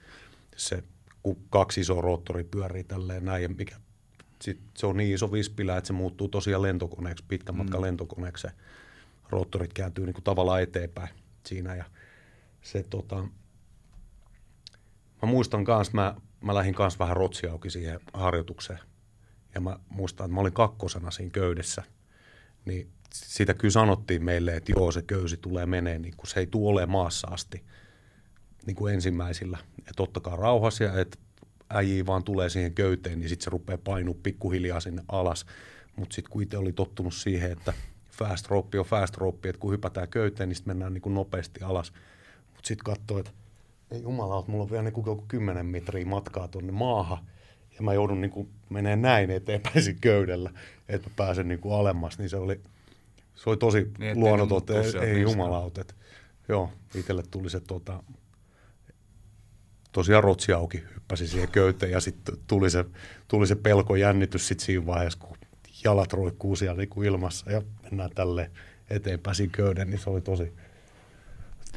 se, 0.55 0.83
kun 1.23 1.37
kaksi 1.49 1.81
isoa 1.81 2.01
roottori 2.01 2.43
pyörii 2.43 2.83
tälleen 2.83 3.25
näin, 3.25 3.43
ja 3.43 3.49
mikä, 3.49 3.75
sit 4.41 4.59
se 4.77 4.87
on 4.87 4.97
niin 4.97 5.13
iso 5.15 5.31
vispilä, 5.31 5.77
että 5.77 5.87
se 5.87 5.93
muuttuu 5.93 6.27
tosiaan 6.27 6.61
lentokoneeksi, 6.61 7.25
pitkän 7.27 7.57
matkan 7.57 7.81
lentokoneeksi. 7.81 8.47
Roottorit 9.29 9.73
kääntyy 9.73 10.05
niin 10.05 10.13
kuin 10.13 10.23
tavallaan 10.23 10.61
eteenpäin 10.61 11.09
siinä 11.45 11.75
ja 11.75 11.85
se 12.61 12.83
tota, 12.83 13.15
mä 15.21 15.27
muistan 15.27 15.63
kans, 15.63 15.93
mä, 15.93 16.15
mä 16.41 16.55
lähdin 16.55 16.73
kans 16.73 16.99
vähän 16.99 17.17
rotsi 17.17 17.47
auki 17.47 17.69
siihen 17.69 17.99
harjoitukseen. 18.13 18.79
Ja 19.55 19.61
mä 19.61 19.79
muistan, 19.89 20.25
että 20.25 20.35
mä 20.35 20.41
olin 20.41 20.53
kakkosena 20.53 21.11
siinä 21.11 21.31
köydessä. 21.31 21.83
Niin 22.65 22.89
sitä 23.13 23.53
kyllä 23.53 23.71
sanottiin 23.71 24.23
meille, 24.23 24.55
että 24.55 24.71
joo, 24.71 24.91
se 24.91 25.01
köysi 25.01 25.37
tulee 25.37 25.65
menee, 25.65 25.99
niin 25.99 26.17
kun 26.17 26.27
se 26.27 26.39
ei 26.39 26.47
tule 26.47 26.71
ole 26.71 26.85
maassa 26.85 27.27
asti 27.31 27.63
niin 28.65 28.75
kuin 28.75 28.93
ensimmäisillä. 28.93 29.57
Että 29.79 30.03
ottakaa 30.03 30.35
rauhasia, 30.35 30.99
että 30.99 31.17
äijii 31.69 32.05
vaan 32.05 32.23
tulee 32.23 32.49
siihen 32.49 32.73
köyteen, 32.73 33.19
niin 33.19 33.29
sitten 33.29 33.43
se 33.43 33.49
rupeaa 33.49 33.77
painua 33.77 34.15
pikkuhiljaa 34.23 34.79
sinne 34.79 35.03
alas. 35.07 35.45
Mutta 35.95 36.15
sitten 36.15 36.31
kun 36.31 36.43
itse 36.43 36.57
oli 36.57 36.73
tottunut 36.73 37.13
siihen, 37.13 37.51
että 37.51 37.73
fast 38.17 38.47
rope 38.47 38.79
on 38.79 38.85
fast 38.85 39.17
rope, 39.17 39.49
että 39.49 39.59
kun 39.59 39.71
hypätään 39.71 40.07
köyteen, 40.07 40.49
niin 40.49 40.55
sitten 40.55 40.69
mennään 40.69 40.93
niin 40.93 41.01
kuin 41.01 41.13
nopeasti 41.13 41.61
alas. 41.63 41.93
Mutta 42.53 42.67
sitten 42.67 42.83
katsoo, 42.85 43.19
että 43.19 43.31
ei 43.91 44.01
jumala, 44.01 44.43
mulla 44.47 44.63
on 44.63 44.71
vielä 44.71 44.83
niin 44.83 44.93
kuin 44.93 45.05
joku 45.05 45.25
10 45.27 45.65
metriä 45.65 46.05
matkaa 46.05 46.47
tuonne 46.47 46.71
maahan. 46.71 47.17
Ja 47.75 47.83
mä 47.83 47.93
joudun 47.93 48.21
niin 48.21 48.31
kuin 48.31 48.49
näin 48.95 49.31
eteenpäin 49.31 49.97
köydellä, 50.01 50.51
että 50.89 51.09
mä 51.09 51.13
pääsen 51.15 51.47
niin 51.47 51.59
kuin 51.59 51.75
alemmas. 51.75 52.17
Niin 52.19 52.29
se 52.29 52.37
oli, 52.37 52.61
se 53.35 53.49
oli 53.49 53.57
tosi 53.57 53.91
Niin, 53.97 54.19
luonnoton, 54.19 54.61
ei, 54.69 54.75
ei 54.77 54.83
mistään. 54.83 55.21
jumalaut. 55.21 55.77
Että, 55.77 55.93
joo, 56.49 56.71
itselle 56.95 57.23
tuli 57.31 57.49
se 57.49 57.59
tota, 57.59 58.03
tosiaan 59.91 60.23
rotsi 60.23 60.53
auki, 60.53 60.83
hyppäsi 60.95 61.27
siihen 61.27 61.51
köyteen 61.51 61.91
ja 61.91 61.99
sitten 61.99 62.35
tuli 62.47 62.69
se, 62.69 62.85
tuli 63.27 63.47
se 63.47 63.55
pelko 63.55 63.95
jännitys 63.95 64.47
sitten 64.47 64.65
siinä 64.65 64.85
vaiheessa, 64.85 65.19
kun 65.19 65.36
jalat 65.87 66.13
roikkuu 66.13 66.55
siellä 66.55 66.77
niin 66.77 66.89
kuin 66.89 67.07
ilmassa 67.07 67.51
ja 67.51 67.61
mennään 67.83 68.09
tälle 68.15 68.51
eteenpäin 68.89 69.35
siinä 69.35 69.51
köyden, 69.55 69.89
niin 69.89 69.99
se 69.99 70.09
oli 70.09 70.21
tosi, 70.21 70.53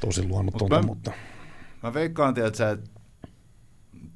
tosi 0.01 0.29
luonnotonta, 0.29 0.77
Mut 0.77 0.83
mä- 0.83 0.87
mutta 0.87 1.13
Mä 1.83 1.95
veikkaan, 1.95 2.35
tiedät 2.35 2.55
sä, 2.55 2.71
että 2.71 2.91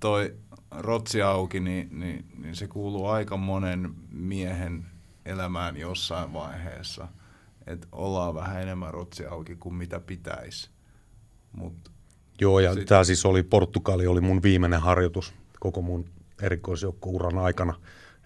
toi 0.00 0.34
rotsi 0.70 1.22
auki, 1.22 1.60
niin, 1.60 2.00
niin, 2.00 2.24
niin 2.42 2.56
se 2.56 2.66
kuuluu 2.66 3.06
aika 3.06 3.36
monen 3.36 3.94
miehen 4.10 4.86
elämään 5.26 5.76
jossain 5.76 6.32
vaiheessa. 6.32 7.08
Että 7.66 7.86
ollaan 7.92 8.34
vähän 8.34 8.62
enemmän 8.62 8.94
rotsi 8.94 9.26
auki 9.26 9.56
kuin 9.56 9.74
mitä 9.74 10.00
pitäisi. 10.00 10.70
Mutta 11.52 11.90
Joo, 12.40 12.60
ja 12.60 12.74
Sit- 12.74 12.86
tämä 12.86 13.04
siis 13.04 13.26
oli, 13.26 13.42
Portugali 13.42 14.06
oli 14.06 14.20
mun 14.20 14.42
viimeinen 14.42 14.80
harjoitus 14.80 15.34
koko 15.60 15.82
mun 15.82 16.04
erikoisjoukkouran 16.42 17.38
aikana. 17.38 17.74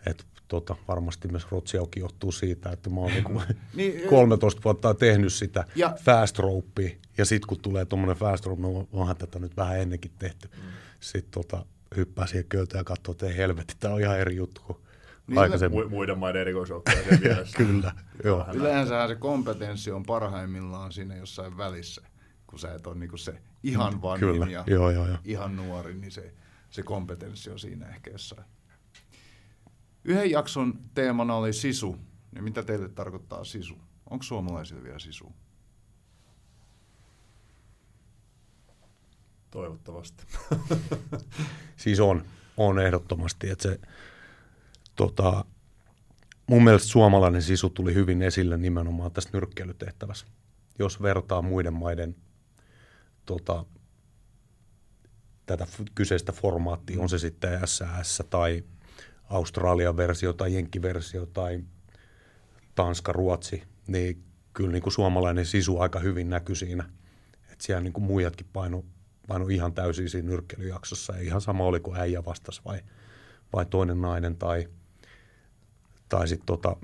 Et 0.07 0.27
tota, 0.49 0.77
varmasti 0.89 1.29
myös 1.29 1.47
Rotsiauki 1.51 2.01
johtuu 2.01 2.33
siitä, 2.33 2.71
että 2.71 2.91
mä 2.91 3.01
oon 3.01 3.11
niinku 3.11 3.43
Niin, 3.75 4.09
13 4.11 4.61
vuotta 4.65 4.95
tehnyt 4.95 5.33
sitä 5.33 5.65
Ja- 5.75 5.87
ja, 5.89 5.97
fast 6.03 6.39
ropea, 6.39 6.91
ja 7.19 7.25
sitten 7.25 7.49
kun 7.49 7.61
tulee 7.61 7.85
tuommoinen 7.85 8.17
fast 8.17 8.47
rope, 8.47 8.63
no 8.63 8.89
onhan 8.93 9.17
tätä 9.17 9.39
nyt 9.39 9.57
vähän 9.57 9.81
ennenkin 9.81 10.11
tehty. 10.19 10.49
Mm. 10.57 10.63
Sitten 11.01 11.31
tota, 11.31 11.65
hyppää 11.97 12.27
siihen 12.27 12.45
köyteen 12.49 12.81
ja 12.81 12.85
katsoo, 12.85 13.13
että 13.13 13.27
ei 13.27 13.37
helvetti, 13.37 13.75
tämä 13.81 13.95
on 13.95 14.01
ihan 14.01 14.19
eri 14.19 14.37
juttu 14.37 14.61
kuin 14.67 14.77
Niin, 14.77 14.85
niin, 15.27 15.39
aikaisemmin. 15.39 15.85
Mu- 15.85 15.89
muiden 15.89 16.19
maiden 16.19 16.41
erikoisjoukkojen. 16.41 17.05
Kyllä, 17.57 17.93
joo. 18.25 18.47
Yleensähän 18.55 19.09
se 19.09 19.15
kompetenssi 19.15 19.91
on 19.91 20.03
parhaimmillaan 20.03 20.93
siinä 20.93 21.17
jossain 21.17 21.57
välissä. 21.57 22.03
Kun 22.47 22.59
sä 22.59 22.75
et 22.75 22.87
ole 22.87 22.95
niinku 22.95 23.17
se 23.17 23.35
ihan 23.63 24.03
vanhin 24.03 24.33
Kyllä, 24.33 24.47
ja 24.47 24.65
joo, 24.67 24.91
joo, 24.91 25.07
joo. 25.07 25.19
ihan 25.25 25.57
nuori, 25.57 25.95
niin 25.95 26.13
se, 26.13 26.35
se 26.71 26.83
kompetenssi 26.83 27.51
on 27.51 27.59
siinä 27.59 27.89
ehkä 27.89 28.11
jossain. 28.11 28.45
Yhden 30.09 30.31
jakson 30.31 30.79
teemana 30.95 31.35
oli 31.35 31.53
sisu. 31.53 31.97
Niin 32.35 32.45
mitä 32.45 32.63
teille 32.63 32.89
tarkoittaa 32.89 33.45
sisu? 33.45 33.75
Onko 34.11 34.23
suomalaisilla 34.23 34.83
vielä 34.83 34.99
sisu? 34.99 35.33
Toivottavasti. 39.51 40.25
Siis 41.77 42.01
on, 42.01 42.25
on 42.57 42.79
ehdottomasti, 42.79 43.51
että 43.51 43.63
se 43.63 43.81
tota, 44.97 45.45
mun 46.47 46.65
mielestä 46.65 46.89
suomalainen 46.89 47.43
sisu 47.43 47.71
tuli 47.71 47.95
hyvin 47.95 48.23
esille 48.23 48.57
nimenomaan 48.57 49.13
tässä 49.13 49.31
nyrkkeilytehtävässä. 49.33 50.27
Jos 50.79 51.03
vertaa 51.03 51.43
muiden 51.43 51.75
maiden 51.75 52.17
tota, 53.27 53.65
tätä 55.47 55.67
kyseistä 55.95 56.33
formaattia, 56.33 57.01
on 57.01 57.09
se 57.09 57.19
sitten 57.19 57.61
SAS 57.65 58.23
tai 58.31 58.65
Australian 59.29 59.97
versio 59.97 60.33
tai 60.33 60.55
Jenkki-versio 60.55 61.27
tai 61.27 61.61
Tanska, 62.75 63.13
Ruotsi, 63.13 63.63
niin 63.87 64.25
kyllä 64.53 64.73
niin 64.73 64.83
kuin 64.83 64.93
suomalainen 64.93 65.47
sisu 65.47 65.79
aika 65.79 65.99
hyvin 65.99 66.31
näkyy 66.31 66.55
siinä. 66.55 66.85
Että 67.53 67.65
siellä 67.65 67.83
niin 67.83 67.93
kuin 67.93 68.05
muijatkin 68.05 68.47
paino, 68.53 68.85
paino 69.29 69.49
ihan 69.49 69.73
täysin 69.73 70.11
siinä 70.11 70.29
nyrkkeilyjaksossa. 70.29 71.13
Ja 71.13 71.23
ihan 71.23 71.41
sama 71.41 71.65
oli 71.65 71.81
kuin 71.81 72.01
äijä 72.01 72.25
vastas 72.25 72.65
vai, 72.65 72.81
vai 73.53 73.67
toinen 73.67 74.01
nainen 74.01 74.37
tai, 74.37 74.69
tai 76.09 76.29
sitten 76.29 76.47
tota, 76.47 76.77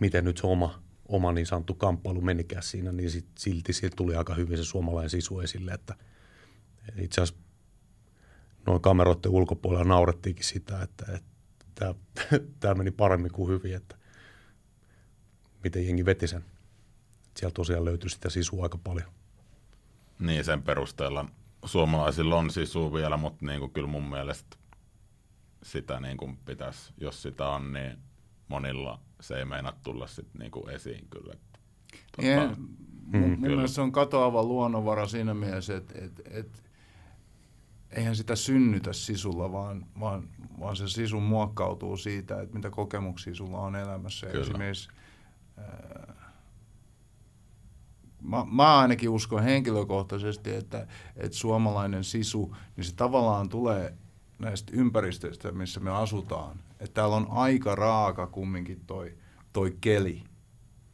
miten 0.00 0.24
nyt 0.24 0.38
se 0.38 0.46
oma, 0.46 0.82
oma 1.08 1.32
niin 1.32 1.46
sanottu 1.46 1.74
kamppailu 1.74 2.20
menikään 2.20 2.62
siinä, 2.62 2.92
niin 2.92 3.10
sit, 3.10 3.26
silti 3.38 3.72
siitä 3.72 3.96
tuli 3.96 4.16
aika 4.16 4.34
hyvin 4.34 4.56
se 4.56 4.64
suomalainen 4.64 5.10
sisu 5.10 5.40
esille, 5.40 5.72
että 5.72 5.94
itse 6.96 7.20
asiassa 7.20 7.42
noin 8.66 8.80
kameroiden 8.80 9.30
ulkopuolella 9.30 9.84
naurettiinkin 9.84 10.44
sitä, 10.44 10.82
että, 10.82 11.04
että 11.12 11.29
tämä 12.60 12.74
meni 12.78 12.90
paremmin 12.90 13.32
kuin 13.32 13.48
hyvin, 13.48 13.74
että 13.74 13.96
miten 15.64 15.86
jengi 15.86 16.04
veti 16.04 16.26
sen. 16.26 16.44
Siellä 17.36 17.54
tosiaan 17.54 17.84
löytyi 17.84 18.10
sitä 18.10 18.30
sisua 18.30 18.62
aika 18.62 18.78
paljon. 18.84 19.08
Niin, 20.18 20.44
sen 20.44 20.62
perusteella 20.62 21.24
suomalaisilla 21.64 22.36
on 22.36 22.50
sisu 22.50 22.94
vielä, 22.94 23.16
mutta 23.16 23.46
niin 23.46 23.60
kuin 23.60 23.72
kyllä 23.72 23.88
mun 23.88 24.10
mielestä 24.10 24.56
sitä 25.62 26.00
niin 26.00 26.16
kuin 26.16 26.36
pitäisi, 26.36 26.92
jos 26.98 27.22
sitä 27.22 27.48
on, 27.48 27.72
niin 27.72 27.98
monilla 28.48 29.00
se 29.20 29.38
ei 29.38 29.44
meinaa 29.44 29.72
tulla 29.82 30.06
sit 30.06 30.28
niin 30.38 30.50
kuin 30.50 30.70
esiin 30.70 31.06
kyllä. 31.10 31.34
Tota, 32.16 32.28
Yeah. 32.28 32.56
Mun, 33.12 33.30
mun 33.30 33.40
mielestä 33.40 33.74
se 33.74 33.80
on 33.80 33.92
katoava 33.92 34.42
luonnonvara 34.42 35.06
siinä 35.06 35.34
mielessä, 35.34 35.76
että 35.76 35.94
et, 36.04 36.20
et, 36.30 36.69
eihän 37.90 38.16
sitä 38.16 38.36
synnytä 38.36 38.92
sisulla, 38.92 39.52
vaan, 39.52 39.86
vaan, 40.00 40.28
vaan 40.60 40.76
se 40.76 40.88
sisu 40.88 41.20
muokkautuu 41.20 41.96
siitä, 41.96 42.40
että 42.40 42.54
mitä 42.54 42.70
kokemuksia 42.70 43.34
sulla 43.34 43.58
on 43.58 43.76
elämässä. 43.76 44.26
Kyllä. 44.26 44.42
Esimerkiksi, 44.42 44.88
mä, 48.22 48.46
mä 48.52 48.78
ainakin 48.78 49.08
uskon 49.08 49.42
henkilökohtaisesti, 49.42 50.54
että, 50.54 50.86
että 51.16 51.36
suomalainen 51.36 52.04
sisu, 52.04 52.56
niin 52.76 52.84
se 52.84 52.94
tavallaan 52.94 53.48
tulee 53.48 53.94
näistä 54.38 54.72
ympäristöistä, 54.76 55.52
missä 55.52 55.80
me 55.80 55.90
asutaan. 55.90 56.58
Että 56.80 56.94
täällä 56.94 57.16
on 57.16 57.26
aika 57.30 57.74
raaka 57.74 58.26
kumminkin 58.26 58.80
toi, 58.86 59.18
toi 59.52 59.76
keli. 59.80 60.24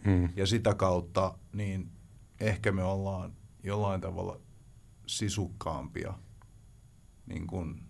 Mm. 0.04 0.28
Ja 0.36 0.46
sitä 0.46 0.74
kautta 0.74 1.38
niin 1.52 1.90
ehkä 2.40 2.72
me 2.72 2.84
ollaan 2.84 3.32
jollain 3.62 4.00
tavalla 4.00 4.40
sisukkaampia 5.06 6.14
niin 7.26 7.46
kuin 7.46 7.82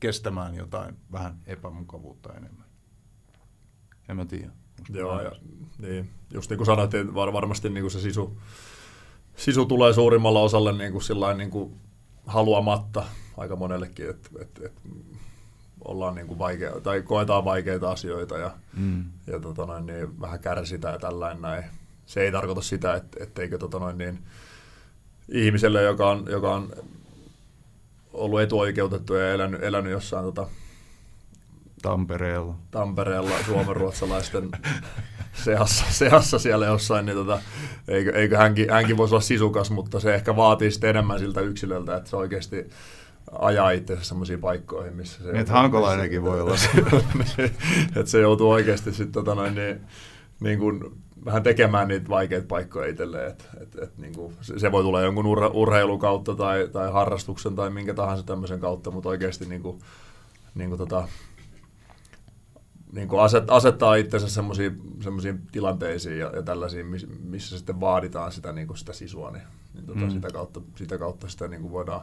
kestämään 0.00 0.54
jotain 0.54 0.96
vähän 1.12 1.38
epämukavuutta 1.46 2.34
enemmän. 2.34 2.66
En 4.08 4.16
mä 4.16 4.24
tiedä. 4.24 4.50
Joo, 4.88 5.22
ja, 5.22 5.32
niin. 5.78 6.10
just 6.34 6.50
niin 6.50 6.58
kuin 6.58 6.66
sanoit, 6.66 6.94
että 6.94 7.14
var, 7.14 7.32
varmasti 7.32 7.70
niin 7.70 7.82
kuin 7.82 7.90
se 7.90 8.00
sisu, 8.00 8.40
sisu 9.36 9.66
tulee 9.66 9.92
suurimmalla 9.92 10.40
osalle 10.40 10.72
niin 10.72 10.92
kuin 10.92 11.02
sillain, 11.02 11.38
niin 11.38 11.50
kuin 11.50 11.80
haluamatta 12.26 13.04
aika 13.36 13.56
monellekin, 13.56 14.10
että, 14.10 14.30
että, 14.40 14.66
että 14.66 14.80
ollaan 15.84 16.14
niin 16.14 16.26
kuin 16.26 16.38
vaikea, 16.38 16.80
tai 16.80 17.02
koetaan 17.02 17.44
vaikeita 17.44 17.90
asioita 17.90 18.38
ja, 18.38 18.50
mm. 18.76 19.04
ja 19.26 19.40
tota 19.40 19.66
noin, 19.66 19.86
niin 19.86 20.20
vähän 20.20 20.40
kärsitään 20.40 20.94
ja 20.94 20.98
tällainen 20.98 21.42
näin. 21.42 21.64
Se 22.06 22.20
ei 22.20 22.32
tarkoita 22.32 22.62
sitä, 22.62 22.94
että, 22.94 23.24
etteikö 23.24 23.58
tota 23.58 23.78
noin, 23.78 23.98
niin, 23.98 24.18
ihmiselle, 25.28 25.82
joka 25.82 26.10
on, 26.10 26.24
joka 26.30 26.54
on 26.54 26.72
ollut 28.12 28.40
etuoikeutettu 28.40 29.14
ja 29.14 29.32
elänyt, 29.32 29.62
elänyt 29.62 29.92
jossain 29.92 30.24
tota, 30.24 30.46
Tampereella. 31.82 32.54
Tampereella 32.70 33.30
suomenruotsalaisten 33.46 34.50
seassa, 35.44 35.84
seassa 35.90 36.38
siellä 36.38 36.66
jossain, 36.66 37.06
niin 37.06 37.16
tota, 37.16 37.40
eikö, 37.88 38.12
eikö 38.18 38.36
hänkin, 38.38 38.70
hänkin 38.70 38.96
voisi 38.96 39.14
olla 39.14 39.22
sisukas, 39.22 39.70
mutta 39.70 40.00
se 40.00 40.14
ehkä 40.14 40.36
vaatii 40.36 40.70
sitten 40.70 40.90
enemmän 40.90 41.18
siltä 41.18 41.40
yksilöltä, 41.40 41.96
että 41.96 42.10
se 42.10 42.16
oikeasti 42.16 42.70
ajaa 43.32 43.70
itsensä 43.70 44.04
sellaisiin 44.04 44.40
paikkoihin, 44.40 44.96
missä 44.96 45.22
se... 45.22 45.28
Niin, 45.28 45.36
että 45.36 45.52
hankolainenkin 45.52 46.22
voi 46.22 46.40
olla 46.40 46.54
että 47.96 48.10
se 48.10 48.20
joutuu 48.20 48.50
oikeasti 48.50 48.92
sitten 48.92 49.12
tota 49.12 49.34
noin, 49.34 49.54
niin, 49.54 49.80
niin 50.40 50.58
kuin 50.58 50.80
vähän 51.24 51.42
tekemään 51.42 51.88
niitä 51.88 52.08
vaikeita 52.08 52.46
paikkoja 52.46 52.88
itselleen. 52.88 53.30
Et, 53.30 53.48
et, 53.60 53.76
et, 53.82 53.98
niin 53.98 54.14
kuin, 54.14 54.36
se 54.40 54.72
voi 54.72 54.82
tulla 54.82 55.00
jonkun 55.00 55.26
ur, 55.26 55.50
urheilun 55.52 55.98
kautta 55.98 56.34
tai, 56.34 56.68
tai 56.72 56.92
harrastuksen 56.92 57.54
tai 57.54 57.70
minkä 57.70 57.94
tahansa 57.94 58.22
tämmöisen 58.22 58.60
kautta, 58.60 58.90
mutta 58.90 59.08
oikeasti 59.08 59.46
niin 59.46 59.62
kuin, 59.62 59.78
niin 60.54 60.68
kuin 60.68 60.78
tota, 60.78 61.08
niin 62.92 63.08
kuin 63.08 63.22
aset, 63.22 63.50
asettaa 63.50 63.94
itsensä 63.94 64.28
semmoisiin 64.28 65.46
tilanteisiin 65.52 66.18
ja, 66.18 66.30
ja 66.36 66.42
tällaisiin, 66.42 66.86
missä 67.22 67.58
sitten 67.58 67.80
vaaditaan 67.80 68.32
sitä, 68.32 68.52
niin 68.52 68.66
kuin 68.66 68.78
sitä 68.78 68.92
sisua, 68.92 69.30
niin, 69.30 69.42
niin 69.74 69.86
tota, 69.86 70.00
mm. 70.00 70.10
sitä, 70.10 70.28
kautta, 70.30 70.60
sitä 70.76 70.98
kautta 70.98 71.28
sitä 71.28 71.48
niin 71.48 71.62
kuin 71.62 71.72
voidaan, 71.72 72.00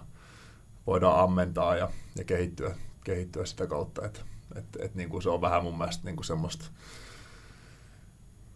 voidaan 0.88 1.20
ammentaa 1.20 1.76
ja, 1.76 1.90
ja 2.18 2.24
kehittyä, 2.24 2.76
kehittyä 3.04 3.46
sitä 3.46 3.68
kautta. 3.68 4.06
Et, 4.06 4.26
et, 4.56 4.66
et, 4.80 4.96
niin 4.96 5.10
kuin 5.10 5.24
se 5.24 5.30
on 5.30 5.42
vähän 5.42 5.64
mun 5.64 5.78
mielestä 5.78 6.06
niin 6.06 6.16
kuin 6.16 6.26
semmoista 6.26 6.66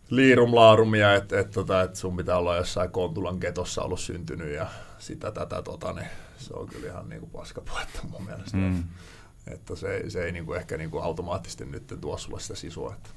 liirumlaarumia, 0.09 1.15
että 1.15 1.39
et, 1.39 1.51
tota, 1.51 1.81
et 1.81 1.95
sun 1.95 2.17
pitää 2.17 2.37
olla 2.37 2.55
jossain 2.55 2.91
Kontulan 2.91 3.39
ketossa 3.39 3.81
ollut 3.81 3.99
syntynyt 3.99 4.53
ja 4.53 4.67
sitä 4.97 5.31
tätä, 5.31 5.61
tota, 5.61 5.93
niin 5.93 6.07
se 6.37 6.53
on 6.53 6.67
kyllä 6.67 6.87
ihan 6.87 7.09
niin 7.09 7.19
kuin 7.19 7.31
paskapuhetta 7.31 7.99
mun 8.09 8.25
mielestä. 8.25 8.57
Mm. 8.57 8.83
Että 9.47 9.75
se, 9.75 10.09
se 10.09 10.23
ei 10.23 10.31
niin 10.31 10.45
kuin 10.45 10.59
ehkä 10.59 10.77
niin 10.77 10.91
kuin 10.91 11.03
automaattisesti 11.03 11.65
nyt 11.65 11.93
tuo 12.01 12.17
sulle 12.17 12.39
sitä 12.39 12.55
sisua. 12.55 12.93
Että, 12.93 13.09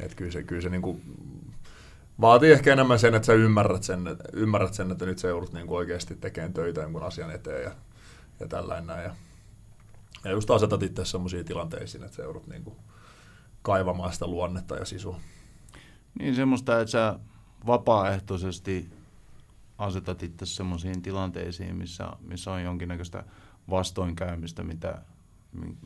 että 0.00 0.16
kyllä 0.16 0.32
se, 0.32 0.42
kyllä 0.42 0.62
se 0.62 0.68
niin 0.68 0.82
kuin 0.82 1.02
vaatii 2.20 2.52
ehkä 2.52 2.72
enemmän 2.72 2.98
sen, 2.98 3.14
että 3.14 3.26
sä 3.26 3.32
ymmärrät 3.32 3.82
sen, 3.82 4.06
että, 4.06 4.24
ymmärrät 4.32 4.74
sen, 4.74 4.90
että 4.90 5.06
nyt 5.06 5.18
sä 5.18 5.28
joudut 5.28 5.52
niin 5.52 5.66
kuin 5.66 5.78
oikeasti 5.78 6.16
tekemään 6.16 6.52
töitä 6.52 6.80
jonkun 6.80 7.02
asian 7.02 7.30
eteen 7.30 7.62
ja, 7.62 7.70
ja 8.40 8.48
tällainen 8.48 8.86
näin. 8.86 9.04
Ja, 9.04 9.14
ja 10.24 10.30
just 10.30 10.50
asetat 10.50 10.82
itse 10.82 11.04
sellaisiin 11.04 11.44
tilanteisiin, 11.44 12.04
että 12.04 12.16
sä 12.16 12.22
joudut 12.22 12.46
niin 12.46 12.64
kuin 12.64 12.76
kaivamaan 13.62 14.12
sitä 14.12 14.26
luonnetta 14.26 14.76
ja 14.76 14.84
sisua. 14.84 15.20
Niin 16.18 16.34
semmoista, 16.34 16.80
että 16.80 16.92
sä 16.92 17.18
vapaaehtoisesti 17.66 18.90
asetat 19.78 20.22
itse 20.22 20.46
semmoisiin 20.46 21.02
tilanteisiin, 21.02 21.76
missä, 21.76 22.10
missä 22.20 22.52
on 22.52 22.62
jonkinnäköistä 22.62 23.24
vastoinkäymistä, 23.70 24.62
mitä, 24.62 25.02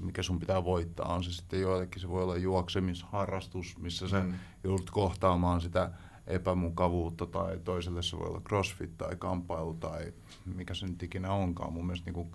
mikä 0.01 0.23
sun 0.23 0.39
pitää 0.39 0.65
voittaa. 0.65 1.15
On 1.15 1.25
se 1.25 1.33
sitten 1.33 1.61
joillekin, 1.61 2.01
se 2.01 2.09
voi 2.09 2.23
olla 2.23 2.37
juoksemisharrastus, 2.37 3.79
missä 3.79 4.09
sä 4.09 4.21
mm. 4.21 4.35
joudut 4.65 4.91
kohtaamaan 4.91 5.61
sitä 5.61 5.91
epämukavuutta, 6.27 7.27
tai 7.27 7.59
toiselle 7.59 8.03
se 8.03 8.19
voi 8.19 8.29
olla 8.29 8.41
crossfit 8.41 8.99
tai 8.99 9.17
kamppailu 9.17 9.75
tai 9.75 10.13
mikä 10.55 10.75
se 10.75 10.87
nyt 10.87 11.03
ikinä 11.03 11.33
onkaan. 11.33 11.73
Mun 11.73 11.87
mielestä 11.87 12.07
niin 12.07 12.15
kuin 12.15 12.31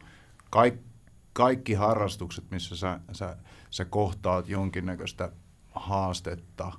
kaikki, 0.50 0.86
kaikki 1.34 1.74
harrastukset, 1.74 2.52
missä 2.52 2.76
sä, 2.76 3.00
sä, 3.12 3.38
sä 3.70 3.86
kohtaat 3.86 4.50
jonkinnäköistä 4.50 5.32
haastetta 5.76 6.72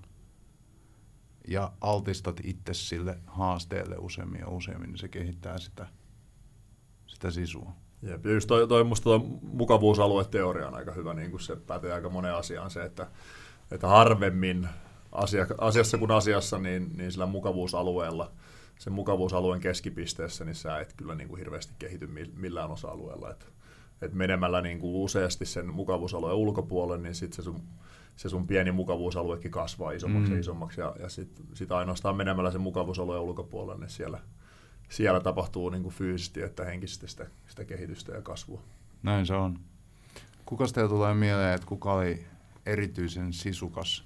ja 1.47 1.73
altistat 1.81 2.41
itse 2.45 2.75
sille 2.75 3.19
haasteelle 3.27 3.97
useammin 3.99 4.41
ja 4.41 4.49
useammin, 4.49 4.91
niin 4.91 4.99
se 4.99 5.09
kehittää 5.09 5.59
sitä, 5.59 5.87
sitä 7.07 7.31
sisua. 7.31 7.73
Jep, 8.03 8.27
ja 8.27 8.33
just 8.33 8.47
toi, 8.47 8.69
toi 8.69 8.85
musta 8.85 9.05
toi 9.05 9.21
mukavuusalueteoria 9.43 10.69
on 10.69 10.75
aika 10.75 10.93
hyvä, 10.93 11.15
niin 11.15 11.31
kuin 11.31 11.41
se 11.41 11.57
pätee 11.57 11.93
aika 11.93 12.11
moneen 12.11 12.35
asiaan 12.35 12.71
se, 12.71 12.83
että, 12.83 13.07
että 13.71 13.89
harvemmin 13.89 14.69
asia, 15.13 15.47
asiassa 15.59 15.99
kuin 15.99 16.11
asiassa, 16.11 16.59
niin, 16.59 16.91
niin 16.97 17.13
sillä 17.13 17.27
mukavuusalueella, 17.27 18.33
sen 18.79 18.93
mukavuusalueen 18.93 19.61
keskipisteessä, 19.61 20.45
niin 20.45 20.55
sä 20.55 20.81
et 20.81 20.93
kyllä 20.93 21.15
niin 21.15 21.29
kuin 21.29 21.39
hirveästi 21.39 21.73
kehity 21.79 22.07
millään 22.37 22.71
osa-alueella. 22.71 23.31
Et, 23.31 23.47
et 24.03 24.13
menemällä 24.13 24.61
niin 24.61 24.79
kuin 24.79 24.95
useasti 24.95 25.47
sen 25.47 25.75
mukavuusalueen 25.75 26.37
ulkopuolelle, 26.37 27.03
niin 27.03 27.15
sitten 27.15 27.37
se 27.37 27.43
sun, 27.43 27.63
se 28.17 28.29
sun 28.29 28.47
pieni 28.47 28.73
mukavuusaluekin 28.73 29.51
kasvaa 29.51 29.93
isommaksi 29.93 30.29
mm. 30.31 30.35
ja 30.35 30.41
isommaksi, 30.41 30.81
ja, 30.81 30.97
ja 31.01 31.09
sitten 31.09 31.47
sit 31.55 31.73
ainoastaan 31.73 32.17
menemällä 32.17 32.51
sen 32.51 32.61
mukavuusalueen 32.61 33.23
ulkopuolelle, 33.23 33.81
niin 33.81 33.91
siellä– 33.91 34.21
siellä 34.89 35.21
tapahtuu 35.21 35.71
niin 35.71 35.83
kuin 35.83 35.95
fyysisesti 35.95 36.43
että 36.43 36.65
henkisesti 36.65 37.09
sitä, 37.09 37.27
sitä 37.47 37.65
kehitystä 37.65 38.13
ja 38.13 38.23
kasvua. 38.23 38.63
Näin 39.03 39.27
se 39.27 39.35
on. 39.35 39.61
Kuka 40.47 40.65
teillä 40.75 40.89
tulee 40.89 41.15
mieleen, 41.15 41.55
että 41.55 41.67
kuka 41.67 41.93
oli 41.93 42.27
erityisen 42.67 43.33
sisukas 43.33 44.05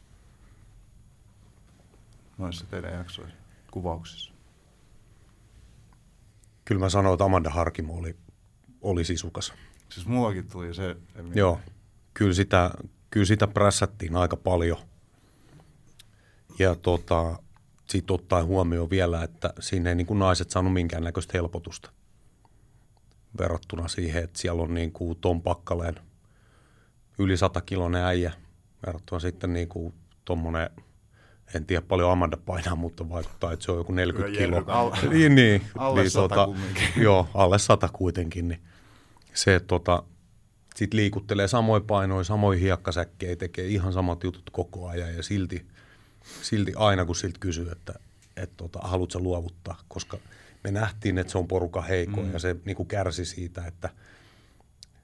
noissa 2.38 2.66
teidän 2.66 2.94
jaksoissa, 2.94 3.36
kuvauksissa? 3.70 4.32
Kyllä 6.64 6.78
mä 6.78 6.88
sanoin, 6.88 7.14
että 7.14 7.24
Amanda 7.24 7.50
Harkimo 7.50 7.94
oli, 7.94 8.16
oli 8.80 9.04
sisukas. 9.04 9.52
Siis 9.88 10.06
mullakin 10.06 10.48
tuli 10.48 10.74
se. 10.74 10.96
Joo, 11.34 11.60
kyllä 12.14 12.34
sitä, 12.34 12.70
kyllä 13.10 13.26
sitä 13.26 13.46
prässättiin 13.46 14.16
aika 14.16 14.36
paljon. 14.36 14.78
Ja 16.58 16.74
tota, 16.74 17.38
sitten 17.88 18.14
ottaen 18.14 18.46
huomioon 18.46 18.90
vielä, 18.90 19.22
että 19.22 19.52
siinä 19.60 19.90
ei 19.90 19.96
niin 19.96 20.06
kuin 20.06 20.18
naiset 20.18 20.50
saanut 20.50 20.72
minkäännäköistä 20.72 21.32
helpotusta 21.34 21.90
verrattuna 23.38 23.88
siihen, 23.88 24.24
että 24.24 24.38
siellä 24.38 24.62
on 24.62 24.74
niin 24.74 24.92
kuin 24.92 25.18
Tom 25.20 25.42
Pakkaleen 25.42 25.94
yli 27.18 27.36
100 27.36 27.60
kilonen 27.60 28.04
äijä 28.04 28.32
verrattuna 28.86 29.18
sitten 29.20 29.52
niin 29.52 29.68
kuin 29.68 29.94
tommonen, 30.24 30.70
en 31.54 31.66
tiedä 31.66 31.82
paljon 31.82 32.10
Amanda 32.10 32.36
painaa, 32.36 32.76
mutta 32.76 33.08
vaikuttaa, 33.08 33.52
että 33.52 33.64
se 33.64 33.72
on 33.72 33.78
joku 33.78 33.92
40 33.92 34.38
kiloa. 34.38 34.96
Niin, 35.10 35.34
niin, 35.34 35.62
alle 35.78 36.00
niin, 36.00 36.10
100 36.10 36.34
tota, 36.34 36.58
Joo, 36.96 37.28
alle 37.34 37.58
100 37.58 37.88
kuitenkin. 37.92 38.48
Niin 38.48 38.60
se 39.34 39.60
tota, 39.60 40.02
sitten 40.76 40.96
liikuttelee 41.00 41.48
samoin 41.48 41.82
painoja, 41.82 42.24
samoin 42.24 42.58
hiekkasäkkejä, 42.58 43.36
tekee 43.36 43.66
ihan 43.66 43.92
samat 43.92 44.24
jutut 44.24 44.50
koko 44.50 44.88
ajan 44.88 45.14
ja 45.14 45.22
silti– 45.22 45.66
silti 46.42 46.72
aina 46.76 47.04
kun 47.04 47.16
siltä 47.16 47.38
kysyy, 47.40 47.70
että, 47.70 47.94
että 48.36 48.56
tota, 48.56 48.78
haluatko 48.82 49.18
luovuttaa, 49.18 49.80
koska 49.88 50.18
me 50.64 50.70
nähtiin, 50.70 51.18
että 51.18 51.30
se 51.30 51.38
on 51.38 51.48
poruka 51.48 51.82
heikko 51.82 52.22
mm. 52.22 52.32
ja 52.32 52.38
se 52.38 52.56
niin 52.64 52.76
kuin 52.76 52.86
kärsi 52.86 53.24
siitä, 53.24 53.66
että 53.66 53.90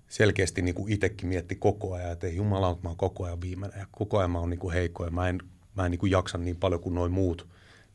selkeästi 0.09 0.63
niin 0.63 0.75
kuin 0.75 0.93
itsekin 0.93 1.29
mietti 1.29 1.55
koko 1.55 1.95
ajan, 1.95 2.13
että 2.13 2.27
ei 2.27 2.37
jumala, 2.37 2.79
mä 2.83 2.89
oon 2.89 2.97
koko 2.97 3.25
ajan 3.25 3.41
viimeinen 3.41 3.81
ja 3.81 3.87
koko 3.91 4.19
ajan 4.19 4.31
mä 4.31 4.39
oon 4.39 4.51
niin 4.51 4.61
kuin 4.61 4.75
heikko 4.75 5.05
ja 5.05 5.11
mä 5.11 5.29
en, 5.29 5.41
mä 5.77 5.85
en 5.85 5.91
niin 5.91 5.99
kuin 5.99 6.13
jaksa 6.13 6.39
niin 6.39 6.57
paljon 6.57 6.81
kuin 6.81 6.95
noin 6.95 7.13
muut. 7.13 7.47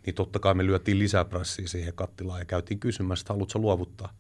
Niin 0.06 0.16
totta 0.16 0.40
kai 0.40 0.54
me 0.54 0.66
lyötiin 0.66 1.00
lisää 1.00 1.26
prassiä 1.26 1.68
siihen 1.68 1.94
kattilaan 1.94 2.40
ja 2.40 2.46
käytiin 2.46 2.80
kysymässä, 2.80 3.24
että 3.24 3.34
haluatko 3.34 3.60
luovuttaa. 3.60 4.14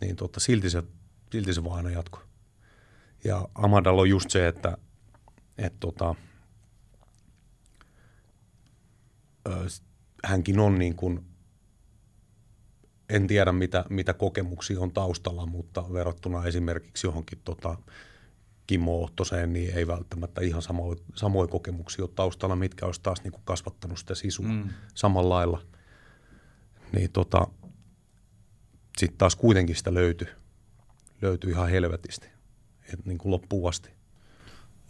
Niin 0.00 0.16
tota, 0.16 0.40
silti, 0.40 0.70
se, 0.70 0.82
silti 1.32 1.54
se 1.54 1.64
vaan 1.64 1.76
aina 1.76 1.90
jatko. 1.90 2.22
Ja 3.24 3.48
Amandalla 3.54 4.00
on 4.00 4.10
just 4.10 4.30
se, 4.30 4.48
että, 4.48 4.78
että 5.58 5.78
tota, 5.80 6.14
hänkin 10.24 10.60
on 10.60 10.78
niin 10.78 10.96
kuin, 10.96 11.24
en 13.08 13.26
tiedä 13.26 13.52
mitä, 13.52 13.84
mitä 13.90 14.14
kokemuksia 14.14 14.80
on 14.80 14.92
taustalla, 14.92 15.46
mutta 15.46 15.84
verrattuna 15.92 16.44
esimerkiksi 16.44 17.06
johonkin 17.06 17.40
tota, 17.44 17.78
Kimmo 18.66 19.02
Ohtoseen, 19.02 19.52
niin 19.52 19.74
ei 19.74 19.86
välttämättä 19.86 20.40
ihan 20.40 20.62
samoja, 20.62 21.00
samoja 21.14 21.48
kokemuksia 21.48 22.04
ole 22.04 22.10
taustalla, 22.14 22.56
mitkä 22.56 22.86
olisi 22.86 23.00
taas 23.02 23.22
niin 23.22 23.32
kuin 23.32 23.42
kasvattanut 23.44 23.98
sitä 23.98 24.14
sisua 24.14 24.48
mm. 24.48 24.68
samalla 24.94 25.34
lailla. 25.34 25.62
Niin 26.92 27.12
tota, 27.12 27.46
sitten 28.98 29.18
taas 29.18 29.36
kuitenkin 29.36 29.76
sitä 29.76 29.94
löytyi, 29.94 30.28
löytyi 31.22 31.50
ihan 31.50 31.68
helvetisti, 31.68 32.28
et 32.92 33.06
niin 33.06 33.18
kuin 33.18 33.32
loppuun 33.32 33.68
asti. 33.68 33.90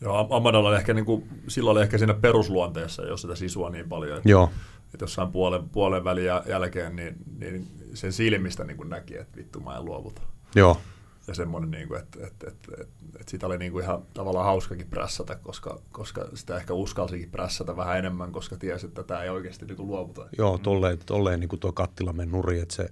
Joo, 0.01 0.29
Amadalla 0.31 0.77
ehkä, 0.77 0.95
niin 0.95 1.05
kuin, 1.05 1.29
sillä 1.49 1.71
oli 1.71 1.83
ehkä 1.83 1.99
siinä 1.99 2.15
perusluonteessa 2.15 3.03
jo 3.03 3.17
sitä 3.17 3.35
sisua 3.35 3.71
niin 3.71 3.89
paljon, 3.89 4.17
että, 4.17 4.29
Joo. 4.29 4.51
että 4.95 5.05
jossain 5.05 5.33
puolen, 5.33 5.69
puolen 5.69 6.05
välin 6.05 6.25
jälkeen, 6.47 6.97
niin, 6.97 7.17
niin 7.39 7.69
sen 7.95 8.13
silmistä 8.13 8.65
niin 8.65 8.77
kuin 8.77 8.91
näki, 8.91 9.17
että 9.17 9.37
vittu 9.37 9.61
mä 9.61 9.77
en 9.77 9.85
luovuta. 9.85 10.23
Joo. 10.55 10.81
Ja 11.27 11.35
semmoinen, 11.35 11.71
niin 11.71 11.89
kuin, 11.89 12.01
että, 12.01 12.27
että, 12.27 12.47
että, 12.49 12.73
että, 12.81 12.95
että 13.21 13.31
sitä 13.31 13.47
oli 13.47 13.59
niin 13.59 13.73
kuin 13.73 13.85
ihan 13.85 14.03
tavallaan 14.15 14.47
hauskakin 14.47 14.87
prässätä, 14.87 15.35
koska, 15.35 15.81
koska 15.93 16.29
sitä 16.35 16.57
ehkä 16.57 16.75
uskalsikin 16.75 17.31
prässätä 17.31 17.77
vähän 17.77 17.99
enemmän, 17.99 18.33
koska 18.33 18.57
tiesi, 18.57 18.87
että 18.87 19.03
tämä 19.03 19.23
ei 19.23 19.31
oikeasti 19.31 19.67
niin 19.67 19.77
kuin 19.77 19.87
luovuta. 19.87 20.29
Joo, 20.39 20.59
tolleen, 20.59 20.99
tolleen 21.07 21.41
niin 21.41 21.49
kuin 21.49 21.61
tuo 21.61 21.73
kattilamen 21.73 22.31
nuri, 22.31 22.61
että 22.61 22.75
se, 22.75 22.89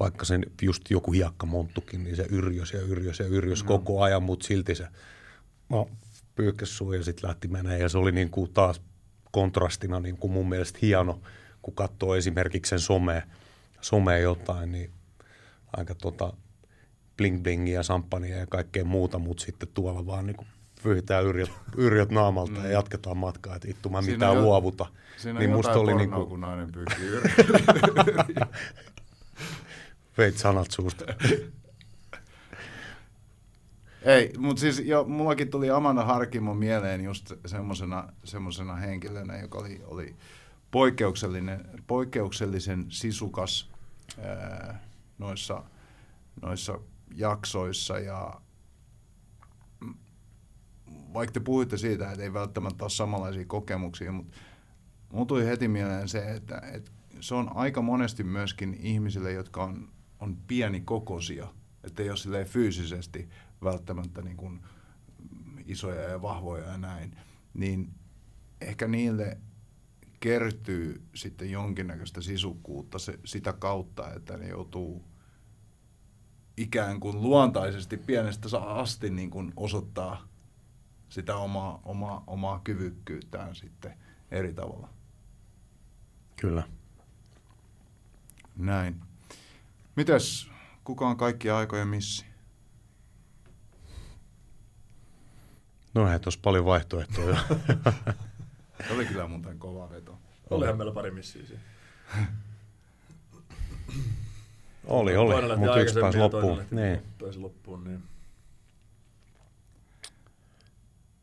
vaikka 0.00 0.24
sen 0.24 0.46
just 0.62 0.90
joku 0.90 1.12
hiekkamonttukin, 1.12 2.04
niin 2.04 2.16
se 2.16 2.26
yrjös 2.30 2.72
ja 2.72 2.80
yrjös 2.80 3.18
ja 3.18 3.26
yrjös 3.26 3.62
no. 3.62 3.68
koko 3.68 4.02
ajan, 4.02 4.22
mutta 4.22 4.46
silti 4.46 4.74
se 4.74 4.86
no, 5.68 5.88
pyyhkäs 6.34 6.76
suu 6.76 6.92
ja 6.92 7.04
sitten 7.04 7.28
lähti 7.28 7.48
menee. 7.48 7.78
Ja 7.78 7.88
se 7.88 7.98
oli 7.98 8.12
niin 8.12 8.30
kuin 8.30 8.52
taas 8.52 8.80
kontrastina 9.30 10.00
niin 10.00 10.16
kuin 10.16 10.32
mun 10.32 10.48
mielestä 10.48 10.78
hieno, 10.82 11.20
kun 11.62 11.74
katsoo 11.74 12.14
esimerkiksi 12.14 12.70
sen 12.70 12.80
somea, 12.80 13.22
somea 13.80 14.18
jotain, 14.18 14.72
niin 14.72 14.90
aika 15.76 15.94
tota 15.94 16.32
bling 17.16 17.42
blingiä, 17.42 17.82
samppania 17.82 18.36
ja 18.36 18.46
kaikkea 18.46 18.84
muuta, 18.84 19.18
mutta 19.18 19.44
sitten 19.44 19.68
tuolla 19.74 20.06
vaan 20.06 20.26
niin 20.26 20.36
pyyhitään 20.82 21.24
yrjöt, 21.24 21.50
yrjöt 21.76 22.10
naamalta 22.10 22.52
mm. 22.52 22.64
ja 22.64 22.70
jatketaan 22.70 23.16
matkaa, 23.16 23.56
että 23.56 23.68
ittu 23.70 23.88
mä 23.88 24.02
mitään 24.02 24.36
jo, 24.36 24.42
luovuta. 24.42 24.86
Siinä 25.16 25.38
niin 25.38 25.50
musta 25.50 25.72
oli 25.72 25.94
niin 25.94 26.10
kuin... 26.10 26.26
kun 26.26 26.40
nainen 26.40 26.72
pyyhkii 26.72 27.06
Veit 30.18 30.38
sanat 30.38 30.70
suusta. 30.70 31.04
Ei, 34.02 34.32
mutta 34.38 34.60
siis 34.60 34.80
jo, 34.80 35.04
mullakin 35.04 35.50
tuli 35.50 35.70
Amanda 35.70 36.04
Harkimo 36.04 36.54
mieleen 36.54 37.04
just 37.04 37.32
semmosena, 37.46 38.08
semmosena 38.24 38.76
henkilönä, 38.76 39.38
joka 39.38 39.58
oli, 39.58 39.82
oli 39.84 40.16
poikkeuksellinen, 40.70 41.64
poikkeuksellisen 41.86 42.86
sisukas 42.88 43.70
ää, 44.24 44.80
noissa, 45.18 45.64
noissa 46.42 46.78
jaksoissa 47.14 47.98
ja 47.98 48.40
vaikka 51.14 51.32
te 51.32 51.40
puhuitte 51.40 51.76
siitä, 51.76 52.10
että 52.10 52.22
ei 52.22 52.32
välttämättä 52.32 52.84
ole 52.84 52.90
samanlaisia 52.90 53.44
kokemuksia, 53.44 54.12
mutta 54.12 54.36
mulla 55.12 55.26
tuli 55.26 55.46
heti 55.46 55.68
mieleen 55.68 56.08
se, 56.08 56.34
että, 56.34 56.62
että 56.72 56.90
se 57.20 57.34
on 57.34 57.56
aika 57.56 57.82
monesti 57.82 58.24
myöskin 58.24 58.78
ihmisille, 58.80 59.32
jotka 59.32 59.64
on, 59.64 59.88
on 60.22 60.36
pieni 60.46 60.80
kokoisia, 60.80 61.48
että 61.84 62.02
ei 62.02 62.10
ole 62.10 62.16
silleen 62.16 62.46
fyysisesti 62.46 63.28
välttämättä 63.64 64.22
niin 64.22 64.36
kuin 64.36 64.60
isoja 65.66 66.00
ja 66.00 66.22
vahvoja 66.22 66.64
ja 66.64 66.78
näin, 66.78 67.16
niin 67.54 67.94
ehkä 68.60 68.88
niille 68.88 69.38
kertyy 70.20 71.02
sitten 71.14 71.50
jonkinnäköistä 71.50 72.20
sisukkuutta 72.20 72.98
se, 72.98 73.18
sitä 73.24 73.52
kautta, 73.52 74.14
että 74.14 74.36
ne 74.36 74.48
joutuu 74.48 75.04
ikään 76.56 77.00
kuin 77.00 77.22
luontaisesti 77.22 77.96
pienestä 77.96 78.58
asti 78.58 79.10
niin 79.10 79.30
kuin 79.30 79.52
osoittaa 79.56 80.28
sitä 81.08 81.36
omaa, 81.36 81.80
omaa, 81.84 82.24
omaa 82.26 82.60
kyvykkyyttään 82.64 83.54
sitten 83.54 83.94
eri 84.30 84.54
tavalla. 84.54 84.88
Kyllä. 86.40 86.62
Näin. 88.56 89.11
Mites, 89.96 90.50
kuka 90.84 91.06
on 91.08 91.16
kaikki 91.16 91.50
aikojen 91.50 91.88
missi? 91.88 92.26
No 95.94 96.12
ei 96.12 96.20
tuossa 96.20 96.40
paljon 96.42 96.64
vaihtoehtoja. 96.64 97.36
Se 98.86 98.92
oli 98.94 99.06
kyllä 99.06 99.28
muuten 99.28 99.58
kova 99.58 99.90
veto. 99.90 100.18
Olihan 100.50 100.76
meillä 100.76 100.92
pari 100.92 101.10
missiä 101.10 101.46
siinä. 101.46 101.62
Oli, 104.84 105.16
oli, 105.16 105.56
mutta 105.56 105.80
yksi 105.80 106.00
pääsi 106.00 106.18
loppuun. 106.18 106.62
Niin. 106.70 107.02
Pääsi 107.18 107.38
loppuun, 107.38 107.84
niin. 107.84 108.02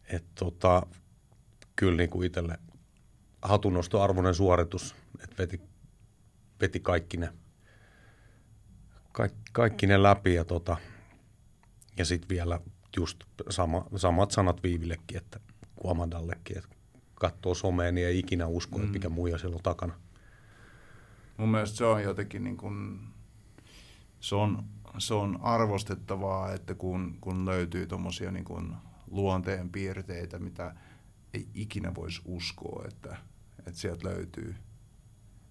Et 0.07 0.25
tota, 0.35 0.85
kyllä 1.75 1.97
niin 1.97 2.09
kuin 2.09 2.27
itselle 2.27 2.57
hatunnostoarvoinen 3.41 4.35
suoritus, 4.35 4.95
että 5.23 5.37
veti, 5.37 5.61
veti 6.61 6.79
kaikki 6.79 7.17
ne, 7.17 7.33
kaikki, 9.19 9.41
kaikki 9.51 9.87
ne 9.87 10.03
läpi 10.03 10.33
ja, 10.33 10.45
tota, 10.45 10.77
ja 11.97 12.05
sitten 12.05 12.29
vielä 12.29 12.59
just 12.97 13.23
sama, 13.49 13.85
samat 13.95 14.31
sanat 14.31 14.63
Viivillekin, 14.63 15.17
että 15.17 15.39
kuin 15.75 15.91
Amandallekin, 15.91 16.57
että 16.57 16.75
katsoo 17.15 17.53
somea, 17.53 17.91
niin 17.91 18.07
ei 18.07 18.19
ikinä 18.19 18.47
usko, 18.47 18.77
mm. 18.77 18.83
että 18.83 18.93
mikä 18.93 19.09
muija 19.09 19.37
siellä 19.37 19.55
on 19.55 19.63
takana. 19.63 19.93
Mun 21.37 21.49
mielestä 21.49 21.77
se 21.77 21.85
on 21.85 22.03
jotenkin 22.03 22.43
niin 22.43 22.57
kuin, 22.57 22.99
se 24.19 24.35
on, 24.35 24.63
se 24.97 25.13
on 25.13 25.39
arvostettavaa, 25.41 26.53
että 26.53 26.75
kun, 26.75 27.17
kun 27.21 27.45
löytyy 27.45 27.87
tuommoisia 27.87 28.31
niin 28.31 28.45
kuin 28.45 28.73
luonteen 29.11 29.69
piirteitä, 29.69 30.39
mitä 30.39 30.75
ei 31.33 31.47
ikinä 31.53 31.95
voisi 31.95 32.21
uskoa, 32.25 32.85
että, 32.87 33.17
että 33.59 33.79
sieltä 33.79 34.07
löytyy, 34.07 34.55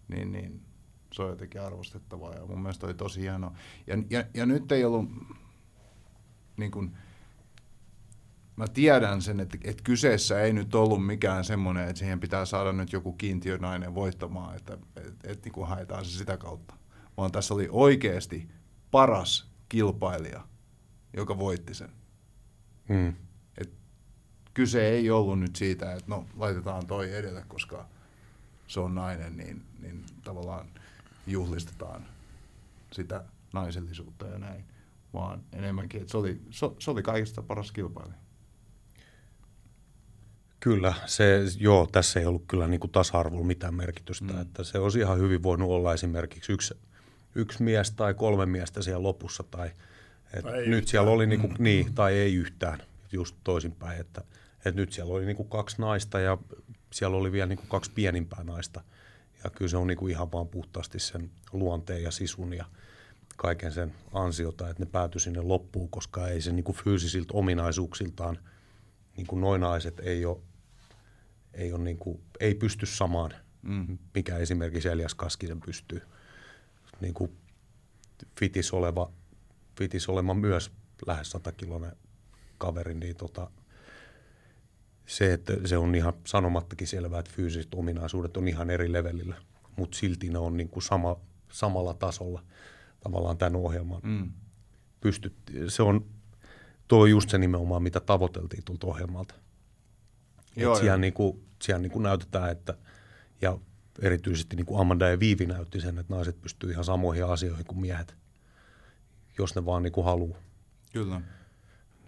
niin, 0.08 0.32
niin 0.32 0.67
se 1.12 1.22
on 1.22 1.30
jotenkin 1.30 1.60
arvostettavaa 1.60 2.34
ja 2.34 2.46
mun 2.46 2.60
mielestä 2.60 2.86
oli 2.86 2.94
tosi 2.94 3.20
hienoa. 3.20 3.52
Ja, 3.86 3.96
ja, 4.10 4.24
ja 4.34 4.46
nyt 4.46 4.72
ei 4.72 4.84
ollut, 4.84 5.10
niin 6.56 6.70
kuin, 6.70 6.96
mä 8.56 8.68
tiedän 8.68 9.22
sen, 9.22 9.40
että, 9.40 9.58
että 9.64 9.82
kyseessä 9.82 10.40
ei 10.40 10.52
nyt 10.52 10.74
ollut 10.74 11.06
mikään 11.06 11.44
semmoinen, 11.44 11.88
että 11.88 11.98
siihen 11.98 12.20
pitää 12.20 12.44
saada 12.44 12.72
nyt 12.72 12.92
joku 12.92 13.12
kiintiönainen 13.12 13.94
voittamaan, 13.94 14.56
että, 14.56 14.74
että, 14.74 15.00
että, 15.00 15.32
että 15.32 15.46
niin 15.46 15.52
kuin 15.52 15.68
haetaan 15.68 16.04
se 16.04 16.18
sitä 16.18 16.36
kautta. 16.36 16.74
Vaan 17.16 17.32
tässä 17.32 17.54
oli 17.54 17.68
oikeasti 17.70 18.48
paras 18.90 19.50
kilpailija, 19.68 20.44
joka 21.16 21.38
voitti 21.38 21.74
sen. 21.74 21.90
Hmm. 22.88 23.14
Et 23.58 23.70
kyse 24.54 24.88
ei 24.88 25.10
ollut 25.10 25.40
nyt 25.40 25.56
siitä, 25.56 25.92
että 25.92 26.04
no 26.08 26.26
laitetaan 26.36 26.86
toi 26.86 27.14
edelle, 27.14 27.44
koska 27.48 27.88
se 28.66 28.80
on 28.80 28.94
nainen, 28.94 29.36
niin, 29.36 29.62
niin 29.80 30.04
tavallaan 30.24 30.66
juhlistetaan 31.30 32.06
sitä 32.92 33.24
naisellisuutta 33.52 34.26
ja 34.26 34.38
näin. 34.38 34.64
Vaan 35.14 35.42
enemmänkin, 35.52 36.00
että 36.00 36.10
se 36.10 36.16
oli, 36.16 36.40
se, 36.50 36.66
se 36.78 36.90
oli 36.90 37.02
kaikista 37.02 37.42
paras 37.42 37.72
kilpailija. 37.72 38.18
Kyllä, 40.60 40.94
se, 41.06 41.42
joo, 41.58 41.88
tässä 41.92 42.20
ei 42.20 42.26
ollut 42.26 42.44
kyllä 42.48 42.68
niin 42.68 42.80
kuin 42.80 42.90
tasa-arvolla 42.90 43.44
mitään 43.44 43.74
merkitystä. 43.74 44.32
Mm. 44.32 44.40
Että 44.40 44.64
se 44.64 44.78
olisi 44.78 44.98
ihan 44.98 45.18
hyvin 45.18 45.42
voinut 45.42 45.70
olla 45.70 45.94
esimerkiksi 45.94 46.52
yksi 46.52 46.74
yksi 47.34 47.62
mies 47.62 47.90
tai 47.90 48.14
kolme 48.14 48.46
miestä 48.46 48.82
siellä 48.82 49.02
lopussa. 49.02 49.42
Tai, 49.42 49.70
et 50.34 50.42
tai 50.42 50.56
nyt 50.56 50.66
yhtään. 50.66 50.86
siellä 50.86 51.10
oli 51.10 51.26
niinku, 51.26 51.48
mm. 51.48 51.54
niin, 51.58 51.94
tai 51.94 52.14
ei 52.14 52.34
yhtään, 52.34 52.82
just 53.12 53.36
toisinpäin. 53.44 54.00
Että, 54.00 54.24
et 54.64 54.74
nyt 54.74 54.92
siellä 54.92 55.14
oli 55.14 55.26
niinku 55.26 55.44
kaksi 55.44 55.76
naista 55.78 56.20
ja 56.20 56.38
siellä 56.92 57.16
oli 57.16 57.32
vielä 57.32 57.46
niinku 57.46 57.64
kaksi 57.68 57.90
pienimpää 57.94 58.44
naista. 58.44 58.80
Ja 59.44 59.50
kyllä 59.50 59.68
se 59.68 59.76
on 59.76 59.86
niinku 59.86 60.08
ihan 60.08 60.32
vaan 60.32 60.48
puhtaasti 60.48 60.98
sen 60.98 61.30
luonteen 61.52 62.02
ja 62.02 62.10
sisun 62.10 62.52
ja 62.52 62.64
kaiken 63.36 63.72
sen 63.72 63.94
ansiota, 64.12 64.68
että 64.68 64.82
ne 64.82 64.90
päätyi 64.92 65.20
sinne 65.20 65.40
loppuun, 65.40 65.88
koska 65.88 66.28
ei 66.28 66.40
se 66.40 66.52
niinku 66.52 66.72
fyysisiltä 66.72 67.32
ominaisuuksiltaan, 67.32 68.38
niin 69.16 69.26
kuin 69.26 69.40
noin 69.40 69.60
naiset 69.60 70.00
ei 70.00 70.24
ole, 70.24 70.38
ei, 71.54 71.72
ole 71.72 71.84
niinku, 71.84 72.20
ei 72.40 72.54
pysty 72.54 72.86
samaan, 72.86 73.34
mm. 73.62 73.98
mikä 74.14 74.36
esimerkiksi 74.36 74.88
Elias 74.88 75.14
Kaskisen 75.14 75.60
pystyy 75.60 76.02
niin 77.00 77.14
kuin 77.14 77.32
fitis 78.38 78.72
oleva, 78.72 79.12
fitis 79.78 80.08
olema 80.08 80.34
myös 80.34 80.70
lähes 81.06 81.30
100 81.30 81.52
kilonen 81.52 81.96
kaveri, 82.58 82.94
niin 82.94 83.16
tota, 83.16 83.50
se, 85.08 85.32
että 85.32 85.52
se 85.64 85.78
on 85.78 85.94
ihan 85.94 86.12
sanomattakin 86.26 86.86
selvää, 86.86 87.20
että 87.20 87.32
fyysiset 87.34 87.74
ominaisuudet 87.74 88.36
on 88.36 88.48
ihan 88.48 88.70
eri 88.70 88.92
levelillä, 88.92 89.36
mutta 89.76 89.98
silti 89.98 90.28
ne 90.28 90.38
on 90.38 90.56
niin 90.56 90.68
kuin 90.68 90.82
sama, 90.82 91.16
samalla 91.52 91.94
tasolla 91.94 92.42
tavallaan 93.00 93.38
tämän 93.38 93.56
ohjelman. 93.56 94.00
Mm. 94.04 94.32
Pystyt, 95.00 95.34
se 95.68 95.82
on, 95.82 96.06
tuo 96.88 97.02
on 97.02 97.10
just 97.10 97.30
se 97.30 97.38
nimenomaan, 97.38 97.82
mitä 97.82 98.00
tavoiteltiin 98.00 98.64
tuolta 98.64 98.86
ohjelmalta. 98.86 99.34
Joo, 100.56 100.74
siellä, 100.74 100.96
niin 100.96 101.12
kuin, 101.12 101.44
siellä 101.62 101.82
niin 101.82 101.92
kuin 101.92 102.02
näytetään, 102.02 102.50
että 102.50 102.74
ja 103.42 103.58
erityisesti 104.02 104.56
niin 104.56 104.66
kuin 104.66 104.80
Amanda 104.80 105.08
ja 105.08 105.20
Viivi 105.20 105.46
näytti 105.46 105.80
sen, 105.80 105.98
että 105.98 106.14
naiset 106.14 106.40
pystyy 106.40 106.70
ihan 106.70 106.84
samoihin 106.84 107.26
asioihin 107.26 107.66
kuin 107.66 107.80
miehet, 107.80 108.16
jos 109.38 109.54
ne 109.54 109.64
vaan 109.64 109.82
niin 109.82 109.92
kuin 109.92 110.04
haluaa. 110.04 110.38
Kyllä. 110.92 111.20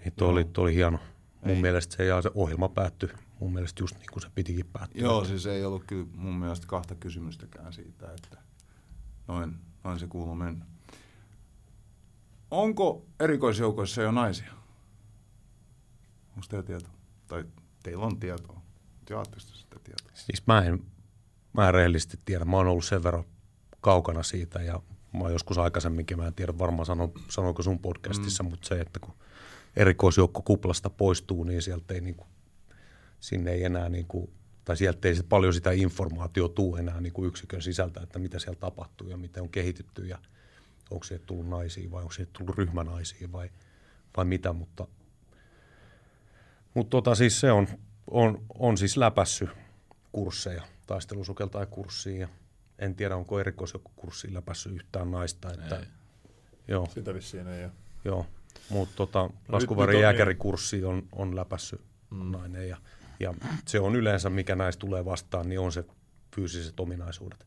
Niin 0.05 0.12
toi, 0.16 0.28
oli, 0.28 0.44
toi 0.44 0.62
oli 0.62 0.74
hieno. 0.74 0.98
Mun 1.44 1.56
ei. 1.56 1.62
mielestä 1.62 1.96
se, 1.96 2.04
ja 2.04 2.22
se 2.22 2.30
ohjelma 2.34 2.68
päättyi 2.68 3.08
mun 3.40 3.52
mielestä 3.52 3.82
just 3.82 3.96
niin 3.96 4.10
kuin 4.12 4.22
se 4.22 4.28
pitikin 4.34 4.66
päättyä. 4.72 5.02
Joo, 5.02 5.24
siis 5.24 5.46
ei 5.46 5.64
ollut 5.64 5.84
kyllä 5.86 6.06
mun 6.14 6.34
mielestä 6.34 6.66
kahta 6.66 6.94
kysymystäkään 6.94 7.72
siitä, 7.72 8.12
että 8.12 8.38
noin, 9.28 9.54
noin 9.84 9.98
se 9.98 10.06
kuuluu 10.06 10.34
mennä. 10.34 10.66
Onko 12.50 13.06
erikoisjoukoissa 13.20 14.02
jo 14.02 14.10
naisia? 14.10 14.52
Onko 16.28 16.46
teillä 16.48 16.66
tietoa? 16.66 16.92
Tai 17.26 17.44
teillä 17.82 18.06
on 18.06 18.20
tietoa? 18.20 18.60
Jaatteko 19.10 19.40
sitä 19.40 19.76
tietoa? 19.84 20.10
Siis 20.14 20.46
mä 20.46 20.62
en 20.62 20.84
mä 21.52 21.68
en 21.68 21.74
rehellisesti 21.74 22.18
tiedä. 22.24 22.44
Mä 22.44 22.56
oon 22.56 22.66
ollut 22.66 22.84
sen 22.84 23.02
verran 23.02 23.24
kaukana 23.80 24.22
siitä 24.22 24.62
ja 24.62 24.82
mä 25.12 25.20
oon 25.20 25.32
joskus 25.32 25.58
aikaisemminkin, 25.58 26.18
mä 26.18 26.26
en 26.26 26.34
tiedä 26.34 26.58
varmaan 26.58 26.86
sano, 26.86 27.12
sanoiko 27.28 27.62
sun 27.62 27.78
podcastissa, 27.78 28.42
mm. 28.42 28.50
mutta 28.50 28.68
se, 28.68 28.80
että 28.80 29.00
kun 29.00 29.14
erikoisjoukko 29.76 30.42
kuplasta 30.42 30.90
poistuu, 30.90 31.44
niin 31.44 31.62
sieltä 31.62 31.94
ei 31.94 32.01
niin 32.01 32.14
kuin, 32.14 32.28
sinne 33.20 33.51
ei 33.51 33.64
enää 33.64 33.88
niin 33.88 34.06
kuin, 34.06 34.30
tai 34.64 34.76
sieltä 34.76 35.09
ei 35.09 35.14
paljon 35.28 35.55
sitä 35.55 35.70
informaatiota 35.70 36.55
tuu 36.55 36.76
enää 36.76 37.01
niin 37.01 37.12
kuin 37.12 37.28
yksikön 37.28 37.62
sisältä, 37.62 38.01
että 38.01 38.18
mitä 38.18 38.38
siellä 38.38 38.60
tapahtuu 38.60 39.09
ja 39.09 39.16
miten 39.16 39.42
on 39.42 39.48
kehitytty 39.48 40.06
ja 40.06 40.18
onko 40.90 41.05
se 41.05 41.18
tullut 41.18 41.48
naisia 41.48 41.90
vai 41.90 42.02
onko 42.02 42.12
se 42.12 42.26
tullut 42.26 42.56
ryhmänaisia 42.56 43.32
vai, 43.32 43.51
vai 44.16 44.24
mitä, 44.24 44.52
mutta, 44.52 44.86
mutta 46.74 46.90
tota, 46.90 47.14
siis 47.14 47.40
se 47.40 47.52
on, 47.52 47.68
on, 48.10 48.44
on 48.59 48.78
siis 48.78 48.97
läpässy 48.97 49.48
kursseja, 50.12 50.62
taistelusukelta 50.86 51.66
kurssia 51.66 52.20
ja 52.20 52.28
en 52.78 52.94
tiedä, 52.94 53.16
onko 53.16 53.40
erikoisjoukkokurssiin 53.40 54.34
läpässy 54.34 54.68
yhtään 54.68 55.10
naista. 55.10 55.52
Että, 55.52 55.76
Ei. 55.76 55.84
Joo, 56.68 56.88
Sitä 56.94 57.14
vissiin 57.14 57.47
ei 57.47 57.64
ole. 57.64 57.72
joo. 58.05 58.26
Mutta 58.70 58.97
tota, 58.97 59.31
nyt 59.60 59.70
on 59.70 60.01
jääkärikurssi 60.01 60.85
on, 60.85 61.02
on 61.12 61.36
läpässy 61.36 61.81
mm. 62.10 62.31
nainen 62.31 62.68
ja, 62.68 62.77
ja 63.20 63.35
se 63.66 63.81
on 63.81 63.97
yleensä, 63.97 64.31
mikä 64.31 64.56
näistä 64.56 64.81
tulee 64.81 65.05
vastaan, 65.05 65.48
niin 65.48 65.60
on 65.60 65.72
se 65.72 65.85
fyysiset 66.35 66.81
ominaisuudet. 66.81 67.47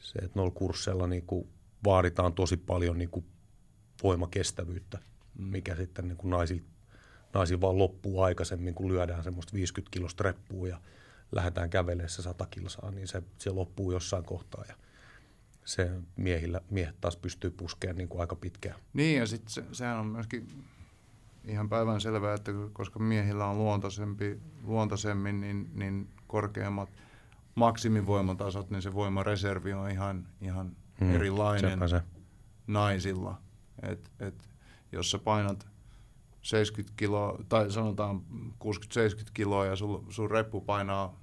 Se, 0.00 0.18
että 0.18 0.38
noilla 0.38 0.54
kursseilla 0.54 1.06
niin 1.06 1.26
kuin 1.26 1.48
vaaditaan 1.84 2.32
tosi 2.32 2.56
paljon 2.56 2.98
niin 2.98 3.10
kuin 3.10 3.26
voimakestävyyttä, 4.02 4.98
mm. 5.38 5.44
mikä 5.44 5.76
sitten 5.76 6.08
niin 6.08 6.18
kuin 6.18 6.30
naisilla, 6.30 6.68
naisilla 7.34 7.60
vaan 7.60 7.78
loppuu 7.78 8.22
aikaisemmin, 8.22 8.74
kun 8.74 8.88
lyödään 8.88 9.24
semmoista 9.24 9.52
50 9.52 9.90
kilosta 9.90 10.22
reppua 10.22 10.68
ja 10.68 10.80
lähdetään 11.32 11.70
kävelemään 11.70 12.08
se 12.08 12.22
100 12.22 12.46
kilsaa, 12.46 12.90
niin 12.90 13.08
se, 13.08 13.22
se 13.38 13.50
loppuu 13.50 13.92
jossain 13.92 14.24
kohtaa 14.24 14.64
ja 14.68 14.74
se 15.68 15.90
miehillä, 16.16 16.60
miehet 16.70 17.00
taas 17.00 17.16
pystyy 17.16 17.50
puskemaan 17.50 17.96
niin 17.96 18.08
kuin 18.08 18.20
aika 18.20 18.36
pitkään. 18.36 18.76
Niin, 18.92 19.18
ja 19.18 19.26
sitten 19.26 19.50
se, 19.50 19.64
sehän 19.72 19.98
on 19.98 20.06
myöskin 20.06 20.48
ihan 21.44 21.68
päivän 21.68 22.00
selvää, 22.00 22.34
että 22.34 22.52
koska 22.72 22.98
miehillä 22.98 23.46
on 23.46 23.58
luontaisempi, 23.58 24.38
luontaisemmin 24.64 25.40
niin, 25.40 25.70
niin 25.74 26.08
korkeammat 26.26 26.88
maksimivoimatasot, 27.54 28.70
niin 28.70 28.82
se 28.82 28.94
voimareservi 28.94 29.72
on 29.72 29.90
ihan, 29.90 30.26
ihan 30.40 30.76
Mm, 31.00 31.14
erilainen 31.14 31.88
se. 31.88 32.02
naisilla. 32.66 33.40
Et, 33.82 34.10
et, 34.20 34.48
jos 34.92 35.10
sä 35.10 35.18
painat 35.18 35.66
70 36.42 36.96
kiloa, 36.96 37.38
tai 37.48 37.70
sanotaan 37.70 38.22
60-70 38.64 39.30
kiloa 39.34 39.66
ja 39.66 39.76
sun, 39.76 40.06
sun 40.08 40.30
reppu 40.30 40.60
painaa 40.60 41.20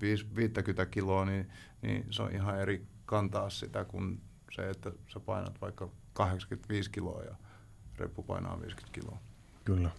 5, 0.00 0.26
50 0.36 0.86
kiloa, 0.86 1.24
niin, 1.24 1.48
niin 1.82 2.06
se 2.10 2.22
on 2.22 2.32
ihan 2.32 2.60
eri 2.60 2.86
kantaa 3.08 3.50
sitä 3.50 3.84
kuin 3.84 4.20
se, 4.52 4.70
että 4.70 4.92
sä 5.12 5.20
painat 5.20 5.60
vaikka 5.60 5.88
85 6.12 6.90
kiloa 6.90 7.22
ja 7.22 7.36
reppu 7.98 8.22
painaa 8.22 8.60
50 8.60 9.00
kiloa. 9.00 9.18
Kyllä. 9.64 9.90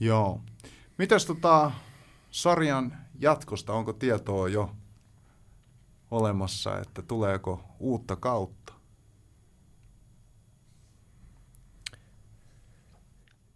Joo. 0.00 0.40
Mitäs 0.98 1.26
tota 1.26 1.72
sarjan 2.30 2.96
jatkosta, 3.18 3.72
onko 3.72 3.92
tietoa 3.92 4.48
jo 4.48 4.76
olemassa, 6.10 6.78
että 6.78 7.02
tuleeko 7.02 7.64
uutta 7.78 8.16
kautta? 8.16 8.72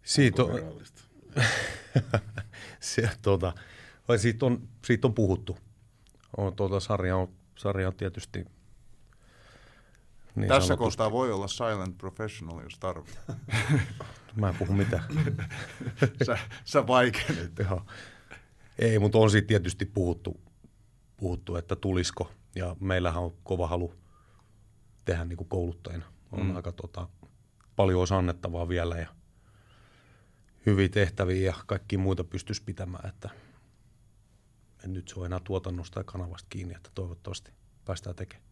Siitä 0.03 0.43
on, 0.43 0.49
se, 2.79 3.09
tuota, 3.21 3.53
vai 4.07 4.19
siitä, 4.19 4.45
on, 4.45 4.69
siitä 4.85 5.07
on 5.07 5.13
puhuttu. 5.13 5.57
On, 6.37 6.55
tuota, 6.55 6.79
sarja, 6.79 7.17
on, 7.17 7.27
sarja 7.55 7.87
on 7.87 7.95
tietysti 7.95 8.45
niin 10.37 10.47
Tässä 10.47 10.67
sanotusti- 10.67 10.77
kohtaa 10.77 11.11
voi 11.11 11.31
olla 11.31 11.47
silent 11.47 11.97
professional, 11.97 12.59
jos 12.63 12.79
tarvitsee. 12.79 13.35
Mä 14.35 14.49
en 14.49 14.55
puhu 14.55 14.73
mitään. 14.73 15.03
sä, 16.25 16.37
sä 16.65 16.87
vaikenet. 16.87 17.51
Joo. 17.69 17.85
Ei, 18.79 18.99
mutta 18.99 19.17
on 19.17 19.31
siitä 19.31 19.47
tietysti 19.47 19.85
puhuttu, 19.85 20.41
puhuttu, 21.17 21.55
että 21.55 21.75
tulisiko. 21.75 22.31
Ja 22.55 22.75
meillähän 22.79 23.23
on 23.23 23.33
kova 23.43 23.67
halu 23.67 23.93
tehdä 25.05 25.25
niin 25.25 25.37
kuin 25.37 25.47
kouluttajina. 25.47 26.05
On 26.31 26.45
mm. 26.45 26.55
aika 26.55 26.71
tota, 26.71 27.07
paljon 27.75 27.99
olisi 27.99 28.13
annettavaa 28.13 28.69
vielä 28.69 28.97
ja 28.97 29.07
hyviä 30.65 30.89
tehtäviä 30.89 31.45
ja 31.45 31.53
kaikki 31.65 31.97
muita 31.97 32.23
pystyisi 32.23 32.63
pitämään, 32.63 33.09
että 33.09 33.29
en 34.87 34.93
nyt 34.93 35.07
se 35.07 35.19
ole 35.19 35.25
enää 35.25 35.39
tuotannosta 35.43 35.99
ja 35.99 36.03
kanavasta 36.03 36.47
kiinni, 36.49 36.75
että 36.75 36.89
toivottavasti 36.95 37.51
päästään 37.85 38.15
tekemään. 38.15 38.47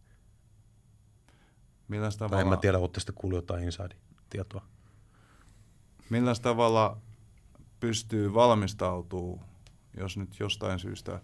Milläs 1.88 2.16
Tai 2.16 2.26
en 2.26 2.30
tavalla, 2.30 2.50
mä 2.50 2.56
tiedä, 2.56 2.78
olette 2.78 3.00
sitten 3.00 3.14
kuullut 3.14 3.36
jotain 3.36 3.64
inside-tietoa. 3.64 4.62
milläs 6.10 6.40
tavalla 6.40 6.98
pystyy 7.80 8.34
valmistautumaan, 8.34 9.48
jos 9.96 10.16
nyt 10.16 10.40
jostain 10.40 10.78
syystä 10.78 11.20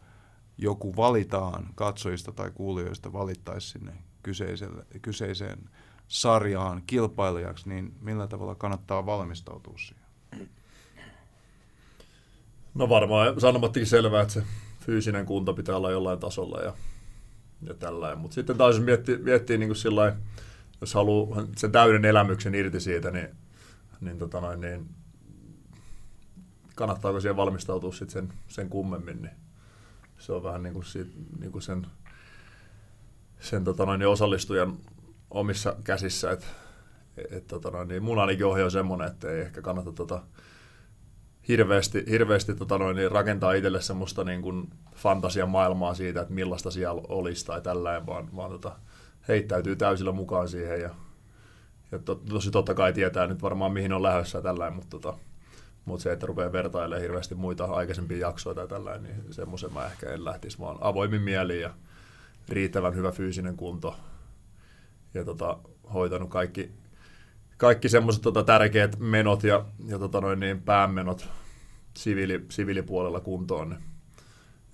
joku 0.58 0.96
valitaan 0.96 1.68
katsojista 1.74 2.32
tai 2.32 2.50
kuulijoista 2.50 3.12
valittaisi 3.12 3.68
sinne 3.68 3.92
kyseiselle, 4.22 4.86
kyseiseen 5.02 5.70
sarjaan 6.08 6.82
kilpailijaksi, 6.86 7.68
niin 7.68 7.94
millä 8.00 8.26
tavalla 8.26 8.54
kannattaa 8.54 9.06
valmistautua 9.06 9.78
siihen? 9.78 10.02
No 12.74 12.88
varmaan 12.88 13.40
sanomattakin 13.40 13.86
selvää, 13.86 14.22
että 14.22 14.34
se 14.34 14.44
fyysinen 14.82 15.26
kunto 15.26 15.54
pitää 15.54 15.76
olla 15.76 15.90
jollain 15.90 16.18
tasolla 16.18 16.60
ja, 16.60 16.72
ja 17.62 17.74
tällainen. 17.74 18.18
Mutta 18.18 18.34
sitten 18.34 18.56
taas 18.56 18.74
jos 18.74 18.84
miettii, 18.84 19.18
miettii 19.18 19.58
niin 19.58 19.68
kuin 19.68 19.76
sillain, 19.76 20.14
jos 20.80 20.94
haluaa 20.94 21.46
sen 21.56 21.72
täyden 21.72 22.04
elämyksen 22.04 22.54
irti 22.54 22.80
siitä, 22.80 23.10
niin, 23.10 23.28
niin, 24.00 24.18
tota 24.18 24.40
noin, 24.40 24.60
niin 24.60 24.88
kannattaako 26.74 27.20
siihen 27.20 27.36
valmistautua 27.36 27.92
sitten 27.92 28.10
sen, 28.10 28.38
sen 28.48 28.68
kummemmin, 28.68 29.22
niin 29.22 29.34
se 30.18 30.32
on 30.32 30.42
vähän 30.42 30.62
niin 30.62 30.74
kuin, 30.74 30.84
siitä, 30.84 31.10
niin 31.40 31.52
kuin 31.52 31.62
sen, 31.62 31.86
sen 33.40 33.64
tota 33.64 33.86
noin, 33.86 33.98
niin 33.98 34.08
osallistujan 34.08 34.76
omissa 35.30 35.76
käsissä. 35.84 36.30
Et, 36.30 36.46
et, 37.30 37.46
tota 37.46 37.70
noin, 37.70 37.88
niin 37.88 38.02
mun 38.02 38.18
ainakin 38.18 38.46
ohje 38.46 38.64
on 38.64 38.70
semmoinen, 38.70 39.08
että 39.08 39.30
ei 39.30 39.40
ehkä 39.40 39.62
kannata 39.62 39.92
tota, 39.92 40.22
hirveästi, 41.48 42.04
hirveästi 42.10 42.54
tota 42.54 42.78
noin, 42.78 42.96
niin 42.96 43.10
rakentaa 43.10 43.52
itselle 43.52 43.80
semmoista 43.80 44.24
niin 44.24 44.42
kuin 44.42 44.70
fantasian 44.94 45.50
maailmaa 45.50 45.94
siitä, 45.94 46.20
että 46.20 46.34
millaista 46.34 46.70
siellä 46.70 47.02
olisi 47.08 47.46
tai 47.46 47.60
tällainen, 47.60 48.06
vaan, 48.06 48.36
vaan 48.36 48.50
tota, 48.50 48.76
heittäytyy 49.28 49.76
täysillä 49.76 50.12
mukaan 50.12 50.48
siihen 50.48 50.80
ja, 50.80 50.90
ja 51.92 51.98
to, 51.98 52.14
tosi 52.14 52.50
totta 52.50 52.74
kai 52.74 52.92
tietää 52.92 53.26
nyt 53.26 53.42
varmaan 53.42 53.72
mihin 53.72 53.92
on 53.92 54.02
lähdössä 54.02 54.38
ja 54.38 54.42
tällainen, 54.42 54.76
mutta, 54.76 54.90
tota, 54.90 55.18
mutta 55.84 56.02
se, 56.02 56.12
että 56.12 56.26
rupeaa 56.26 56.52
vertailemaan 56.52 57.02
hirveästi 57.02 57.34
muita 57.34 57.64
aikaisempia 57.64 58.18
jaksoja 58.18 58.54
tai 58.54 58.68
tällainen, 58.68 59.02
niin 59.02 59.34
semmoisen 59.34 59.72
mä 59.72 59.86
ehkä 59.86 60.10
en 60.10 60.24
lähtisi, 60.24 60.58
vaan 60.58 60.78
avoimin 60.80 61.22
mieli 61.22 61.60
ja 61.60 61.70
riittävän 62.48 62.94
hyvä 62.94 63.12
fyysinen 63.12 63.56
kunto 63.56 63.96
ja 65.14 65.24
tota, 65.24 65.58
hoitanut 65.94 66.30
kaikki, 66.30 66.72
kaikki 67.62 67.88
semmoiset 67.88 68.22
tota, 68.22 68.42
tärkeät 68.42 68.98
menot 68.98 69.44
ja, 69.44 69.64
ja 69.86 69.98
tota, 69.98 70.20
noin 70.20 70.40
niin, 70.40 70.62
päämenot 70.62 71.28
siviili, 71.96 72.44
siviilipuolella 72.48 73.20
kuntoon, 73.20 73.70
niin 73.70 73.82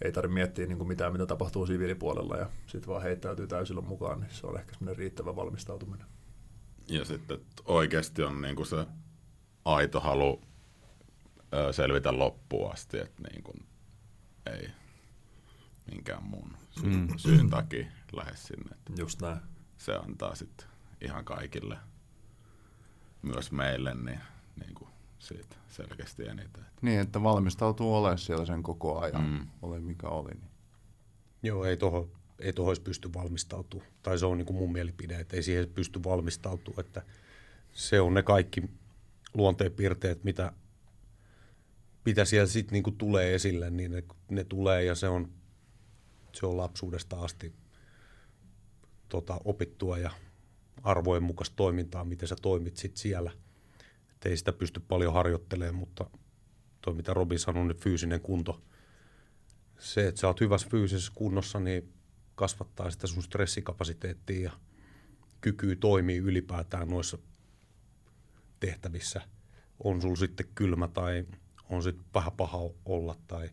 ei 0.03 0.13
tarvitse 0.13 0.35
miettiä 0.35 0.67
niin 0.67 0.79
kuin 0.79 0.89
mitään, 0.89 1.13
mitä 1.13 1.27
tapahtuu 1.27 1.67
siviilipuolella 1.67 2.37
ja 2.37 2.51
sitten 2.67 2.89
vaan 2.89 3.03
heittäytyy 3.03 3.47
täysillä 3.47 3.81
mukaan, 3.81 4.21
niin 4.21 4.31
se 4.31 4.47
on 4.47 4.59
ehkä 4.59 4.73
semmoinen 4.73 4.99
riittävä 4.99 5.37
valmistautuminen. 5.37 6.07
Ja 6.89 7.05
sitten 7.05 7.37
että 7.37 7.63
oikeasti 7.65 8.23
on 8.23 8.41
niinku 8.41 8.65
se 8.65 8.87
aito 9.65 10.01
halu 10.01 10.43
selvitä 11.71 12.19
loppuun 12.19 12.73
asti, 12.73 12.99
että 12.99 13.23
niinku 13.33 13.53
ei 14.47 14.69
minkään 15.91 16.25
muun 16.25 16.51
syyn, 16.71 16.93
mm. 16.93 17.09
syyn 17.17 17.51
takia 17.51 17.87
lähde 18.13 18.37
sinne. 18.37 18.71
Että 18.73 18.93
Just 18.99 19.23
näin. 19.23 19.39
se 19.79 19.95
antaa 19.95 20.35
sitten 20.35 20.67
ihan 21.01 21.25
kaikille, 21.25 21.79
myös 23.23 23.53
meille, 23.53 23.95
niin, 23.95 24.21
niin 24.61 24.75
kuin 24.75 24.91
siitä 25.19 25.57
selkeästi 25.69 26.29
eniten. 26.29 26.65
Niin, 26.83 27.01
että 27.01 27.23
valmistautuu 27.23 27.95
olemaan 27.97 28.19
siellä 28.19 28.47
sen 28.47 28.63
koko 28.63 28.99
ajan, 28.99 29.23
Mm. 29.23 29.47
ole 29.63 29.81
mikä 29.81 30.09
oli. 30.09 30.31
Niin. 30.31 30.51
Joo, 31.43 31.65
ei 31.65 31.77
tuohon 31.77 32.11
ei 32.39 32.53
toho 32.53 32.69
olisi 32.69 32.83
pysty 32.83 33.15
valmistautumaan. 33.15 33.91
Tai 34.03 34.19
se 34.19 34.27
on 34.27 34.39
niin 34.39 34.47
kuin 34.47 34.57
mun 34.57 34.73
mielipide, 34.73 35.21
että 35.21 35.37
ei 35.37 35.43
siihen 35.43 35.69
pysty 35.69 36.05
valmistautumaan. 36.05 36.87
Että 36.87 37.03
se 37.73 38.01
on 38.01 38.15
ne 38.15 38.23
kaikki 38.23 38.63
luonteenpiirteet, 39.35 40.25
mitä, 40.25 40.53
mitä 42.05 42.25
siellä 42.25 42.47
sitten 42.47 42.73
niin 42.73 42.83
kuin 42.83 42.97
tulee 42.97 43.35
esille, 43.35 43.71
niin 43.71 43.91
ne, 43.91 44.05
ne 44.31 44.45
tulee 44.45 44.85
ja 44.85 44.95
se 44.95 45.09
on, 45.09 45.33
se 46.33 46.47
on 46.47 46.57
lapsuudesta 46.57 47.21
asti 47.21 47.53
tota, 49.09 49.41
opittua 49.45 49.99
ja 49.99 50.11
arvojen 50.83 51.23
mukaista 51.23 51.57
toimintaa, 51.57 52.05
miten 52.05 52.29
sä 52.29 52.37
toimit 52.43 52.77
sit 52.77 52.97
siellä. 52.97 53.33
Et 54.15 54.27
ei 54.27 54.37
sitä 54.37 54.53
pysty 54.53 54.81
paljon 54.81 55.13
harjoittelemaan, 55.13 55.75
mutta 55.75 56.11
toi 56.81 56.95
mitä 56.95 57.15
Robin 57.15 57.39
sanoi, 57.39 57.67
niin 57.67 57.77
fyysinen 57.77 58.21
kunto, 58.21 58.63
se, 59.79 60.09
että 60.09 60.21
sä 60.21 60.27
oot 60.27 60.41
hyvässä 60.41 60.69
fyysisessä 60.71 61.13
kunnossa, 61.15 61.61
niin 61.61 61.93
kasvattaa 62.35 62.91
sitä 62.91 63.07
sun 63.07 63.23
stressikapasiteettia 63.23 64.41
ja 64.41 64.53
kykyä 65.41 65.77
toimii 65.77 66.19
ylipäätään 66.19 66.89
noissa 66.89 67.19
tehtävissä. 68.61 69.21
On 69.85 70.03
sul 70.03 70.17
sitten 70.17 70.47
kylmä 70.55 70.89
tai 70.89 71.27
on 71.71 71.83
sitten 71.83 72.05
vähän 72.15 72.33
paha 72.33 72.59
olla 72.85 73.17
tai 73.27 73.51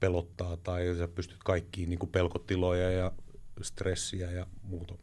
pelottaa 0.00 0.56
tai 0.56 0.96
sä 0.98 1.08
pystyt 1.08 1.38
kaikkiin 1.44 1.90
niin 1.90 2.08
pelkotiloja 2.12 2.90
ja 2.90 3.12
stressiä 3.62 4.30
ja 4.30 4.46
muuta 4.62 4.94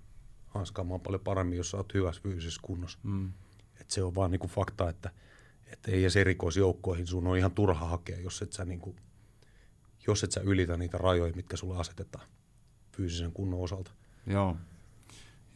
hanskaamaan 0.57 1.01
paljon 1.01 1.21
paremmin, 1.21 1.57
jos 1.57 1.71
sä 1.71 1.77
oot 1.77 1.93
hyvässä 1.93 2.21
fyysisessä 2.21 2.61
kunnossa. 2.63 2.99
Mm. 3.03 3.33
Et 3.81 3.89
se 3.89 4.03
on 4.03 4.15
vaan 4.15 4.31
niin 4.31 4.39
kuin 4.39 4.51
fakta, 4.51 4.89
että, 4.89 5.11
että 5.65 5.91
ei 5.91 6.01
edes 6.01 6.15
erikoisjoukkoihin 6.15 7.07
sun 7.07 7.27
on 7.27 7.37
ihan 7.37 7.51
turha 7.51 7.87
hakea, 7.87 8.19
jos 8.19 8.41
et 8.41 8.53
sä, 8.53 8.65
niin 8.65 8.79
kuin, 8.79 8.95
jos 10.07 10.23
et 10.23 10.31
sä 10.31 10.41
ylitä 10.41 10.77
niitä 10.77 10.97
rajoja, 10.97 11.33
mitkä 11.35 11.57
sulle 11.57 11.77
asetetaan 11.77 12.27
fyysisen 12.91 13.31
kunnon 13.31 13.59
osalta. 13.59 13.91
Joo, 14.27 14.57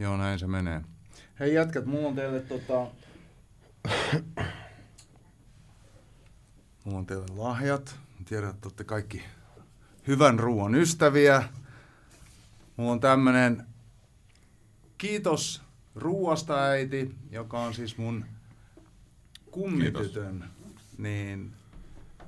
Joo 0.02 0.18
näin 0.18 0.40
se 0.40 0.48
menee. 0.48 0.82
Hei 1.40 1.53
jätkät, 1.53 1.86
mulla 1.86 2.07
on 2.07 2.15
teille 2.15 2.40
tota... 2.40 2.88
mulla 6.86 6.98
on 6.98 7.06
teille 7.06 7.26
lahjat. 7.36 7.99
Tiedän, 8.26 8.49
että 8.49 8.68
olette 8.68 8.84
kaikki 8.84 9.23
hyvän 10.07 10.40
ruoan 10.40 10.76
ystäviä. 10.76 11.44
Mulla 12.78 12.91
on 12.91 12.99
tämmönen 12.99 13.65
kiitos 15.02 15.61
ruuasta 15.95 16.64
äiti, 16.64 17.15
joka 17.32 17.60
on 17.60 17.73
siis 17.73 17.98
mun 17.98 18.26
kummitytön, 19.52 20.44
niin 20.98 21.53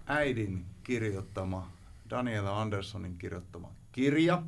äidin 0.06 0.66
kirjoittama, 0.84 1.72
Daniela 2.10 2.62
Anderssonin 2.62 3.18
kirjoittama 3.18 3.72
kirja. 3.92 4.44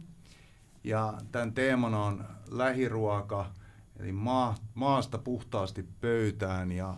Ja 0.84 1.14
tämän 1.32 1.54
teemana 1.54 2.04
on 2.04 2.26
lähiruoka, 2.52 3.52
eli 4.00 4.12
maa, 4.12 4.56
maasta 4.74 5.18
puhtaasti 5.18 5.86
pöytään 6.02 6.72
ja 6.72 6.96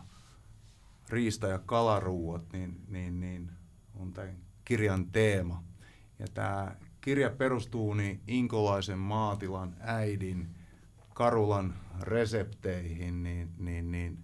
riista- 1.09 1.47
ja 1.47 1.59
kalaruuat, 1.59 2.53
niin, 2.53 2.81
niin, 2.87 3.19
niin 3.19 3.51
on 3.95 4.13
tämän 4.13 4.37
kirjan 4.65 5.05
teema. 5.05 5.63
Ja 6.19 6.27
tämä 6.33 6.75
kirja 7.01 7.29
perustuu 7.29 7.93
niin 7.93 8.21
inkolaisen 8.27 8.99
maatilan 8.99 9.75
äidin 9.79 10.56
Karulan 11.17 11.73
resepteihin, 12.01 13.23
niin, 13.23 13.53
niin, 13.57 13.91
niin 13.91 14.23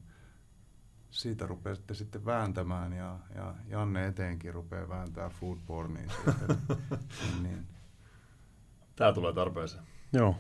siitä 1.10 1.48
rupeatte 1.48 1.94
sitten 1.94 2.26
vääntämään 2.26 2.94
ja, 2.94 3.20
ja 3.36 3.56
Janne 3.68 4.08
eteenkin 4.08 4.54
rupeaa 4.54 4.90
vääntää 4.90 5.30
foodporniin 5.30 6.10
sitten. 6.10 6.58
niin, 7.22 7.44
niin. 7.44 7.68
Tämä 8.96 9.14
tulee 9.14 9.34
tarpeeseen. 9.34 9.84
Joo. 10.14 10.36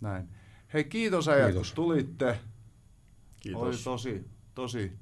Näin. 0.00 0.28
Hei 0.72 0.84
kiitos 0.84 1.28
äijät, 1.28 1.46
kiitos. 1.46 1.68
kun 1.68 1.76
tulitte. 1.76 2.40
Kiitos. 3.40 3.62
Oli 3.62 3.76
tosi, 3.84 4.30
tosi 4.54 4.98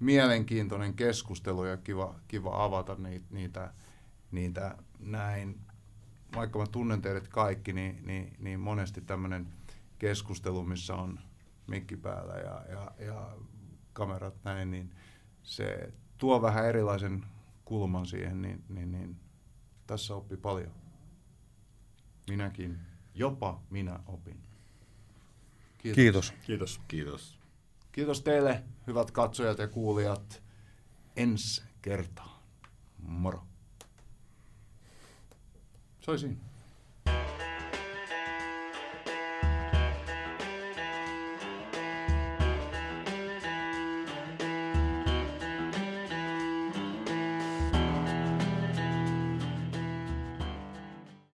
mielenkiintoinen 0.00 0.94
keskustelu 0.94 1.64
ja 1.64 1.76
kiva, 1.76 2.14
kiva 2.28 2.64
avata 2.64 2.94
niitä, 2.94 3.26
niitä, 3.30 3.72
niitä 4.30 4.78
näin. 4.98 5.60
Vaikka 6.36 6.58
mä 6.58 6.66
tunnen 6.66 7.02
teidät 7.02 7.28
kaikki, 7.28 7.72
niin, 7.72 8.06
niin, 8.06 8.36
niin 8.38 8.60
monesti 8.60 9.00
tämmöinen 9.00 9.46
keskustelu, 10.04 10.64
missä 10.64 10.94
on 10.94 11.20
mikki 11.66 11.96
päällä 11.96 12.34
ja, 12.34 12.64
ja, 12.68 13.06
ja 13.06 13.36
kamerat 13.92 14.44
näin, 14.44 14.70
niin 14.70 14.94
se 15.42 15.92
tuo 16.18 16.42
vähän 16.42 16.66
erilaisen 16.66 17.24
kulman 17.64 18.06
siihen, 18.06 18.42
niin, 18.42 18.64
niin, 18.68 18.92
niin 18.92 19.16
tässä 19.86 20.14
oppi 20.14 20.36
paljon. 20.36 20.70
Minäkin, 22.28 22.78
jopa 23.14 23.62
minä 23.70 24.00
opin. 24.06 24.42
Kiitos. 25.78 25.96
Kiitos. 25.96 26.32
Kiitos. 26.46 26.80
Kiitos. 26.88 27.38
Kiitos 27.92 28.20
teille, 28.22 28.64
hyvät 28.86 29.10
katsojat 29.10 29.58
ja 29.58 29.68
kuulijat. 29.68 30.42
Ensi 31.16 31.62
kertaa. 31.82 32.42
Moro. 32.98 33.46
Soisin. 36.00 36.40